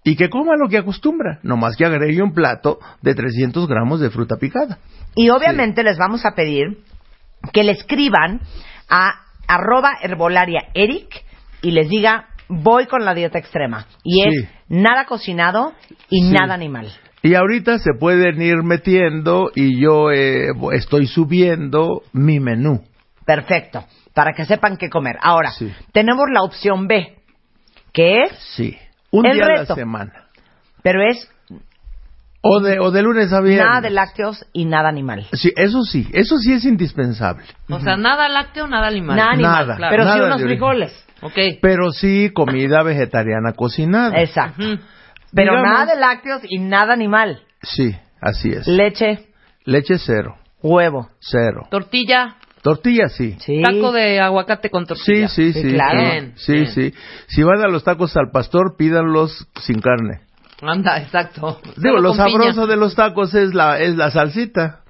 Y 0.03 0.15
que 0.15 0.29
coma 0.29 0.55
lo 0.57 0.69
que 0.69 0.77
acostumbra, 0.77 1.39
no 1.43 1.57
más 1.57 1.75
que 1.75 1.85
agregue 1.85 2.21
un 2.21 2.33
plato 2.33 2.79
de 3.01 3.13
300 3.13 3.67
gramos 3.67 3.99
de 3.99 4.09
fruta 4.09 4.37
picada. 4.37 4.79
Y 5.15 5.29
obviamente 5.29 5.83
les 5.83 5.97
vamos 5.97 6.25
a 6.25 6.31
pedir 6.35 6.79
que 7.53 7.63
le 7.63 7.71
escriban 7.73 8.41
a 8.89 9.13
arroba 9.47 9.97
herbolaria 10.01 10.67
Eric 10.73 11.23
y 11.61 11.71
les 11.71 11.89
diga 11.89 12.27
voy 12.47 12.87
con 12.87 13.05
la 13.05 13.13
dieta 13.13 13.37
extrema. 13.37 13.85
Y 14.03 14.21
Sí. 14.23 14.29
es 14.29 14.49
nada 14.69 15.05
cocinado 15.05 15.73
y 16.09 16.23
Sí. 16.23 16.31
nada 16.33 16.53
animal. 16.55 16.91
Y 17.21 17.35
ahorita 17.35 17.79
se 17.79 17.91
pueden 17.99 18.41
ir 18.41 18.63
metiendo 18.63 19.51
y 19.55 19.79
yo 19.79 20.09
eh, 20.11 20.47
estoy 20.73 21.05
subiendo 21.07 22.01
mi 22.13 22.39
menú. 22.39 22.83
Perfecto. 23.25 23.85
Para 24.13 24.33
que 24.33 24.45
sepan 24.45 24.77
qué 24.77 24.89
comer. 24.89 25.17
Ahora, 25.21 25.51
Sí. 25.51 25.71
tenemos 25.91 26.25
la 26.33 26.41
opción 26.41 26.87
B, 26.87 27.17
que 27.93 28.23
es, 28.23 28.31
Sí. 28.55 28.77
Un 29.11 29.25
El 29.25 29.37
día 29.37 29.45
a 29.45 29.63
la 29.63 29.65
semana. 29.75 30.13
pero 30.83 31.01
es 31.03 31.29
O 32.41 32.61
de, 32.61 32.79
o 32.79 32.91
de 32.91 33.01
lunes 33.01 33.33
a 33.33 33.41
viernes. 33.41 33.65
nada 33.67 33.81
de 33.81 33.89
lácteos 33.89 34.45
y 34.53 34.63
nada 34.65 34.87
animal. 34.87 35.27
Sí, 35.33 35.51
eso 35.57 35.81
sí, 35.83 36.07
eso 36.13 36.37
sí 36.37 36.53
es 36.53 36.63
indispensable. 36.63 37.43
O 37.69 37.79
sea, 37.81 37.97
nada 37.97 38.29
lácteo, 38.29 38.65
nada 38.67 38.87
animal. 38.87 39.17
Nada 39.17 39.31
animal, 39.31 39.67
Nada, 39.67 39.89
pero 39.89 40.03
sí 40.03 40.09
nada 40.09 40.25
unos 40.25 40.37
de 40.39 40.43
origen. 40.45 40.47
frijoles. 40.59 41.05
Ok. 41.21 41.37
Pero 41.61 41.91
sí 41.91 42.31
comida 42.33 42.81
vegetariana 42.83 43.51
cocinada. 43.53 44.21
Exacto. 44.21 44.63
Pero 45.33 45.51
Digamos- 45.51 45.63
nada 45.69 45.85
de 45.93 45.99
lácteos 45.99 46.41
y 46.47 46.59
nada 46.59 46.93
animal. 46.93 47.41
Sí, 47.61 47.93
así 48.21 48.49
es. 48.51 48.65
Leche, 48.67 49.27
Leche 49.65 49.97
cero, 49.97 50.37
huevo. 50.63 51.09
cero. 51.19 51.67
Tortilla, 51.69 52.37
Tortilla 52.61 53.09
sí. 53.09 53.35
Sí. 53.39 53.61
taco 53.61 53.91
de 53.91 54.21
aguacate 54.21 54.69
con 54.69 54.85
Sí, 54.85 54.87
tortilla. 54.87 55.27
sí, 55.27 55.51
sí. 55.53 55.61
Sí, 55.61 55.73
claro. 55.73 55.99
Bien, 55.99 56.33
sí, 56.37 56.53
bien. 56.53 56.67
sí. 56.67 56.93
Si 57.27 57.43
van 57.43 57.61
a 57.61 57.67
los 57.67 57.83
tacos 57.83 58.15
al 58.15 58.31
pastor, 58.31 58.75
pídanlos 58.77 59.45
sin 59.61 59.81
carne. 59.81 60.21
Anda, 60.61 60.97
exacto. 60.97 61.59
Digo, 61.77 61.97
Solo 61.97 62.01
lo 62.01 62.11
piña. 62.13 62.25
sabroso 62.29 62.67
de 62.67 62.75
los 62.77 62.95
tacos 62.95 63.33
es 63.33 63.53
la, 63.53 63.79
es 63.79 63.95
la 63.95 64.11
salsita. 64.11 64.81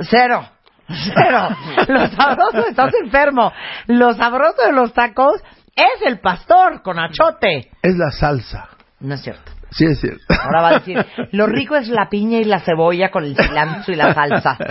Cero. 0.00 0.46
Cero. 0.88 1.48
Lo 1.88 2.06
sabroso, 2.08 2.66
estás 2.66 2.94
enfermo. 3.02 3.52
Lo 3.88 4.14
sabroso 4.14 4.62
de 4.64 4.72
los 4.72 4.94
tacos 4.94 5.34
es 5.76 6.02
el 6.06 6.18
pastor 6.20 6.80
con 6.82 6.98
achote. 6.98 7.70
Es 7.82 7.94
la 7.96 8.10
salsa. 8.10 8.68
No 9.00 9.14
es 9.14 9.20
cierto. 9.22 9.52
Sí, 9.70 9.84
es 9.84 10.00
cierto. 10.00 10.22
Ahora 10.42 10.62
va 10.62 10.68
a 10.68 10.72
decir, 10.78 11.04
lo 11.32 11.46
rico 11.46 11.76
es 11.76 11.88
la 11.88 12.08
piña 12.08 12.38
y 12.38 12.44
la 12.44 12.60
cebolla 12.60 13.10
con 13.10 13.24
el 13.24 13.36
cilantro 13.36 13.92
y 13.92 13.96
la 13.96 14.14
salsa. 14.14 14.56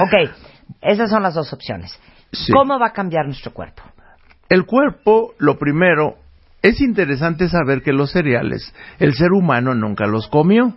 Ok, 0.00 0.30
esas 0.80 1.10
son 1.10 1.24
las 1.24 1.34
dos 1.34 1.52
opciones. 1.52 1.98
Sí. 2.30 2.52
¿Cómo 2.52 2.78
va 2.78 2.86
a 2.88 2.92
cambiar 2.92 3.26
nuestro 3.26 3.52
cuerpo? 3.52 3.82
El 4.48 4.64
cuerpo, 4.64 5.34
lo 5.38 5.58
primero, 5.58 6.18
es 6.62 6.80
interesante 6.80 7.48
saber 7.48 7.82
que 7.82 7.92
los 7.92 8.12
cereales, 8.12 8.72
el 8.98 9.14
ser 9.14 9.32
humano 9.32 9.74
nunca 9.74 10.06
los 10.06 10.28
comió. 10.28 10.76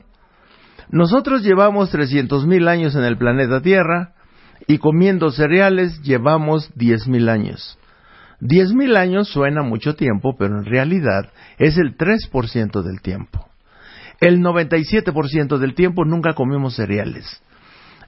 Nosotros 0.90 1.44
llevamos 1.44 1.94
300.000 1.94 2.68
años 2.68 2.96
en 2.96 3.04
el 3.04 3.18
planeta 3.18 3.62
Tierra 3.62 4.14
y 4.68 4.80
comiendo 4.80 5.30
cereales 5.30 6.02
llevamos 6.02 6.74
10.000 6.76 7.30
años. 7.30 7.78
10.000 8.42 8.98
años 8.98 9.30
suena 9.30 9.62
mucho 9.62 9.96
tiempo, 9.96 10.36
pero 10.38 10.58
en 10.58 10.66
realidad 10.66 11.32
es 11.58 11.78
el 11.78 11.96
3% 11.98 12.82
del 12.82 13.02
tiempo. 13.02 13.48
El 14.20 14.42
97% 14.42 15.58
del 15.58 15.76
tiempo 15.76 16.06
nunca 16.06 16.34
comimos 16.34 16.76
cereales. 16.76 17.44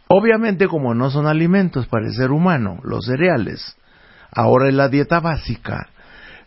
Obviamente 0.07 0.67
como 0.67 0.93
no 0.93 1.09
son 1.09 1.27
alimentos 1.27 1.87
para 1.87 2.07
el 2.07 2.13
ser 2.13 2.31
humano, 2.31 2.79
los 2.83 3.05
cereales, 3.05 3.77
ahora 4.31 4.69
en 4.69 4.77
la 4.77 4.89
dieta 4.89 5.19
básica, 5.19 5.89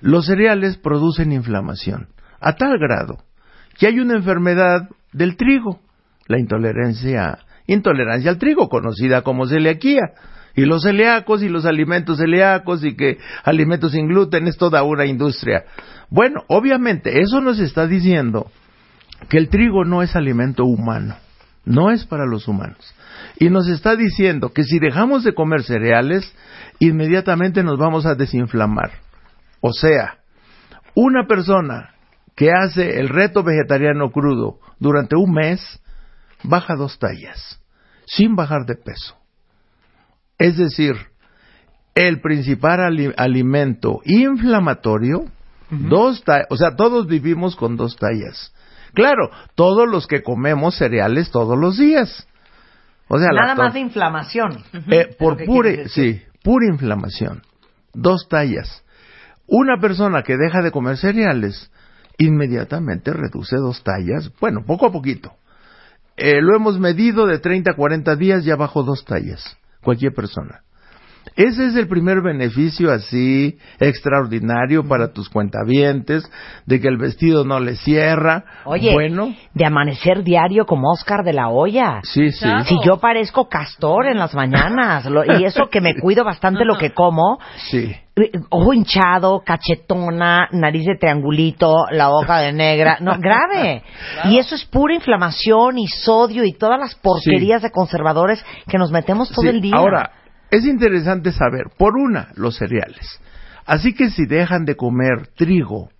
los 0.00 0.26
cereales 0.26 0.76
producen 0.76 1.32
inflamación, 1.32 2.08
a 2.40 2.54
tal 2.54 2.78
grado 2.78 3.18
que 3.80 3.86
hay 3.86 3.98
una 3.98 4.14
enfermedad 4.14 4.90
del 5.12 5.36
trigo, 5.36 5.80
la 6.26 6.38
intolerancia, 6.38 7.38
intolerancia 7.66 8.30
al 8.30 8.38
trigo, 8.38 8.68
conocida 8.68 9.22
como 9.22 9.46
celiaquía. 9.46 10.12
Y 10.54 10.66
los 10.66 10.82
celíacos 10.82 11.42
y 11.42 11.48
los 11.48 11.64
alimentos 11.64 12.18
celíacos 12.18 12.84
y 12.84 12.94
que 12.94 13.16
alimentos 13.42 13.92
sin 13.92 14.08
gluten 14.08 14.48
es 14.48 14.58
toda 14.58 14.82
una 14.82 15.06
industria. 15.06 15.64
Bueno, 16.10 16.42
obviamente 16.48 17.20
eso 17.22 17.40
nos 17.40 17.58
está 17.58 17.86
diciendo 17.86 18.50
que 19.30 19.38
el 19.38 19.48
trigo 19.48 19.84
no 19.86 20.02
es 20.02 20.14
alimento 20.14 20.66
humano, 20.66 21.16
no 21.64 21.90
es 21.90 22.04
para 22.04 22.26
los 22.26 22.48
humanos. 22.48 22.94
Y 23.38 23.48
nos 23.48 23.66
está 23.68 23.96
diciendo 23.96 24.52
que 24.52 24.64
si 24.64 24.78
dejamos 24.78 25.24
de 25.24 25.32
comer 25.32 25.62
cereales, 25.62 26.34
inmediatamente 26.80 27.62
nos 27.62 27.78
vamos 27.78 28.04
a 28.04 28.14
desinflamar. 28.14 28.90
O 29.60 29.72
sea, 29.72 30.18
una 30.94 31.26
persona 31.26 31.94
que 32.36 32.50
hace 32.52 32.98
el 33.00 33.08
reto 33.08 33.42
vegetariano 33.42 34.10
crudo 34.10 34.58
durante 34.78 35.16
un 35.16 35.32
mes, 35.32 35.60
baja 36.42 36.74
dos 36.74 36.98
tallas, 36.98 37.60
sin 38.06 38.34
bajar 38.36 38.64
de 38.66 38.76
peso. 38.76 39.16
Es 40.38 40.56
decir, 40.56 40.94
el 41.94 42.20
principal 42.20 42.80
ali- 42.80 43.12
alimento 43.16 44.00
inflamatorio, 44.04 45.24
dos 45.70 46.24
ta- 46.24 46.46
o 46.50 46.56
sea, 46.56 46.74
todos 46.76 47.06
vivimos 47.06 47.56
con 47.56 47.76
dos 47.76 47.96
tallas. 47.96 48.54
Claro, 48.94 49.30
todos 49.54 49.88
los 49.88 50.06
que 50.06 50.22
comemos 50.22 50.76
cereales 50.76 51.30
todos 51.30 51.56
los 51.58 51.78
días. 51.78 52.26
O 53.08 53.18
sea, 53.18 53.28
Nada 53.32 53.54
más 53.54 53.74
de 53.74 53.80
inflamación. 53.80 54.64
eh, 54.90 55.14
por 55.18 55.44
pura, 55.44 55.70
sí, 55.88 56.22
pura 56.42 56.66
inflamación. 56.66 57.42
Dos 57.92 58.28
tallas. 58.28 58.82
Una 59.52 59.80
persona 59.80 60.22
que 60.22 60.36
deja 60.36 60.62
de 60.62 60.70
comer 60.70 60.96
cereales 60.96 61.72
inmediatamente 62.18 63.12
reduce 63.12 63.56
dos 63.56 63.82
tallas. 63.82 64.30
Bueno, 64.40 64.64
poco 64.64 64.86
a 64.86 64.92
poquito. 64.92 65.32
Eh, 66.16 66.40
lo 66.40 66.54
hemos 66.54 66.78
medido 66.78 67.26
de 67.26 67.40
30 67.40 67.72
a 67.72 67.74
40 67.74 68.14
días, 68.14 68.44
ya 68.44 68.54
bajo 68.54 68.84
dos 68.84 69.04
tallas. 69.04 69.58
Cualquier 69.82 70.14
persona. 70.14 70.62
Ese 71.36 71.66
es 71.68 71.76
el 71.76 71.86
primer 71.88 72.20
beneficio 72.22 72.92
así 72.92 73.56
extraordinario 73.78 74.86
para 74.86 75.12
tus 75.12 75.28
cuentavientes, 75.28 76.24
de 76.66 76.80
que 76.80 76.88
el 76.88 76.96
vestido 76.98 77.44
no 77.44 77.60
le 77.60 77.76
cierra. 77.76 78.44
Oye, 78.64 78.92
bueno, 78.92 79.34
de 79.54 79.64
amanecer 79.64 80.22
diario 80.24 80.66
como 80.66 80.90
Oscar 80.90 81.24
de 81.24 81.32
la 81.32 81.48
Olla. 81.48 82.00
sí, 82.02 82.30
sí. 82.32 82.48
Si 82.64 82.76
yo 82.84 82.98
parezco 82.98 83.48
castor 83.48 84.06
en 84.06 84.18
las 84.18 84.34
mañanas, 84.34 85.04
lo- 85.06 85.24
y 85.24 85.44
eso 85.44 85.68
que 85.70 85.80
me 85.80 85.94
cuido 86.00 86.24
bastante 86.24 86.64
lo 86.64 86.76
que 86.76 86.92
como, 86.92 87.38
Sí. 87.70 87.94
eh, 88.16 88.30
ojo 88.50 88.72
hinchado, 88.72 89.42
cachetona, 89.44 90.48
nariz 90.52 90.84
de 90.86 90.96
triangulito, 90.96 91.74
la 91.90 92.08
boca 92.08 92.38
de 92.38 92.52
negra, 92.52 92.98
no, 93.00 93.16
grave. 93.18 93.82
Y 94.24 94.38
eso 94.38 94.54
es 94.54 94.64
pura 94.64 94.94
inflamación 94.94 95.78
y 95.78 95.86
sodio 95.86 96.44
y 96.44 96.52
todas 96.52 96.78
las 96.78 96.94
porquerías 96.96 97.62
de 97.62 97.70
conservadores 97.70 98.44
que 98.68 98.78
nos 98.78 98.90
metemos 98.90 99.28
todo 99.30 99.42
Sí, 99.42 99.48
el 99.48 99.60
día. 99.60 99.76
Ahora, 99.76 100.10
es 100.50 100.64
interesante 100.64 101.32
saber, 101.32 101.64
por 101.78 101.96
una, 101.96 102.28
los 102.36 102.56
cereales. 102.56 103.20
Así 103.66 103.94
que 103.94 104.10
si 104.10 104.26
dejan 104.26 104.64
de 104.64 104.76
comer 104.76 105.28
trigo 105.36 105.90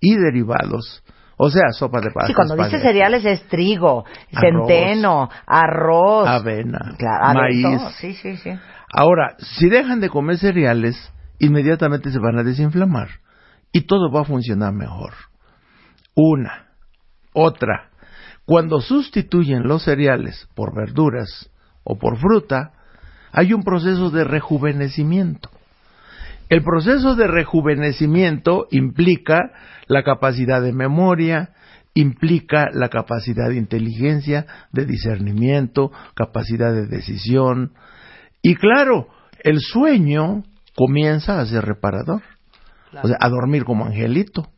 y 0.00 0.16
derivados, 0.16 1.02
o 1.36 1.50
sea, 1.50 1.70
sopa 1.72 2.00
de 2.00 2.10
pasta, 2.10 2.28
Sí, 2.28 2.34
cuando 2.34 2.54
dice 2.56 2.80
cereales 2.80 3.24
es 3.24 3.42
trigo, 3.48 4.04
Arroz. 4.32 4.68
centeno, 4.68 5.28
arroz, 5.46 6.28
avena, 6.28 6.94
claro, 6.98 7.40
maíz. 7.40 7.80
sí, 7.98 8.14
sí. 8.14 8.50
Ahora, 8.92 9.36
si 9.38 9.68
dejan 9.68 10.00
de 10.00 10.08
comer 10.10 10.38
cereales, 10.38 11.12
inmediatamente 11.38 12.10
se 12.10 12.18
van 12.18 12.38
a 12.38 12.42
desinflamar 12.42 13.08
y 13.72 13.82
todo 13.86 14.10
va 14.12 14.20
a 14.22 14.24
funcionar 14.24 14.72
mejor. 14.72 15.14
Una. 16.14 16.66
Otra. 17.32 17.90
Cuando 18.44 18.80
sustituyen 18.80 19.62
los 19.68 19.84
cereales 19.84 20.48
por 20.54 20.74
verduras 20.74 21.50
o 21.84 21.96
por 21.98 22.18
fruta, 22.18 22.72
hay 23.32 23.52
un 23.52 23.62
proceso 23.62 24.10
de 24.10 24.24
rejuvenecimiento. 24.24 25.50
El 26.48 26.62
proceso 26.62 27.14
de 27.14 27.28
rejuvenecimiento 27.28 28.66
implica 28.70 29.52
la 29.86 30.02
capacidad 30.02 30.60
de 30.60 30.72
memoria, 30.72 31.50
implica 31.94 32.66
la 32.72 32.88
capacidad 32.88 33.48
de 33.48 33.56
inteligencia, 33.56 34.46
de 34.72 34.84
discernimiento, 34.84 35.92
capacidad 36.14 36.72
de 36.72 36.86
decisión. 36.86 37.72
Y 38.42 38.56
claro, 38.56 39.08
el 39.44 39.60
sueño 39.60 40.42
comienza 40.74 41.40
a 41.40 41.46
ser 41.46 41.64
reparador, 41.64 42.22
o 43.00 43.06
sea, 43.06 43.16
a 43.20 43.28
dormir 43.28 43.64
como 43.64 43.86
angelito. 43.86 44.48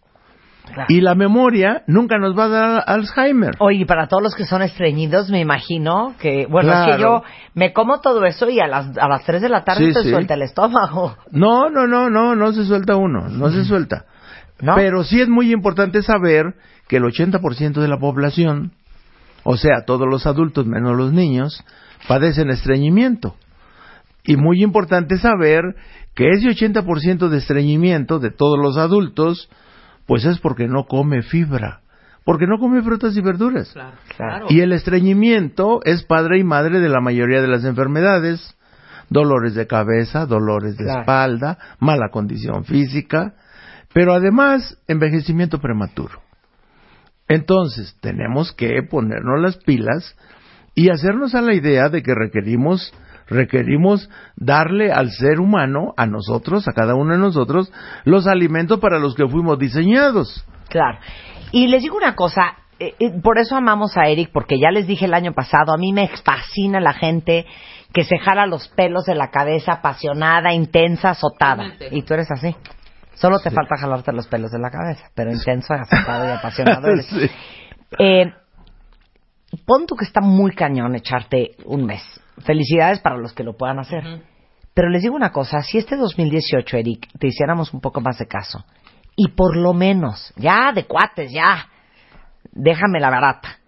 Y 0.89 1.01
la 1.01 1.15
memoria 1.15 1.83
nunca 1.87 2.19
nos 2.19 2.39
va 2.39 2.45
a 2.45 2.49
dar 2.49 2.85
Alzheimer. 2.87 3.57
Oye, 3.59 3.85
para 3.85 4.07
todos 4.07 4.23
los 4.23 4.35
que 4.35 4.45
son 4.45 4.63
estreñidos, 4.63 5.29
me 5.29 5.41
imagino 5.41 6.15
que, 6.19 6.47
bueno, 6.47 6.73
es 6.73 6.95
que 6.97 7.03
yo 7.03 7.23
me 7.55 7.73
como 7.73 8.01
todo 8.01 8.25
eso 8.25 8.49
y 8.49 8.61
a 8.61 8.67
las, 8.67 8.97
a 8.97 9.09
las 9.09 9.25
3 9.25 9.43
de 9.43 9.49
la 9.49 9.65
tarde 9.65 9.93
Sí, 9.93 10.03
sí. 10.03 10.11
suelta 10.11 10.35
el 10.35 10.43
estómago. 10.43 11.17
No, 11.31 11.69
no, 11.69 11.87
no, 11.87 12.09
no, 12.11 12.35
no 12.37 12.53
se 12.53 12.65
suelta 12.65 12.97
uno, 12.97 13.29
no 13.29 13.51
se 13.51 13.65
suelta. 13.65 14.05
Pero 14.77 15.03
sí 15.03 15.21
es 15.21 15.29
muy 15.29 15.53
importante 15.53 16.03
saber 16.03 16.55
que 16.89 16.99
el 16.99 17.03
80% 17.05 17.81
de 17.81 17.89
la 17.89 17.99
población, 17.99 18.73
o 19.43 19.57
sea, 19.57 19.85
todos 19.85 20.07
los 20.09 20.27
adultos 20.27 20.67
menos 20.67 20.97
los 20.97 21.13
niños, 21.13 21.65
padecen 22.07 22.51
estreñimiento. 22.51 23.35
Y 24.25 24.37
muy 24.37 24.63
importante 24.63 25.17
saber 25.17 25.63
que 26.15 26.29
ese 26.31 26.49
80% 26.49 27.29
de 27.29 27.39
estreñimiento 27.39 28.21
de 28.21 28.31
todos 28.31 28.59
los 28.59 28.77
adultos, 28.77 29.49
pues 30.13 30.27
es 30.27 30.41
porque 30.41 30.69
no 30.69 30.85
come 30.85 31.23
fibra, 31.23 31.81
porque 32.23 32.47
no 32.47 32.59
come 32.59 32.83
frutas 32.83 33.17
y 33.17 33.23
verduras. 33.23 33.75
Claro. 34.15 34.45
Y 34.51 34.61
el 34.61 34.75
estreñimiento 34.75 35.81
es 35.85 36.05
padre 36.05 36.39
y 36.39 36.45
madre 36.45 36.81
de 36.81 36.91
la 36.91 37.01
mayoría 37.01 37.41
de 37.41 37.49
las 37.49 37.65
enfermedades. 37.65 38.55
Dolores 39.09 39.55
de 39.55 39.67
cabeza, 39.67 40.27
dolores 40.27 40.77
de 40.77 40.85
Claro. 40.85 41.01
espalda, 41.01 41.57
mala 41.81 42.11
condición 42.11 42.67
física, 42.67 43.33
pero 43.95 44.13
además 44.13 44.77
envejecimiento 44.87 45.61
prematuro. 45.63 46.21
Entonces, 47.27 47.97
tenemos 48.03 48.53
que 48.53 48.83
ponernos 48.83 49.41
las 49.41 49.57
pilas 49.65 50.15
y 50.75 50.91
hacernos 50.91 51.35
a 51.35 51.41
la 51.41 51.55
idea 51.55 51.89
de 51.89 52.03
que 52.03 52.15
requerimos 52.15 52.93
requerimos 53.33 54.09
darle 54.37 54.93
al 54.93 55.11
ser 55.11 55.41
humano, 55.41 55.95
a 55.97 56.07
nosotros, 56.07 56.69
a 56.69 56.73
cada 56.73 56.95
uno 56.95 57.15
de 57.15 57.19
nosotros, 57.19 57.73
los 58.05 58.27
alimentos 58.27 58.79
para 58.81 58.99
los 58.99 59.15
que 59.15 59.27
fuimos 59.27 59.59
diseñados. 59.59 60.47
Claro. 60.69 60.99
Y 61.51 61.67
les 61.67 61.83
digo 61.83 61.97
una 61.97 62.15
cosa, 62.15 62.57
eh, 62.79 62.95
eh, 62.99 63.11
por 63.23 63.39
eso 63.39 63.57
amamos 63.57 63.97
a 63.97 64.09
Eric, 64.09 64.31
porque 64.33 64.59
ya 64.59 64.71
les 64.71 64.87
dije 64.87 65.05
el 65.05 65.15
año 65.15 65.33
pasado, 65.33 65.73
a 65.73 65.77
mí 65.77 65.93
me 65.93 66.09
fascina 66.09 66.81
la 66.81 66.93
gente 66.93 67.47
que 67.93 68.05
se 68.05 68.19
jala 68.19 68.47
los 68.47 68.69
pelos 68.69 69.05
de 69.05 69.15
la 69.15 69.31
cabeza, 69.31 69.75
apasionada, 69.75 70.53
intensa, 70.53 71.11
azotada. 71.11 71.75
Y 71.91 72.03
tú 72.03 72.15
eres 72.15 72.31
así. 72.31 72.57
Solo 73.15 73.39
te 73.39 73.51
falta 73.51 73.77
jalarte 73.77 74.13
los 74.13 74.27
pelos 74.27 74.51
de 74.51 74.59
la 74.59 74.71
cabeza, 74.71 75.11
pero 75.15 75.31
intenso, 75.31 75.75
azotado 75.75 76.29
y 76.29 76.33
apasionado 76.33 76.89
eres. 76.89 77.07
Sí. 77.13 77.31
Eh, 77.99 78.33
pon 79.67 79.87
tú 79.87 79.95
que 79.97 80.07
está 80.07 80.23
muy 80.23 80.53
cañón 80.53 80.95
echarte 80.95 81.51
un 81.67 81.85
mes. 81.85 82.03
Felicidades 82.39 83.01
para 83.01 83.19
los 83.19 83.33
que 83.33 83.45
lo 83.45 83.57
puedan 83.57 83.79
hacer. 83.79 84.05
Pero 84.75 84.89
les 84.89 85.03
digo 85.03 85.15
una 85.15 85.33
cosa, 85.33 85.63
si 85.63 85.79
este 85.79 85.97
2018, 85.97 86.77
Eric, 86.77 87.09
te 87.19 87.27
hiciéramos 87.27 87.75
un 87.75 87.81
poco 87.81 88.01
más 88.01 88.19
de 88.19 88.27
caso, 88.27 88.65
y 89.17 89.29
por 89.29 89.57
lo 89.57 89.75
menos, 89.75 90.33
ya 90.37 90.73
de 90.75 90.87
cuates, 90.87 91.31
ya, 91.31 91.69
déjame 92.53 92.99
la 92.99 93.11
barata, 93.11 93.59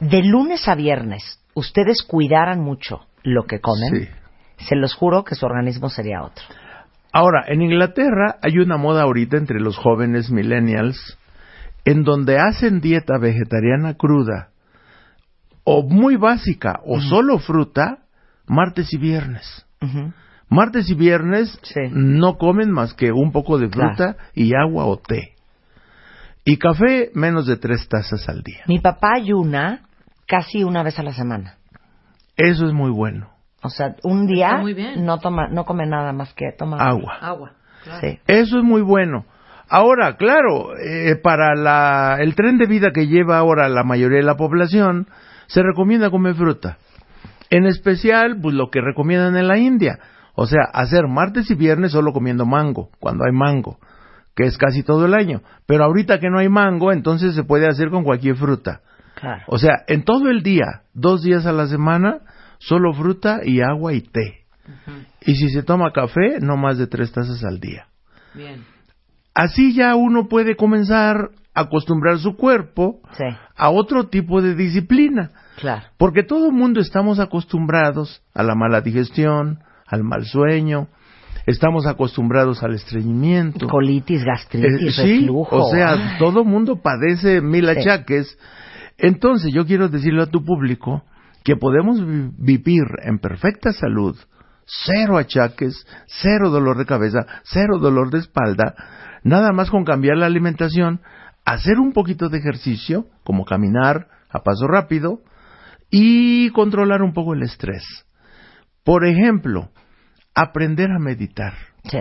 de 0.00 0.24
lunes 0.24 0.66
a 0.66 0.74
viernes, 0.74 1.40
ustedes 1.54 2.02
cuidaran 2.02 2.60
mucho 2.60 3.06
lo 3.22 3.44
que 3.44 3.60
comen, 3.60 4.08
se 4.56 4.74
los 4.74 4.94
juro 4.94 5.22
que 5.22 5.36
su 5.36 5.46
organismo 5.46 5.88
sería 5.88 6.22
otro. 6.22 6.44
Ahora, 7.12 7.44
en 7.46 7.62
Inglaterra 7.62 8.36
hay 8.42 8.58
una 8.58 8.76
moda 8.76 9.02
ahorita 9.02 9.36
entre 9.36 9.60
los 9.60 9.76
jóvenes 9.76 10.30
millennials 10.30 11.18
en 11.84 12.04
donde 12.04 12.38
hacen 12.38 12.80
dieta 12.80 13.18
vegetariana 13.18 13.94
cruda 13.94 14.49
o 15.72 15.82
muy 15.84 16.16
básica 16.16 16.80
o 16.84 17.00
solo 17.00 17.38
fruta 17.38 17.98
martes 18.46 18.92
y 18.92 18.98
viernes. 18.98 19.64
Martes 20.48 20.90
y 20.90 20.94
viernes 20.94 21.60
no 21.92 22.38
comen 22.38 22.72
más 22.72 22.92
que 22.94 23.12
un 23.12 23.30
poco 23.30 23.56
de 23.56 23.68
fruta 23.68 24.16
y 24.34 24.52
agua 24.54 24.86
o 24.86 24.98
té. 24.98 25.34
Y 26.44 26.56
café 26.56 27.10
menos 27.14 27.46
de 27.46 27.56
tres 27.56 27.88
tazas 27.88 28.28
al 28.28 28.42
día. 28.42 28.64
Mi 28.66 28.80
papá 28.80 29.12
ayuna 29.14 29.82
casi 30.26 30.64
una 30.64 30.82
vez 30.82 30.98
a 30.98 31.04
la 31.04 31.12
semana. 31.12 31.54
Eso 32.36 32.66
es 32.66 32.72
muy 32.72 32.90
bueno. 32.90 33.30
O 33.62 33.68
sea, 33.68 33.94
un 34.02 34.26
día 34.26 34.48
Está 34.48 34.60
muy 34.62 34.74
bien. 34.74 35.04
no 35.04 35.18
toma, 35.18 35.48
no 35.48 35.64
come 35.64 35.86
nada 35.86 36.12
más 36.12 36.32
que 36.34 36.46
toma 36.58 36.78
Agua. 36.78 37.18
Agua. 37.20 37.52
claro. 37.84 38.00
Sí. 38.00 38.18
Eso 38.26 38.58
es 38.58 38.64
muy 38.64 38.80
bueno. 38.82 39.26
Ahora, 39.68 40.16
claro, 40.16 40.76
eh, 40.76 41.14
para 41.22 41.54
la, 41.54 42.16
el 42.18 42.34
tren 42.34 42.58
de 42.58 42.66
vida 42.66 42.88
que 42.92 43.06
lleva 43.06 43.38
ahora 43.38 43.68
la 43.68 43.84
mayoría 43.84 44.18
de 44.18 44.24
la 44.24 44.36
población, 44.36 45.06
se 45.50 45.62
recomienda 45.62 46.10
comer 46.10 46.34
fruta. 46.36 46.78
En 47.50 47.66
especial, 47.66 48.38
pues 48.40 48.54
lo 48.54 48.70
que 48.70 48.80
recomiendan 48.80 49.36
en 49.36 49.48
la 49.48 49.58
India. 49.58 49.98
O 50.36 50.46
sea, 50.46 50.62
hacer 50.72 51.08
martes 51.08 51.50
y 51.50 51.54
viernes 51.56 51.90
solo 51.90 52.12
comiendo 52.12 52.46
mango, 52.46 52.90
cuando 53.00 53.24
hay 53.24 53.32
mango, 53.32 53.78
que 54.36 54.44
es 54.44 54.56
casi 54.56 54.84
todo 54.84 55.06
el 55.06 55.14
año. 55.14 55.42
Pero 55.66 55.84
ahorita 55.84 56.20
que 56.20 56.30
no 56.30 56.38
hay 56.38 56.48
mango, 56.48 56.92
entonces 56.92 57.34
se 57.34 57.42
puede 57.42 57.66
hacer 57.66 57.90
con 57.90 58.04
cualquier 58.04 58.36
fruta. 58.36 58.80
Claro. 59.16 59.42
O 59.48 59.58
sea, 59.58 59.82
en 59.88 60.04
todo 60.04 60.30
el 60.30 60.44
día, 60.44 60.82
dos 60.94 61.22
días 61.22 61.44
a 61.46 61.52
la 61.52 61.66
semana, 61.66 62.20
solo 62.58 62.92
fruta 62.92 63.40
y 63.44 63.60
agua 63.60 63.92
y 63.92 64.02
té. 64.02 64.44
Y 65.22 65.34
si 65.34 65.48
se 65.48 65.64
toma 65.64 65.92
café, 65.92 66.38
no 66.40 66.56
más 66.56 66.78
de 66.78 66.86
tres 66.86 67.10
tazas 67.10 67.42
al 67.42 67.58
día. 67.58 67.88
Bien. 68.34 68.64
Así 69.34 69.74
ya 69.74 69.96
uno 69.96 70.28
puede 70.28 70.54
comenzar 70.54 71.30
acostumbrar 71.54 72.18
su 72.18 72.36
cuerpo 72.36 73.00
Sí, 73.12 73.24
a 73.56 73.70
otro 73.70 74.08
tipo 74.08 74.40
de 74.42 74.54
disciplina. 74.54 75.30
claro. 75.60 75.82
Porque 75.98 76.22
todo 76.22 76.46
el 76.46 76.52
mundo 76.52 76.80
estamos 76.80 77.18
acostumbrados 77.18 78.22
a 78.34 78.42
la 78.42 78.54
mala 78.54 78.80
digestión, 78.80 79.58
al 79.86 80.04
mal 80.04 80.24
sueño, 80.24 80.88
estamos 81.46 81.86
acostumbrados 81.86 82.62
al 82.62 82.74
estreñimiento. 82.74 83.66
Colitis, 83.68 84.24
gastritis, 84.24 84.98
Eh, 84.98 85.02
sí, 85.02 85.18
reflujo. 85.20 85.56
o 85.56 85.70
sea, 85.70 86.16
todo 86.18 86.44
mundo 86.44 86.80
padece 86.82 87.40
mil 87.40 87.64
Sí. 87.66 87.70
achaques. 87.80 88.38
Entonces, 88.98 89.52
yo 89.52 89.66
quiero 89.66 89.88
decirle 89.88 90.22
a 90.22 90.26
tu 90.26 90.44
público 90.44 91.02
que 91.42 91.56
podemos 91.56 91.98
vi- 92.06 92.30
vivir 92.38 92.84
en 93.02 93.18
perfecta 93.18 93.72
salud, 93.72 94.16
cero 94.66 95.16
achaques, 95.18 95.86
cero 96.06 96.50
dolor 96.50 96.76
de 96.78 96.84
cabeza, 96.86 97.26
cero 97.44 97.78
dolor 97.78 98.10
de 98.10 98.18
espalda, 98.18 98.74
nada 99.24 99.52
más 99.52 99.70
con 99.70 99.84
cambiar 99.84 100.16
la 100.18 100.26
alimentación, 100.26 101.00
hacer 101.52 101.78
un 101.78 101.92
poquito 101.92 102.28
de 102.28 102.38
ejercicio, 102.38 103.06
como 103.24 103.44
caminar 103.44 104.08
a 104.30 104.40
paso 104.42 104.66
rápido, 104.66 105.20
y 105.90 106.50
controlar 106.50 107.02
un 107.02 107.12
poco 107.12 107.34
el 107.34 107.42
estrés. 107.42 107.84
Por 108.84 109.04
ejemplo, 109.04 109.70
aprender 110.34 110.90
a 110.90 110.98
meditar. 110.98 111.54
Sí. 111.84 111.98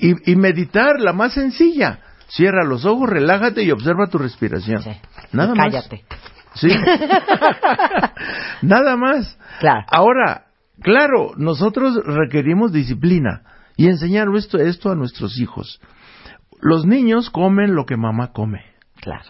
Y, 0.00 0.32
y 0.32 0.36
meditar, 0.36 1.00
la 1.00 1.12
más 1.12 1.32
sencilla. 1.34 2.00
Cierra 2.28 2.64
los 2.64 2.84
ojos, 2.84 3.08
relájate 3.08 3.62
y 3.62 3.70
observa 3.70 4.06
tu 4.08 4.18
respiración. 4.18 4.82
Nada 5.32 5.54
Y 5.54 5.58
más. 5.58 5.66
cállate. 5.72 6.04
Sí. 6.54 6.68
Nada 8.62 8.96
más. 8.96 9.38
Claro. 9.60 9.86
Ahora, 9.90 10.46
claro, 10.82 11.32
nosotros 11.36 11.96
requerimos 12.04 12.72
disciplina 12.72 13.42
y 13.76 13.86
enseñar 13.86 14.26
esto, 14.36 14.58
esto 14.58 14.90
a 14.90 14.94
nuestros 14.94 15.38
hijos. 15.40 15.80
Los 16.60 16.86
niños 16.86 17.30
comen 17.30 17.74
lo 17.74 17.84
que 17.86 17.96
mamá 17.96 18.32
come. 18.32 18.62
Claro. 19.00 19.24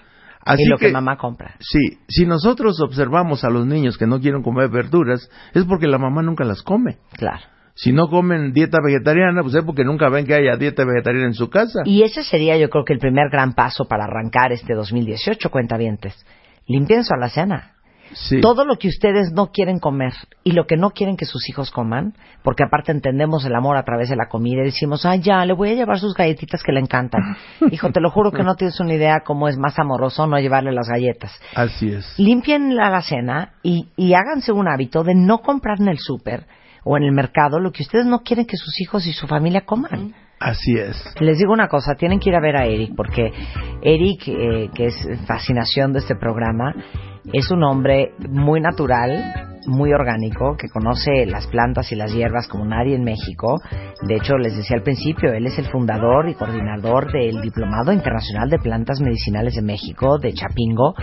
Así 0.44 0.62
y 0.62 0.66
lo 0.68 0.78
que, 0.78 0.86
que- 0.86 0.92
mamá 0.92 1.16
compra. 1.18 1.56
Sí, 1.60 1.98
si 2.08 2.24
nosotros 2.26 2.80
observamos 2.80 3.44
a 3.44 3.50
los 3.50 3.66
niños 3.66 3.98
que 3.98 4.06
no 4.06 4.18
quieren 4.20 4.42
comer 4.42 4.70
verduras, 4.70 5.28
es 5.52 5.64
porque 5.64 5.86
la 5.86 5.98
mamá 5.98 6.22
nunca 6.22 6.44
las 6.44 6.62
come. 6.62 6.96
Claro. 7.12 7.44
Si 7.74 7.92
no 7.92 8.08
comen 8.08 8.52
dieta 8.52 8.78
vegetariana, 8.84 9.42
pues 9.42 9.54
es 9.54 9.64
porque 9.64 9.84
nunca 9.84 10.08
ven 10.08 10.26
que 10.26 10.34
haya 10.34 10.56
dieta 10.56 10.84
vegetariana 10.84 11.28
en 11.28 11.34
su 11.34 11.48
casa. 11.48 11.80
Y 11.84 12.02
ese 12.02 12.24
sería, 12.24 12.56
yo 12.56 12.70
creo 12.70 12.84
que 12.84 12.92
el 12.94 12.98
primer 12.98 13.28
gran 13.30 13.52
paso 13.52 13.84
para 13.86 14.04
arrancar 14.04 14.50
este 14.52 14.74
2018, 14.74 15.50
cuentavientes. 15.50 16.26
Limpien 16.66 17.04
su 17.04 17.14
alacena. 17.14 17.74
Sí. 18.12 18.40
Todo 18.40 18.64
lo 18.64 18.76
que 18.76 18.88
ustedes 18.88 19.32
no 19.32 19.50
quieren 19.52 19.78
comer 19.78 20.12
y 20.44 20.52
lo 20.52 20.66
que 20.66 20.76
no 20.76 20.90
quieren 20.90 21.16
que 21.16 21.24
sus 21.24 21.48
hijos 21.48 21.70
coman, 21.70 22.14
porque 22.42 22.64
aparte 22.64 22.92
entendemos 22.92 23.44
el 23.44 23.54
amor 23.54 23.76
a 23.76 23.84
través 23.84 24.08
de 24.08 24.16
la 24.16 24.28
comida 24.28 24.62
y 24.62 24.66
decimos, 24.66 25.04
ah, 25.04 25.16
ya, 25.16 25.44
le 25.44 25.52
voy 25.52 25.70
a 25.70 25.74
llevar 25.74 25.98
sus 25.98 26.14
galletitas 26.14 26.62
que 26.62 26.72
le 26.72 26.80
encantan. 26.80 27.20
Hijo, 27.70 27.90
te 27.90 28.00
lo 28.00 28.10
juro 28.10 28.32
que 28.32 28.42
no 28.42 28.54
tienes 28.54 28.78
una 28.80 28.94
idea 28.94 29.22
cómo 29.24 29.48
es 29.48 29.56
más 29.58 29.78
amoroso 29.78 30.26
no 30.26 30.38
llevarle 30.38 30.72
las 30.72 30.88
galletas. 30.88 31.32
Así 31.54 31.88
es. 31.88 32.18
Limpien 32.18 32.74
la 32.76 32.88
alacena 32.88 33.52
y, 33.62 33.88
y 33.96 34.14
háganse 34.14 34.52
un 34.52 34.68
hábito 34.68 35.04
de 35.04 35.14
no 35.14 35.38
comprar 35.38 35.80
en 35.80 35.88
el 35.88 35.98
súper 35.98 36.46
o 36.84 36.96
en 36.96 37.02
el 37.02 37.12
mercado 37.12 37.58
lo 37.58 37.72
que 37.72 37.82
ustedes 37.82 38.06
no 38.06 38.20
quieren 38.20 38.46
que 38.46 38.56
sus 38.56 38.80
hijos 38.80 39.06
y 39.06 39.12
su 39.12 39.26
familia 39.26 39.62
coman. 39.62 40.14
Así 40.40 40.78
es. 40.78 40.96
Les 41.20 41.38
digo 41.38 41.52
una 41.52 41.68
cosa, 41.68 41.94
tienen 41.96 42.20
que 42.20 42.30
ir 42.30 42.36
a 42.36 42.40
ver 42.40 42.56
a 42.56 42.64
Eric, 42.64 42.92
porque 42.96 43.32
Eric, 43.82 44.28
eh, 44.28 44.70
que 44.72 44.86
es 44.86 44.94
fascinación 45.26 45.92
de 45.92 45.98
este 45.98 46.14
programa, 46.14 46.74
es 47.32 47.50
un 47.50 47.62
hombre 47.62 48.12
muy 48.28 48.60
natural, 48.60 49.48
muy 49.66 49.92
orgánico, 49.92 50.56
que 50.56 50.68
conoce 50.68 51.26
las 51.26 51.46
plantas 51.46 51.92
y 51.92 51.96
las 51.96 52.12
hierbas 52.12 52.48
como 52.48 52.64
nadie 52.64 52.94
en 52.94 53.04
México. 53.04 53.60
De 54.02 54.16
hecho, 54.16 54.38
les 54.38 54.56
decía 54.56 54.76
al 54.76 54.82
principio, 54.82 55.32
él 55.32 55.46
es 55.46 55.58
el 55.58 55.66
fundador 55.66 56.28
y 56.28 56.34
coordinador 56.34 57.12
del 57.12 57.40
Diplomado 57.42 57.92
Internacional 57.92 58.48
de 58.48 58.58
Plantas 58.58 59.00
Medicinales 59.00 59.54
de 59.54 59.62
México, 59.62 60.18
de 60.18 60.32
Chapingo. 60.32 60.94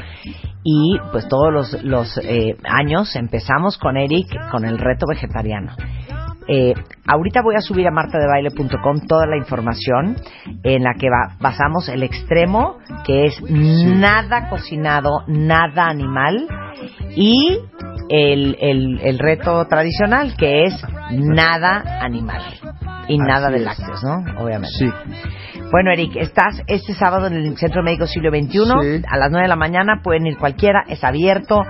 Y 0.64 0.97
pues 1.11 1.27
todos 1.27 1.84
los, 1.84 2.18
eh, 2.18 2.57
años 2.64 3.15
empezamos 3.15 3.77
con 3.77 3.97
Eric 3.97 4.27
con 4.52 4.65
el 4.65 4.80
reto 4.80 5.06
vegetariano. 5.07 5.73
Eh, 6.47 6.73
ahorita 7.07 7.41
voy 7.43 7.55
a 7.55 7.61
subir 7.61 7.88
a 7.88 7.91
martadebaile.com 7.91 8.99
toda 9.07 9.26
la 9.26 9.38
información 9.38 10.15
en 10.63 10.84
la 10.84 10.93
que 10.93 11.07
ba- 11.09 11.35
basamos 11.39 11.89
el 11.89 12.03
extremo, 12.03 12.77
que 13.05 13.26
es 13.26 13.41
nada 13.41 14.49
cocinado, 14.49 15.09
nada 15.27 15.88
animal, 15.88 16.47
y 17.15 17.59
el, 18.09 18.57
el, 18.61 18.99
el 19.01 19.19
reto 19.19 19.65
tradicional, 19.65 20.35
que 20.38 20.65
es 20.65 20.85
nada 21.11 21.84
animal. 22.01 22.41
Y 23.07 23.19
nada 23.19 23.51
de 23.51 23.59
lácteos, 23.59 24.03
¿no? 24.03 24.43
Obviamente. 24.43 24.76
Sí. 24.80 24.89
Bueno, 25.72 25.91
Eric, 25.91 26.15
estás 26.15 26.59
este 26.65 26.93
sábado 26.95 27.27
en 27.27 27.34
el 27.34 27.55
Centro 27.55 27.84
Médico 27.84 28.07
Siglo 28.07 28.31
XXI 28.31 29.03
a 29.07 29.17
las 29.17 29.30
9 29.30 29.43
de 29.43 29.47
la 29.47 29.55
mañana. 29.55 29.99
Pueden 30.03 30.26
ir 30.26 30.38
cualquiera, 30.39 30.84
es 30.88 31.03
abierto, 31.03 31.61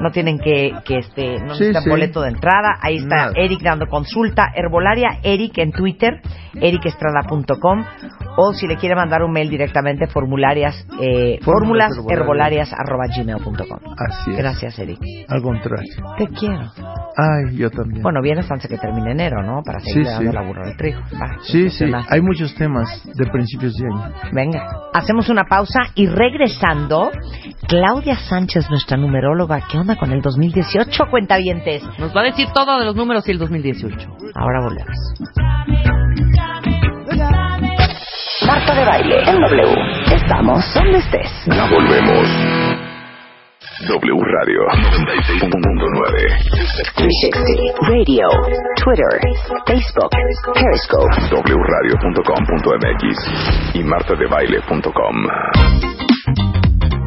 no 0.00 0.10
tienen 0.10 0.38
que, 0.38 0.72
que 0.84 0.98
este, 0.98 1.38
no 1.40 1.54
Sí, 1.54 1.60
necesitan 1.64 1.82
sí. 1.84 1.88
boleto 1.90 2.20
de 2.20 2.28
entrada. 2.28 2.76
Ahí 2.82 2.96
está. 2.96 3.30
Eric 3.34 3.62
dando 3.62 3.86
consulta. 3.86 4.21
Herbolaria 4.54 5.18
Eric 5.22 5.58
en 5.58 5.72
Twitter, 5.72 6.20
ericestrada.com. 6.60 7.84
O 8.36 8.54
si 8.54 8.66
le 8.66 8.76
quiere 8.76 8.94
mandar 8.94 9.22
un 9.22 9.32
mail 9.32 9.50
directamente, 9.50 10.06
formularias, 10.06 10.86
eh, 11.00 11.38
Fórmulas 11.42 11.92
herbolaриas 12.08 12.72
arroba 12.72 13.04
gmail.com. 13.14 13.78
Así 13.98 14.30
es. 14.30 14.36
Gracias, 14.38 14.78
Eric. 14.78 14.98
Al 15.28 15.42
contrario. 15.42 15.92
Te 16.16 16.28
quiero. 16.28 16.70
Ay, 17.16 17.56
yo 17.56 17.70
también. 17.70 18.02
Bueno, 18.02 18.20
vienes 18.22 18.50
antes 18.50 18.68
que 18.70 18.78
termine 18.78 19.12
enero, 19.12 19.42
¿no? 19.42 19.62
Para 19.62 19.80
seguir 19.80 20.04
Sí, 20.06 20.10
dando 20.10 20.30
sí. 20.30 20.36
la 20.36 20.42
burra 20.42 20.66
del 20.66 20.76
trigo. 20.76 21.00
Va, 21.20 21.36
Sí, 21.42 21.68
sí, 21.70 21.84
hay 22.08 22.20
muchos 22.22 22.54
temas 22.54 23.02
de 23.04 23.26
principios 23.30 23.74
de 23.74 23.86
año. 23.86 24.14
Venga, 24.32 24.66
hacemos 24.94 25.28
una 25.28 25.44
pausa 25.44 25.80
y 25.94 26.06
regresando, 26.06 27.10
Claudia 27.68 28.16
Sánchez, 28.16 28.70
nuestra 28.70 28.96
numeróloga, 28.96 29.60
¿qué 29.70 29.78
onda 29.78 29.96
con 29.96 30.12
el 30.12 30.22
2018, 30.22 31.04
cuentavientes? 31.10 31.82
Nos 31.98 32.16
va 32.16 32.20
a 32.22 32.24
decir 32.24 32.48
todo 32.54 32.78
de 32.78 32.86
los 32.86 32.96
números 32.96 33.28
y 33.28 33.32
el 33.32 33.38
2018. 33.38 34.11
Ahora 34.34 34.60
volvemos. 34.60 34.96
Marta 38.46 38.74
de 38.74 38.84
baile 38.84 39.22
en 39.26 39.40
W. 39.40 39.74
Estamos 40.14 40.62
donde 40.74 40.98
estés. 40.98 41.30
Ya 41.46 41.64
volvemos. 41.70 42.28
W 43.88 44.14
Radio 44.14 44.60
96.9. 44.70 46.38
360 46.94 47.74
Radio, 47.88 48.28
Twitter, 48.76 49.18
Facebook, 49.66 50.10
Periscope. 50.54 51.10
wradio.com.mx 51.56 53.16
y 53.74 53.82
martadebaile.com. 53.82 55.26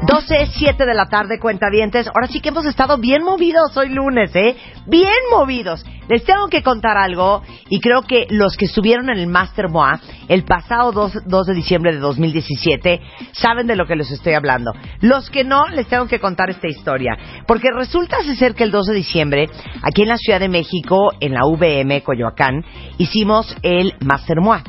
12, 0.06 0.48
7 0.54 0.86
de 0.86 0.94
la 0.94 1.08
tarde, 1.08 1.40
cuentavientes. 1.40 2.08
Ahora 2.08 2.28
sí 2.28 2.40
que 2.40 2.50
hemos 2.50 2.66
estado 2.68 3.00
bien 3.00 3.24
movidos 3.24 3.76
hoy 3.76 3.90
lunes, 3.90 4.36
¿eh? 4.36 4.56
Bien 4.86 5.12
movidos. 5.32 5.84
Les 6.08 6.24
tengo 6.24 6.48
que 6.48 6.62
contar 6.62 6.96
algo 6.96 7.42
y 7.70 7.80
creo 7.80 8.04
que 8.04 8.28
los 8.30 8.56
que 8.56 8.66
estuvieron 8.66 9.10
en 9.10 9.18
el 9.18 9.26
Master 9.26 9.68
MOA 9.68 10.00
el 10.28 10.44
pasado 10.44 10.92
2, 10.92 11.24
2 11.26 11.48
de 11.48 11.54
diciembre 11.56 11.92
de 11.92 12.00
2017 12.00 13.02
saben 13.32 13.66
de 13.66 13.76
lo 13.76 13.88
que 13.88 13.96
les 13.96 14.12
estoy 14.12 14.34
hablando. 14.34 14.74
Los 15.02 15.32
que 15.32 15.44
no, 15.44 15.68
les 15.70 15.88
tengo 15.88 16.06
que 16.06 16.20
contar 16.20 16.52
esta 16.52 16.68
historia. 16.68 17.18
Porque 17.48 17.70
resulta 17.76 18.18
ser 18.38 18.54
que 18.54 18.64
el 18.64 18.72
2 18.72 18.86
de 18.86 18.94
diciembre, 18.94 19.50
aquí 19.82 20.04
en 20.04 20.10
la 20.10 20.18
Ciudad 20.18 20.40
de 20.40 20.50
México, 20.50 21.14
en 21.20 21.34
la 21.34 21.48
VM 21.48 22.04
Coyoacán, 22.04 22.64
hicimos 23.00 23.56
el 23.64 23.96
Master 24.02 24.40
MOA. 24.40 24.64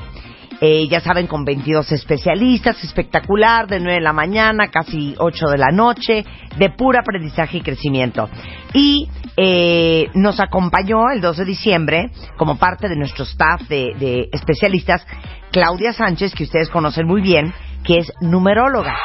Eh, 0.61 0.89
ya 0.89 1.01
saben, 1.01 1.27
con 1.27 1.45
22 1.45 1.93
especialistas, 1.93 2.83
espectacular, 2.83 3.67
de 3.67 3.79
9 3.79 3.95
de 3.95 4.01
la 4.01 4.13
mañana, 4.13 4.69
casi 4.69 5.15
8 5.19 5.49
de 5.49 5.59
la 5.59 5.71
noche, 5.71 6.25
de 6.57 6.71
puro 6.71 6.99
aprendizaje 6.99 7.59
y 7.59 7.61
crecimiento. 7.61 8.29
Y 8.73 9.09
eh, 9.37 10.09
nos 10.15 10.41
acompañó 10.41 11.11
el 11.13 11.21
2 11.21 11.37
de 11.39 11.45
diciembre, 11.45 12.11
como 12.39 12.57
parte 12.57 12.89
de 12.89 12.97
nuestro 12.97 13.25
staff 13.25 13.63
de, 13.69 13.95
de 13.99 14.29
especialistas, 14.33 15.07
Claudia 15.53 15.93
Sánchez, 15.93 16.35
que 16.35 16.45
ustedes 16.45 16.71
conocen 16.71 17.07
muy 17.07 17.21
bien, 17.21 17.53
que 17.85 17.99
es 17.99 18.13
numeróloga. 18.21 18.97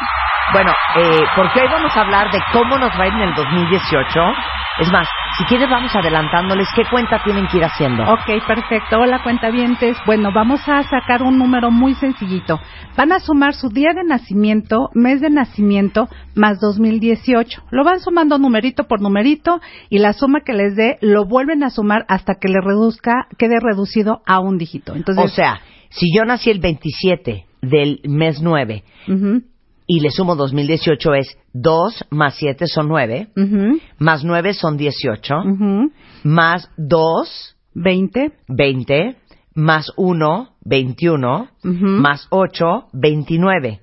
Bueno, 0.53 0.73
eh, 0.97 1.23
porque 1.35 1.61
hoy 1.61 1.67
vamos 1.71 1.95
a 1.95 2.01
hablar 2.01 2.29
de 2.29 2.39
cómo 2.51 2.77
nos 2.77 2.91
va 2.99 3.03
a 3.03 3.07
ir 3.07 3.13
en 3.13 3.21
el 3.21 3.35
2018. 3.35 4.19
Es 4.81 4.91
más, 4.91 5.07
si 5.37 5.45
quieres 5.45 5.69
vamos 5.69 5.95
adelantándoles 5.95 6.67
qué 6.75 6.83
cuenta 6.89 7.23
tienen 7.23 7.47
que 7.47 7.57
ir 7.57 7.63
haciendo. 7.63 8.03
Ok, 8.03 8.45
perfecto. 8.45 8.99
Hola, 8.99 9.23
cuentavientes. 9.23 9.95
Bueno, 10.05 10.31
vamos 10.33 10.67
a 10.67 10.83
sacar 10.83 11.23
un 11.23 11.37
número 11.37 11.71
muy 11.71 11.93
sencillito. 11.93 12.59
Van 12.97 13.13
a 13.13 13.19
sumar 13.19 13.53
su 13.53 13.69
día 13.69 13.93
de 13.93 14.03
nacimiento, 14.03 14.89
mes 14.93 15.21
de 15.21 15.29
nacimiento, 15.29 16.09
más 16.35 16.59
2018. 16.59 17.63
Lo 17.71 17.85
van 17.85 18.01
sumando 18.01 18.37
numerito 18.37 18.85
por 18.89 18.99
numerito 19.01 19.61
y 19.89 19.99
la 19.99 20.11
suma 20.11 20.41
que 20.41 20.53
les 20.53 20.75
dé 20.75 20.97
lo 20.99 21.25
vuelven 21.25 21.63
a 21.63 21.69
sumar 21.69 22.05
hasta 22.09 22.35
que 22.35 22.49
le 22.49 22.59
reduzca, 22.59 23.27
quede 23.37 23.59
reducido 23.61 24.21
a 24.25 24.41
un 24.41 24.57
dígito. 24.57 24.95
Entonces, 24.95 25.23
o 25.23 25.27
sea, 25.29 25.61
si 25.89 26.13
yo 26.13 26.25
nací 26.25 26.49
el 26.49 26.59
27 26.59 27.45
del 27.61 28.01
mes 28.05 28.41
9 28.41 28.83
ujú, 29.07 29.43
y 29.93 29.99
le 29.99 30.09
sumo 30.09 30.37
2018 30.37 31.15
es 31.15 31.37
2 31.51 32.05
más 32.11 32.35
7 32.35 32.65
son 32.65 32.87
9, 32.87 33.27
más 33.97 34.23
9 34.23 34.53
son 34.53 34.77
18, 34.77 35.35
más 36.23 36.69
2, 36.77 37.57
20, 37.73 38.31
20, 38.47 39.17
más 39.53 39.91
1, 39.97 40.49
21, 40.63 41.49
más 41.63 42.25
8, 42.29 42.87
29. 42.93 43.81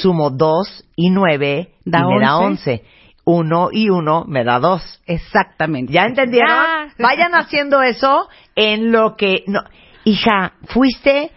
Sumo 0.00 0.30
2 0.30 0.86
y 0.96 1.10
9 1.10 1.70
Da 1.84 2.00
y 2.00 2.14
me 2.14 2.20
da 2.20 2.38
11. 2.38 2.70
11. 2.72 2.84
1 3.24 3.68
y 3.70 3.90
1 3.90 4.24
me 4.26 4.42
da 4.42 4.58
2. 4.58 5.02
Exactamente. 5.06 5.92
¿Ya 5.92 6.06
entendieron? 6.06 6.48
Ya. 6.48 6.94
Vayan 6.98 7.32
haciendo 7.36 7.80
eso 7.80 8.28
en 8.56 8.90
lo 8.90 9.14
que... 9.14 9.44
No. 9.46 9.60
Hija, 10.04 10.54
fuiste... 10.64 11.30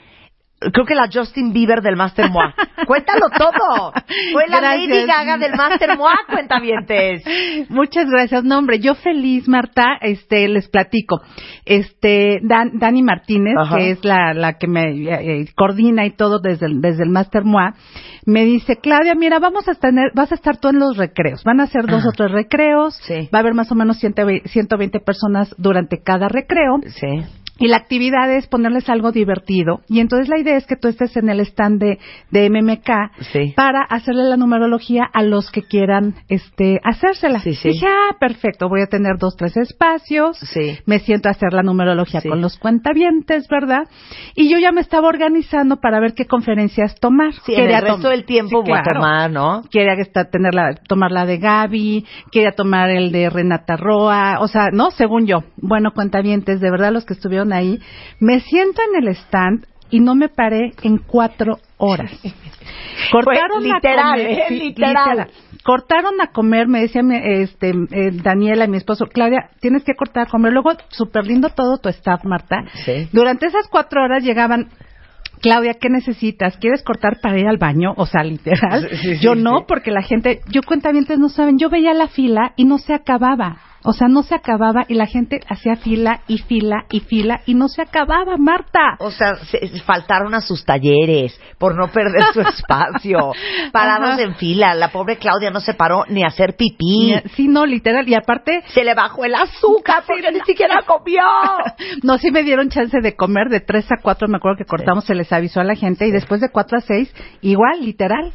Creo 0.59 0.85
que 0.87 0.95
la 0.95 1.07
Justin 1.13 1.53
Bieber 1.53 1.81
del 1.81 1.95
Master 1.95 2.31
Moi. 2.31 2.51
Cuéntalo 2.87 3.29
todo. 3.29 3.91
Fue 4.33 4.47
la 4.47 4.59
Gracias. 4.59 4.89
Lady 4.89 5.05
Gaga 5.05 5.37
del 5.37 5.51
Master 5.55 5.95
Moi, 5.97 6.13
cuentavientes. 6.31 7.23
Muchas 7.69 8.05
gracias. 8.09 8.43
No, 8.43 8.57
hombre, 8.57 8.79
yo 8.79 8.95
feliz, 8.95 9.47
Marta, 9.47 9.97
este, 10.01 10.47
les 10.47 10.67
platico. 10.67 11.21
Este, 11.65 12.39
Dan- 12.41 12.79
Dani 12.79 13.03
Martínez, 13.03 13.53
Ajá. 13.59 13.77
que 13.77 13.91
es 13.91 14.03
la, 14.03 14.33
la 14.33 14.53
que 14.57 14.67
me 14.67 14.81
eh, 14.93 15.41
eh, 15.41 15.45
coordina 15.55 16.05
y 16.05 16.11
todo 16.15 16.39
desde 16.39 16.65
el, 16.65 16.81
desde 16.81 17.03
el 17.03 17.09
Master 17.09 17.43
MOA, 17.43 17.75
me 18.25 18.43
dice, 18.43 18.77
Claudia, 18.77 19.13
mira, 19.15 19.37
vamos 19.39 19.67
a 19.69 19.75
tener, 19.75 20.11
vas 20.15 20.31
a 20.31 20.35
estar 20.35 20.57
tú 20.57 20.69
en 20.69 20.79
los 20.79 20.97
recreos. 20.97 21.43
Van 21.43 21.59
a 21.61 21.67
ser 21.67 21.85
dos 21.85 22.03
o 22.05 22.11
tres 22.15 22.31
recreos. 22.31 22.99
Va 23.33 23.37
a 23.37 23.41
haber 23.41 23.53
más 23.53 23.71
o 23.71 23.75
menos 23.75 23.99
120, 23.99 24.49
120 24.49 24.99
personas 25.01 25.53
durante 25.57 26.01
cada 26.01 26.27
recreo. 26.27 26.79
Sí. 26.87 27.23
Y 27.59 27.67
la 27.67 27.77
actividad 27.77 28.31
es 28.31 28.47
ponerles 28.47 28.89
algo 28.89 29.11
divertido. 29.11 29.81
Y 29.87 29.99
entonces 29.99 30.29
la 30.29 30.39
idea 30.39 30.57
es 30.57 30.65
que 30.65 30.75
tú 30.75 30.87
estés 30.87 31.15
en 31.17 31.29
el 31.29 31.39
stand 31.41 31.79
de, 31.81 31.99
de 32.31 32.49
MMK 32.49 32.87
Sí. 33.31 33.53
para 33.55 33.81
hacerle 33.81 34.23
la 34.25 34.37
numerología 34.37 35.03
a 35.11 35.23
los 35.23 35.51
que 35.51 35.63
quieran 35.63 36.15
este, 36.29 36.79
hacérsela. 36.83 37.39
Sí, 37.39 37.53
sí. 37.55 37.69
Dije, 37.69 37.87
ah, 37.87 38.15
perfecto, 38.19 38.69
voy 38.69 38.81
a 38.81 38.87
tener 38.87 39.17
dos, 39.17 39.35
tres 39.35 39.57
espacios. 39.57 40.39
Me 40.85 40.99
siento 40.99 41.29
a 41.29 41.31
hacer 41.31 41.53
la 41.53 41.63
numerología 41.63 42.21
con 42.21 42.41
los 42.41 42.57
cuentavientes, 42.57 43.47
¿verdad? 43.49 43.83
Y 44.35 44.49
yo 44.49 44.57
ya 44.59 44.71
me 44.71 44.81
estaba 44.81 45.07
organizando 45.07 45.77
para 45.77 45.99
ver 45.99 46.13
qué 46.13 46.25
conferencias 46.25 46.95
tomar. 46.99 47.27
En 47.47 47.53
el 47.53 47.61
Quería 47.61 47.81
resto 47.81 48.09
del 48.09 48.25
tiempo 48.25 48.63
a 48.73 48.83
tomar, 48.83 49.31
¿no? 49.31 49.63
Quería 49.71 49.95
tener 50.31 50.53
la, 50.53 50.75
tomar 50.87 51.11
la 51.11 51.25
de 51.25 51.37
Gaby, 51.37 52.05
quería 52.31 52.51
tomar 52.51 52.89
el 52.89 53.11
de 53.11 53.29
Renata 53.29 53.75
Roa, 53.77 54.37
o 54.39 54.47
sea, 54.47 54.69
no, 54.71 54.91
según 54.91 55.25
yo. 55.25 55.43
Bueno, 55.57 55.91
cuentavientes, 55.93 56.61
de 56.61 56.71
verdad 56.71 56.91
los 56.91 57.05
que 57.05 57.13
estuvieron 57.13 57.46
ahí, 57.53 57.79
me 58.19 58.39
siento 58.41 58.81
en 58.91 59.03
el 59.03 59.15
stand 59.15 59.65
y 59.89 59.99
no 59.99 60.15
me 60.15 60.29
paré 60.29 60.73
en 60.83 60.97
cuatro 60.97 61.59
horas. 61.77 62.11
Cortaron 63.11 63.71
a 63.71 63.79
comer, 63.79 64.19
¿eh? 64.19 64.43
Literal. 64.51 65.27
Cortaron 65.63 66.19
a 66.21 66.27
comer, 66.27 66.67
me 66.67 66.81
decía 66.81 67.03
mi- 67.03 67.19
este, 67.23 67.69
eh, 67.91 68.11
Daniela, 68.11 68.67
mi 68.67 68.77
esposo, 68.77 69.05
Claudia, 69.05 69.49
tienes 69.59 69.83
que 69.83 69.93
cortar 69.95 70.27
a 70.27 70.29
comer. 70.29 70.53
Luego, 70.53 70.71
súper 70.89 71.25
lindo 71.25 71.49
todo 71.49 71.77
tu 71.77 71.89
staff, 71.89 72.23
Marta. 72.23 72.63
Sí. 72.85 73.07
Durante 73.11 73.47
esas 73.47 73.67
cuatro 73.69 74.01
horas 74.03 74.23
llegaban 74.23 74.69
Claudia, 75.41 75.73
¿qué 75.79 75.89
necesitas? 75.89 76.57
¿Quieres 76.57 76.83
cortar 76.83 77.19
para 77.21 77.37
ir 77.37 77.47
al 77.47 77.57
baño? 77.57 77.93
O 77.97 78.05
sea, 78.05 78.23
literal. 78.23 78.87
Sí, 78.89 78.97
sí, 78.97 79.19
yo 79.19 79.35
sí. 79.35 79.41
no, 79.41 79.65
porque 79.67 79.91
la 79.91 80.01
gente, 80.01 80.41
yo 80.49 80.61
cuentavientes 80.63 81.19
no 81.19 81.29
saben, 81.29 81.57
yo 81.59 81.69
veía 81.69 81.93
la 81.93 82.07
fila 82.07 82.53
y 82.55 82.65
no 82.65 82.77
se 82.79 82.93
acababa. 82.93 83.57
O 83.83 83.93
sea, 83.93 84.07
no 84.07 84.23
se 84.23 84.35
acababa 84.35 84.85
y 84.87 84.95
la 84.95 85.05
gente 85.05 85.39
hacía 85.47 85.75
fila 85.77 86.21
y 86.27 86.39
fila 86.39 86.85
y 86.89 86.99
fila 87.01 87.41
y 87.45 87.53
no 87.53 87.67
se 87.69 87.81
acababa, 87.81 88.35
Marta. 88.37 88.97
O 88.99 89.11
sea, 89.11 89.35
se- 89.35 89.67
faltaron 89.83 90.33
a 90.35 90.41
sus 90.41 90.65
talleres 90.65 91.39
por 91.57 91.75
no 91.75 91.87
perder 91.89 92.23
su 92.33 92.41
espacio. 92.41 93.31
Parados 93.71 94.11
Ajá. 94.11 94.21
en 94.21 94.35
fila. 94.35 94.73
La 94.73 94.89
pobre 94.89 95.17
Claudia 95.17 95.51
no 95.51 95.59
se 95.61 95.73
paró 95.73 96.03
ni 96.09 96.23
a 96.23 96.27
hacer 96.27 96.55
pipí. 96.57 97.15
Sí, 97.35 97.47
no, 97.47 97.65
literal. 97.65 98.07
Y 98.09 98.15
aparte... 98.15 98.61
Se 98.73 98.83
le 98.83 98.93
bajó 98.93 99.23
el 99.25 99.35
azúcar 99.35 100.03
porque 100.07 100.31
ni 100.31 100.39
siquiera 100.41 100.81
comió. 100.85 101.21
No, 102.03 102.17
sí 102.17 102.31
me 102.31 102.43
dieron 102.43 102.69
chance 102.69 102.99
de 103.01 103.15
comer 103.15 103.49
de 103.49 103.59
3 103.59 103.85
a 103.91 104.01
4, 104.01 104.27
me 104.27 104.37
acuerdo 104.37 104.57
que 104.57 104.65
cortamos, 104.65 105.05
se 105.05 105.15
les 105.15 105.31
avisó 105.31 105.59
a 105.61 105.63
la 105.63 105.75
gente 105.75 106.07
y 106.07 106.11
después 106.11 106.41
de 106.41 106.49
4 106.49 106.77
a 106.77 106.81
6, 106.81 107.13
igual, 107.41 107.81
literal. 107.83 108.31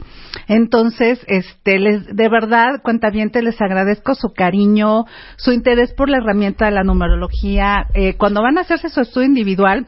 Entonces, 0.49 1.21
este, 1.29 1.79
les, 1.79 2.07
de 2.15 2.29
verdad, 2.29 2.81
cuentavientes, 2.83 3.43
les 3.43 3.61
agradezco 3.61 4.15
su 4.15 4.33
cariño, 4.35 5.05
su 5.37 5.53
interés 5.53 5.93
por 5.93 6.09
la 6.09 6.19
herramienta 6.19 6.67
de 6.67 6.73
la 6.73 6.85
numerología. 6.85 7.87
Eh, 7.95 8.15
cuando 8.17 8.43
van 8.43 8.59
a 8.59 8.63
hacerse 8.63 8.89
su 8.89 9.01
estudio 9.01 9.27
individual, 9.27 9.87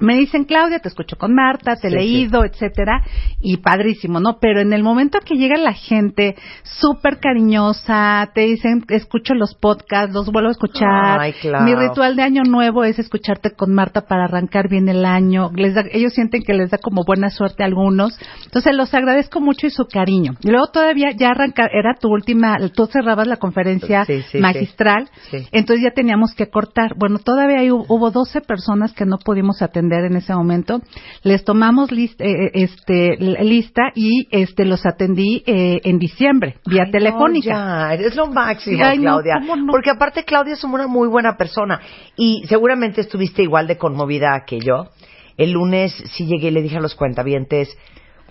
me 0.00 0.16
dicen, 0.16 0.44
Claudia, 0.44 0.78
te 0.80 0.88
escucho 0.88 1.16
con 1.16 1.34
Marta, 1.34 1.76
te 1.76 1.88
he 1.88 1.90
Sí, 1.90 1.96
leído, 1.96 2.44
etcétera, 2.44 3.02
y 3.40 3.58
padrísimo, 3.58 4.20
¿no? 4.20 4.38
Pero 4.40 4.60
en 4.60 4.72
el 4.72 4.82
momento 4.82 5.18
que 5.24 5.36
llega 5.36 5.56
la 5.56 5.72
gente 5.74 6.34
súper 6.64 7.18
cariñosa, 7.20 8.30
te 8.34 8.42
dicen, 8.42 8.84
escucho 8.88 9.34
los 9.34 9.54
podcasts, 9.54 10.14
los 10.14 10.30
vuelvo 10.30 10.48
a 10.48 10.52
escuchar. 10.52 11.20
Ay, 11.20 11.32
Clau. 11.40 11.64
Mi 11.64 11.74
ritual 11.74 12.16
de 12.16 12.22
año 12.22 12.42
nuevo 12.44 12.84
es 12.84 12.98
escucharte 12.98 13.50
con 13.54 13.74
Marta 13.74 14.02
para 14.02 14.24
arrancar 14.24 14.68
bien 14.68 14.88
el 14.88 15.04
año. 15.04 15.50
Les 15.54 15.74
da- 15.74 15.84
ellos 15.92 16.12
sienten 16.14 16.42
que 16.42 16.54
les 16.54 16.70
da 16.70 16.78
como 16.78 17.02
buena 17.04 17.30
suerte 17.30 17.62
a 17.62 17.66
algunos. 17.66 18.18
Entonces, 18.44 18.74
los 18.74 18.92
agradezco 18.94 19.40
mucho 19.40 19.66
y 19.66 19.70
su 19.70 19.86
cariño. 19.86 20.32
Y 20.42 20.50
luego 20.50 20.68
todavía 20.68 21.10
ya 21.16 21.30
arranca, 21.30 21.66
era 21.72 21.94
tu 22.00 22.08
última, 22.08 22.56
tú 22.74 22.86
cerrabas 22.86 23.26
la 23.26 23.36
conferencia 23.36 24.04
Sí, 24.04 24.22
magistral. 24.38 25.08
Entonces 25.52 25.84
ya 25.84 25.90
teníamos 25.94 26.34
que 26.34 26.48
cortar. 26.48 26.94
Bueno, 26.96 27.18
todavía 27.18 27.58
hay- 27.60 27.70
hubo 27.70 28.10
12 28.10 28.40
personas 28.40 28.92
que 28.92 29.04
no 29.04 29.18
pudimos 29.18 29.62
atender 29.62 29.89
en 29.98 30.16
ese 30.16 30.34
momento. 30.34 30.80
Les 31.22 31.44
tomamos 31.44 31.90
list- 31.90 32.20
eh, 32.20 32.46
eh, 32.46 32.50
este, 32.54 33.16
lista 33.18 33.92
y 33.94 34.28
este, 34.30 34.64
los 34.64 34.86
atendí 34.86 35.42
eh, 35.46 35.80
en 35.84 35.98
diciembre, 35.98 36.56
vía 36.66 36.84
Ay, 36.86 36.90
telefónica. 36.92 37.52
No, 37.52 37.58
ya, 37.88 37.94
eres 37.94 38.16
lo 38.16 38.26
máximo, 38.28 38.82
Ay, 38.84 38.98
Claudia. 38.98 39.34
Porque 39.70 39.90
aparte 39.90 40.24
Claudia 40.24 40.54
es 40.54 40.64
una 40.64 40.86
muy 40.86 41.08
buena 41.08 41.36
persona 41.36 41.80
y 42.16 42.44
seguramente 42.48 43.00
estuviste 43.00 43.42
igual 43.42 43.66
de 43.66 43.76
conmovida 43.76 44.44
que 44.46 44.60
yo. 44.60 44.88
El 45.36 45.52
lunes 45.52 45.92
sí 46.12 46.26
llegué 46.26 46.48
y 46.48 46.50
le 46.52 46.62
dije 46.62 46.76
a 46.76 46.80
los 46.80 46.94
cuentavientes, 46.94 47.76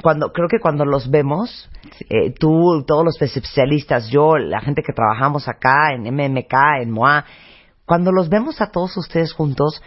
cuando 0.01 0.31
creo 0.31 0.47
que 0.47 0.59
cuando 0.61 0.85
los 0.85 1.09
vemos, 1.09 1.69
eh, 2.09 2.31
tú, 2.39 2.83
todos 2.87 3.03
los 3.03 3.21
especialistas, 3.21 4.09
yo, 4.09 4.37
la 4.37 4.61
gente 4.61 4.81
que 4.85 4.93
trabajamos 4.93 5.47
acá 5.47 5.93
en 5.93 6.03
MMK, 6.03 6.53
en 6.81 6.91
MOA, 6.91 7.25
cuando 7.85 8.11
los 8.11 8.29
vemos 8.29 8.61
a 8.61 8.69
todos 8.71 8.95
ustedes 8.97 9.33
juntos, 9.33 9.81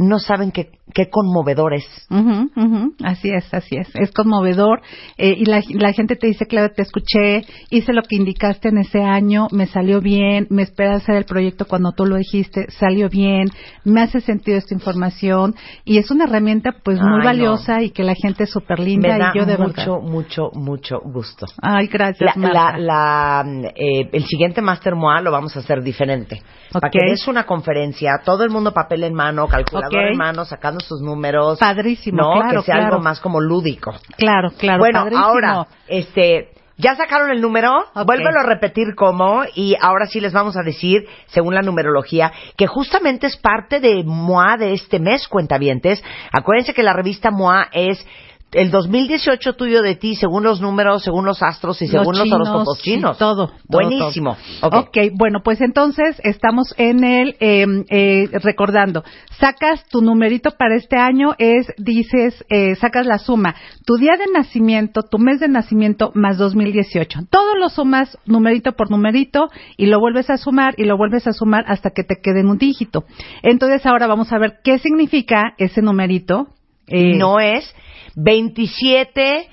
no 0.00 0.18
saben 0.18 0.50
qué, 0.50 0.70
qué 0.94 1.10
conmovedores. 1.10 1.84
Ujú, 2.10 2.50
ujú, 2.56 2.94
Así 3.04 3.30
es, 3.30 3.52
así 3.52 3.76
es. 3.76 3.88
Es 3.94 4.10
conmovedor. 4.12 4.80
eh, 5.18 5.34
y 5.36 5.44
la, 5.44 5.62
la 5.74 5.92
gente 5.92 6.16
te 6.16 6.26
dice, 6.26 6.46
claro, 6.46 6.72
te 6.74 6.82
escuché, 6.82 7.44
hice 7.70 7.92
lo 7.92 8.02
que 8.02 8.16
indicaste 8.16 8.70
en 8.70 8.78
ese 8.78 9.02
año, 9.02 9.46
me 9.52 9.66
salió 9.66 10.00
bien, 10.00 10.46
me 10.50 10.62
esperé 10.62 10.90
hacer 10.94 11.16
el 11.16 11.24
proyecto 11.26 11.66
cuando 11.66 11.92
tú 11.92 12.06
lo 12.06 12.16
dijiste, 12.16 12.66
salió 12.70 13.08
bien, 13.10 13.48
me 13.84 14.00
hace 14.00 14.20
sentido 14.20 14.56
esta 14.58 14.74
información. 14.74 15.54
Y 15.84 15.98
es 15.98 16.10
una 16.10 16.24
herramienta, 16.24 16.72
pues, 16.82 16.98
muy 16.98 17.12
Ay, 17.12 17.18
no. 17.18 17.24
valiosa 17.24 17.82
y 17.82 17.90
que 17.90 18.02
la 18.02 18.14
gente 18.14 18.44
es 18.44 18.50
súper 18.50 18.78
linda. 18.80 19.08
Me 19.08 19.18
da 19.18 19.32
y 19.34 19.38
yo 19.38 19.44
de 19.46 19.58
mucho, 19.58 19.96
verdad. 20.00 20.08
mucho, 20.10 20.50
mucho 20.54 21.00
gusto. 21.04 21.46
Ay, 21.60 21.88
gracias, 21.88 22.34
La, 22.36 22.40
Marta. 22.42 22.78
la, 22.78 23.44
la, 23.44 23.70
eh, 23.76 24.08
el 24.12 24.24
siguiente 24.24 24.62
Master 24.62 24.94
MOA 24.94 25.20
lo 25.20 25.30
vamos 25.30 25.54
a 25.56 25.60
hacer 25.60 25.82
diferente. 25.82 26.40
Para 26.72 26.86
Ok. 26.88 26.92
que 26.92 27.10
des 27.10 27.28
una 27.28 27.44
conferencia, 27.44 28.20
todo 28.24 28.44
el 28.44 28.50
mundo 28.50 28.72
papel 28.72 29.04
en 29.04 29.12
mano, 29.14 29.46
calculador 29.46 29.89
En 29.98 30.16
mano, 30.16 30.44
sacando 30.44 30.80
sus 30.80 31.00
números. 31.00 31.58
Padrísimo, 31.58 32.22
No, 32.22 32.40
claro, 32.40 32.60
que 32.60 32.66
sea 32.66 32.74
claro. 32.76 32.94
algo 32.94 33.04
más 33.04 33.20
como 33.20 33.40
lúdico. 33.40 33.92
Claro, 34.16 34.50
claro. 34.58 34.78
bueno, 34.78 35.00
padrísimo. 35.00 35.24
ahora, 35.24 35.66
este, 35.88 36.50
ya 36.76 36.96
sacaron 36.96 37.30
el 37.30 37.42
número, 37.42 37.84
vuélvelo 38.06 38.40
a 38.40 38.42
repetir 38.42 38.94
cómo, 38.96 39.42
y 39.54 39.76
ahora 39.80 40.06
sí 40.06 40.18
les 40.20 40.32
vamos 40.32 40.56
a 40.56 40.62
decir, 40.62 41.06
según 41.26 41.54
la 41.54 41.60
numerología, 41.62 42.32
que 42.56 42.66
justamente 42.66 43.26
es 43.26 43.36
parte 43.36 43.80
de 43.80 44.02
MOA 44.02 44.56
de 44.56 44.72
este 44.72 44.98
mes, 44.98 45.28
cuentavientes. 45.28 46.02
Acuérdense 46.32 46.72
que 46.72 46.82
la 46.82 46.94
revista 46.94 47.30
MOA 47.30 47.68
es 47.72 48.06
el 48.52 48.70
2018 48.70 49.52
tuyo 49.54 49.80
de 49.80 49.94
ti, 49.94 50.16
según 50.16 50.42
los 50.42 50.60
números, 50.60 51.02
según 51.04 51.24
los 51.24 51.42
astros 51.42 51.80
y 51.82 51.86
según 51.86 52.16
los, 52.16 52.24
chinos, 52.24 52.40
horóscopos 52.40 52.78
sí, 52.78 52.94
chinos. 52.94 53.18
todo, 53.18 53.46
todo, 53.46 53.56
Buenísimo. 53.68 54.36
todo. 54.60 54.80
Ok. 54.80 54.88
ok, 54.88 54.98
bueno, 55.14 55.40
pues 55.44 55.60
entonces 55.60 56.20
estamos 56.24 56.74
en 56.76 57.04
el, 57.04 57.36
eh, 57.40 57.66
eh, 57.90 58.28
recordando, 58.42 59.04
sacas 59.38 59.86
tu 59.88 60.02
numerito 60.02 60.50
para 60.52 60.76
este 60.76 60.96
año, 60.96 61.34
es, 61.38 61.72
dices, 61.78 62.44
eh, 62.48 62.74
sacas 62.76 63.06
la 63.06 63.18
suma, 63.18 63.54
tu 63.86 63.96
día 63.96 64.12
de 64.18 64.32
nacimiento, 64.32 65.02
tu 65.02 65.18
mes 65.18 65.40
de 65.40 65.48
nacimiento 65.48 66.10
más 66.14 66.36
2018. 66.38 67.20
Todo 67.30 67.56
lo 67.56 67.68
sumas 67.68 68.18
numerito 68.26 68.72
por 68.72 68.90
numerito 68.90 69.48
y 69.76 69.86
lo 69.86 70.00
vuelves 70.00 70.28
a 70.30 70.36
sumar 70.36 70.74
y 70.76 70.84
lo 70.84 70.96
vuelves 70.96 71.26
a 71.26 71.32
sumar 71.32 71.64
hasta 71.68 71.90
que 71.90 72.02
te 72.02 72.16
quede 72.20 72.40
en 72.40 72.48
un 72.48 72.58
dígito. 72.58 73.04
Entonces 73.42 73.86
ahora 73.86 74.06
vamos 74.06 74.32
a 74.32 74.38
ver 74.38 74.58
qué 74.64 74.78
significa 74.78 75.54
ese 75.58 75.82
numerito. 75.82 76.48
Eh, 76.86 77.16
no 77.16 77.38
es 77.38 77.72
27 78.16 79.48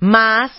más 0.00 0.50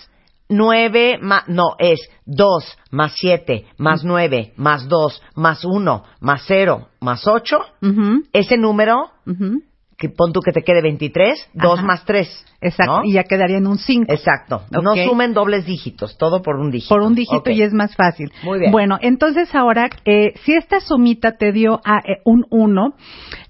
9 0.49 1.19
más, 1.21 1.47
no, 1.47 1.75
es 1.77 1.99
2 2.25 2.77
más 2.91 3.13
7 3.15 3.65
más 3.77 4.03
9 4.03 4.53
más 4.57 4.87
2 4.87 5.21
más 5.35 5.63
1 5.63 6.03
más 6.21 6.43
0 6.47 6.87
más 6.99 7.27
8. 7.27 7.57
Ujú, 7.81 8.23
Ese 8.33 8.57
número 8.57 9.11
ujú. 9.27 9.61
que 9.97 10.09
pon 10.09 10.33
tú 10.33 10.39
que 10.41 10.51
te 10.51 10.63
quede 10.63 10.81
23, 10.81 11.49
2 11.53 11.77
Ajá. 11.77 11.85
más 11.85 12.05
3. 12.05 12.45
Exacto, 12.61 13.01
y 13.05 13.13
ya 13.13 13.23
quedaría 13.23 13.57
en 13.57 13.67
un 13.67 13.77
5. 13.77 14.11
Exacto. 14.11 14.63
No 14.69 14.93
sumen 14.95 15.33
dobles 15.33 15.65
dígitos, 15.65 16.17
todo 16.17 16.41
por 16.41 16.57
un 16.57 16.71
dígito. 16.71 16.93
Por 16.93 17.03
un 17.03 17.15
dígito 17.15 17.49
y 17.51 17.61
es 17.61 17.73
más 17.73 17.95
fácil. 17.95 18.31
Muy 18.43 18.59
bien. 18.59 18.71
Bueno, 18.71 18.97
entonces 19.01 19.53
ahora, 19.55 19.89
eh, 20.03 20.33
si 20.43 20.53
esta 20.53 20.81
sumita 20.81 21.37
te 21.37 21.53
dio 21.53 21.79
a, 21.85 21.99
eh, 21.99 22.21
un 22.25 22.45
1, 22.49 22.95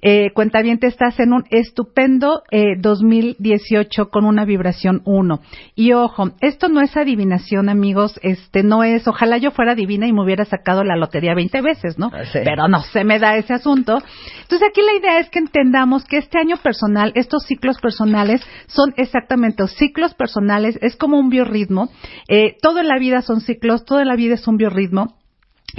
eh, 0.01 0.31
cuenta 0.33 0.61
bien, 0.61 0.79
te 0.79 0.87
estás 0.87 1.19
en 1.19 1.33
un 1.33 1.43
estupendo 1.49 2.43
eh, 2.51 2.75
2018 2.79 4.09
con 4.09 4.25
una 4.25 4.45
vibración 4.45 5.01
1. 5.05 5.41
Y 5.75 5.93
ojo, 5.93 6.29
esto 6.41 6.69
no 6.69 6.81
es 6.81 6.95
adivinación, 6.95 7.67
amigos, 7.67 8.19
este 8.21 8.63
no 8.63 8.83
es, 8.83 9.07
ojalá 9.07 9.37
yo 9.37 9.51
fuera 9.51 9.75
divina 9.75 10.07
y 10.07 10.13
me 10.13 10.23
hubiera 10.23 10.45
sacado 10.45 10.83
la 10.83 10.95
lotería 10.95 11.33
20 11.33 11.61
veces, 11.61 11.97
¿no? 11.97 12.11
sí. 12.31 12.39
Pero 12.43 12.67
no 12.67 12.81
se 12.81 13.03
me 13.03 13.19
da 13.19 13.37
ese 13.37 13.53
asunto. 13.53 13.97
Entonces 14.41 14.69
aquí 14.69 14.81
la 14.81 14.99
idea 14.99 15.19
es 15.19 15.29
que 15.29 15.39
entendamos 15.39 16.05
que 16.05 16.17
este 16.17 16.37
año 16.37 16.57
personal, 16.57 17.11
estos 17.15 17.43
ciclos 17.45 17.79
personales 17.79 18.41
son 18.67 18.93
exactamente 19.01 19.67
ciclos 19.67 20.13
personales, 20.13 20.77
es 20.81 20.95
como 20.95 21.19
un 21.19 21.29
biorritmo. 21.29 21.89
Eh, 22.27 22.57
todo 22.61 22.79
en 22.79 22.87
la 22.87 22.99
vida 22.99 23.21
son 23.21 23.41
ciclos, 23.41 23.85
toda 23.85 24.05
la 24.05 24.15
vida 24.15 24.35
es 24.35 24.47
un 24.47 24.57
biorritmo. 24.57 25.18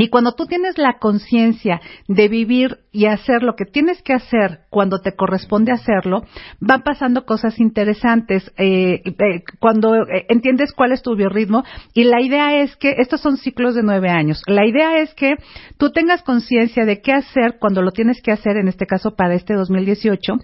Y 0.00 0.08
cuando 0.08 0.32
tú 0.32 0.46
tienes 0.46 0.78
la 0.78 0.98
conciencia 0.98 1.78
de 2.08 2.28
vivir 2.28 2.78
y 2.90 3.04
hacer 3.04 3.42
lo 3.42 3.54
que 3.54 3.66
tienes 3.66 4.00
que 4.00 4.14
hacer 4.14 4.60
cuando 4.70 5.00
te 5.00 5.14
corresponde 5.14 5.72
hacerlo, 5.72 6.22
van 6.58 6.82
pasando 6.82 7.26
cosas 7.26 7.60
interesantes. 7.60 8.50
eh, 8.56 9.02
eh, 9.04 9.42
cuando 9.58 9.94
eh, 9.96 10.24
entiendes 10.30 10.72
cuál 10.72 10.92
es 10.92 11.02
tu 11.02 11.14
biorritmo, 11.14 11.64
y 11.92 12.04
la 12.04 12.22
idea 12.22 12.62
es 12.62 12.74
que 12.76 12.94
estos 12.96 13.20
son 13.20 13.36
ciclos 13.36 13.74
de 13.74 13.82
nueve 13.82 14.08
años. 14.08 14.42
La 14.46 14.66
idea 14.66 14.98
es 15.00 15.12
que 15.14 15.34
tú 15.76 15.90
tengas 15.90 16.22
conciencia 16.22 16.86
de 16.86 17.02
qué 17.02 17.12
hacer 17.12 17.58
cuando 17.60 17.82
lo 17.82 17.90
tienes 17.90 18.22
que 18.22 18.32
hacer, 18.32 18.56
en 18.56 18.68
este 18.68 18.86
caso 18.86 19.14
para 19.16 19.34
este 19.34 19.54
2018, 19.54 20.34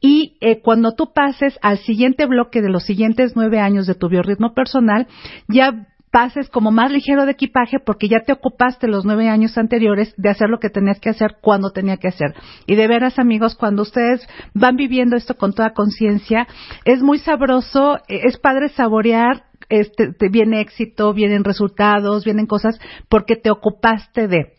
y 0.00 0.38
eh, 0.40 0.62
cuando 0.62 0.94
tú 0.94 1.12
pases 1.12 1.58
al 1.60 1.78
siguiente 1.78 2.24
bloque 2.24 2.62
de 2.62 2.70
los 2.70 2.84
siguientes 2.84 3.32
nueve 3.36 3.60
años 3.60 3.86
de 3.86 3.94
tu 3.94 4.08
biorritmo 4.08 4.54
personal, 4.54 5.06
ya 5.48 5.86
pases 6.12 6.50
como 6.50 6.70
más 6.70 6.92
ligero 6.92 7.24
de 7.24 7.32
equipaje 7.32 7.78
porque 7.80 8.06
ya 8.06 8.20
te 8.20 8.32
ocupaste 8.32 8.86
los 8.86 9.06
nueve 9.06 9.30
años 9.30 9.56
anteriores 9.56 10.14
de 10.18 10.28
hacer 10.28 10.50
lo 10.50 10.58
que 10.58 10.68
tenías 10.68 11.00
que 11.00 11.08
hacer 11.08 11.38
cuando 11.40 11.70
tenía 11.70 11.96
que 11.96 12.08
hacer. 12.08 12.34
Y 12.66 12.76
de 12.76 12.86
veras, 12.86 13.18
amigos, 13.18 13.56
cuando 13.56 13.82
ustedes 13.82 14.20
van 14.52 14.76
viviendo 14.76 15.16
esto 15.16 15.36
con 15.36 15.54
toda 15.54 15.72
conciencia, 15.72 16.46
es 16.84 17.02
muy 17.02 17.18
sabroso, 17.18 17.96
eh, 18.08 18.20
es 18.24 18.36
padre 18.36 18.68
saborear, 18.68 19.44
este, 19.70 20.12
te 20.12 20.28
viene 20.28 20.60
éxito, 20.60 21.14
vienen 21.14 21.44
resultados, 21.44 22.24
vienen 22.24 22.46
cosas 22.46 22.78
porque 23.08 23.34
te 23.36 23.50
ocupaste 23.50 24.28
de. 24.28 24.52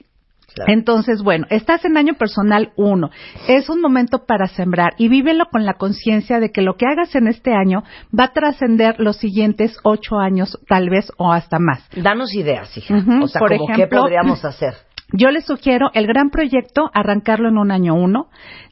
Entonces, 0.68 1.22
bueno, 1.24 1.46
estás 1.50 1.86
en 1.86 1.98
año 1.98 2.14
personal 2.16 2.72
1. 2.76 3.10
Es 3.48 3.70
un 3.70 3.82
momento 3.82 4.26
para 4.26 4.48
sembrar 4.48 4.94
y 4.98 5.08
vívelo 5.08 5.46
con 5.52 5.66
la 5.66 5.76
conciencia 5.76 6.40
de 6.40 6.52
que 6.52 6.62
lo 6.62 6.76
que 6.76 6.86
hagas 6.86 7.16
en 7.16 7.28
este 7.28 7.54
año 7.54 7.84
va 8.18 8.26
a 8.26 8.34
trascender 8.34 8.96
los 9.00 9.18
siguientes 9.18 9.78
ocho 9.84 10.18
años, 10.20 10.60
tal 10.68 10.90
vez, 10.90 11.12
o 11.18 11.32
hasta 11.32 11.60
más. 11.60 11.88
Danos 11.96 12.34
ideas, 12.34 12.76
hija. 12.78 12.96
O 13.22 13.28
sea, 13.28 13.40
por 13.40 13.56
como 13.56 13.68
qué 13.68 13.74
ejemplo, 13.74 14.02
podríamos 14.02 14.44
hacer. 14.46 14.74
Yo 15.16 15.30
les 15.30 15.46
sugiero 15.46 15.92
el 15.94 16.08
gran 16.08 16.32
proyecto, 16.32 16.90
arrancarlo 16.92 17.48
en 17.50 17.60
un 17.60 17.72
año 17.72 17.94
uno. 17.94 18.30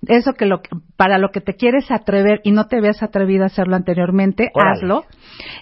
Eso 0.08 0.34
que 0.34 0.48
lo, 0.48 0.62
para 1.02 1.18
lo 1.18 1.30
que 1.30 1.42
te 1.42 1.56
quieres 1.56 1.90
atrever 1.90 2.42
y 2.44 2.52
no 2.52 2.68
te 2.68 2.78
habías 2.78 3.02
atrevido 3.02 3.42
a 3.42 3.48
hacerlo 3.48 3.76
anteriormente, 3.76 4.50
Órale. 4.54 4.72
hazlo. 4.76 5.04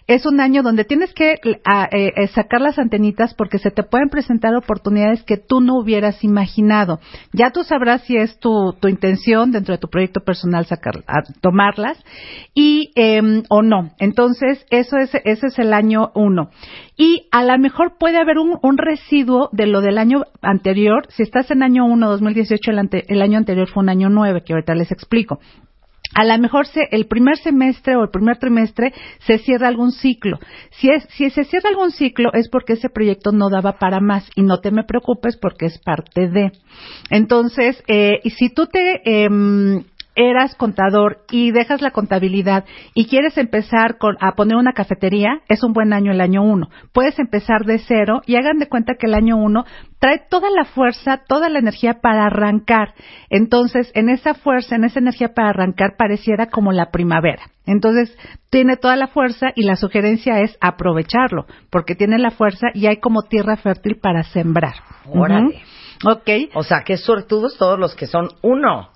Es 0.05 0.25
un 0.25 0.41
año 0.41 0.63
donde 0.63 0.83
tienes 0.83 1.13
que 1.13 1.35
a- 1.63 1.87
eh, 1.93 2.11
eh, 2.17 2.27
sacar 2.27 2.59
las 2.59 2.77
antenitas 2.77 3.33
porque 3.35 3.57
se 3.57 3.71
te 3.71 3.83
pueden 3.83 4.09
presentar 4.09 4.53
oportunidades 4.53 5.23
que 5.23 5.37
tú 5.37 5.61
no 5.61 5.77
hubieras 5.79 6.25
imaginado. 6.25 6.99
Ya 7.31 7.51
tú 7.51 7.63
sabrás 7.63 8.01
si 8.01 8.17
es 8.17 8.37
tu, 8.39 8.73
tu 8.81 8.89
intención 8.89 9.51
dentro 9.53 9.73
de 9.73 9.77
tu 9.79 9.87
proyecto 9.87 10.19
personal 10.25 10.65
sacar, 10.65 10.95
a- 11.07 11.23
tomarlas 11.39 11.97
y 12.53 12.91
em, 12.95 13.43
o 13.49 13.61
no. 13.61 13.91
Entonces, 13.99 14.65
eso 14.71 14.97
es, 14.97 15.15
ese 15.23 15.47
es 15.47 15.57
el 15.57 15.73
año 15.73 16.11
uno. 16.15 16.49
Y 16.97 17.27
a 17.31 17.45
lo 17.45 17.57
mejor 17.59 17.93
puede 17.97 18.17
haber 18.17 18.39
un, 18.39 18.57
un 18.61 18.77
residuo 18.77 19.47
de 19.53 19.67
lo 19.67 19.79
del 19.79 19.97
año 19.99 20.23
anterior. 20.41 21.05
Si 21.11 21.23
estás 21.23 21.49
en 21.49 21.63
año 21.63 21.85
1, 21.85 22.09
2018, 22.09 22.71
el, 22.71 22.79
ante- 22.79 23.05
el 23.07 23.21
año 23.21 23.37
anterior 23.37 23.69
fue 23.69 23.83
un 23.83 23.89
año 23.89 24.09
9, 24.09 24.41
que 24.45 24.51
ahorita 24.51 24.75
les 24.75 24.91
explico. 24.91 25.28
A 26.15 26.25
lo 26.25 26.37
mejor 26.39 26.65
el 26.91 27.05
primer 27.05 27.37
semestre 27.37 27.95
o 27.95 28.03
el 28.03 28.09
primer 28.09 28.37
trimestre 28.37 28.93
se 29.19 29.37
cierra 29.37 29.67
algún 29.67 29.91
ciclo. 29.91 30.39
Si, 30.71 30.89
es, 30.89 31.03
si 31.11 31.29
se 31.29 31.43
cierra 31.43 31.69
algún 31.69 31.91
ciclo 31.91 32.31
es 32.33 32.49
porque 32.49 32.73
ese 32.73 32.89
proyecto 32.89 33.31
no 33.31 33.49
daba 33.49 33.77
para 33.77 33.99
más 33.99 34.27
y 34.35 34.41
no 34.41 34.59
te 34.59 34.71
me 34.71 34.83
preocupes 34.83 35.37
porque 35.37 35.67
es 35.67 35.77
parte 35.77 36.27
de. 36.27 36.51
Entonces, 37.11 37.83
eh, 37.87 38.19
y 38.23 38.31
si 38.31 38.49
tú 38.49 38.65
te 38.65 39.01
em, 39.25 39.83
eras 40.19 40.53
contador 40.55 41.23
y 41.31 41.51
dejas 41.51 41.81
la 41.81 41.91
contabilidad 41.91 42.65
y 42.93 43.05
quieres 43.05 43.37
empezar 43.37 43.97
con, 43.97 44.17
a 44.19 44.33
poner 44.35 44.57
una 44.57 44.73
cafetería, 44.73 45.41
es 45.47 45.63
un 45.63 45.71
buen 45.71 45.93
año 45.93 46.11
el 46.11 46.19
año 46.19 46.43
uno. 46.43 46.69
Puedes 46.91 47.17
empezar 47.19 47.63
de 47.63 47.79
cero 47.79 48.21
y 48.25 48.35
hagan 48.35 48.59
de 48.59 48.67
cuenta 48.67 48.95
que 48.99 49.07
el 49.07 49.13
año 49.13 49.37
uno 49.37 49.63
trae 49.99 50.21
toda 50.29 50.49
la 50.49 50.65
fuerza, 50.65 51.21
toda 51.25 51.47
la 51.47 51.59
energía 51.59 52.01
para 52.01 52.25
arrancar. 52.25 52.93
Entonces, 53.29 53.91
en 53.95 54.09
esa 54.09 54.33
fuerza, 54.33 54.75
en 54.75 54.83
esa 54.83 54.99
energía 54.99 55.29
para 55.33 55.49
arrancar, 55.49 55.95
pareciera 55.97 56.47
como 56.47 56.73
la 56.73 56.91
primavera. 56.91 57.43
Entonces, 57.65 58.17
tiene 58.49 58.75
toda 58.75 58.97
la 58.97 59.07
fuerza 59.07 59.51
y 59.55 59.63
la 59.63 59.77
sugerencia 59.77 60.41
es 60.41 60.57
aprovecharlo, 60.59 61.45
porque 61.69 61.95
tiene 61.95 62.17
la 62.17 62.31
fuerza 62.31 62.67
y 62.73 62.87
hay 62.87 62.97
como 62.97 63.21
tierra 63.21 63.55
fértil 63.55 63.97
para 64.01 64.23
sembrar. 64.23 64.73
Órale. 65.05 65.61
Ok. 66.05 66.29
O 66.53 66.63
sea, 66.63 66.83
qué 66.85 66.95
suertudos 66.95 67.57
todos 67.57 67.77
los 67.77 67.93
que 67.93 68.07
son 68.07 68.29
uno. 68.41 68.89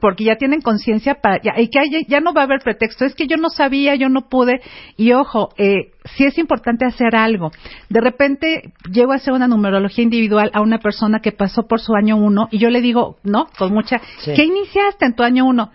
Porque 0.00 0.24
ya 0.24 0.36
tienen 0.36 0.62
conciencia 0.62 1.16
para 1.16 1.40
ya, 1.42 1.60
y 1.60 1.68
que 1.68 1.78
hay- 1.78 2.06
ya 2.08 2.20
no 2.20 2.32
va 2.32 2.40
a 2.42 2.44
haber 2.44 2.60
pretexto 2.60 3.04
es 3.04 3.14
que 3.14 3.26
yo 3.26 3.36
no 3.36 3.50
sabía 3.50 3.94
yo 3.96 4.08
no 4.08 4.28
pude 4.28 4.60
y 4.96 5.12
ojo 5.12 5.50
eh, 5.58 5.92
sí 6.16 6.24
es 6.24 6.38
importante 6.38 6.86
hacer 6.86 7.14
algo 7.16 7.50
de 7.90 8.00
repente 8.00 8.72
llego 8.90 9.12
a 9.12 9.16
hacer 9.16 9.34
una 9.34 9.46
numerología 9.48 10.02
individual 10.04 10.50
a 10.54 10.60
una 10.62 10.78
persona 10.78 11.20
que 11.20 11.32
pasó 11.32 11.66
por 11.66 11.80
su 11.80 11.94
año 11.94 12.16
uno 12.16 12.48
y 12.50 12.58
yo 12.58 12.70
le 12.70 12.80
digo 12.80 13.16
no 13.24 13.48
con 13.58 13.72
mucha 13.74 14.00
Sí. 14.20 14.32
qué 14.34 14.44
iniciaste 14.44 15.04
en 15.06 15.14
tu 15.14 15.22
año 15.22 15.44
uno 15.46 15.70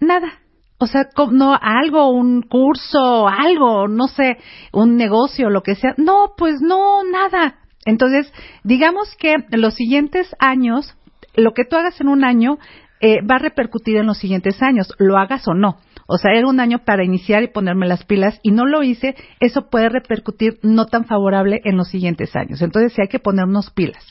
nada 0.00 0.34
o 0.82 0.86
sea, 0.86 1.02
no, 1.30 1.58
algo, 1.60 2.08
un 2.08 2.40
curso, 2.40 3.28
algo, 3.28 3.86
no 3.86 4.08
sé, 4.08 4.38
un 4.72 4.96
negocio, 4.96 5.50
lo 5.50 5.62
que 5.62 5.74
sea. 5.74 5.92
No, 5.98 6.30
pues 6.38 6.62
no, 6.62 7.04
nada. 7.04 7.56
Entonces, 7.84 8.32
digamos 8.62 9.14
que 9.16 9.36
los 9.50 9.74
siguientes 9.74 10.34
años, 10.38 10.96
lo 11.34 11.52
que 11.52 11.64
tú 11.64 11.76
hagas 11.76 12.00
en 12.00 12.08
un 12.08 12.24
año 12.24 12.58
eh, 13.00 13.18
va 13.22 13.36
a 13.36 13.38
repercutir 13.38 13.96
en 13.96 14.06
los 14.06 14.18
siguientes 14.18 14.62
años, 14.62 14.92
lo 14.98 15.16
hagas 15.16 15.48
o 15.48 15.54
no. 15.54 15.78
O 16.06 16.18
sea, 16.18 16.32
era 16.34 16.48
un 16.48 16.60
año 16.60 16.80
para 16.84 17.04
iniciar 17.04 17.42
y 17.42 17.48
ponerme 17.48 17.86
las 17.86 18.04
pilas 18.04 18.40
y 18.42 18.50
no 18.50 18.66
lo 18.66 18.82
hice, 18.82 19.14
eso 19.38 19.70
puede 19.70 19.88
repercutir 19.88 20.58
no 20.62 20.86
tan 20.86 21.04
favorable 21.04 21.60
en 21.64 21.76
los 21.76 21.88
siguientes 21.88 22.34
años. 22.34 22.60
Entonces, 22.62 22.92
sí 22.92 23.00
hay 23.00 23.08
que 23.08 23.20
ponernos 23.20 23.70
pilas. 23.70 24.04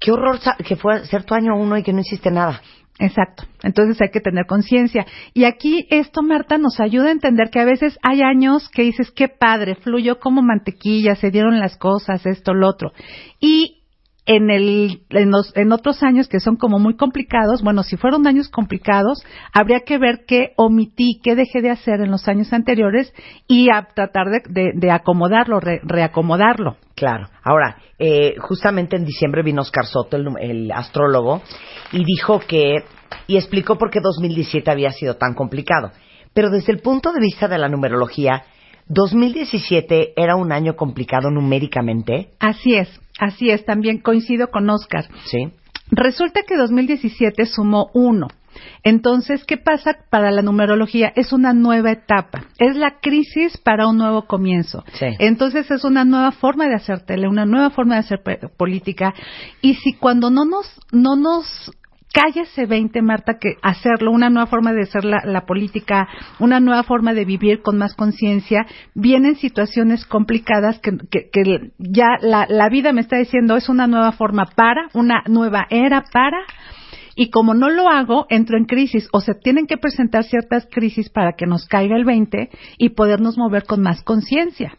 Qué 0.00 0.12
horror 0.12 0.38
que 0.64 0.76
fue 0.76 1.04
ser 1.06 1.24
tu 1.24 1.34
año 1.34 1.56
uno 1.56 1.76
y 1.76 1.82
que 1.82 1.92
no 1.92 2.00
hiciste 2.00 2.30
nada. 2.30 2.62
Exacto. 2.98 3.44
Entonces 3.62 4.00
hay 4.00 4.10
que 4.10 4.20
tener 4.20 4.46
conciencia. 4.46 5.06
Y 5.32 5.44
aquí 5.44 5.86
esto, 5.90 6.22
Marta, 6.22 6.58
nos 6.58 6.80
ayuda 6.80 7.08
a 7.08 7.12
entender 7.12 7.50
que 7.50 7.60
a 7.60 7.64
veces 7.64 7.96
hay 8.02 8.22
años 8.22 8.68
que 8.68 8.82
dices, 8.82 9.12
qué 9.12 9.28
padre, 9.28 9.76
fluyó 9.76 10.18
como 10.18 10.42
mantequilla, 10.42 11.14
se 11.14 11.30
dieron 11.30 11.60
las 11.60 11.76
cosas, 11.76 12.26
esto, 12.26 12.54
lo 12.54 12.68
otro. 12.68 12.92
Y 13.40 13.77
en, 14.28 14.50
el, 14.50 15.00
en, 15.10 15.30
los, 15.30 15.52
en 15.56 15.72
otros 15.72 16.02
años 16.02 16.28
que 16.28 16.38
son 16.38 16.56
como 16.56 16.78
muy 16.78 16.96
complicados, 16.96 17.62
bueno, 17.62 17.82
si 17.82 17.96
fueron 17.96 18.26
años 18.26 18.48
complicados, 18.48 19.24
habría 19.52 19.80
que 19.80 19.98
ver 19.98 20.24
qué 20.28 20.52
omití, 20.56 21.18
qué 21.24 21.34
dejé 21.34 21.62
de 21.62 21.70
hacer 21.70 22.00
en 22.02 22.10
los 22.10 22.28
años 22.28 22.52
anteriores 22.52 23.12
y 23.48 23.70
a 23.70 23.88
tratar 23.94 24.26
de, 24.26 24.42
de- 24.48 24.72
de 24.74 24.90
acomodarlo, 24.92 25.58
re- 25.60 25.80
reacomodarlo. 25.82 26.76
Claro. 26.94 27.26
Ahora, 27.42 27.78
eh, 27.98 28.34
justamente 28.38 28.96
en 28.96 29.04
diciembre 29.04 29.42
vino 29.42 29.62
Oscar 29.62 29.86
Soto, 29.86 30.16
el, 30.16 30.28
el 30.40 30.70
astrólogo, 30.72 31.42
y 31.92 32.04
dijo 32.04 32.38
que, 32.40 32.84
y 33.26 33.36
explicó 33.36 33.76
por 33.78 33.90
qué 33.90 34.00
2017 34.00 34.70
había 34.70 34.92
sido 34.92 35.16
tan 35.16 35.34
complicado. 35.34 35.90
Pero 36.34 36.50
desde 36.50 36.72
el 36.72 36.80
punto 36.80 37.12
de 37.12 37.20
vista 37.20 37.48
de 37.48 37.56
la 37.58 37.68
numerología, 37.68 38.42
2017 38.88 40.12
era 40.16 40.36
un 40.36 40.52
año 40.52 40.74
complicado 40.76 41.30
numéricamente. 41.30 42.28
Así 42.40 42.74
es, 42.74 42.88
así 43.18 43.50
es, 43.50 43.64
también 43.64 43.98
coincido 43.98 44.48
con 44.50 44.68
Oscar. 44.70 45.08
Sí. 45.26 45.52
Resulta 45.90 46.42
que 46.42 46.56
2017 46.56 47.46
sumó 47.46 47.90
uno. 47.94 48.28
Entonces, 48.82 49.44
¿qué 49.44 49.56
pasa 49.56 49.96
para 50.10 50.30
la 50.30 50.42
numerología? 50.42 51.12
Es 51.14 51.32
una 51.32 51.52
nueva 51.52 51.92
etapa, 51.92 52.44
es 52.58 52.76
la 52.76 52.98
crisis 53.00 53.56
para 53.58 53.86
un 53.86 53.98
nuevo 53.98 54.26
comienzo. 54.26 54.84
Sí. 54.94 55.06
Entonces, 55.18 55.70
es 55.70 55.84
una 55.84 56.04
nueva 56.04 56.32
forma 56.32 56.66
de 56.66 56.74
hacer 56.74 57.00
tele, 57.00 57.28
una 57.28 57.44
nueva 57.44 57.70
forma 57.70 57.94
de 57.94 58.00
hacer 58.00 58.20
política. 58.56 59.14
Y 59.60 59.74
si 59.74 59.92
cuando 59.92 60.30
no 60.30 60.44
nos, 60.44 60.66
no 60.92 61.16
nos 61.16 61.70
cae 62.18 62.42
ese 62.42 62.66
20, 62.66 63.00
Marta, 63.02 63.38
que 63.38 63.54
hacerlo, 63.62 64.10
una 64.10 64.28
nueva 64.28 64.46
forma 64.46 64.72
de 64.72 64.82
hacer 64.82 65.04
la, 65.04 65.46
política, 65.46 66.08
una 66.40 66.58
nueva 66.58 66.82
forma 66.82 67.14
de 67.14 67.24
vivir 67.24 67.62
con 67.62 67.78
más 67.78 67.94
conciencia, 67.94 68.66
vienen 68.94 69.36
situaciones 69.36 70.04
complicadas 70.04 70.80
que 70.80 70.92
ya 71.78 72.16
la, 72.20 72.46
la 72.48 72.68
vida 72.68 72.92
me 72.92 73.02
está 73.02 73.18
diciendo 73.18 73.56
es 73.56 73.68
una 73.68 73.86
nueva 73.86 74.12
forma 74.12 74.46
para, 74.46 74.88
una 74.94 75.22
nueva 75.28 75.66
era 75.70 76.04
para, 76.12 76.38
y 77.14 77.30
como 77.30 77.54
no 77.54 77.70
lo 77.70 77.88
hago, 77.88 78.26
entro 78.30 78.56
en 78.56 78.64
crisis 78.64 79.08
o 79.12 79.20
se 79.20 79.34
tienen 79.34 79.66
que 79.66 79.76
presentar 79.76 80.24
ciertas 80.24 80.66
crisis 80.70 81.10
para 81.10 81.34
que 81.34 81.46
nos 81.46 81.66
caiga 81.66 81.96
el 81.96 82.04
20 82.04 82.50
y 82.78 82.88
podernos 82.90 83.38
mover 83.38 83.64
con 83.64 83.80
más 83.80 84.02
conciencia. 84.02 84.76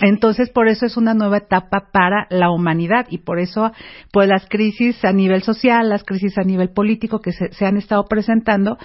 Entonces, 0.00 0.50
por 0.50 0.68
eso 0.68 0.86
es 0.86 0.96
una 0.96 1.14
nueva 1.14 1.38
etapa 1.38 1.88
para 1.92 2.26
la 2.30 2.50
humanidad 2.50 3.06
y 3.10 3.18
por 3.18 3.38
eso, 3.38 3.72
pues 4.12 4.28
las 4.28 4.46
crisis 4.48 5.04
a 5.04 5.12
nivel 5.12 5.42
social, 5.42 5.88
las 5.88 6.04
crisis 6.04 6.36
a 6.38 6.42
nivel 6.42 6.70
político 6.70 7.20
que 7.20 7.32
se, 7.32 7.52
se 7.52 7.66
han 7.66 7.76
estado 7.76 8.04
presentando, 8.04 8.76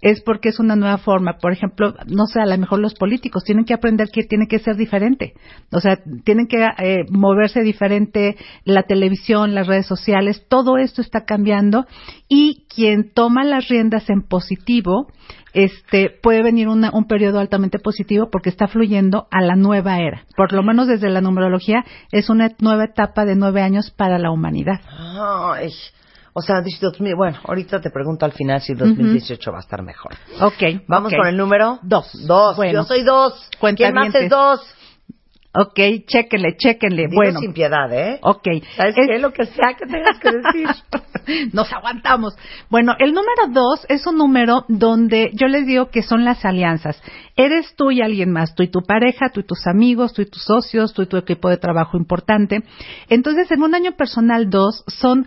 es 0.00 0.20
porque 0.20 0.50
es 0.50 0.60
una 0.60 0.76
nueva 0.76 0.98
forma. 0.98 1.38
Por 1.38 1.52
ejemplo, 1.52 1.94
no 2.06 2.26
sé, 2.26 2.40
a 2.40 2.46
lo 2.46 2.56
mejor 2.58 2.78
los 2.78 2.94
políticos 2.94 3.44
tienen 3.44 3.64
que 3.64 3.74
aprender 3.74 4.08
que 4.12 4.24
tiene 4.24 4.46
que 4.46 4.58
ser 4.58 4.76
diferente. 4.76 5.34
O 5.72 5.80
sea, 5.80 5.98
tienen 6.24 6.46
que 6.46 6.64
eh, 6.78 7.04
moverse 7.10 7.62
diferente, 7.62 8.36
la 8.64 8.82
televisión, 8.84 9.54
las 9.54 9.66
redes 9.66 9.86
sociales, 9.86 10.46
todo 10.48 10.78
esto 10.78 11.00
está 11.02 11.24
cambiando 11.24 11.86
y 12.28 12.64
quien 12.74 13.12
toma 13.12 13.44
las 13.44 13.68
riendas 13.68 14.08
en 14.10 14.22
positivo, 14.22 15.08
este 15.52 16.10
puede 16.22 16.42
venir 16.42 16.68
una- 16.68 16.90
un 16.92 17.06
periodo 17.06 17.38
altamente 17.40 17.78
positivo 17.78 18.28
porque 18.30 18.48
está 18.50 18.68
fluyendo 18.68 19.26
a 19.30 19.40
la 19.42 19.56
nueva 19.56 19.98
era. 19.98 20.24
Por 20.36 20.52
lo 20.52 20.62
menos 20.62 20.86
desde 20.86 21.10
la 21.10 21.20
numerología 21.20 21.84
es 22.12 22.30
una 22.30 22.50
nueva 22.60 22.84
etapa 22.84 23.24
de 23.24 23.36
nueve 23.36 23.62
años 23.62 23.90
para 23.90 24.18
la 24.18 24.30
humanidad. 24.30 24.80
Ay, 24.88 25.70
o 26.32 26.40
sea, 26.42 26.60
dice 26.62 26.78
2000, 26.86 27.14
bueno, 27.16 27.38
ahorita 27.44 27.80
te 27.80 27.90
pregunto 27.90 28.24
al 28.24 28.32
final 28.32 28.60
si 28.60 28.74
2018 28.74 29.50
va 29.50 29.58
a 29.58 29.62
estar 29.62 29.82
mejor. 29.82 30.12
Ok. 30.40 30.82
Vamos 30.86 31.12
con 31.12 31.26
el 31.26 31.36
número 31.36 31.78
dos. 31.82 32.26
Dos. 32.26 32.56
Bueno. 32.56 32.82
Yo 32.82 32.84
soy 32.84 33.02
dos. 33.02 33.48
¿Quién 33.76 33.94
más 33.94 34.14
es 34.14 34.30
dos? 34.30 34.60
Ok, 35.52 35.80
chéquenle, 36.06 36.56
chéquenle. 36.56 37.08
Dilo 37.08 37.16
bueno. 37.16 37.40
sin 37.40 37.52
piedad, 37.52 37.92
¿eh? 37.92 38.20
Ok. 38.22 38.46
¿Sabes 38.76 38.94
qué? 38.94 39.18
Lo 39.18 39.32
que 39.32 39.46
sea 39.46 39.74
que 39.76 39.84
tengas 39.84 40.18
que 40.20 40.30
decir. 40.30 40.68
Nos 41.52 41.72
aguantamos. 41.72 42.36
Bueno, 42.68 42.94
el 43.00 43.12
número 43.12 43.48
dos 43.48 43.84
es 43.88 44.06
un 44.06 44.16
número 44.16 44.64
donde 44.68 45.32
yo 45.34 45.48
les 45.48 45.66
digo 45.66 45.90
que 45.90 46.02
son 46.02 46.24
las 46.24 46.44
alianzas. 46.44 47.02
Eres 47.34 47.74
tú 47.74 47.90
y 47.90 48.00
alguien 48.00 48.30
más, 48.30 48.54
tú 48.54 48.62
y 48.62 48.70
tu 48.70 48.82
pareja, 48.82 49.30
tú 49.30 49.40
y 49.40 49.44
tus 49.44 49.66
amigos, 49.66 50.12
tú 50.12 50.22
y 50.22 50.26
tus 50.26 50.44
socios, 50.44 50.94
tú 50.94 51.02
y 51.02 51.06
tu 51.06 51.16
equipo 51.16 51.48
de 51.48 51.56
trabajo 51.56 51.96
importante. 51.96 52.62
Entonces, 53.08 53.50
en 53.50 53.62
un 53.62 53.74
año 53.74 53.96
personal 53.96 54.50
dos 54.50 54.84
son 54.86 55.26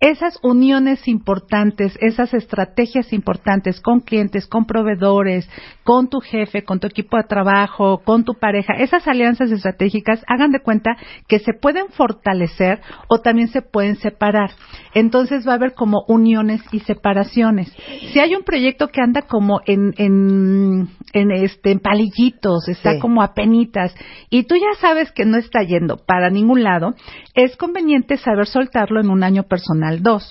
esas 0.00 0.38
uniones 0.42 1.06
importantes, 1.06 1.96
esas 2.00 2.32
estrategias 2.32 3.12
importantes 3.12 3.80
con 3.82 4.00
clientes, 4.00 4.46
con 4.46 4.64
proveedores, 4.64 5.48
con 5.84 6.08
tu 6.08 6.20
jefe, 6.20 6.64
con 6.64 6.80
tu 6.80 6.86
equipo 6.86 7.18
de 7.18 7.24
trabajo, 7.24 8.00
con 8.02 8.24
tu 8.24 8.32
pareja, 8.34 8.72
esas 8.78 9.06
alianzas 9.06 9.50
estratégicas, 9.50 10.24
hagan 10.26 10.52
de 10.52 10.60
cuenta 10.60 10.96
que 11.28 11.38
se 11.38 11.52
pueden 11.52 11.88
fortalecer 11.90 12.80
o 13.08 13.20
también 13.20 13.48
se 13.48 13.60
pueden 13.60 13.96
separar. 13.96 14.52
Entonces 14.94 15.46
va 15.46 15.52
a 15.52 15.56
haber 15.56 15.74
como 15.74 16.04
uniones 16.08 16.62
y 16.72 16.80
separaciones. 16.80 17.70
Si 18.12 18.18
hay 18.18 18.34
un 18.34 18.42
proyecto 18.42 18.88
que 18.88 19.02
anda 19.02 19.22
como 19.22 19.60
en, 19.66 19.92
en, 19.98 20.88
en 21.12 21.30
este, 21.30 21.72
en 21.72 21.80
palillitos, 21.80 22.68
está 22.68 22.94
Sí. 22.94 22.98
como 23.00 23.22
a 23.22 23.34
penitas, 23.34 23.94
y 24.30 24.44
tú 24.44 24.54
ya 24.56 24.80
sabes 24.80 25.10
que 25.12 25.24
no 25.24 25.36
está 25.38 25.62
yendo 25.62 25.96
para 25.96 26.30
ningún 26.30 26.62
lado, 26.62 26.94
es 27.34 27.56
conveniente 27.56 28.16
saber 28.16 28.46
soltarlo 28.46 29.00
en 29.00 29.10
un 29.10 29.22
año 29.22 29.44
personal 29.44 30.02
2. 30.02 30.30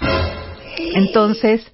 Entonces, 0.95 1.69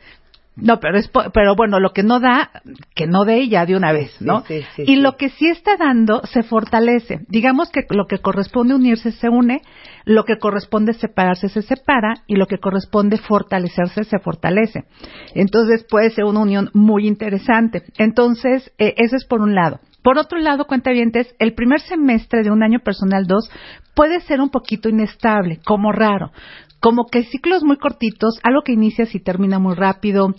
no, 0.55 0.79
pero 0.79 0.97
es, 0.97 1.09
pero 1.33 1.55
bueno, 1.55 1.79
lo 1.79 1.91
que 1.91 2.03
no 2.03 2.19
da, 2.19 2.49
que 2.95 3.07
no 3.07 3.25
dé 3.25 3.47
ya 3.49 3.65
de 3.65 3.75
una 3.75 3.91
vez, 3.91 4.21
¿no? 4.21 4.43
sí, 4.47 4.61
sí, 4.75 4.83
y 4.87 4.95
lo 4.95 5.17
que 5.17 5.29
sí 5.29 5.47
está 5.47 5.75
dando 5.75 6.21
se 6.25 6.43
fortalece. 6.43 7.19
Digamos 7.27 7.69
que 7.71 7.85
lo 7.89 8.05
que 8.07 8.19
corresponde 8.19 8.73
unirse 8.73 9.11
se 9.11 9.27
une, 9.27 9.61
lo 10.05 10.23
que 10.23 10.37
corresponde 10.37 10.93
separarse 10.93 11.49
se 11.49 11.61
separa 11.61 12.23
y 12.27 12.35
lo 12.35 12.45
que 12.45 12.59
corresponde 12.59 13.17
fortalecerse 13.17 14.05
se 14.05 14.19
fortalece. 14.19 14.85
Entonces 15.33 15.85
puede 15.89 16.11
ser 16.11 16.23
una 16.23 16.39
unión 16.39 16.69
muy 16.73 17.07
interesante. 17.07 17.83
Entonces, 17.97 18.71
eh, 18.77 18.93
eso 18.97 19.17
es 19.17 19.25
por 19.25 19.41
un 19.41 19.55
lado. 19.55 19.79
Por 20.05 20.19
otro 20.19 20.37
lado, 20.37 20.65
cuentavientes, 20.65 21.35
el 21.39 21.55
primer 21.55 21.79
semestre 21.81 22.43
de 22.43 22.51
un 22.51 22.61
año 22.61 22.79
personal 22.79 23.25
2 23.25 23.49
puede 23.95 24.19
ser 24.19 24.39
un 24.39 24.49
poquito 24.49 24.87
inestable, 24.87 25.59
como 25.65 25.91
raro. 25.91 26.31
Como 26.79 27.05
que 27.07 27.23
ciclos 27.23 27.63
muy 27.63 27.77
cortitos, 27.77 28.39
algo 28.43 28.61
que 28.61 28.73
inicia 28.73 29.07
y 29.11 29.19
termina 29.19 29.59
muy 29.59 29.75
rápido. 29.75 30.35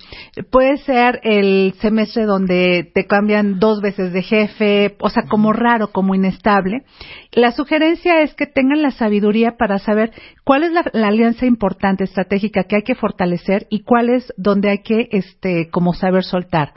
Puede 0.51 0.77
ser 0.79 1.21
el 1.25 1.75
semestre 1.81 2.25
donde 2.25 2.91
te 2.95 3.07
cambian 3.07 3.59
dos 3.59 3.81
veces 3.81 4.13
de 4.13 4.23
jefe, 4.23 4.97
o 5.01 5.09
sea, 5.09 5.25
como 5.29 5.53
raro, 5.53 5.89
como 5.89 6.15
inestable. 6.15 6.85
La 7.33 7.53
sugerencia 7.53 8.23
es 8.23 8.35
que 8.35 8.47
tengan 8.47 8.83
la 8.83 8.91
sabiduría 8.93 9.57
para 9.57 9.79
saber 9.79 10.13
cuál 10.45 10.65
es 10.65 10.73
la, 10.73 10.85
la 10.93 11.09
alianza 11.09 11.47
importante, 11.47 12.05
estratégica 12.05 12.65
que 12.65 12.77
hay 12.77 12.83
que 12.83 12.95
fortalecer 12.95 13.67
y 13.71 13.83
cuál 13.83 14.11
es 14.11 14.33
donde 14.37 14.71
hay 14.71 14.83
que, 14.83 15.09
este, 15.11 15.69
como 15.71 15.95
saber 15.95 16.25
soltar. 16.25 16.73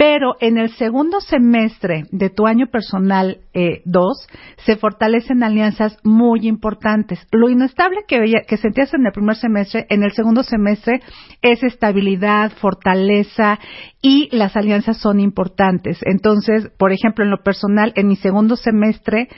Pero 0.00 0.36
en 0.40 0.56
el 0.56 0.70
segundo 0.76 1.20
semestre 1.20 2.04
de 2.10 2.30
tu 2.30 2.46
año 2.46 2.68
personal 2.68 3.40
2 3.84 4.28
se 4.64 4.76
fortalecen 4.76 5.42
alianzas 5.42 5.98
muy 6.02 6.48
importantes. 6.48 7.26
Lo 7.32 7.50
inestable 7.50 8.04
que, 8.08 8.18
veía, 8.18 8.40
que 8.48 8.56
sentías 8.56 8.94
en 8.94 9.04
el 9.04 9.12
primer 9.12 9.36
semestre, 9.36 9.84
en 9.90 10.02
el 10.02 10.12
segundo 10.12 10.42
semestre 10.42 11.02
es 11.42 11.62
estabilidad, 11.62 12.50
fortaleza 12.52 13.58
y 14.02 14.28
las 14.32 14.56
alianzas 14.56 14.96
son 14.98 15.20
importantes. 15.20 15.98
Entonces, 16.02 16.70
por 16.78 16.92
ejemplo, 16.92 17.24
en 17.24 17.30
lo 17.30 17.42
personal, 17.42 17.92
en 17.96 18.08
mi 18.08 18.16
segundo 18.16 18.56
semestre 18.56 19.28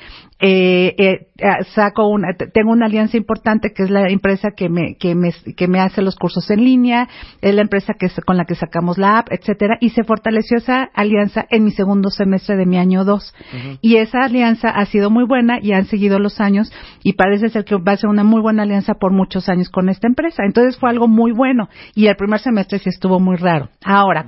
eh, 0.45 0.95
eh, 0.99 1.29
eh, 1.39 1.65
saco 1.73 2.09
una, 2.09 2.35
tengo 2.35 2.73
una 2.73 2.87
alianza 2.87 3.17
importante 3.17 3.73
que 3.73 3.85
es 3.85 3.91
la 3.91 4.09
empresa 4.09 4.51
que 4.57 4.69
me, 4.69 4.97
que 4.99 5.15
me, 5.15 5.33
que 5.57 5.69
me 5.69 5.79
hace 5.79 6.03
los 6.03 6.17
cursos 6.17 6.51
en 6.51 6.65
línea, 6.65 7.09
es 7.41 7.55
la 7.55 7.63
empresa 7.63 7.95
que, 7.99 8.09
con 8.25 8.37
la 8.37 8.45
que 8.45 8.57
sacamos 8.57 8.99
la 8.99 9.19
app, 9.19 9.29
etcétera, 9.31 9.79
y 9.81 9.91
se 9.91 10.03
fortaleció 10.03 10.59
esa 10.59 10.83
alianza 10.95 11.47
en 11.51 11.65
mi 11.65 11.71
segundo 11.71 12.11
semestre 12.11 12.57
de 12.57 12.67
mi 12.67 12.77
año 12.77 13.05
2. 13.05 13.35
Y 13.83 13.97
esa 13.97 14.25
alianza 14.25 14.71
ha 14.71 14.85
sido 14.87 15.11
muy 15.11 15.25
buena 15.25 15.59
y 15.63 15.73
han 15.73 15.85
seguido 15.85 16.19
los 16.19 16.41
años 16.41 16.73
y 17.05 17.13
parece 17.13 17.49
ser 17.49 17.65
que 17.65 17.77
va 17.77 17.93
a 17.93 17.97
ser 17.97 18.11
una 18.11 18.25
muy 18.25 18.41
buena 18.41 18.65
alianza 18.65 18.95
por 18.95 19.13
muchos 19.13 19.49
años 19.49 19.69
con 19.69 19.89
esta 19.89 20.09
empresa. 20.09 20.43
Entonces 20.45 20.77
fue 20.77 20.91
algo 20.91 21.07
muy 21.07 21.33
bueno 21.33 21.69
y 21.95 22.07
el 22.07 22.17
primer 22.17 22.41
semestre 22.41 22.81
sí 22.81 22.89
estuvo 22.89 23.21
muy 23.21 23.37
raro. 23.37 23.69
Ahora, 23.85 24.27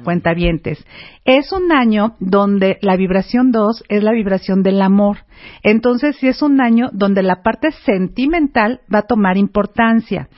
es 1.25 1.53
un 1.53 1.73
año 1.73 2.17
donde 2.19 2.79
la 2.81 2.97
vibración 2.97 3.53
2 3.53 3.85
es 3.89 4.03
la 4.03 4.13
vibración 4.13 4.63
del 4.63 4.81
amor. 4.83 5.19
Entonces 5.63 6.17
sí 6.17 6.29
es 6.29 6.43
un 6.43 6.61
año 6.61 6.89
donde 6.93 7.23
la 7.23 7.43
parte 7.43 7.71
sentimental 7.85 8.81
va 8.93 9.01
a 9.01 9.07
tomar 9.07 9.37
importancia 9.37 10.29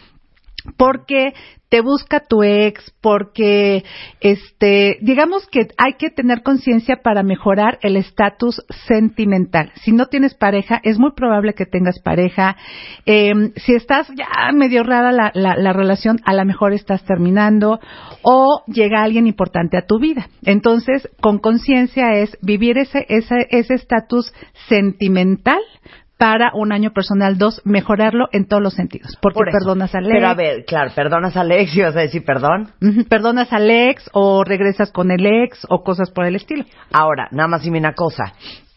porque 0.77 1.33
te 1.69 1.81
busca 1.81 2.21
tu 2.21 2.43
ex, 2.43 2.95
porque 3.01 3.85
este, 4.21 4.99
digamos 5.01 5.47
que 5.49 5.69
hay 5.77 5.95
que 5.99 6.11
tener 6.11 6.43
conciencia 6.43 7.01
para 7.03 7.23
mejorar 7.23 7.79
el 7.83 7.97
estatus 7.97 8.63
sentimental. 8.87 9.73
Si 9.83 9.93
no 9.93 10.07
tienes 10.07 10.35
pareja, 10.35 10.81
es 10.85 10.99
muy 10.99 11.13
probable 11.13 11.55
que 11.55 11.67
tengas 11.67 11.99
pareja. 11.99 12.57
Eh, 13.05 13.33
si 13.57 13.75
estás 13.75 14.09
ya 14.15 14.29
medio 14.53 14.85
rara 14.85 15.11
la, 15.11 15.33
la, 15.35 15.57
la 15.57 15.73
relación, 15.73 16.19
a 16.25 16.35
lo 16.35 16.45
mejor 16.45 16.73
estás 16.73 17.05
terminando 17.05 17.81
o 18.23 18.63
llega 18.69 19.03
alguien 19.03 19.27
importante 19.27 19.77
a 19.77 19.87
tu 19.87 19.99
vida. 19.99 20.29
Entonces, 20.45 21.09
con 21.21 21.39
conciencia 21.39 22.13
es 22.15 22.37
vivir 22.43 22.79
ese 22.79 23.07
ese 23.09 23.47
ese 23.51 23.75
estatus 23.75 24.33
sentimental 24.69 25.61
para 26.19 26.51
un 26.55 26.73
año 26.73 26.93
personal, 26.93 27.37
dos, 27.37 27.61
mejorarlo 27.65 28.29
en 28.33 28.47
todos 28.47 28.63
los 28.63 28.75
sentidos. 28.75 29.19
Porque 29.21 29.39
Por 29.39 29.51
perdonas 29.53 29.95
al 29.95 30.07
ex. 30.07 30.15
Pero 30.15 30.29
a 30.29 30.35
ver, 30.35 30.65
claro, 30.65 30.91
perdonas 30.95 31.37
al 31.37 31.53
ex 31.53 31.77
y 31.77 31.83
vas 31.83 31.97
a 31.97 32.01
decir 32.01 32.25
perdón. 32.25 32.71
Perdonas 33.09 33.53
al 33.53 33.71
ex 33.71 34.09
o 34.13 34.45
regresas 34.45 34.91
con 34.93 35.11
el 35.11 35.27
ex 35.27 35.67
o 35.69 35.83
cosas 35.83 36.11
por 36.11 36.25
el 36.25 36.37
estilo. 36.37 36.65
Ahora, 36.93 37.29
nada 37.33 37.49
más 37.49 37.63
dime 37.63 37.79
una 37.79 37.93
cosa. 37.93 38.33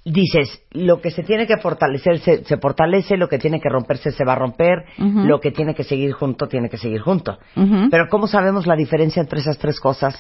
Dices, 0.06 0.64
lo 0.72 1.02
que 1.02 1.12
se 1.12 1.24
tiene 1.24 1.46
que 1.46 1.58
fortalecer 1.58 2.20
se, 2.20 2.44
se 2.44 2.58
fortalece, 2.58 3.16
lo 3.16 3.28
que 3.28 3.38
tiene 3.38 3.60
que 3.60 3.70
romperse 3.70 4.12
se 4.12 4.26
va 4.26 4.32
a 4.34 4.38
romper, 4.38 4.86
lo 4.98 5.40
que 5.40 5.52
tiene 5.52 5.76
que 5.76 5.84
seguir 5.84 6.14
junto 6.14 6.48
tiene 6.48 6.70
que 6.70 6.78
seguir 6.78 7.02
junto. 7.02 7.38
Pero 7.54 8.08
¿cómo 8.10 8.26
sabemos 8.26 8.66
la 8.66 8.76
diferencia 8.76 9.22
entre 9.22 9.42
esas 9.42 9.60
tres 9.60 9.80
cosas? 9.80 10.18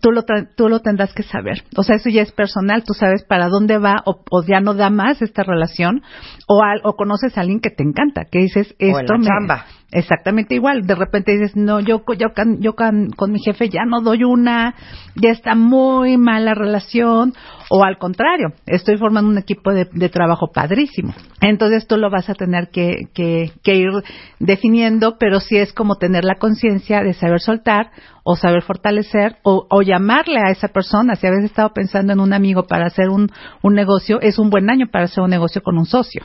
Tú 0.00 0.12
lo, 0.12 0.22
tra- 0.22 0.48
tú 0.56 0.70
lo 0.70 0.80
tendrás 0.80 1.12
que 1.12 1.22
saber. 1.22 1.62
O 1.76 1.82
sea, 1.82 1.96
eso 1.96 2.08
ya 2.08 2.22
es 2.22 2.32
personal. 2.32 2.84
Tú 2.84 2.94
sabes 2.94 3.22
para 3.24 3.48
dónde 3.48 3.76
va 3.76 3.96
o, 4.06 4.22
o 4.30 4.42
ya 4.42 4.60
no 4.60 4.72
da 4.72 4.88
más 4.88 5.20
esta 5.20 5.42
relación 5.42 6.02
o, 6.48 6.62
al- 6.62 6.80
o 6.84 6.94
conoces 6.96 7.36
a 7.36 7.42
alguien 7.42 7.60
que 7.60 7.68
te 7.70 7.82
encanta, 7.82 8.22
que 8.30 8.38
dices, 8.38 8.74
esto 8.78 9.18
me... 9.18 9.26
chamba. 9.26 9.66
Exactamente 9.92 10.54
igual. 10.56 10.86
De 10.86 10.94
repente 10.96 11.32
dices, 11.32 11.54
no, 11.54 11.78
yo, 11.80 12.02
yo, 12.18 12.32
can- 12.34 12.60
yo 12.60 12.74
can- 12.74 13.10
con 13.10 13.30
mi 13.30 13.38
jefe 13.40 13.68
ya 13.68 13.84
no 13.86 14.00
doy 14.00 14.24
una, 14.24 14.74
ya 15.16 15.30
está 15.30 15.54
muy 15.54 16.16
mala 16.16 16.54
relación. 16.54 17.34
O 17.68 17.84
al 17.84 17.98
contrario, 17.98 18.48
estoy 18.66 18.96
formando 18.96 19.30
un 19.30 19.38
equipo 19.38 19.72
de, 19.72 19.86
de 19.92 20.08
trabajo 20.08 20.50
padrísimo. 20.52 21.14
Entonces 21.40 21.86
tú 21.86 21.96
lo 21.98 22.10
vas 22.10 22.28
a 22.30 22.34
tener 22.34 22.70
que, 22.70 23.08
que, 23.14 23.52
que 23.62 23.76
ir 23.76 23.90
definiendo, 24.40 25.16
pero 25.18 25.40
sí 25.40 25.56
es 25.58 25.72
como 25.72 25.96
tener 25.96 26.24
la 26.24 26.36
conciencia 26.36 27.02
de 27.02 27.14
saber 27.14 27.40
soltar 27.40 27.90
o 28.24 28.36
saber 28.36 28.62
fortalecer 28.62 29.36
o, 29.42 29.66
o 29.70 29.82
llamarle 29.82 30.40
a 30.40 30.50
esa 30.50 30.68
persona. 30.68 31.14
Si 31.14 31.26
habías 31.26 31.44
estado 31.44 31.72
pensando 31.72 32.12
en 32.12 32.20
un 32.20 32.32
amigo 32.32 32.66
para 32.66 32.86
hacer 32.86 33.10
un, 33.10 33.30
un 33.62 33.74
negocio, 33.74 34.20
es 34.20 34.38
un 34.38 34.50
buen 34.50 34.70
año 34.70 34.86
para 34.90 35.04
hacer 35.04 35.22
un 35.22 35.30
negocio 35.30 35.62
con 35.62 35.78
un 35.78 35.86
socio. 35.86 36.24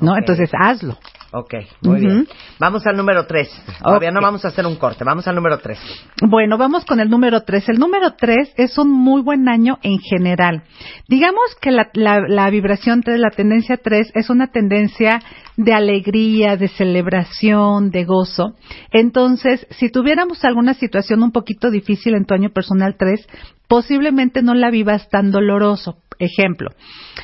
¿No? 0.00 0.16
Entonces 0.16 0.50
hazlo. 0.58 0.98
Ok, 1.36 1.54
muy 1.82 1.98
bien. 1.98 2.28
Vamos 2.60 2.86
al 2.86 2.96
número 2.96 3.26
tres. 3.26 3.50
Todavía 3.82 4.12
no 4.12 4.20
vamos 4.20 4.44
a 4.44 4.48
hacer 4.48 4.64
un 4.66 4.76
corte. 4.76 5.02
Vamos 5.02 5.26
al 5.26 5.34
número 5.34 5.58
tres. 5.58 5.80
Bueno, 6.22 6.56
vamos 6.58 6.84
con 6.84 7.00
el 7.00 7.10
número 7.10 7.42
3. 7.42 7.70
El 7.70 7.78
número 7.78 8.14
3 8.14 8.54
es 8.56 8.78
un 8.78 8.90
muy 8.90 9.22
buen 9.22 9.48
año 9.48 9.78
en 9.82 9.98
general. 9.98 10.62
Digamos 11.08 11.42
que 11.60 11.72
la, 11.72 11.90
la, 11.94 12.20
la 12.28 12.48
vibración 12.50 13.02
3, 13.02 13.18
la 13.18 13.30
tendencia 13.30 13.76
3, 13.76 14.12
es 14.14 14.30
una 14.30 14.48
tendencia 14.48 15.20
de 15.56 15.72
alegría, 15.72 16.56
de 16.56 16.68
celebración, 16.68 17.90
de 17.90 18.04
gozo. 18.04 18.54
Entonces, 18.92 19.66
si 19.70 19.90
tuviéramos 19.90 20.44
alguna 20.44 20.74
situación 20.74 21.22
un 21.22 21.32
poquito 21.32 21.70
difícil 21.70 22.14
en 22.14 22.24
tu 22.24 22.34
año 22.34 22.50
personal 22.50 22.96
3, 22.98 23.26
posiblemente 23.68 24.42
no 24.42 24.54
la 24.54 24.70
vivas 24.70 25.08
tan 25.08 25.30
doloroso. 25.30 25.96
Ejemplo, 26.18 26.70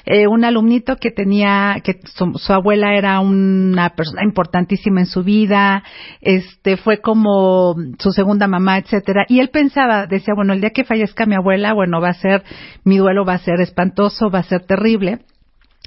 eh, 0.05 0.27
un 0.27 0.45
alumnito 0.45 0.97
que 0.97 1.11
tenía, 1.11 1.77
que 1.85 2.01
su, 2.15 2.33
su 2.35 2.53
abuela 2.53 2.95
era 2.95 3.21
una 3.21 3.91
persona 3.91 4.23
importantísima 4.25 5.01
en 5.01 5.07
su 5.07 5.23
vida, 5.23 5.83
este, 6.21 6.77
fue 6.77 6.99
como 7.01 7.75
su 7.99 8.11
segunda 8.13 8.47
mamá, 8.47 8.79
etcétera, 8.79 9.25
y 9.29 9.41
él 9.41 9.51
pensaba, 9.51 10.07
decía, 10.07 10.35
bueno, 10.35 10.53
el 10.53 10.61
día 10.61 10.71
que 10.71 10.85
fallezca 10.85 11.27
mi 11.27 11.35
abuela, 11.35 11.73
bueno, 11.73 12.01
va 12.01 12.09
a 12.09 12.15
ser, 12.15 12.43
mi 12.85 12.99
duelo 12.99 13.25
va 13.25 13.35
a 13.35 13.39
ser 13.39 13.61
espantoso, 13.61 14.31
va 14.31 14.41
a 14.41 14.45
ser 14.45 14.65
terrible. 14.67 15.21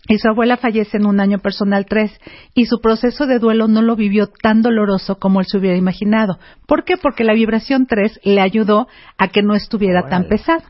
Y 0.08 0.18
su 0.18 0.28
abuela 0.28 0.58
fallece 0.58 0.98
en 0.98 1.06
un 1.06 1.22
año 1.22 1.40
personal 1.40 1.86
3 1.86 2.12
y 2.54 2.66
su 2.66 2.82
proceso 2.82 3.26
de 3.26 3.40
duelo 3.40 3.70
no 3.70 3.82
lo 3.82 3.96
vivió 3.96 4.28
tan 4.28 4.62
doloroso 4.62 5.18
como 5.18 5.40
él 5.40 5.46
se 5.48 5.58
hubiera 5.58 5.78
imaginado. 5.78 6.40
¿Por 6.68 6.84
qué? 6.84 6.98
Porque 6.98 7.24
la 7.24 7.34
vibración 7.34 7.88
3 7.88 8.20
le 8.24 8.42
ayudó 8.42 8.88
a 9.18 9.30
que 9.30 9.44
no 9.44 9.56
estuviera 9.56 10.10
tan 10.10 10.28
pesado. 10.28 10.64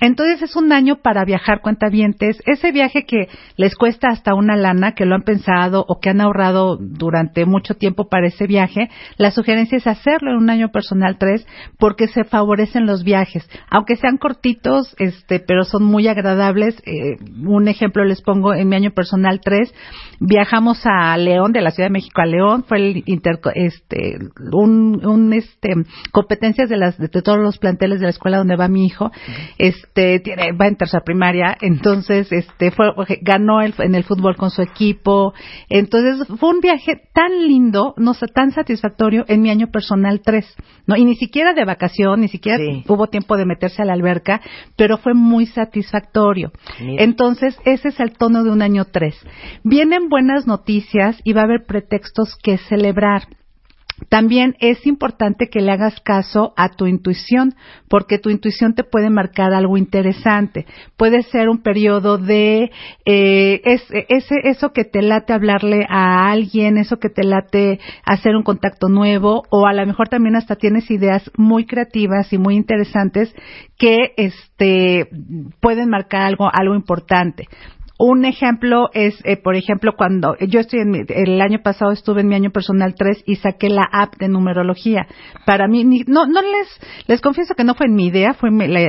Entonces 0.00 0.42
es 0.42 0.56
un 0.56 0.72
año 0.72 0.96
para 0.96 1.24
viajar 1.24 1.60
cuentavientes, 1.60 2.42
ese 2.46 2.72
viaje 2.72 3.04
que 3.04 3.28
les 3.56 3.74
cuesta 3.74 4.08
hasta 4.08 4.34
una 4.34 4.56
lana, 4.56 4.92
que 4.92 5.04
lo 5.04 5.14
han 5.14 5.22
pensado 5.22 5.84
o 5.86 6.00
que 6.00 6.10
han 6.10 6.20
ahorrado 6.20 6.78
durante 6.80 7.44
mucho 7.44 7.74
tiempo 7.74 8.08
para 8.08 8.28
ese 8.28 8.46
viaje, 8.46 8.88
la 9.18 9.30
sugerencia 9.30 9.76
es 9.76 9.86
hacerlo 9.86 10.30
en 10.30 10.38
un 10.38 10.50
año 10.50 10.70
personal 10.70 11.18
3 11.18 11.46
porque 11.78 12.08
se 12.08 12.24
favorecen 12.24 12.86
los 12.86 13.04
viajes, 13.04 13.48
aunque 13.68 13.96
sean 13.96 14.16
cortitos, 14.16 14.94
este, 14.98 15.40
pero 15.40 15.64
son 15.64 15.84
muy 15.84 16.08
agradables. 16.08 16.80
Eh, 16.86 17.16
un 17.44 17.68
ejemplo 17.68 18.04
les 18.04 18.22
pongo 18.22 18.54
en 18.54 18.69
mi 18.70 18.76
año 18.76 18.92
personal 18.92 19.40
3, 19.44 19.74
viajamos 20.20 20.80
a 20.84 21.16
León, 21.18 21.52
de 21.52 21.60
la 21.60 21.70
Ciudad 21.70 21.88
de 21.88 21.92
México 21.92 22.20
a 22.22 22.26
León, 22.26 22.64
fue 22.66 22.78
el 22.78 23.02
interco- 23.06 23.52
este, 23.54 24.18
un, 24.52 25.04
un, 25.04 25.32
este, 25.32 25.74
competencias 26.12 26.68
de 26.70 26.76
las, 26.78 26.96
de 26.98 27.08
todos 27.08 27.38
los 27.38 27.58
planteles 27.58 28.00
de 28.00 28.04
la 28.06 28.10
escuela 28.10 28.38
donde 28.38 28.56
va 28.56 28.68
mi 28.68 28.86
hijo, 28.86 29.10
este, 29.58 30.20
tiene, 30.20 30.52
va 30.52 30.66
en 30.68 30.76
tercera 30.76 31.02
primaria, 31.04 31.56
entonces, 31.60 32.30
este, 32.32 32.70
fue, 32.70 32.86
ganó 33.22 33.60
el- 33.60 33.74
en 33.78 33.94
el 33.94 34.04
fútbol 34.04 34.36
con 34.36 34.50
su 34.50 34.62
equipo, 34.62 35.34
entonces 35.68 36.26
fue 36.38 36.50
un 36.50 36.60
viaje 36.60 37.00
tan 37.12 37.46
lindo, 37.46 37.94
no 37.96 38.14
sé, 38.14 38.26
tan 38.26 38.52
satisfactorio 38.52 39.24
en 39.28 39.42
mi 39.42 39.50
año 39.50 39.68
personal 39.70 40.20
3, 40.24 40.46
¿no? 40.86 40.96
Y 40.96 41.04
ni 41.04 41.16
siquiera 41.16 41.52
de 41.54 41.64
vacación, 41.64 42.20
ni 42.20 42.28
siquiera 42.28 42.58
hubo 42.88 43.08
tiempo 43.08 43.36
de 43.36 43.46
meterse 43.46 43.82
a 43.82 43.84
la 43.84 43.92
alberca, 43.94 44.40
pero 44.76 44.98
fue 44.98 45.14
muy 45.14 45.46
satisfactorio. 45.46 46.52
Mira. 46.80 47.02
Entonces, 47.04 47.56
ese 47.64 47.88
es 47.88 48.00
el 48.00 48.12
tono 48.16 48.44
de 48.44 48.50
un 48.50 48.59
año 48.62 48.84
3. 48.86 49.14
Vienen 49.64 50.08
buenas 50.08 50.46
noticias 50.46 51.20
y 51.24 51.32
va 51.32 51.42
a 51.42 51.44
haber 51.44 51.66
pretextos 51.66 52.36
que 52.42 52.58
celebrar. 52.58 53.22
También 54.08 54.56
es 54.60 54.86
importante 54.86 55.48
que 55.48 55.60
le 55.60 55.72
hagas 55.72 56.00
caso 56.00 56.54
a 56.56 56.70
tu 56.70 56.86
intuición, 56.86 57.54
porque 57.88 58.18
tu 58.18 58.30
intuición 58.30 58.74
te 58.74 58.84
puede 58.84 59.10
marcar 59.10 59.52
algo 59.52 59.76
interesante. 59.76 60.66
Puede 60.96 61.22
ser 61.24 61.48
un 61.48 61.62
periodo 61.62 62.16
de 62.16 62.70
eh, 63.04 63.60
eso 63.64 64.72
que 64.72 64.84
te 64.84 65.02
late 65.02 65.32
hablarle 65.32 65.84
a 65.88 66.30
alguien, 66.30 66.78
eso 66.78 66.98
que 66.98 67.10
te 67.10 67.24
late 67.24 67.78
hacer 68.04 68.36
un 68.36 68.42
contacto 68.42 68.88
nuevo, 68.88 69.42
o 69.50 69.66
a 69.66 69.74
lo 69.74 69.84
mejor 69.86 70.08
también 70.08 70.36
hasta 70.36 70.56
tienes 70.56 70.90
ideas 70.90 71.30
muy 71.36 71.66
creativas 71.66 72.32
y 72.32 72.38
muy 72.38 72.54
interesantes 72.56 73.34
que 73.76 74.14
este 74.16 75.08
pueden 75.60 75.90
marcar 75.90 76.22
algo, 76.22 76.50
algo 76.52 76.74
importante. 76.74 77.48
Un 78.02 78.24
ejemplo 78.24 78.88
es, 78.94 79.14
eh, 79.26 79.36
por 79.36 79.56
ejemplo, 79.56 79.92
cuando 79.94 80.34
yo 80.38 80.60
estoy 80.60 80.80
en 80.80 80.90
mi- 80.90 81.02
el 81.06 81.38
año 81.42 81.58
pasado 81.62 81.92
estuve 81.92 82.22
en 82.22 82.28
mi 82.28 82.34
año 82.34 82.48
personal 82.50 82.94
3 82.96 83.22
y 83.26 83.36
saqué 83.36 83.68
la 83.68 83.86
app 83.92 84.16
de 84.16 84.28
numerología. 84.28 85.06
Para 85.44 85.68
mí, 85.68 85.84
ni- 85.84 86.04
no, 86.06 86.24
no 86.24 86.40
les, 86.40 86.80
les 87.08 87.20
confieso 87.20 87.54
que 87.54 87.62
no 87.62 87.74
fue 87.74 87.88
mi 87.88 88.06
idea, 88.06 88.32
fue 88.32 88.50
mi- 88.50 88.68
la, 88.68 88.80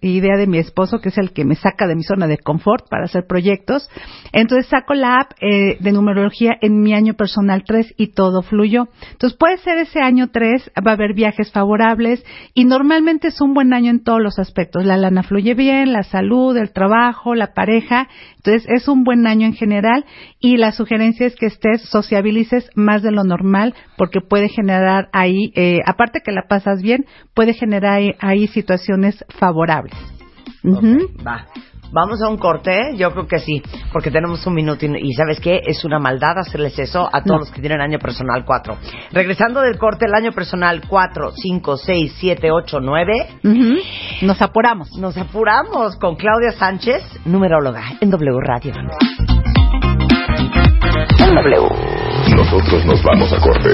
idea 0.00 0.38
de 0.38 0.46
mi 0.46 0.56
esposo, 0.56 0.98
que 1.02 1.10
es 1.10 1.18
el 1.18 1.34
que 1.34 1.44
me 1.44 1.56
saca 1.56 1.86
de 1.86 1.94
mi 1.94 2.04
zona 2.04 2.26
de 2.26 2.38
confort 2.38 2.88
para 2.88 3.04
hacer 3.04 3.24
proyectos. 3.28 3.86
Entonces 4.32 4.66
saco 4.70 4.94
la 4.94 5.20
app 5.20 5.32
eh, 5.42 5.76
de 5.80 5.92
numerología 5.92 6.52
en 6.62 6.80
mi 6.80 6.94
año 6.94 7.12
personal 7.12 7.64
3 7.66 7.92
y 7.98 8.14
todo 8.14 8.40
fluyó. 8.40 8.88
Entonces 9.12 9.38
puede 9.38 9.58
ser 9.58 9.76
ese 9.76 10.00
año 10.00 10.28
3, 10.32 10.70
va 10.86 10.92
a 10.92 10.94
haber 10.94 11.12
viajes 11.12 11.52
favorables 11.52 12.24
y 12.54 12.64
normalmente 12.64 13.28
es 13.28 13.42
un 13.42 13.52
buen 13.52 13.74
año 13.74 13.90
en 13.90 14.02
todos 14.02 14.22
los 14.22 14.38
aspectos. 14.38 14.86
La 14.86 14.96
lana 14.96 15.22
fluye 15.22 15.52
bien, 15.52 15.92
la 15.92 16.02
salud, 16.02 16.56
el 16.56 16.72
trabajo, 16.72 17.34
la 17.34 17.52
pareja. 17.52 18.08
Entonces 18.36 18.53
es 18.54 18.88
un 18.88 19.04
buen 19.04 19.26
año 19.26 19.46
en 19.46 19.54
general 19.54 20.04
y 20.40 20.56
la 20.56 20.72
sugerencia 20.72 21.26
es 21.26 21.36
que 21.36 21.46
estés, 21.46 21.82
sociabilices 21.82 22.70
más 22.74 23.02
de 23.02 23.10
lo 23.10 23.24
normal 23.24 23.74
porque 23.96 24.20
puede 24.20 24.48
generar 24.48 25.08
ahí, 25.12 25.52
eh, 25.54 25.80
aparte 25.86 26.20
que 26.24 26.32
la 26.32 26.46
pasas 26.48 26.82
bien, 26.82 27.06
puede 27.34 27.54
generar 27.54 27.92
ahí, 27.92 28.12
ahí 28.20 28.46
situaciones 28.48 29.24
favorables. 29.38 29.94
Va. 30.64 31.46
Vamos 31.94 32.20
a 32.22 32.28
un 32.28 32.38
corte, 32.38 32.96
yo 32.96 33.12
creo 33.12 33.28
que 33.28 33.38
sí, 33.38 33.62
porque 33.92 34.10
tenemos 34.10 34.44
un 34.48 34.54
minuto 34.54 34.84
y, 34.84 34.88
y 35.00 35.12
¿sabes 35.12 35.38
qué? 35.38 35.60
Es 35.64 35.84
una 35.84 36.00
maldad 36.00 36.36
hacerles 36.38 36.76
eso 36.80 37.06
a 37.06 37.22
todos 37.22 37.26
No. 37.26 37.38
los 37.38 37.50
que 37.52 37.60
tienen 37.60 37.80
año 37.80 38.00
personal 38.00 38.44
4. 38.44 38.76
Regresando 39.12 39.60
del 39.60 39.78
corte, 39.78 40.06
el 40.06 40.14
año 40.14 40.32
personal 40.32 40.82
4, 40.88 41.30
5, 41.30 41.76
6, 41.76 42.14
7, 42.18 42.50
8, 42.50 42.80
9. 42.80 43.12
Nos 44.22 44.42
apuramos. 44.42 44.90
Nos 44.98 45.16
apuramos 45.16 45.94
con 45.96 46.16
Claudia 46.16 46.50
Sánchez, 46.58 47.00
numeróloga 47.26 47.82
en 48.00 48.10
W 48.10 48.40
Radio. 48.40 48.72
En 50.94 51.34
W. 51.34 51.68
Nosotros 52.36 52.84
nos 52.86 53.02
vamos 53.02 53.32
a 53.32 53.40
corte. 53.40 53.70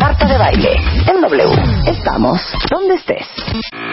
Marta 0.00 0.26
de 0.26 0.38
baile. 0.38 0.70
En 1.06 1.20
W. 1.20 1.44
Estamos 1.86 2.40
donde 2.70 2.94
estés. 2.94 3.26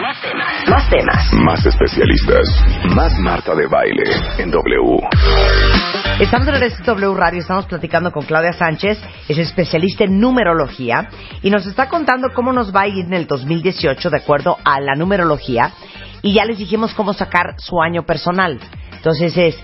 Más 0.00 0.20
temas. 0.22 0.68
Más 0.68 0.88
temas. 0.88 1.32
Más 1.34 1.66
especialistas. 1.66 2.64
Más 2.94 3.18
Marta 3.18 3.54
de 3.54 3.66
baile 3.66 4.04
en 4.38 4.50
W. 4.50 5.00
Estamos 6.18 6.48
en 6.48 6.54
el 6.54 6.72
W 6.84 7.14
Radio, 7.14 7.40
estamos 7.40 7.66
platicando 7.66 8.10
con 8.10 8.24
Claudia 8.24 8.52
Sánchez, 8.52 8.98
es 9.28 9.38
especialista 9.38 10.04
en 10.04 10.18
numerología 10.20 11.08
y 11.42 11.50
nos 11.50 11.66
está 11.66 11.88
contando 11.88 12.28
cómo 12.34 12.52
nos 12.52 12.74
va 12.74 12.82
a 12.82 12.88
ir 12.88 13.04
en 13.06 13.14
el 13.14 13.26
2018 13.26 14.10
de 14.10 14.16
acuerdo 14.16 14.56
a 14.64 14.80
la 14.80 14.94
numerología 14.94 15.72
y 16.22 16.34
ya 16.34 16.44
les 16.44 16.58
dijimos 16.58 16.94
cómo 16.94 17.12
sacar 17.12 17.54
su 17.58 17.80
año 17.80 18.04
personal. 18.04 18.58
Entonces 18.92 19.36
es 19.36 19.56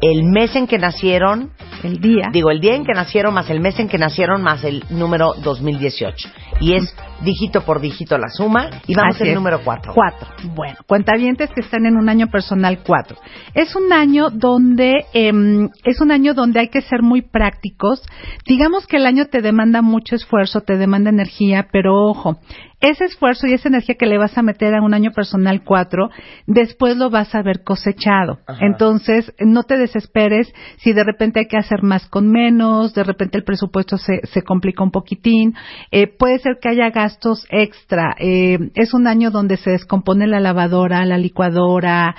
el 0.00 0.24
mes 0.24 0.54
en 0.56 0.66
que 0.66 0.78
nacieron, 0.78 1.50
el 1.82 2.00
día, 2.00 2.26
digo 2.32 2.50
el 2.50 2.60
día 2.60 2.74
en 2.74 2.84
que 2.84 2.92
nacieron 2.92 3.34
más 3.34 3.48
el 3.50 3.60
mes 3.60 3.78
en 3.78 3.88
que 3.88 3.98
nacieron 3.98 4.42
más 4.42 4.64
el 4.64 4.84
número 4.90 5.34
2018 5.42 6.28
y 6.60 6.74
es 6.74 6.94
dígito 7.22 7.62
por 7.62 7.80
dígito 7.80 8.18
la 8.18 8.28
suma 8.28 8.70
y 8.86 8.94
vamos 8.94 9.14
Así 9.14 9.24
al 9.24 9.30
es. 9.30 9.34
número 9.34 9.60
4. 9.64 9.92
Cuatro. 9.94 10.28
Bueno, 10.54 10.76
cuentavientes 10.86 11.50
que 11.54 11.60
están 11.60 11.86
en 11.86 11.96
un 11.96 12.08
año 12.08 12.28
personal 12.28 12.80
cuatro. 12.84 13.16
Es 13.54 13.74
un 13.76 13.92
año 13.92 14.30
donde 14.30 15.06
em, 15.12 15.68
es 15.84 16.00
un 16.00 16.12
año 16.12 16.34
donde 16.34 16.60
hay 16.60 16.68
que 16.68 16.82
ser 16.82 17.02
muy 17.02 17.22
prácticos. 17.22 18.02
Digamos 18.46 18.86
que 18.86 18.96
el 18.96 19.06
año 19.06 19.26
te 19.26 19.40
demanda 19.42 19.82
mucho 19.82 20.14
esfuerzo, 20.16 20.60
te 20.60 20.76
demanda 20.76 21.10
energía, 21.10 21.68
pero 21.72 21.94
ojo, 21.94 22.38
ese 22.80 23.04
esfuerzo 23.04 23.46
y 23.46 23.52
esa 23.52 23.68
energía 23.68 23.96
que 23.96 24.06
le 24.06 24.18
vas 24.18 24.36
a 24.36 24.42
meter 24.42 24.74
a 24.74 24.82
un 24.82 24.94
año 24.94 25.12
personal 25.12 25.62
cuatro, 25.64 26.10
después 26.46 26.96
lo 26.96 27.10
vas 27.10 27.34
a 27.34 27.42
ver 27.42 27.62
cosechado. 27.62 28.38
Entonces, 28.60 29.32
no 29.38 29.64
te 29.64 29.76
desesperes 29.76 30.52
si 30.78 30.92
de 30.92 31.04
repente 31.04 31.40
hay 31.40 31.46
que 31.46 31.58
hacer 31.58 31.82
más 31.82 32.08
con 32.08 32.30
menos, 32.30 32.94
de 32.94 33.04
repente 33.04 33.38
el 33.38 33.44
presupuesto 33.44 33.98
se, 33.98 34.20
se 34.26 34.42
complica 34.42 34.82
un 34.82 34.90
poquitín, 34.90 35.54
eh, 35.90 36.06
puede 36.06 36.38
ser 36.38 36.58
que 36.60 36.70
haya 36.70 36.90
gastos 36.90 37.46
extra. 37.50 38.16
Eh, 38.18 38.58
es 38.74 38.94
un 38.94 39.06
año 39.06 39.30
donde 39.30 39.56
se 39.56 39.70
descompone 39.70 40.26
la 40.26 40.40
lavadora, 40.40 41.04
la 41.04 41.18
licuadora, 41.18 42.14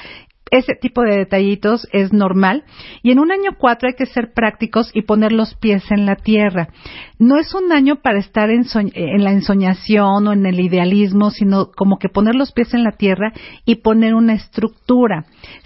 ese 0.51 0.75
tipo 0.75 1.01
de 1.01 1.17
detallitos 1.17 1.87
es 1.91 2.13
normal. 2.13 2.65
Y 3.01 3.11
en 3.11 3.19
un 3.19 3.31
año 3.31 3.51
cuatro 3.57 3.87
hay 3.87 3.95
que 3.95 4.05
ser 4.05 4.33
prácticos 4.33 4.91
y 4.93 5.03
poner 5.03 5.31
los 5.31 5.55
pies 5.55 5.89
en 5.89 6.05
la 6.05 6.17
tierra. 6.17 6.67
No 7.21 7.37
es 7.37 7.53
un 7.53 7.71
año 7.71 7.97
para 7.97 8.17
estar 8.17 8.49
en, 8.49 8.63
en 8.95 9.23
la 9.23 9.31
ensoñación 9.31 10.27
o 10.27 10.33
en 10.33 10.43
el 10.47 10.59
idealismo, 10.59 11.29
sino 11.29 11.67
como 11.71 11.99
que 11.99 12.09
poner 12.09 12.33
los 12.33 12.51
pies 12.51 12.73
en 12.73 12.83
la 12.83 12.93
tierra 12.93 13.31
y 13.63 13.75
poner 13.75 14.15
una 14.15 14.33
estructura. 14.33 15.25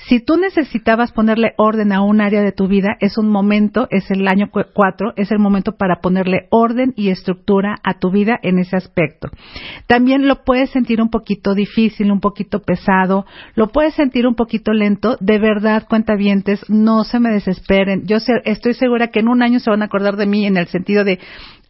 Si 0.10 0.20
tú 0.20 0.36
necesitabas 0.36 1.14
ponerle 1.14 1.54
orden 1.58 1.94
a 1.94 2.02
un 2.02 2.20
área 2.20 2.42
de 2.42 2.52
tu 2.52 2.68
vida, 2.68 2.98
es 3.00 3.18
un 3.18 3.30
momento, 3.30 3.88
es 3.90 4.12
el 4.12 4.28
año 4.28 4.52
cu- 4.52 4.66
cuatro, 4.74 5.14
es 5.16 5.32
el 5.32 5.40
momento 5.40 5.78
para 5.78 6.02
ponerle 6.02 6.48
orden 6.52 6.94
y 6.98 7.08
estructura 7.08 7.76
a 7.86 8.00
tu 8.00 8.12
vida 8.12 8.38
en 8.44 8.60
ese 8.60 8.76
aspecto. 8.76 9.30
También 9.88 10.28
lo 10.28 10.44
puedes 10.44 10.72
sentir 10.72 11.02
un 11.02 11.10
poquito 11.10 11.54
difícil, 11.56 12.12
un 12.12 12.20
poquito 12.20 12.60
pesado, 12.64 13.26
lo 13.56 13.70
puedes 13.70 13.94
sentir 13.94 14.28
un 14.28 14.36
poquito 14.36 14.74
lento, 14.74 15.16
de 15.22 15.40
verdad, 15.40 15.88
cuentavientes, 15.88 16.70
no 16.70 17.06
se 17.06 17.22
me 17.22 17.32
desesperen. 17.32 18.06
Yo 18.06 18.20
sé- 18.20 18.42
estoy 18.44 18.74
segura 18.74 19.08
que 19.08 19.22
en 19.22 19.30
un 19.30 19.42
año 19.42 19.62
se 19.62 19.70
van 19.70 19.82
a 19.84 19.86
acordar 19.86 20.18
de 20.18 20.26
mí 20.26 20.46
en 20.46 20.58
el 20.58 20.68
sentido 20.68 21.06
de, 21.06 21.20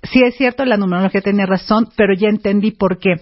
sí 0.03 0.21
es 0.23 0.35
cierto, 0.35 0.65
la 0.65 0.77
numerología 0.77 1.21
tenía 1.21 1.45
razón, 1.45 1.89
pero 1.95 2.13
ya 2.13 2.29
entendí 2.29 2.71
por 2.71 2.99
qué. 2.99 3.15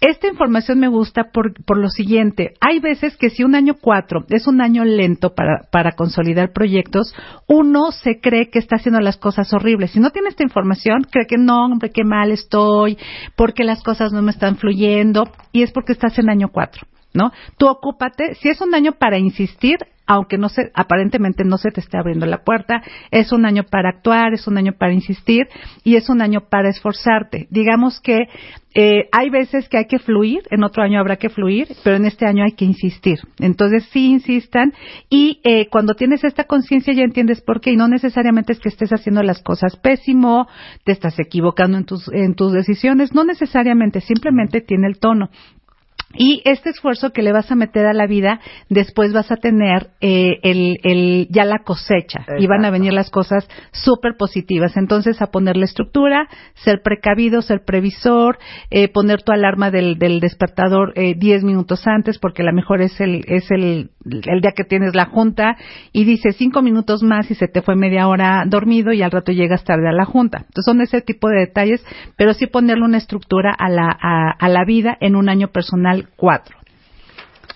Esta 0.00 0.28
información 0.28 0.80
me 0.80 0.88
gusta 0.88 1.24
por, 1.32 1.52
por 1.64 1.78
lo 1.78 1.88
siguiente. 1.88 2.54
Hay 2.60 2.80
veces 2.80 3.16
que 3.16 3.28
si 3.28 3.44
un 3.44 3.54
año 3.54 3.74
cuatro 3.80 4.24
es 4.30 4.46
un 4.46 4.62
año 4.62 4.84
lento 4.84 5.34
para, 5.34 5.68
para 5.70 5.92
consolidar 5.92 6.52
proyectos, 6.52 7.14
uno 7.48 7.92
se 7.92 8.18
cree 8.20 8.48
que 8.48 8.58
está 8.58 8.76
haciendo 8.76 9.00
las 9.00 9.18
cosas 9.18 9.52
horribles. 9.52 9.90
Si 9.90 10.00
no 10.00 10.10
tiene 10.10 10.28
esta 10.28 10.42
información, 10.42 11.02
cree 11.10 11.26
que 11.26 11.36
no, 11.36 11.66
hombre, 11.66 11.90
qué 11.90 12.02
mal 12.04 12.30
estoy, 12.30 12.96
porque 13.36 13.64
las 13.64 13.82
cosas 13.82 14.12
no 14.12 14.22
me 14.22 14.30
están 14.30 14.56
fluyendo, 14.56 15.24
y 15.52 15.62
es 15.62 15.70
porque 15.70 15.92
estás 15.92 16.18
en 16.18 16.30
año 16.30 16.48
cuatro. 16.48 16.86
¿No? 17.14 17.30
Tú 17.58 17.68
ocúpate, 17.68 18.34
si 18.34 18.48
es 18.48 18.60
un 18.60 18.74
año 18.74 18.92
para 18.98 19.18
insistir, 19.18 19.78
aunque 20.06 20.36
no 20.36 20.48
se, 20.48 20.70
aparentemente 20.74 21.44
no 21.44 21.56
se 21.56 21.70
te 21.70 21.80
esté 21.80 21.96
abriendo 21.96 22.26
la 22.26 22.44
puerta, 22.44 22.82
es 23.10 23.32
un 23.32 23.46
año 23.46 23.64
para 23.64 23.90
actuar, 23.90 24.34
es 24.34 24.46
un 24.46 24.58
año 24.58 24.72
para 24.78 24.92
insistir 24.92 25.48
y 25.82 25.96
es 25.96 26.10
un 26.10 26.20
año 26.20 26.40
para 26.50 26.68
esforzarte. 26.68 27.46
Digamos 27.50 28.00
que 28.00 28.26
eh, 28.74 29.08
hay 29.12 29.30
veces 29.30 29.68
que 29.68 29.78
hay 29.78 29.86
que 29.86 29.98
fluir, 29.98 30.42
en 30.50 30.64
otro 30.64 30.82
año 30.82 31.00
habrá 31.00 31.16
que 31.16 31.30
fluir, 31.30 31.68
pero 31.82 31.96
en 31.96 32.04
este 32.04 32.26
año 32.26 32.44
hay 32.44 32.52
que 32.52 32.64
insistir. 32.64 33.20
Entonces 33.38 33.88
sí 33.92 34.10
insistan 34.10 34.74
y 35.08 35.40
eh, 35.44 35.68
cuando 35.70 35.94
tienes 35.94 36.22
esta 36.24 36.44
conciencia 36.44 36.92
ya 36.92 37.02
entiendes 37.02 37.40
por 37.40 37.60
qué 37.60 37.70
y 37.70 37.76
no 37.76 37.88
necesariamente 37.88 38.52
es 38.52 38.60
que 38.60 38.68
estés 38.68 38.92
haciendo 38.92 39.22
las 39.22 39.42
cosas 39.42 39.76
pésimo, 39.76 40.48
te 40.84 40.92
estás 40.92 41.18
equivocando 41.18 41.78
en 41.78 41.84
tus, 41.84 42.10
en 42.12 42.34
tus 42.34 42.52
decisiones, 42.52 43.14
no 43.14 43.24
necesariamente, 43.24 44.00
simplemente 44.00 44.60
tiene 44.60 44.88
el 44.88 44.98
tono. 44.98 45.30
Y 46.16 46.42
este 46.44 46.70
esfuerzo 46.70 47.10
que 47.10 47.22
le 47.22 47.32
vas 47.32 47.50
a 47.50 47.54
meter 47.54 47.86
a 47.86 47.92
la 47.92 48.06
vida, 48.06 48.40
después 48.68 49.12
vas 49.12 49.30
a 49.30 49.36
tener 49.36 49.90
eh, 50.00 50.38
el, 50.42 50.78
el, 50.82 51.28
ya 51.30 51.44
la 51.44 51.60
cosecha 51.64 52.26
y 52.38 52.46
van 52.46 52.64
a 52.64 52.70
venir 52.70 52.92
las 52.92 53.10
cosas 53.10 53.48
súper 53.72 54.16
positivas. 54.16 54.76
Entonces, 54.76 55.20
a 55.20 55.26
ponerle 55.26 55.64
estructura, 55.64 56.28
ser 56.54 56.82
precavido, 56.82 57.42
ser 57.42 57.64
previsor, 57.64 58.38
eh, 58.70 58.88
poner 58.88 59.22
tu 59.22 59.32
alarma 59.32 59.70
del, 59.70 59.98
del 59.98 60.20
despertador 60.20 60.92
eh, 60.96 61.14
10 61.16 61.44
minutos 61.44 61.86
antes, 61.86 62.18
porque 62.18 62.42
a 62.42 62.46
lo 62.46 62.52
mejor 62.52 62.80
es 62.80 63.00
el, 63.00 63.24
es 63.26 63.50
el, 63.50 63.90
el 64.04 64.40
día 64.40 64.52
que 64.54 64.64
tienes 64.64 64.94
la 64.94 65.06
junta 65.06 65.56
y 65.92 66.04
dice 66.04 66.32
cinco 66.32 66.62
minutos 66.62 67.02
más 67.02 67.30
y 67.30 67.34
se 67.34 67.48
te 67.48 67.62
fue 67.62 67.76
media 67.76 68.08
hora 68.08 68.44
dormido 68.46 68.92
y 68.92 69.02
al 69.02 69.10
rato 69.10 69.32
llegas 69.32 69.64
tarde 69.64 69.88
a 69.88 69.92
la 69.92 70.04
junta. 70.04 70.38
Entonces, 70.38 70.64
son 70.64 70.80
ese 70.80 71.00
tipo 71.00 71.28
de 71.28 71.40
detalles, 71.40 71.84
pero 72.16 72.34
sí 72.34 72.46
ponerle 72.46 72.84
una 72.84 72.98
estructura 72.98 73.54
a 73.56 73.68
la, 73.68 73.88
a, 74.00 74.30
a 74.38 74.48
la 74.48 74.64
vida 74.64 74.96
en 75.00 75.16
un 75.16 75.28
año 75.28 75.48
personal 75.48 76.03
cuatro. 76.16 76.56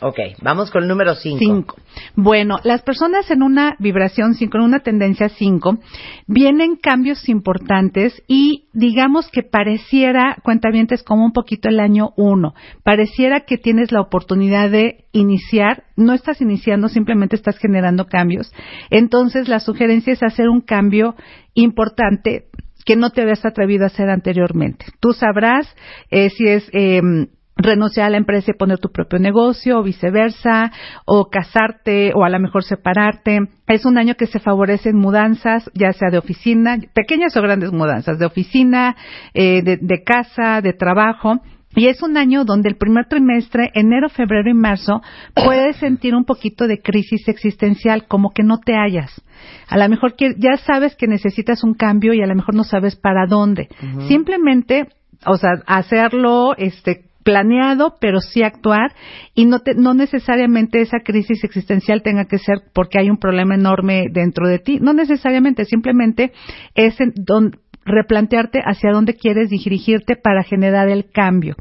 Ok, 0.00 0.18
vamos 0.42 0.70
con 0.70 0.84
el 0.84 0.88
número 0.88 1.16
5. 1.16 1.38
Cinco. 1.40 1.76
Bueno, 2.14 2.60
las 2.62 2.82
personas 2.82 3.28
en 3.32 3.42
una 3.42 3.74
vibración 3.80 4.34
5, 4.34 4.56
en 4.56 4.62
una 4.62 4.78
tendencia 4.78 5.28
5, 5.28 5.78
vienen 6.28 6.76
cambios 6.76 7.28
importantes 7.28 8.22
y 8.28 8.68
digamos 8.72 9.28
que 9.28 9.42
pareciera, 9.42 10.36
cuentavientes, 10.44 11.02
como 11.02 11.24
un 11.24 11.32
poquito 11.32 11.68
el 11.68 11.80
año 11.80 12.10
1. 12.16 12.54
Pareciera 12.84 13.40
que 13.40 13.58
tienes 13.58 13.90
la 13.90 14.00
oportunidad 14.00 14.70
de 14.70 15.06
iniciar, 15.10 15.82
no 15.96 16.12
estás 16.12 16.40
iniciando, 16.40 16.88
simplemente 16.88 17.34
estás 17.34 17.58
generando 17.58 18.06
cambios. 18.06 18.52
Entonces, 18.90 19.48
la 19.48 19.58
sugerencia 19.58 20.12
es 20.12 20.22
hacer 20.22 20.48
un 20.48 20.60
cambio 20.60 21.16
importante 21.54 22.44
que 22.84 22.94
no 22.94 23.10
te 23.10 23.22
habías 23.22 23.44
atrevido 23.44 23.82
a 23.82 23.88
hacer 23.88 24.10
anteriormente. 24.10 24.86
Tú 25.00 25.12
sabrás 25.12 25.74
eh, 26.10 26.30
si 26.30 26.46
es... 26.46 26.70
Eh, 26.72 27.02
renunciar 27.58 28.06
a 28.06 28.10
la 28.10 28.16
empresa 28.16 28.52
y 28.52 28.56
poner 28.56 28.78
tu 28.78 28.90
propio 28.90 29.18
negocio 29.18 29.78
o 29.78 29.82
viceversa, 29.82 30.72
o 31.04 31.28
casarte 31.28 32.12
o 32.14 32.24
a 32.24 32.30
lo 32.30 32.38
mejor 32.38 32.64
separarte. 32.64 33.40
Es 33.66 33.84
un 33.84 33.98
año 33.98 34.14
que 34.14 34.26
se 34.26 34.38
favorecen 34.38 34.96
mudanzas, 34.96 35.68
ya 35.74 35.92
sea 35.92 36.10
de 36.10 36.18
oficina, 36.18 36.78
pequeñas 36.94 37.36
o 37.36 37.42
grandes 37.42 37.72
mudanzas, 37.72 38.18
de 38.18 38.26
oficina, 38.26 38.96
eh, 39.34 39.62
de, 39.62 39.78
de 39.80 40.02
casa, 40.02 40.60
de 40.62 40.72
trabajo. 40.72 41.40
Y 41.76 41.86
es 41.88 42.02
un 42.02 42.16
año 42.16 42.44
donde 42.44 42.70
el 42.70 42.76
primer 42.76 43.06
trimestre, 43.06 43.70
enero, 43.74 44.08
febrero 44.08 44.50
y 44.50 44.54
marzo, 44.54 45.02
puedes 45.34 45.76
sentir 45.76 46.14
un 46.14 46.24
poquito 46.24 46.66
de 46.66 46.80
crisis 46.80 47.28
existencial, 47.28 48.06
como 48.06 48.30
que 48.30 48.42
no 48.42 48.58
te 48.58 48.72
hallas. 48.74 49.22
A 49.68 49.76
lo 49.76 49.88
mejor 49.88 50.16
que 50.16 50.34
ya 50.38 50.56
sabes 50.56 50.96
que 50.96 51.06
necesitas 51.06 51.62
un 51.62 51.74
cambio 51.74 52.14
y 52.14 52.22
a 52.22 52.26
lo 52.26 52.34
mejor 52.34 52.54
no 52.54 52.64
sabes 52.64 52.96
para 52.96 53.26
dónde. 53.26 53.68
Simplemente, 54.08 54.88
o 55.26 55.36
sea, 55.36 55.62
hacerlo, 55.66 56.56
este, 56.56 57.07
planeado, 57.28 57.96
pero 58.00 58.20
sí 58.20 58.42
actuar 58.42 58.94
y 59.34 59.44
no, 59.44 59.58
te- 59.58 59.74
no 59.74 59.92
necesariamente 59.92 60.80
esa 60.80 61.00
crisis 61.04 61.44
existencial 61.44 62.00
tenga 62.02 62.24
que 62.24 62.38
ser 62.38 62.62
porque 62.72 62.98
hay 62.98 63.10
un 63.10 63.18
problema 63.18 63.54
enorme 63.54 64.06
dentro 64.10 64.48
de 64.48 64.58
ti. 64.60 64.78
No 64.80 64.94
necesariamente, 64.94 65.66
simplemente 65.66 66.32
es 66.74 66.98
en 67.02 67.12
don- 67.14 67.58
replantearte 67.88 68.60
hacia 68.64 68.92
dónde 68.92 69.14
quieres 69.14 69.50
dirigirte 69.50 70.16
para 70.16 70.42
generar 70.42 70.88
el 70.88 71.10
cambio. 71.10 71.56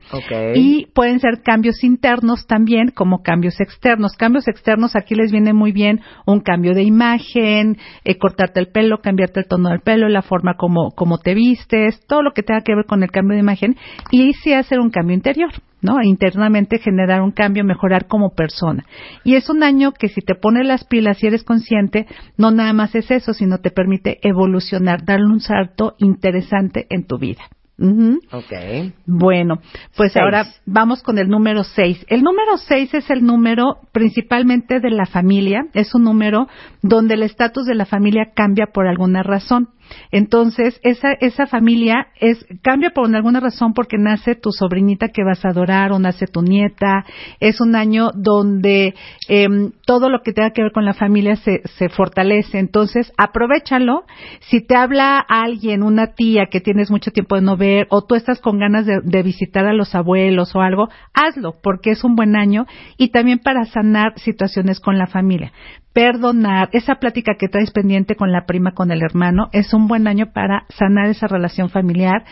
Y 0.56 0.88
pueden 0.94 1.20
ser 1.20 1.42
cambios 1.44 1.84
internos 1.84 2.46
también 2.48 2.90
como 2.90 3.22
cambios 3.24 3.60
externos. 3.60 4.14
Cambios 4.14 4.48
externos 4.48 4.96
aquí 4.96 5.16
les 5.16 5.32
viene 5.32 5.54
muy 5.54 5.72
bien 5.72 6.02
un 6.26 6.42
cambio 6.42 6.74
de 6.74 6.84
imagen, 6.84 7.78
eh, 8.04 8.18
cortarte 8.18 8.60
el 8.60 8.68
pelo, 8.68 9.00
cambiarte 9.00 9.40
el 9.40 9.48
tono 9.48 9.70
del 9.70 9.82
pelo, 9.82 10.10
la 10.10 10.22
forma 10.22 10.56
como, 10.56 10.92
como 10.92 11.18
te 11.18 11.34
vistes, 11.34 12.06
todo 12.08 12.22
lo 12.22 12.32
que 12.32 12.44
tenga 12.44 12.62
que 12.62 12.76
ver 12.76 12.86
con 12.86 13.04
el 13.04 13.12
cambio 13.12 13.36
de 13.36 13.42
imagen 13.42 13.76
y 14.12 14.34
sí 14.34 14.54
hacer 14.54 14.80
un 14.80 14.90
cambio 14.90 15.16
interior. 15.16 15.52
¿No? 15.82 16.02
Internamente 16.02 16.80
generar 16.80 17.22
un 17.22 17.32
cambio, 17.32 17.64
mejorar 17.64 18.08
como 18.08 18.32
persona. 18.32 18.86
Y 19.24 19.36
es 19.36 19.50
un 19.50 19.64
año 19.64 19.92
que 19.92 20.10
si 20.10 20.22
te 20.22 20.36
pones 20.36 20.66
las 20.66 20.86
pilas 20.86 21.22
y 21.24 21.28
eres 21.28 21.44
consciente, 21.44 22.08
no 22.38 22.52
nada 22.52 22.74
más 22.74 22.96
es 22.96 23.12
eso, 23.12 23.34
sino 23.34 23.60
te 23.60 23.72
permite 23.72 24.20
evolucionar, 24.22 25.06
darle 25.06 25.28
un 25.28 25.40
salto 25.40 25.96
interesante 26.00 26.88
en 26.90 27.06
tu 27.06 27.18
vida. 27.18 27.44
Ujú. 27.80 28.20
Ok. 28.32 28.92
Bueno, 29.06 29.60
pues 29.96 30.14
Seis. 30.14 30.24
ahora 30.24 30.46
vamos 30.66 31.04
con 31.04 31.20
el 31.20 31.30
número 31.30 31.64
6. 31.64 32.08
El 32.10 32.24
número 32.24 32.58
6 32.58 32.94
es 32.96 33.10
el 33.12 33.24
número 33.24 33.78
principalmente 33.92 34.80
de 34.80 34.90
la 34.90 35.06
familia, 35.06 35.68
es 35.74 35.94
un 35.94 36.04
número 36.04 36.48
donde 36.82 37.14
el 37.14 37.24
estatus 37.24 37.68
de 37.68 37.76
la 37.76 37.86
familia 37.86 38.32
cambia 38.36 38.68
por 38.74 38.88
alguna 38.88 39.22
razón. 39.22 39.70
Entonces, 40.12 40.80
esa, 40.84 41.14
esa 41.14 41.48
familia 41.48 42.08
es, 42.20 42.46
cambia 42.62 42.92
por 42.92 43.14
alguna 43.14 43.40
razón 43.40 43.74
porque 43.74 43.98
nace 43.98 44.36
tu 44.36 44.52
sobrinita 44.52 45.10
que 45.10 45.24
vas 45.24 45.44
a 45.46 45.50
adorar 45.50 45.92
o 45.92 46.00
nace 46.00 46.28
tu 46.28 46.42
nieta. 46.42 47.06
Es 47.40 47.62
un 47.62 47.76
año 47.76 48.10
donde 48.14 48.94
em, 49.28 49.72
todo 49.86 50.10
lo 50.10 50.22
que 50.22 50.34
tenga 50.34 50.52
que 50.52 50.64
ver 50.64 50.72
con 50.72 50.86
la 50.86 50.94
familia 50.94 51.36
se, 51.36 51.62
se 51.78 51.90
fortalece. 51.90 52.60
Entonces, 52.60 53.12
aprovechalo. 53.18 54.04
Si 54.50 54.62
te 54.62 54.76
habla 54.76 55.20
alguien, 55.20 55.84
una 55.84 56.14
tía 56.14 56.48
que 56.50 56.62
tienes 56.62 56.90
mucho 56.90 57.12
tiempo 57.12 57.36
de 57.36 57.42
no 57.42 57.58
ver, 57.58 57.88
o 57.90 58.04
tú 58.04 58.16
estás 58.16 58.40
con 58.40 58.60
ganas 58.60 58.86
de, 58.86 59.02
de 59.04 59.24
visitar 59.24 59.66
a 59.66 59.74
los 59.74 59.96
abuelos 59.96 60.56
o 60.56 60.62
algo, 60.62 60.90
hazlo, 61.14 61.56
porque 61.62 61.92
es 61.92 62.04
un 62.04 62.16
buen 62.16 62.36
año 62.36 62.66
y 62.98 63.10
también 63.10 63.40
para 63.40 63.66
sanar 63.66 64.18
situaciones 64.20 64.80
con 64.80 64.98
la 64.98 65.08
familia. 65.08 65.52
Perdonar, 65.98 66.70
esa 66.74 66.98
plática 66.98 67.38
que 67.40 67.48
traes 67.48 67.72
pendiente 67.72 68.16
con 68.16 68.32
la 68.32 68.46
prima, 68.46 68.76
con 68.76 68.92
el 68.92 69.02
hermano, 69.02 69.50
es 69.52 69.74
un 69.74 69.88
buen 69.88 70.08
año 70.08 70.28
para 70.32 70.68
sanar 70.70 71.08
esa 71.08 71.26
relación 71.26 71.70
familiar. 71.70 72.24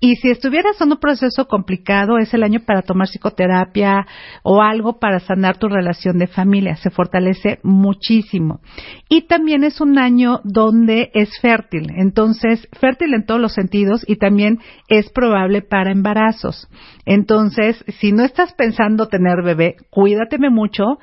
Y 0.00 0.16
si 0.16 0.28
estuvieras 0.28 0.78
en 0.82 0.92
un 0.92 0.98
proceso 0.98 1.48
complicado, 1.48 2.18
es 2.18 2.34
el 2.34 2.42
año 2.42 2.60
para 2.66 2.82
tomar 2.82 3.08
psicoterapia 3.08 4.06
o 4.42 4.60
algo 4.60 4.98
para 4.98 5.20
sanar 5.20 5.56
tu 5.56 5.68
relación 5.68 6.18
de 6.18 6.26
familia. 6.26 6.76
Se 6.76 6.90
fortalece 6.90 7.58
muchísimo. 7.62 8.60
Y 9.08 9.26
también 9.26 9.64
es 9.64 9.80
un 9.80 9.98
año 9.98 10.40
donde 10.44 11.10
es 11.14 11.30
fértil. 11.40 11.86
Entonces, 11.96 12.68
fértil 12.78 13.14
en 13.14 13.24
todos 13.24 13.40
los 13.40 13.54
sentidos 13.54 14.04
y 14.06 14.16
también 14.16 14.58
es 14.88 15.08
probable 15.08 15.62
para 15.62 15.90
embarazos. 15.90 16.68
Entonces, 17.06 17.82
si 17.98 18.12
no 18.12 18.24
estás 18.24 18.52
pensando 18.52 19.08
tener 19.08 19.42
bebé, 19.42 19.76
cuídateme 19.88 20.50
mucho. 20.50 20.98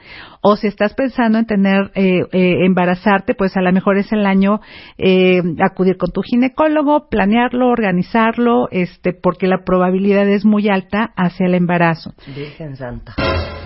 O 0.45 0.57
si 0.57 0.67
estás 0.67 0.93
pensando 0.93 1.37
en 1.37 1.45
tener, 1.45 1.91
eh, 1.95 2.19
eh, 2.33 2.65
embarazarte, 2.65 3.33
pues 3.33 3.55
a 3.55 3.61
lo 3.61 3.71
mejor 3.71 3.97
es 3.97 4.11
el 4.11 4.25
año 4.25 4.59
eh, 4.97 5.41
acudir 5.61 5.95
con 5.95 6.11
tu 6.11 6.21
ginecólogo, 6.21 7.07
planearlo, 7.07 7.69
organizarlo, 7.69 8.67
este, 8.69 9.13
porque 9.13 9.47
la 9.47 9.63
probabilidad 9.63 10.27
es 10.27 10.43
muy 10.43 10.67
alta 10.67 11.13
hacia 11.15 11.45
el 11.45 11.55
embarazo. 11.55 12.13
Virgen 12.35 12.75
Santa. 12.75 13.15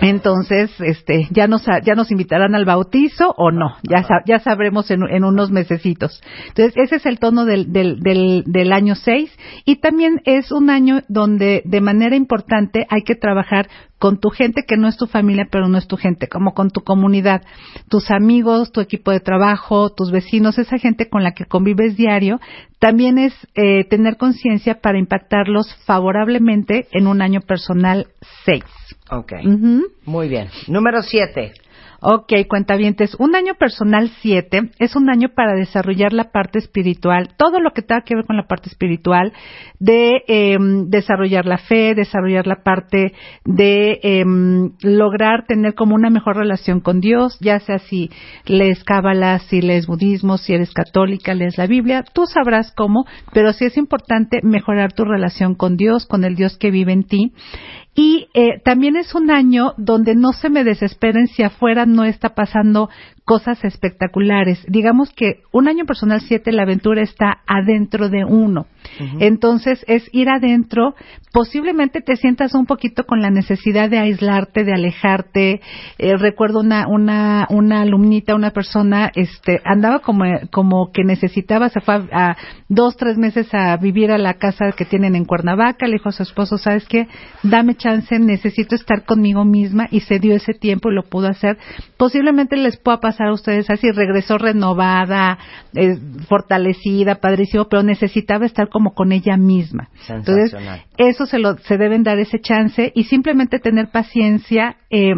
Entonces, 0.00 0.70
este, 0.80 1.26
ya 1.30 1.48
nos, 1.48 1.64
ya 1.84 1.94
nos 1.94 2.10
invitarán 2.12 2.54
al 2.54 2.64
bautizo 2.64 3.34
o 3.36 3.50
no, 3.50 3.74
ya, 3.82 4.02
sa- 4.04 4.22
ya 4.26 4.38
sabremos 4.38 4.90
en, 4.90 5.02
en 5.10 5.24
unos 5.24 5.50
mesecitos. 5.50 6.20
Entonces, 6.48 6.74
ese 6.76 6.96
es 6.96 7.06
el 7.06 7.18
tono 7.18 7.44
del, 7.44 7.72
del, 7.72 7.98
del, 8.00 8.44
del 8.46 8.72
año 8.72 8.94
6 8.94 9.30
y 9.64 9.76
también 9.76 10.20
es 10.24 10.52
un 10.52 10.70
año 10.70 11.00
donde 11.08 11.62
de 11.64 11.80
manera 11.80 12.14
importante 12.14 12.86
hay 12.90 13.02
que 13.02 13.16
trabajar 13.16 13.68
con 13.98 14.20
tu 14.20 14.30
gente 14.30 14.62
que 14.66 14.76
no 14.76 14.86
es 14.86 14.96
tu 14.96 15.06
familia, 15.08 15.48
pero 15.50 15.66
no 15.68 15.76
es 15.76 15.88
tu 15.88 15.96
gente, 15.96 16.28
como 16.28 16.54
con 16.54 16.70
tu 16.70 16.82
comunidad, 16.82 17.42
tus 17.88 18.12
amigos, 18.12 18.70
tu 18.70 18.80
equipo 18.80 19.10
de 19.10 19.18
trabajo, 19.18 19.90
tus 19.92 20.12
vecinos, 20.12 20.58
esa 20.58 20.78
gente 20.78 21.08
con 21.08 21.24
la 21.24 21.32
que 21.32 21.46
convives 21.46 21.96
diario, 21.96 22.38
también 22.78 23.18
es 23.18 23.34
eh, 23.56 23.82
tener 23.90 24.16
conciencia 24.16 24.80
para 24.80 24.98
impactarlos 24.98 25.74
favorablemente 25.84 26.86
en 26.92 27.08
un 27.08 27.20
año 27.20 27.40
personal 27.40 28.06
6. 28.44 28.62
Ok. 29.10 29.32
Muy 30.04 30.28
bien. 30.28 30.48
Número 30.68 31.02
7. 31.02 31.52
Ok, 32.00 32.32
cuentavientes. 32.48 33.16
Un 33.18 33.34
año 33.34 33.54
personal 33.54 34.08
7 34.20 34.70
es 34.78 34.94
un 34.94 35.10
año 35.10 35.30
para 35.34 35.54
desarrollar 35.54 36.12
la 36.12 36.30
parte 36.30 36.60
espiritual, 36.60 37.30
todo 37.36 37.58
lo 37.58 37.72
que 37.72 37.82
tenga 37.82 38.02
que 38.02 38.14
ver 38.14 38.24
con 38.24 38.36
la 38.36 38.46
parte 38.46 38.68
espiritual, 38.68 39.32
de 39.80 40.22
em, 40.28 40.88
desarrollar 40.90 41.44
la 41.44 41.58
fe, 41.58 41.96
desarrollar 41.96 42.46
la 42.46 42.62
parte 42.62 43.14
de 43.44 43.98
em, 44.04 44.70
lograr 44.80 45.44
tener 45.48 45.74
como 45.74 45.96
una 45.96 46.08
mejor 46.08 46.36
relación 46.36 46.78
con 46.78 47.00
Dios, 47.00 47.36
ya 47.40 47.58
sea 47.58 47.80
si 47.80 48.10
lees 48.46 48.84
cábala, 48.84 49.40
si 49.40 49.60
lees 49.60 49.88
budismo, 49.88 50.38
si 50.38 50.54
eres 50.54 50.72
católica, 50.72 51.34
lees 51.34 51.58
la 51.58 51.66
Biblia, 51.66 52.04
tú 52.12 52.26
sabrás 52.26 52.72
cómo, 52.76 53.06
pero 53.32 53.52
sí 53.52 53.64
es 53.64 53.76
importante 53.76 54.38
mejorar 54.44 54.92
tu 54.92 55.04
relación 55.04 55.56
con 55.56 55.76
Dios, 55.76 56.06
con 56.06 56.22
el 56.22 56.36
Dios 56.36 56.58
que 56.58 56.70
vive 56.70 56.92
en 56.92 57.02
ti. 57.02 57.32
Y 58.00 58.28
eh, 58.32 58.60
también 58.64 58.94
es 58.94 59.12
un 59.12 59.28
año 59.28 59.74
donde 59.76 60.14
no 60.14 60.32
se 60.32 60.50
me 60.50 60.62
desesperen 60.62 61.26
si 61.26 61.42
afuera 61.42 61.84
no 61.84 62.04
está 62.04 62.28
pasando 62.28 62.88
cosas 63.24 63.62
espectaculares. 63.62 64.64
Digamos 64.68 65.12
que 65.12 65.42
un 65.52 65.68
año 65.68 65.84
personal 65.84 66.20
7, 66.22 66.50
la 66.52 66.62
aventura 66.62 67.02
está 67.02 67.40
adentro 67.46 68.08
de 68.08 68.24
uno. 68.24 68.66
Entonces 69.20 69.84
es 69.86 70.08
ir 70.12 70.30
adentro, 70.30 70.94
posiblemente 71.32 72.00
te 72.00 72.16
sientas 72.16 72.54
un 72.54 72.64
poquito 72.64 73.04
con 73.04 73.20
la 73.20 73.30
necesidad 73.30 73.90
de 73.90 73.98
aislarte, 73.98 74.64
de 74.64 74.72
alejarte. 74.72 75.60
Eh, 75.98 76.16
recuerdo 76.16 76.60
una, 76.60 76.86
una, 76.88 77.46
una 77.50 77.82
alumnita, 77.82 78.34
una 78.34 78.52
persona, 78.52 79.10
este, 79.14 79.60
andaba 79.64 79.98
como, 79.98 80.24
como 80.50 80.90
que 80.90 81.04
necesitaba, 81.04 81.68
se 81.68 81.80
fue 81.80 81.96
a, 81.96 82.30
a 82.30 82.36
dos, 82.68 82.96
tres 82.96 83.18
meses 83.18 83.52
a 83.52 83.76
vivir 83.76 84.10
a 84.10 84.16
la 84.16 84.34
casa 84.34 84.72
que 84.74 84.86
tienen 84.86 85.14
en 85.14 85.26
Cuernavaca, 85.26 85.86
le 85.86 85.94
dijo 85.94 86.08
a 86.08 86.12
su 86.12 86.22
esposo, 86.22 86.56
¿sabes 86.56 86.86
qué? 86.88 87.08
Dame 87.42 87.74
chance, 87.74 87.87
necesito 88.20 88.74
estar 88.74 89.04
conmigo 89.04 89.44
misma 89.44 89.88
y 89.90 90.00
se 90.00 90.18
dio 90.18 90.34
ese 90.34 90.54
tiempo 90.54 90.90
y 90.90 90.94
lo 90.94 91.02
pudo 91.02 91.28
hacer. 91.28 91.58
Posiblemente 91.96 92.56
les 92.56 92.76
pueda 92.76 93.00
pasar 93.00 93.28
a 93.28 93.32
ustedes 93.32 93.70
así, 93.70 93.90
regresó 93.90 94.38
renovada, 94.38 95.38
eh, 95.74 95.96
fortalecida, 96.28 97.16
padrísimo, 97.16 97.66
pero 97.68 97.82
necesitaba 97.82 98.46
estar 98.46 98.68
como 98.68 98.94
con 98.94 99.12
ella 99.12 99.36
misma. 99.36 99.88
Entonces, 100.08 100.54
eso 100.96 101.26
se 101.26 101.38
lo 101.38 101.56
se 101.58 101.76
deben 101.76 102.02
dar 102.02 102.18
ese 102.18 102.40
chance 102.40 102.92
y 102.94 103.04
simplemente 103.04 103.58
tener 103.58 103.90
paciencia 103.90 104.76
eh, 104.90 105.12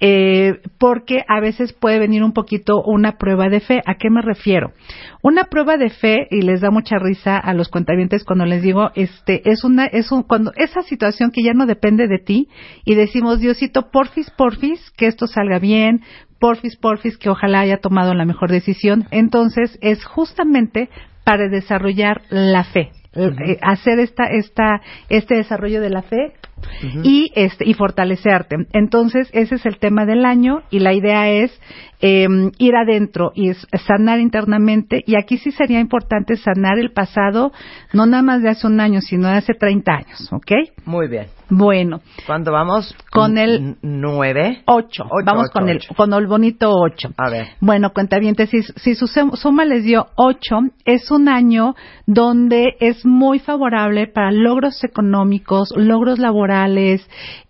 eh, 0.00 0.60
porque 0.78 1.24
a 1.28 1.40
veces 1.40 1.72
puede 1.72 1.98
venir 1.98 2.22
un 2.22 2.32
poquito 2.32 2.82
una 2.82 3.12
prueba 3.12 3.48
de 3.48 3.60
fe. 3.60 3.80
¿A 3.86 3.94
qué 3.94 4.10
me 4.10 4.22
refiero? 4.22 4.72
Una 5.24 5.44
prueba 5.44 5.78
de 5.78 5.88
fe 5.88 6.28
y 6.30 6.42
les 6.42 6.60
da 6.60 6.70
mucha 6.70 6.98
risa 6.98 7.38
a 7.38 7.54
los 7.54 7.70
cuentavientes 7.70 8.24
cuando 8.24 8.44
les 8.44 8.60
digo 8.60 8.90
este 8.94 9.40
es 9.50 9.64
una 9.64 9.86
es 9.86 10.12
un 10.12 10.22
cuando 10.22 10.52
esa 10.54 10.82
situación 10.82 11.30
que 11.30 11.42
ya 11.42 11.54
no 11.54 11.64
depende 11.64 12.08
de 12.08 12.18
ti 12.18 12.50
y 12.84 12.94
decimos 12.94 13.40
Diosito 13.40 13.90
porfis 13.90 14.30
porfis 14.32 14.90
que 14.98 15.06
esto 15.06 15.26
salga 15.26 15.58
bien 15.58 16.02
porfis 16.38 16.76
porfis 16.76 17.16
que 17.16 17.30
ojalá 17.30 17.60
haya 17.60 17.78
tomado 17.78 18.12
la 18.12 18.26
mejor 18.26 18.50
decisión 18.50 19.06
entonces 19.12 19.78
es 19.80 20.04
justamente 20.04 20.90
para 21.24 21.48
desarrollar 21.48 22.20
la 22.28 22.64
fe 22.64 22.92
eh, 23.14 23.58
hacer 23.62 24.00
esta 24.00 24.24
esta 24.26 24.82
este 25.08 25.36
desarrollo 25.36 25.80
de 25.80 25.88
la 25.88 26.02
fe 26.02 26.34
y 27.02 27.30
este 27.34 27.68
y 27.68 27.74
fortalecerte. 27.74 28.66
Entonces 28.72 29.28
ese 29.32 29.56
es 29.56 29.66
el 29.66 29.78
tema 29.78 30.06
del 30.06 30.24
año 30.24 30.62
y 30.70 30.80
la 30.80 30.92
idea 30.92 31.30
es 31.30 31.52
eh, 32.00 32.26
ir 32.58 32.76
adentro 32.76 33.32
y 33.34 33.52
sanar 33.86 34.20
internamente 34.20 35.02
y 35.06 35.16
aquí 35.16 35.38
sí 35.38 35.52
sería 35.52 35.80
importante 35.80 36.36
sanar 36.36 36.78
el 36.78 36.92
pasado 36.92 37.52
no 37.92 38.04
nada 38.06 38.22
más 38.22 38.42
de 38.42 38.50
hace 38.50 38.66
un 38.66 38.80
año 38.80 39.00
sino 39.00 39.28
de 39.28 39.34
hace 39.34 39.54
30 39.54 39.92
años, 39.92 40.32
¿ok? 40.32 40.52
Muy 40.84 41.08
bien. 41.08 41.26
Bueno. 41.50 42.00
¿Cuándo 42.26 42.52
vamos? 42.52 42.94
Con 43.10 43.38
el 43.38 43.76
9. 43.82 44.62
8. 44.66 45.04
Vamos 45.24 45.50
con 45.50 45.68
el 45.68 45.80
con 45.96 46.12
el 46.12 46.26
bonito 46.26 46.70
8. 46.72 47.10
A 47.16 47.30
ver. 47.30 47.46
Bueno, 47.60 47.92
cuentavientes, 47.92 48.50
si, 48.50 48.62
si 48.62 48.94
su 48.94 49.06
suma 49.06 49.64
les 49.64 49.84
dio 49.84 50.08
8, 50.16 50.56
es 50.84 51.10
un 51.10 51.28
año 51.28 51.74
donde 52.06 52.76
es 52.80 53.04
muy 53.04 53.38
favorable 53.38 54.06
para 54.06 54.30
logros 54.32 54.82
económicos, 54.84 55.72
logros 55.76 56.18
laborales. 56.18 56.53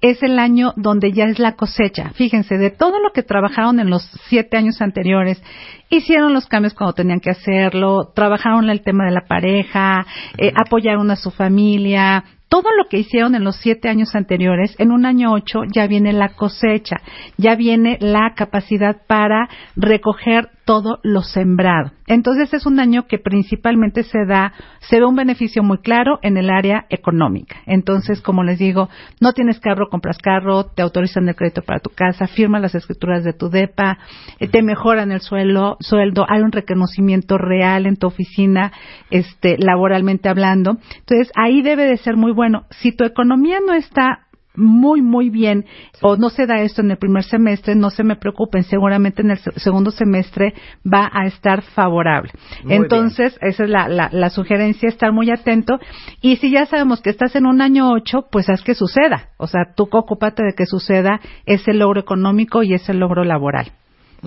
Es 0.00 0.22
el 0.22 0.38
año 0.38 0.72
donde 0.76 1.12
ya 1.12 1.24
es 1.24 1.38
la 1.38 1.52
cosecha. 1.52 2.10
Fíjense, 2.14 2.58
de 2.58 2.70
todo 2.70 2.98
lo 3.00 3.12
que 3.12 3.22
trabajaron 3.22 3.80
en 3.80 3.90
los 3.90 4.02
siete 4.28 4.56
años 4.56 4.80
anteriores, 4.80 5.42
hicieron 5.90 6.32
los 6.32 6.46
cambios 6.46 6.74
cuando 6.74 6.94
tenían 6.94 7.20
que 7.20 7.30
hacerlo, 7.30 8.12
trabajaron 8.14 8.70
el 8.70 8.82
tema 8.82 9.04
de 9.04 9.12
la 9.12 9.26
pareja, 9.26 10.06
eh, 10.38 10.52
apoyaron 10.56 11.10
a 11.10 11.16
su 11.16 11.30
familia, 11.30 12.24
todo 12.48 12.70
lo 12.76 12.88
que 12.88 12.98
hicieron 12.98 13.34
en 13.34 13.42
los 13.42 13.56
siete 13.56 13.88
años 13.88 14.14
anteriores, 14.14 14.76
en 14.78 14.92
un 14.92 15.06
año 15.06 15.32
ocho 15.32 15.62
ya 15.72 15.86
viene 15.86 16.12
la 16.12 16.30
cosecha, 16.30 16.96
ya 17.36 17.56
viene 17.56 17.98
la 18.00 18.34
capacidad 18.36 18.96
para 19.08 19.48
recoger 19.74 20.50
todo 20.64 20.98
lo 21.02 21.22
sembrado. 21.22 21.92
Entonces 22.06 22.52
es 22.52 22.66
un 22.66 22.80
año 22.80 23.06
que 23.06 23.18
principalmente 23.18 24.02
se 24.02 24.26
da, 24.26 24.52
se 24.80 24.98
ve 24.98 25.06
un 25.06 25.16
beneficio 25.16 25.62
muy 25.62 25.78
claro 25.78 26.18
en 26.22 26.36
el 26.36 26.50
área 26.50 26.86
económica. 26.90 27.56
Entonces, 27.66 28.20
como 28.20 28.42
les 28.42 28.58
digo, 28.58 28.88
no 29.20 29.32
tienes 29.32 29.58
carro, 29.60 29.88
compras 29.88 30.18
carro, 30.18 30.64
te 30.64 30.82
autorizan 30.82 31.28
el 31.28 31.36
crédito 31.36 31.62
para 31.62 31.80
tu 31.80 31.90
casa, 31.90 32.26
firmas 32.26 32.60
las 32.60 32.74
escrituras 32.74 33.24
de 33.24 33.32
tu 33.32 33.48
DEPA, 33.48 33.98
eh, 34.38 34.48
te 34.48 34.62
mejoran 34.62 35.12
el 35.12 35.20
sueldo, 35.20 35.76
sueldo, 35.80 36.26
hay 36.28 36.42
un 36.42 36.52
reconocimiento 36.52 37.38
real 37.38 37.86
en 37.86 37.96
tu 37.96 38.06
oficina, 38.06 38.72
este, 39.10 39.56
laboralmente 39.58 40.28
hablando. 40.28 40.78
Entonces, 40.98 41.32
ahí 41.36 41.62
debe 41.62 41.86
de 41.86 41.96
ser 41.96 42.16
muy 42.16 42.32
bueno. 42.32 42.64
Si 42.70 42.92
tu 42.92 43.04
economía 43.04 43.58
no 43.66 43.72
está 43.72 44.23
muy, 44.56 45.02
muy 45.02 45.30
bien, 45.30 45.64
o 46.02 46.16
no 46.16 46.30
se 46.30 46.46
da 46.46 46.60
esto 46.60 46.80
en 46.82 46.90
el 46.90 46.96
primer 46.96 47.24
semestre, 47.24 47.74
no 47.74 47.90
se 47.90 48.04
me 48.04 48.16
preocupen, 48.16 48.62
seguramente 48.62 49.22
en 49.22 49.30
el 49.32 49.38
se- 49.38 49.58
segundo 49.58 49.90
semestre 49.90 50.54
va 50.84 51.10
a 51.12 51.26
estar 51.26 51.62
favorable. 51.62 52.30
Muy 52.64 52.76
Entonces, 52.76 53.36
esa 53.40 53.64
es 53.64 53.70
la, 53.70 53.88
la, 53.88 54.08
la 54.12 54.30
sugerencia, 54.30 54.88
estar 54.88 55.12
muy 55.12 55.30
atento. 55.30 55.78
Y 56.20 56.36
si 56.36 56.50
ya 56.50 56.66
sabemos 56.66 57.00
que 57.00 57.10
estás 57.10 57.34
en 57.36 57.46
un 57.46 57.60
año 57.62 57.90
ocho, 57.92 58.26
pues 58.30 58.48
haz 58.48 58.62
que 58.62 58.74
suceda. 58.74 59.30
O 59.38 59.46
sea, 59.46 59.72
tú 59.74 59.88
ocúpate 59.90 60.44
de 60.44 60.54
que 60.54 60.66
suceda 60.66 61.20
ese 61.46 61.72
logro 61.72 62.00
económico 62.00 62.62
y 62.62 62.74
ese 62.74 62.94
logro 62.94 63.24
laboral. 63.24 63.72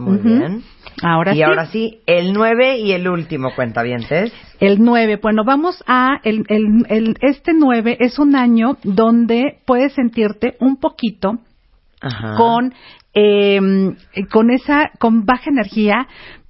Muy 0.02 0.18
bien. 0.18 0.64
Ahora 1.04 1.34
y 1.34 1.38
sí. 1.38 1.44
ahora 1.44 1.66
sí, 1.68 2.00
el 2.06 2.34
9 2.34 2.78
y 2.80 2.92
el 2.94 3.08
último 3.08 3.50
cuentavientes. 3.56 4.34
El 4.60 4.82
9, 4.84 5.20
bueno, 5.22 5.44
vamos 5.46 5.84
a 5.88 6.20
el, 6.24 6.44
el, 6.50 6.86
el- 6.90 7.18
este 7.22 7.54
9 7.54 7.98
es 8.00 8.18
un 8.20 8.36
año 8.36 8.78
donde 8.84 9.60
puedes 9.66 9.94
sentirte 9.94 10.56
un 10.60 10.78
poquito 10.80 11.40
con 12.38 12.74
eh, 13.14 13.60
con 14.32 14.52
esa 14.52 14.92
con 15.00 15.26
baja 15.26 15.50
energía 15.50 16.08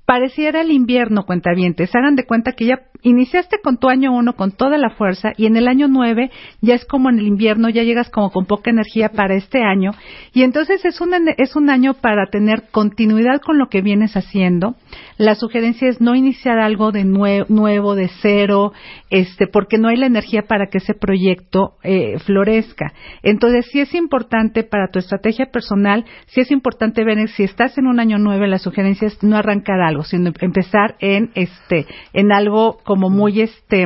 pareciera 0.07 0.61
el 0.61 0.71
invierno 0.71 1.25
cuentavientes. 1.25 1.93
Hagan 1.93 2.15
de 2.15 2.25
cuenta 2.25 2.53
que 2.53 2.65
ya 2.65 2.79
iniciaste 3.01 3.57
con 3.61 3.77
tu 3.77 3.89
año 3.89 4.13
uno 4.13 4.37
con 4.37 4.53
toda 4.53 4.77
la 4.77 4.91
fuerza 4.91 5.33
y 5.35 5.47
en 5.47 5.57
el 5.57 5.67
año 5.67 5.89
nueve 5.89 6.31
ya 6.61 6.75
es 6.75 6.85
como 6.85 7.09
en 7.09 7.19
el 7.19 7.27
invierno 7.27 7.67
ya 7.67 7.83
llegas 7.83 8.09
como 8.09 8.31
con 8.31 8.45
poca 8.45 8.71
energía 8.71 9.09
para 9.09 9.35
este 9.35 9.61
año. 9.63 9.91
Y 10.33 10.43
entonces 10.43 10.85
es 10.85 11.01
un 11.01 11.13
es 11.35 11.57
un 11.57 11.69
año 11.69 11.93
para 11.93 12.27
tener 12.27 12.69
continuidad 12.71 13.41
con 13.41 13.57
lo 13.57 13.67
que 13.67 13.81
vienes 13.81 14.15
haciendo 14.15 14.75
la 15.17 15.35
sugerencia 15.35 15.89
es 15.89 15.99
no 16.01 16.15
iniciar 16.15 16.59
algo 16.59 16.91
de 16.91 17.03
nue- 17.05 17.45
nuevo 17.49 17.95
de 17.95 18.09
cero 18.21 18.73
este 19.09 19.47
porque 19.47 19.77
no 19.77 19.87
hay 19.87 19.97
la 19.97 20.05
energía 20.05 20.43
para 20.43 20.67
que 20.67 20.77
ese 20.79 20.93
proyecto 20.93 21.73
eh, 21.83 22.19
florezca. 22.19 22.93
Entonces 23.23 23.67
sí 23.71 23.79
es 23.79 23.93
importante 23.95 24.63
para 24.63 24.89
tu 24.91 24.99
estrategia 24.99 25.47
personal 25.47 26.05
sí 26.27 26.41
es 26.41 26.51
importante 26.51 27.03
ver 27.03 27.27
si 27.29 27.43
estás 27.43 27.77
en 27.77 27.87
un 27.87 27.99
año 27.99 28.17
nueve 28.19 28.47
la 28.47 28.59
sugerencia 28.59 29.07
es 29.07 29.21
no 29.23 29.37
arrancar 29.37 29.81
algo 29.81 30.03
sino 30.03 30.31
empezar 30.39 30.95
en 30.99 31.31
este 31.35 31.85
en 32.13 32.31
algo 32.31 32.77
como 32.83 33.09
muy 33.09 33.41
este 33.41 33.85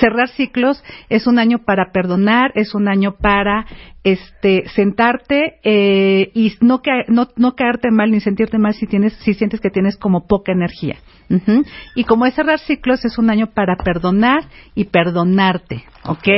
cerrar 0.00 0.28
ciclos. 0.30 0.82
Es 1.08 1.26
un 1.26 1.38
año 1.38 1.58
para 1.64 1.92
perdonar 1.92 2.52
es 2.54 2.74
un 2.74 2.88
año 2.88 3.16
para 3.16 3.66
este 4.06 4.68
sentarte 4.68 5.58
eh, 5.64 6.30
y 6.32 6.52
no, 6.60 6.80
ca- 6.80 7.04
no 7.08 7.26
no 7.34 7.56
caerte 7.56 7.90
mal 7.90 8.12
ni 8.12 8.20
sentirte 8.20 8.56
mal 8.56 8.72
si 8.72 8.86
tienes 8.86 9.12
si 9.14 9.34
sientes 9.34 9.60
que 9.60 9.68
tienes 9.68 9.96
como 9.96 10.28
poca 10.28 10.52
energía 10.52 10.96
Ujú. 11.28 11.64
y 11.96 12.04
como 12.04 12.24
es 12.24 12.34
cerrar 12.34 12.60
ciclos 12.60 13.04
es 13.04 13.18
un 13.18 13.30
año 13.30 13.48
para 13.52 13.74
perdonar 13.76 14.44
y 14.76 14.84
perdonarte 14.84 15.82
¿ok? 16.04 16.28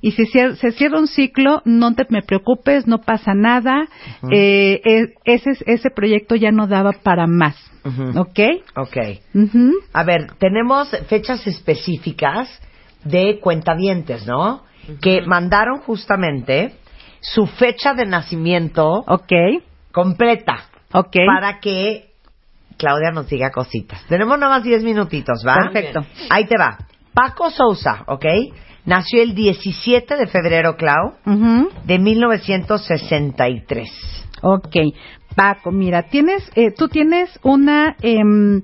y 0.00 0.10
si 0.10 0.24
cier- 0.24 0.56
se 0.56 0.72
cierra 0.72 0.98
un 0.98 1.06
ciclo 1.06 1.62
no 1.64 1.94
te 1.94 2.04
me 2.10 2.22
preocupes 2.22 2.88
no 2.88 2.98
pasa 3.02 3.34
nada 3.34 3.86
eh, 4.32 4.80
eh, 4.84 5.14
ese 5.24 5.50
ese 5.66 5.90
proyecto 5.90 6.34
ya 6.34 6.50
no 6.50 6.66
daba 6.66 6.90
para 7.04 7.28
más 7.28 7.54
Ujú. 7.84 8.18
¿ok? 8.20 8.40
Ok. 8.76 8.96
Ujú. 9.34 9.72
A 9.92 10.02
ver, 10.04 10.32
tenemos 10.38 10.88
fechas 11.08 11.44
específicas 11.48 12.48
de 13.04 13.40
cuentavientes, 13.40 14.24
¿no? 14.24 14.62
Que 15.00 15.22
mandaron 15.22 15.78
justamente 15.80 16.74
su 17.22 17.46
fecha 17.46 17.94
de 17.94 18.04
nacimiento 18.04 19.04
completa. 19.92 20.64
Para 21.26 21.60
que 21.60 22.10
Claudia 22.76 23.10
nos 23.12 23.28
diga 23.28 23.50
cositas. 23.50 24.04
Tenemos 24.08 24.38
nada 24.38 24.56
más 24.56 24.64
10 24.64 24.82
minutitos, 24.82 25.42
¿va? 25.46 25.54
Perfecto. 25.72 26.04
Ahí 26.28 26.44
te 26.46 26.58
va. 26.58 26.76
Paco 27.14 27.50
Sousa, 27.50 28.04
¿ok? 28.08 28.26
Nació 28.84 29.22
el 29.22 29.34
17 29.34 30.16
de 30.16 30.26
febrero, 30.26 30.76
Clau, 30.76 31.14
Ujú. 31.24 31.70
de 31.84 31.98
1963. 31.98 33.88
Ok. 34.42 34.76
Paco, 35.36 35.70
mira, 35.70 36.02
tienes, 36.02 36.50
eh, 36.56 36.72
tú 36.76 36.88
tienes 36.88 37.30
una, 37.42 37.96
em, 38.02 38.62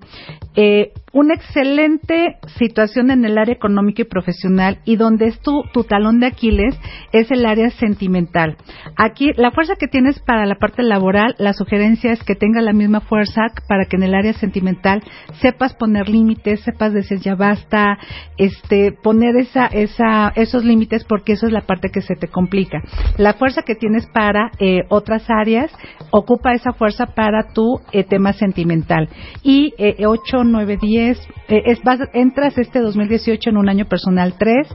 eh, 0.55 0.93
una 1.19 1.35
excelente 1.35 2.37
situación 2.59 3.11
en 3.11 3.25
el 3.25 3.39
área 3.39 3.55
económica 3.55 4.03
y 4.03 4.05
profesional 4.05 4.79
y 4.85 4.95
donde 4.95 5.27
es 5.27 5.41
tu, 5.41 5.65
tu 5.73 5.83
talón 5.83 6.21
de 6.21 6.27
Aquiles 6.27 6.79
es 7.13 7.29
el 7.33 7.45
área 7.45 7.71
sentimental. 7.71 8.57
Aquí, 8.97 9.33
la 9.37 9.51
fuerza 9.51 9.75
que 9.75 9.89
tienes 9.89 10.21
para 10.21 10.47
la 10.47 10.55
parte 10.55 10.85
laboral, 10.85 11.35
la 11.39 11.55
sugerencia 11.55 12.13
es 12.13 12.23
que 12.23 12.37
tenga 12.37 12.63
la 12.63 12.73
misma 12.73 13.01
fuerza 13.01 13.47
para 13.67 13.87
que 13.87 13.97
en 13.97 14.05
el 14.05 14.15
área 14.15 14.33
sentimental 14.33 15.03
sepas 15.41 15.75
poner 15.75 16.09
límites, 16.09 16.61
sepas 16.61 16.93
decir 16.93 17.19
ya 17.19 17.35
basta, 17.35 17.99
este, 18.37 18.93
poner 18.93 19.35
esa, 19.37 19.67
esa, 19.67 20.33
esos 20.37 20.65
límites 20.65 21.05
porque 21.05 21.33
eso 21.33 21.47
es 21.47 21.53
la 21.53 21.63
parte 21.63 21.89
que 21.91 22.01
se 22.01 22.15
te 22.15 22.29
complica. 22.29 22.81
La 23.17 23.35
fuerza 23.35 23.63
que 23.63 23.75
tienes 23.75 24.07
para 24.07 24.53
eh, 24.61 24.83
otras 24.89 25.29
áreas 25.29 25.73
ocupa 26.13 26.53
esa 26.53 26.73
fuerza 26.75 27.07
para 27.07 27.53
tu 27.53 27.81
eh, 27.91 28.05
tema 28.05 28.33
sentimental. 28.35 29.09
Y 29.43 29.75
eh, 29.79 30.07
8, 30.07 30.45
9, 30.45 30.79
10, 30.81 31.08
eh, 31.49 31.63
es, 31.67 31.83
vas- 31.83 32.09
entras 32.13 32.59
este 32.59 32.81
2018 32.81 33.51
en 33.51 33.57
un 33.57 33.69
año 33.69 33.87
personal 33.87 34.35
3, 34.39 34.67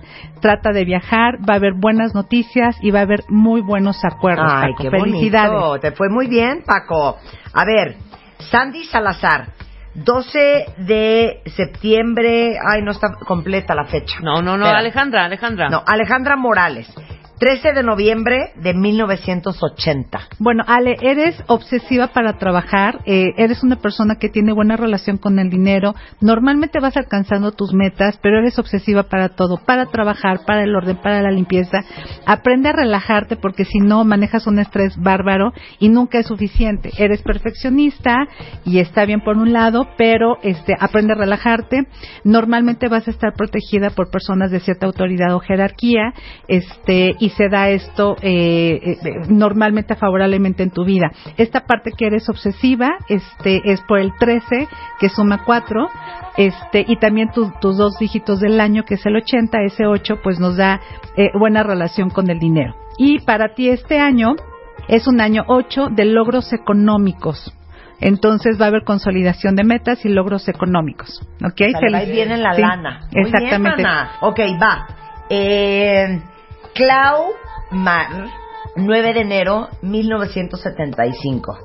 trata 0.41 0.72
de 0.72 0.85
viajar, 0.85 1.38
va 1.47 1.53
a 1.53 1.57
haber 1.57 1.73
buenas 1.73 2.15
noticias 2.15 2.76
y 2.81 2.91
va 2.91 2.99
a 2.99 3.03
haber 3.03 3.23
muy 3.30 3.61
buenos 3.61 4.03
acuerdos. 4.05 4.51
Ay, 4.51 4.72
Paco. 4.72 4.84
qué 4.84 4.89
Felicidades. 4.89 5.51
bonito. 5.51 5.80
Te 5.80 5.91
fue 5.91 6.10
muy 6.10 6.27
bien, 6.27 6.64
Paco. 6.65 7.18
A 7.53 7.65
ver, 7.65 7.97
Sandy 8.39 8.84
Salazar, 8.85 9.47
12 9.95 10.65
de 10.80 11.41
septiembre. 11.55 12.57
Ay, 12.65 12.81
no 12.81 12.91
está 12.91 13.14
completa 13.26 13.76
la 13.76 13.85
fecha. 13.85 14.19
No, 14.22 14.41
no, 14.41 14.57
no, 14.57 14.65
Espera. 14.65 14.80
Alejandra, 14.80 15.26
Alejandra. 15.26 15.69
No, 15.69 15.84
Alejandra 15.85 16.35
Morales, 16.35 16.88
13 17.44 17.74
de 17.74 17.84
noviembre 17.84 18.53
de 18.56 18.74
1980. 18.74 20.30
Bueno, 20.40 20.64
Ale, 20.65 20.95
eres 21.02 21.36
obsesiva 21.48 22.07
para 22.07 22.38
trabajar, 22.38 23.02
eh, 23.06 23.34
eres 23.36 23.64
una 23.64 23.76
persona 23.82 24.15
que 24.15 24.30
tiene 24.30 24.53
buena 24.53 24.78
relación 24.78 25.18
con 25.18 25.38
el 25.40 25.49
dinero, 25.49 25.94
normalmente 26.22 26.80
vas 26.80 26.95
alcanzando 26.95 27.52
tus 27.52 27.74
metas, 27.74 28.18
pero 28.24 28.40
eres 28.40 28.57
obsesiva 28.60 29.03
para 29.03 29.28
todo, 29.28 29.57
para 29.57 29.88
trabajar, 29.88 30.45
para 30.48 30.64
el 30.64 30.74
orden, 30.74 30.95
para 30.95 31.22
la 31.22 31.32
limpieza. 31.32 31.84
Aprende 32.26 32.70
a 32.70 32.72
relajarte 32.72 33.36
porque 33.36 33.65
si 33.65 33.80
no 33.80 34.06
manejas 34.06 34.48
un 34.48 34.60
estrés 34.60 34.95
bárbaro 34.95 35.52
y 35.80 35.90
nunca 35.90 36.20
es 36.20 36.28
suficiente. 36.28 36.91
Eres 36.98 37.24
perfeccionista 37.24 38.20
y 38.64 38.80
está 38.80 39.03
bien 39.03 39.20
por 39.20 39.36
un 39.36 39.52
lado, 39.52 39.90
pero 39.98 40.38
este 40.44 40.78
aprende 40.80 41.11
a 41.11 41.18
relajarte. 41.18 41.88
Normalmente 42.24 42.88
vas 42.88 43.06
a 43.10 43.11
estar 43.11 43.34
protegida 43.34 43.90
por 43.90 44.10
personas 44.10 44.49
de 44.49 44.61
cierta 44.61 44.86
autoridad 44.86 45.36
o 45.36 45.41
jerarquía, 45.41 46.14
este 46.48 47.18
y 47.20 47.32
se 47.38 47.49
da 47.49 47.69
esto 47.69 48.15
eh, 48.22 48.80
eh, 48.84 48.97
normalmente 49.30 49.95
favorablemente 49.95 50.64
en 50.64 50.72
tu 50.72 50.84
vida. 50.85 51.11
Esta 51.38 51.65
parte 51.65 51.91
que 51.97 52.07
eres 52.07 52.27
obsesiva, 52.30 52.91
este 53.10 53.61
es 53.72 53.81
por 53.81 53.99
el 53.99 54.11
13 54.19 54.68
que 54.99 55.10
suma 55.10 55.43
4, 55.45 55.89
este 56.38 56.85
y 56.88 56.95
también 56.97 57.30
tu- 57.31 57.51
tus 57.61 57.77
dos 57.77 57.97
dígitos 57.99 58.39
del 58.39 58.60
año 58.60 58.84
que 58.85 58.95
es 58.95 59.05
el 59.05 59.15
80, 59.15 59.61
ese 59.64 59.85
8 59.85 60.19
pues 60.23 60.39
nos 60.39 60.57
da 60.57 60.80
eh, 61.18 61.30
buena 61.38 61.64
relación 61.64 62.10
con 62.10 62.30
el 62.30 62.39
dinero. 62.39 62.76
Y 62.97 63.19
para 63.19 63.53
ti 63.55 63.69
este 63.69 63.99
año 63.99 64.35
es 64.88 65.07
un 65.07 65.22
año 65.22 65.43
8 65.47 65.88
de 65.91 66.05
logros 66.05 66.51
económicos. 66.53 67.53
Entonces 68.01 68.60
va 68.60 68.65
a 68.65 68.68
haber 68.68 68.84
consolidación 68.84 69.55
de 69.55 69.64
metas 69.64 70.03
y 70.05 70.10
logros 70.10 70.49
económicos. 70.49 71.22
¿Ok? 71.45 71.61
Y 71.61 72.11
viene 72.11 72.38
la 72.38 72.53
Sí, 72.53 72.61
lana. 72.61 73.01
Muy 73.14 73.22
exactamente. 73.23 73.77
Bien, 73.77 73.88
mana. 73.88 74.11
ok, 74.22 74.39
va. 74.61 74.88
Eh, 75.30 76.22
Clau 76.73 77.33
Mar, 77.69 78.29
9 78.75 79.13
de 79.13 79.21
enero 79.21 79.69
1975. 79.83 81.57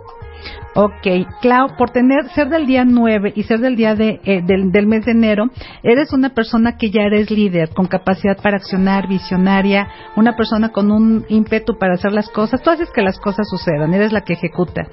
Ok, 0.75 1.07
Clau, 1.41 1.77
por 1.79 1.91
tener, 1.91 2.29
ser 2.35 2.51
del 2.51 2.67
día 2.67 2.85
9 2.85 3.33
y 3.35 3.43
ser 3.45 3.61
del 3.61 3.75
día 3.75 3.95
de, 3.95 4.21
eh, 4.23 4.43
del, 4.45 4.71
del 4.71 4.87
mes 4.87 5.07
de 5.07 5.13
enero, 5.13 5.47
eres 5.83 6.13
una 6.13 6.35
persona 6.35 6.77
que 6.77 6.91
ya 6.91 7.03
eres 7.03 7.31
líder, 7.31 7.71
con 7.71 7.87
capacidad 7.87 8.37
para 8.43 8.59
accionar, 8.59 9.09
visionaria, 9.09 9.89
una 10.15 10.37
persona 10.37 10.69
con 10.69 10.93
un 10.93 11.25
ímpetu 11.31 11.79
para 11.79 11.95
hacer 11.95 12.13
las 12.13 12.29
cosas. 12.29 12.63
Tú 12.63 12.69
haces 12.69 12.91
que 12.91 13.01
las 13.01 13.19
cosas 13.19 13.49
sucedan, 13.49 13.95
eres 13.95 14.13
la 14.13 14.21
que 14.21 14.35
ejecuta. 14.35 14.89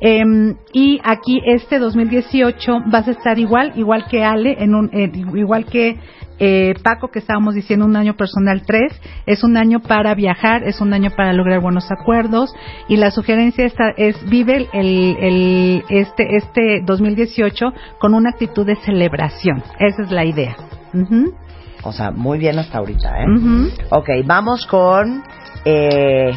Em, 0.00 0.56
y 0.72 1.00
aquí, 1.04 1.40
este 1.46 1.78
2018, 1.78 2.80
vas 2.90 3.06
a 3.06 3.12
estar 3.12 3.38
igual, 3.38 3.72
igual 3.76 4.06
que 4.10 4.24
Ale, 4.24 4.56
en 4.58 4.74
un, 4.74 4.90
eh, 4.92 5.12
igual 5.34 5.64
que 5.64 5.96
eh, 6.40 6.74
Paco, 6.82 7.08
que 7.08 7.20
estábamos 7.20 7.54
diciendo 7.54 7.84
un 7.84 7.94
año 7.96 8.16
personal 8.16 8.62
3, 8.66 9.00
es 9.26 9.44
un 9.44 9.56
año 9.56 9.80
para 9.80 10.14
viajar, 10.14 10.64
es 10.64 10.80
un 10.80 10.92
año 10.92 11.10
para 11.16 11.32
lograr 11.32 11.60
buenos 11.60 11.90
acuerdos 11.92 12.52
y 12.88 12.96
la 12.96 13.10
sugerencia 13.10 13.64
esta 13.66 13.90
es 13.96 14.16
vive 14.28 14.68
el, 14.72 15.16
el- 15.20 15.84
este, 15.90 16.36
este 16.36 16.80
2018 16.84 17.72
con 17.98 18.14
una 18.14 18.30
actitud 18.30 18.66
de 18.66 18.76
celebración. 18.76 19.62
Esa 19.78 20.02
es 20.02 20.10
la 20.10 20.24
idea. 20.24 20.56
Ujú. 20.94 21.34
O 21.82 21.92
sea, 21.92 22.10
muy 22.10 22.38
bien 22.38 22.58
hasta 22.58 22.78
ahorita, 22.78 23.20
¿eh? 23.22 23.26
Ujú. 23.36 23.68
Ok, 23.90 24.08
vamos 24.24 24.66
con... 24.66 25.22
Eh, 25.64 26.32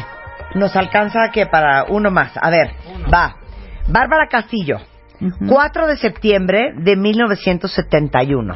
nos 0.54 0.76
alcanza 0.76 1.30
que 1.32 1.46
para 1.46 1.84
uno 1.88 2.10
más. 2.10 2.32
A 2.40 2.48
ver, 2.50 2.70
va. 3.12 3.36
Bárbara 3.88 4.28
Castillo, 4.28 4.78
4 5.48 5.86
de 5.86 5.96
septiembre 5.96 6.72
de 6.76 6.94
1971. 6.96 8.54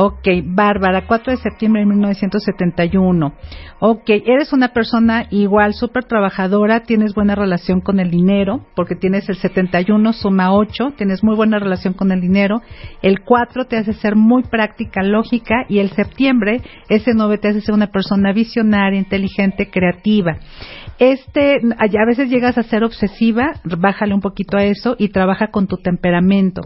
Ok, 0.00 0.28
Bárbara, 0.44 1.08
4 1.08 1.32
de 1.32 1.38
septiembre 1.38 1.80
de 1.80 1.86
1971. 1.86 3.34
Ok, 3.80 4.10
eres 4.10 4.52
una 4.52 4.68
persona 4.68 5.26
igual, 5.30 5.74
súper 5.74 6.04
trabajadora, 6.04 6.84
tienes 6.84 7.14
buena 7.14 7.34
relación 7.34 7.80
con 7.80 7.98
el 7.98 8.08
dinero, 8.08 8.64
porque 8.76 8.94
tienes 8.94 9.28
el 9.28 9.34
71 9.34 10.12
suma 10.12 10.54
8, 10.54 10.92
tienes 10.96 11.24
muy 11.24 11.34
buena 11.34 11.58
relación 11.58 11.94
con 11.94 12.12
el 12.12 12.20
dinero. 12.20 12.62
El 13.02 13.24
4 13.24 13.64
te 13.64 13.76
hace 13.76 13.92
ser 13.92 14.14
muy 14.14 14.44
práctica, 14.44 15.02
lógica, 15.02 15.64
y 15.68 15.80
el 15.80 15.90
septiembre, 15.90 16.62
ese 16.88 17.10
9 17.12 17.38
te 17.38 17.48
hace 17.48 17.60
ser 17.60 17.74
una 17.74 17.88
persona 17.88 18.32
visionaria, 18.32 19.00
inteligente, 19.00 19.68
creativa. 19.68 20.36
Este, 20.98 21.60
a 21.78 22.06
veces 22.06 22.28
llegas 22.28 22.58
a 22.58 22.64
ser 22.64 22.82
obsesiva, 22.82 23.60
bájale 23.64 24.14
un 24.14 24.20
poquito 24.20 24.56
a 24.56 24.64
eso 24.64 24.96
y 24.98 25.10
trabaja 25.10 25.48
con 25.52 25.68
tu 25.68 25.76
temperamento. 25.76 26.62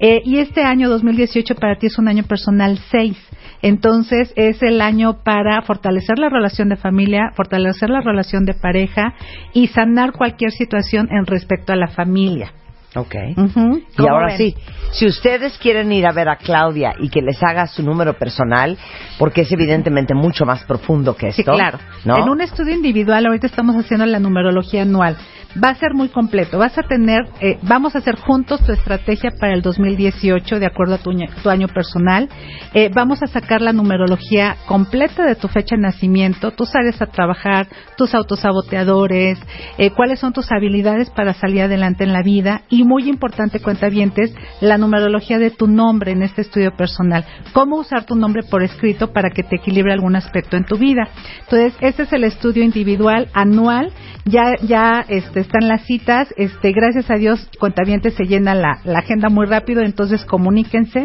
Eh, 0.00 0.20
y 0.24 0.38
este 0.38 0.62
año 0.62 0.88
2018 0.88 1.54
para 1.54 1.76
ti 1.76 1.86
es 1.86 1.96
un 1.96 2.08
año 2.08 2.24
personal 2.24 2.67
6. 2.76 3.16
Entonces 3.62 4.32
es 4.36 4.62
el 4.62 4.80
año 4.80 5.22
para 5.24 5.62
fortalecer 5.62 6.18
la 6.18 6.28
relación 6.28 6.68
de 6.68 6.76
familia, 6.76 7.32
fortalecer 7.34 7.90
la 7.90 8.00
relación 8.00 8.44
de 8.44 8.54
pareja 8.54 9.14
y 9.52 9.68
sanar 9.68 10.12
cualquier 10.12 10.52
situación 10.52 11.08
en 11.10 11.26
respecto 11.26 11.72
a 11.72 11.76
la 11.76 11.88
familia. 11.88 12.52
Ok. 12.98 13.14
Ujú. 13.36 13.78
Y 13.78 13.96
¿Cómo 13.96 14.10
ahora 14.10 14.26
ven? 14.28 14.36
sí, 14.36 14.54
si 14.92 15.06
ustedes 15.06 15.56
quieren 15.58 15.92
ir 15.92 16.06
a 16.06 16.12
ver 16.12 16.28
a 16.28 16.36
Claudia 16.36 16.94
y 16.98 17.08
que 17.08 17.20
les 17.22 17.42
haga 17.42 17.66
su 17.66 17.82
número 17.82 18.14
personal, 18.18 18.76
porque 19.18 19.42
es 19.42 19.52
evidentemente 19.52 20.14
mucho 20.14 20.44
más 20.44 20.64
profundo 20.64 21.14
que 21.16 21.32
Sí, 21.32 21.42
esto. 21.42 21.52
claro. 21.52 21.78
¿no? 22.04 22.16
En 22.16 22.28
un 22.28 22.40
estudio 22.40 22.74
individual, 22.74 23.26
ahorita 23.26 23.46
estamos 23.46 23.76
haciendo 23.76 24.06
la 24.06 24.18
numerología 24.18 24.82
anual. 24.82 25.16
Va 25.62 25.70
a 25.70 25.74
ser 25.76 25.94
muy 25.94 26.10
completo. 26.10 26.58
Vas 26.58 26.76
a 26.76 26.82
tener, 26.82 27.26
eh, 27.40 27.58
vamos 27.62 27.94
a 27.94 27.98
hacer 27.98 28.16
juntos 28.16 28.62
tu 28.64 28.70
estrategia 28.72 29.30
para 29.40 29.54
el 29.54 29.62
2018 29.62 30.58
de 30.60 30.66
acuerdo 30.66 30.94
a 30.96 30.98
tu, 30.98 31.10
año 31.48 31.68
personal. 31.68 32.28
Eh, 32.74 32.90
vamos 32.94 33.22
a 33.22 33.26
sacar 33.26 33.62
la 33.62 33.72
numerología 33.72 34.56
completa 34.66 35.24
de 35.24 35.36
tu 35.36 35.48
fecha 35.48 35.74
de 35.74 35.82
nacimiento, 35.82 36.50
tus 36.50 36.74
áreas 36.76 37.00
a 37.00 37.06
trabajar, 37.06 37.66
tus 37.96 38.14
autosaboteadores, 38.14 39.38
eh, 39.78 39.90
cuáles 39.90 40.18
son 40.20 40.34
tus 40.34 40.52
habilidades 40.52 41.08
para 41.10 41.32
salir 41.32 41.62
adelante 41.62 42.04
en 42.04 42.12
la 42.12 42.22
vida 42.22 42.62
y 42.68 42.84
muy 42.88 43.08
importante, 43.08 43.60
cuentavientes, 43.60 44.34
la 44.62 44.78
numerología 44.78 45.38
de 45.38 45.50
tu 45.50 45.66
nombre 45.66 46.12
en 46.12 46.22
este 46.22 46.40
estudio 46.40 46.74
personal. 46.74 47.24
Cómo 47.52 47.76
usar 47.76 48.04
tu 48.04 48.14
nombre 48.14 48.42
por 48.42 48.62
escrito 48.62 49.12
para 49.12 49.30
que 49.30 49.42
te 49.42 49.56
equilibre 49.56 49.92
algún 49.92 50.16
aspecto 50.16 50.56
en 50.56 50.64
tu 50.64 50.78
vida. 50.78 51.08
Entonces, 51.40 51.74
este 51.80 52.04
es 52.04 52.12
el 52.14 52.24
estudio 52.24 52.64
individual 52.64 53.28
anual. 53.34 53.92
Ya, 54.24 54.54
ya 54.62 55.04
este, 55.08 55.40
están 55.40 55.68
las 55.68 55.84
citas. 55.84 56.32
Este, 56.36 56.72
gracias 56.72 57.10
a 57.10 57.16
Dios, 57.16 57.48
cuentavientes 57.60 58.14
se 58.14 58.24
llena 58.24 58.54
la, 58.54 58.80
la 58.84 59.00
agenda 59.00 59.28
muy 59.28 59.46
rápido, 59.46 59.82
entonces 59.82 60.24
comuníquense. 60.24 61.04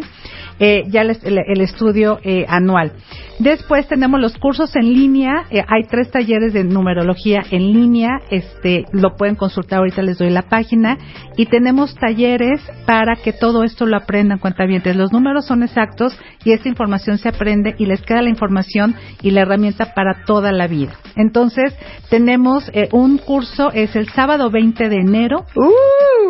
Eh, 0.59 0.84
ya 0.89 1.01
el, 1.01 1.17
el 1.23 1.61
estudio 1.61 2.19
eh, 2.23 2.45
anual. 2.47 2.93
Después 3.39 3.88
tenemos 3.88 4.19
los 4.21 4.38
cursos 4.38 4.75
en 4.75 4.93
línea. 4.93 5.45
eh, 5.49 5.63
hay 5.67 5.84
tres 5.89 6.11
talleres 6.11 6.53
de 6.53 6.63
numerología 6.63 7.43
en 7.49 7.73
línea. 7.73 8.19
Este, 8.30 8.85
lo 8.91 9.15
pueden 9.15 9.35
consultar 9.35 9.80
ahorita 9.80 10.01
les 10.03 10.17
doy 10.19 10.30
la 10.30 10.43
página 10.43 10.97
y 11.35 11.47
tenemos 11.47 11.95
talleres 11.95 12.61
para 12.85 13.15
que 13.15 13.34
todo 13.34 13.63
esto 13.63 13.85
lo 13.85 13.97
aprendan 13.97 14.38
cuentavientes. 14.38 14.95
Los 14.95 15.11
números 15.11 15.45
son 15.45 15.63
exactos 15.63 16.17
y 16.45 16.51
esta 16.51 16.69
información 16.69 17.17
se 17.17 17.30
aprende 17.30 17.75
y 17.80 17.85
les 17.88 18.01
queda 18.01 18.21
la 18.21 18.30
información 18.30 18.95
y 19.21 19.31
la 19.31 19.41
herramienta 19.41 19.93
para 19.95 20.23
toda 20.25 20.51
la 20.51 20.67
vida. 20.67 20.93
Entonces 21.15 21.75
tenemos 22.09 22.69
eh, 22.73 22.89
un 22.91 23.17
curso 23.17 23.71
es 23.73 23.95
el 23.95 24.07
sábado 24.09 24.51
20 24.51 24.89
de 24.89 24.95
enero 24.97 25.45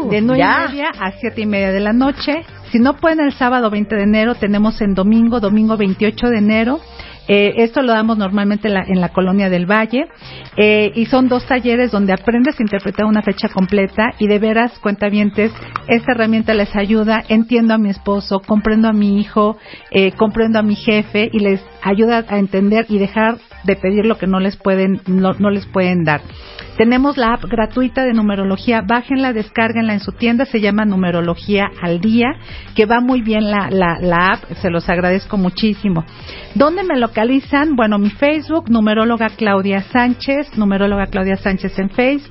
de 0.10 0.22
nueve 0.22 0.40
ya. 0.40 0.66
y 0.68 0.72
media 0.72 0.90
a 1.00 1.12
siete 1.12 1.42
y 1.42 1.46
media 1.46 1.72
de 1.72 1.80
la 1.82 1.94
noche. 1.94 2.44
Si 2.74 2.80
no 2.80 2.96
pueden 2.96 3.20
el 3.20 3.34
sábado 3.34 3.70
20 3.70 3.96
de 3.96 4.02
enero, 4.02 4.34
tenemos 4.34 4.82
en 4.82 4.96
domingo, 4.96 5.40
domingo 5.40 5.78
28 5.78 6.28
de 6.28 6.38
enero, 6.40 6.80
Eh, 7.26 7.64
esto 7.64 7.82
lo 7.82 7.94
damos 7.94 8.18
normalmente 8.18 8.68
en 8.68 8.74
la, 8.74 8.84
en 8.84 9.00
la 9.00 9.10
colonia 9.10 9.50
del 9.50 9.66
Valle. 9.66 10.08
Eh, 10.58 10.92
y 10.94 11.06
son 11.06 11.30
dos 11.30 11.46
talleres 11.46 11.90
donde 11.90 12.12
aprendes 12.12 12.60
a 12.60 12.64
interpretar 12.64 13.06
una 13.06 13.22
fecha 13.22 13.48
completa 13.48 14.12
y 14.20 14.28
de 14.28 14.40
veras, 14.40 14.78
cuentavientes, 14.80 15.54
esta 15.88 16.12
herramienta 16.12 16.54
les 16.54 16.76
ayuda, 16.76 17.24
entiendo 17.30 17.74
a 17.74 17.78
mi 17.78 17.90
esposo, 17.90 18.42
comprendo 18.42 18.90
a 18.90 18.94
mi 18.94 19.22
hijo, 19.22 19.58
eh, 19.92 20.12
comprendo 20.12 20.60
a 20.60 20.64
mi 20.64 20.76
jefe 20.76 21.30
y 21.32 21.40
les 21.40 21.66
ayuda 21.82 22.26
a 22.28 22.40
entender 22.40 22.86
y 22.90 22.98
dejar 22.98 23.38
de 23.64 23.76
pedir 23.76 24.06
lo 24.06 24.18
que 24.18 24.28
no 24.28 24.40
les 24.40 24.58
pueden 24.58 25.02
no, 25.08 25.34
no 25.34 25.50
les 25.50 25.66
pueden 25.66 26.04
dar. 26.04 26.22
Tenemos 26.78 27.18
la 27.18 27.34
app 27.34 27.44
gratuita 27.46 28.04
de 28.04 28.14
numerología, 28.14 28.82
bájenla, 28.82 29.32
descárguenla 29.32 29.94
en 29.94 30.00
su 30.00 30.12
tienda, 30.12 30.46
se 30.46 30.60
llama 30.60 30.86
Numerología 30.86 31.70
al 31.82 32.02
Día, 32.02 32.30
que 32.76 32.88
va 32.88 33.00
muy 33.00 33.22
bien 33.22 33.52
la, 33.52 33.70
la, 33.70 34.00
la 34.00 34.34
app, 34.34 34.44
se 34.62 34.72
los 34.72 34.90
agradezco 34.90 35.38
muchísimo. 35.38 36.04
¿Dónde 36.56 36.84
me 36.84 36.98
localizan? 36.98 37.76
Bueno, 37.76 38.00
mi 38.00 38.10
Facebook, 38.10 38.70
numeróloga 38.70 39.30
Claudia 39.30 39.84
Sánchez, 39.84 40.58
numeróloga 40.58 41.06
Claudia 41.08 41.38
Sánchez 41.38 41.78
en 41.78 41.90
Face, 41.90 42.24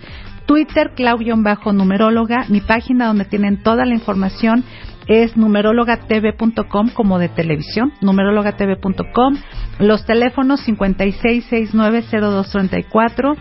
Twitter, 0.46 0.90
Clau-numeróloga, 0.96 2.46
mi 2.48 2.60
página 2.60 3.06
donde 3.06 3.24
tienen 3.24 3.62
toda 3.62 3.86
la 3.86 3.94
información 3.94 4.64
es 5.06 5.36
numerologatv.com 5.36 6.88
como 6.94 7.18
de 7.18 7.28
televisión, 7.28 7.92
numerologatv.com, 8.00 9.36
los 9.78 10.06
teléfonos 10.06 10.66
56690234 10.66 13.36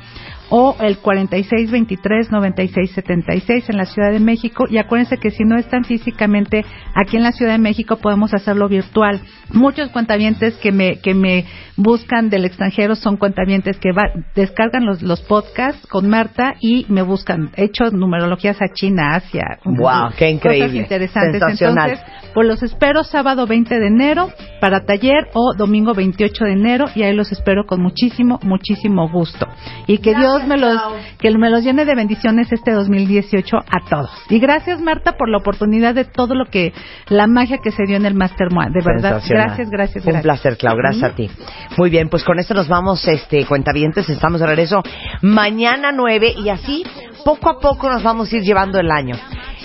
o 0.52 0.76
el 0.82 1.02
4623-9676 1.02 3.70
en 3.70 3.78
la 3.78 3.86
Ciudad 3.86 4.12
de 4.12 4.20
México. 4.20 4.66
Y 4.70 4.78
acuérdense 4.78 5.18
que 5.18 5.32
si 5.32 5.46
no 5.46 5.58
están 5.58 5.86
físicamente 5.86 6.66
aquí 6.94 7.18
en 7.18 7.24
la 7.24 7.32
Ciudad 7.32 7.54
de 7.54 7.58
México, 7.58 7.98
podemos 7.98 8.32
hacerlo 8.34 8.68
virtual. 8.68 9.22
Muchos 9.54 9.88
cuentavientes 9.90 10.58
que 10.58 10.74
me, 10.74 11.00
que 11.00 11.14
me 11.14 11.46
buscan 11.78 12.30
del 12.30 12.44
extranjero 12.46 12.96
son 12.96 13.18
cuentavientes 13.18 13.78
que 13.78 13.94
va, 13.94 14.04
descargan 14.36 14.86
los, 14.86 15.02
los 15.02 15.22
podcasts 15.22 15.88
con 15.88 16.10
Marta 16.10 16.56
y 16.60 16.86
me 16.90 17.02
buscan. 17.02 17.52
He 17.56 17.64
hecho 17.66 17.86
numerologías 17.92 18.62
a 18.62 18.68
China, 18.74 19.16
Asia. 19.16 19.60
Wow, 19.64 20.10
qué 20.18 20.30
increíble. 20.30 20.68
Cosas 20.68 20.82
interesantes. 20.82 21.40
Sensacional. 21.40 21.92
Entonces, 21.92 22.32
pues 22.34 22.48
los 22.48 22.64
espero 22.64 23.04
sábado 23.04 23.46
20 23.48 23.80
de 23.80 23.88
enero 23.88 24.30
para 24.60 24.86
taller 24.86 25.30
o 25.34 25.54
domingo 25.56 25.94
28 25.94 26.46
de 26.46 26.52
enero 26.52 26.86
y 26.94 27.04
ahí 27.04 27.14
los 27.14 27.32
espero 27.32 27.66
con 27.66 27.82
muchísimo, 27.82 28.38
muchísimo 28.44 29.10
gusto. 29.10 29.48
Y 29.88 30.00
que 30.00 30.14
Dios 30.14 30.41
me 30.48 30.58
los, 30.58 30.80
que 31.20 31.32
me 31.32 31.50
los 31.50 31.64
llene 31.64 31.86
de 31.86 31.96
bendiciones 31.96 32.52
este 32.52 32.72
2018 32.72 33.58
a 33.58 33.90
todos. 33.90 34.12
Y 34.30 34.40
gracias 34.40 34.82
Marta 34.82 35.14
por 35.14 35.30
la 35.30 35.38
oportunidad 35.38 35.96
de 35.96 36.06
todo 36.06 36.36
lo 36.36 36.46
que, 36.46 36.74
la 37.08 37.28
magia 37.28 37.58
que 37.58 37.72
se 37.72 37.84
dio 37.86 37.98
en 37.98 38.06
el 38.06 38.16
Master 38.16 38.52
Moa. 38.52 38.68
De 38.72 38.82
verdad, 38.84 39.22
gracias, 39.28 39.70
gracias, 39.70 40.06
Un 40.06 40.22
placer, 40.22 40.58
Clau, 40.58 40.76
gracias 40.76 41.12
a 41.12 41.16
ti. 41.16 41.30
Muy 41.78 41.90
bien, 41.90 42.10
pues 42.10 42.24
con 42.24 42.40
esto 42.40 42.54
nos 42.54 42.68
vamos, 42.68 43.08
este, 43.08 43.46
cuentavientes, 43.46 44.10
estamos 44.10 44.40
de 44.40 44.48
regreso 44.48 44.84
mañana 45.22 45.92
9 45.92 46.36
y 46.38 46.50
así 46.50 46.84
poco 47.24 47.50
a 47.50 47.60
poco 47.60 47.90
nos 47.90 48.04
vamos 48.04 48.32
a 48.32 48.36
ir 48.36 48.44
llevando 48.44 48.80
el 48.80 48.92
año. 48.92 49.16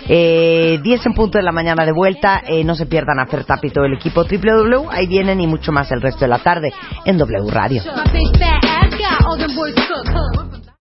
Eh, 0.09 0.79
10 0.83 1.07
en 1.07 1.15
punto 1.15 1.39
de 1.39 1.45
la 1.45 1.53
mañana 1.53 1.85
de 1.85 1.93
vuelta, 1.93 2.43
eh, 2.47 2.63
no 2.63 2.75
se 2.77 2.87
pierdan 2.87 3.19
a 3.19 3.27
Fer 3.27 3.45
Tapi 3.45 3.69
y 3.69 3.71
todo 3.71 3.87
el 3.87 3.95
equipo 3.95 4.25
WW, 4.25 4.89
ahí 4.91 5.07
vienen 5.07 5.41
y 5.41 5.47
mucho 5.47 5.73
más 5.73 5.91
el 5.91 6.01
resto 6.01 6.21
de 6.21 6.29
la 6.29 6.39
tarde 6.39 6.73
en 7.05 7.19
W 7.19 7.51
Radio. 7.51 7.83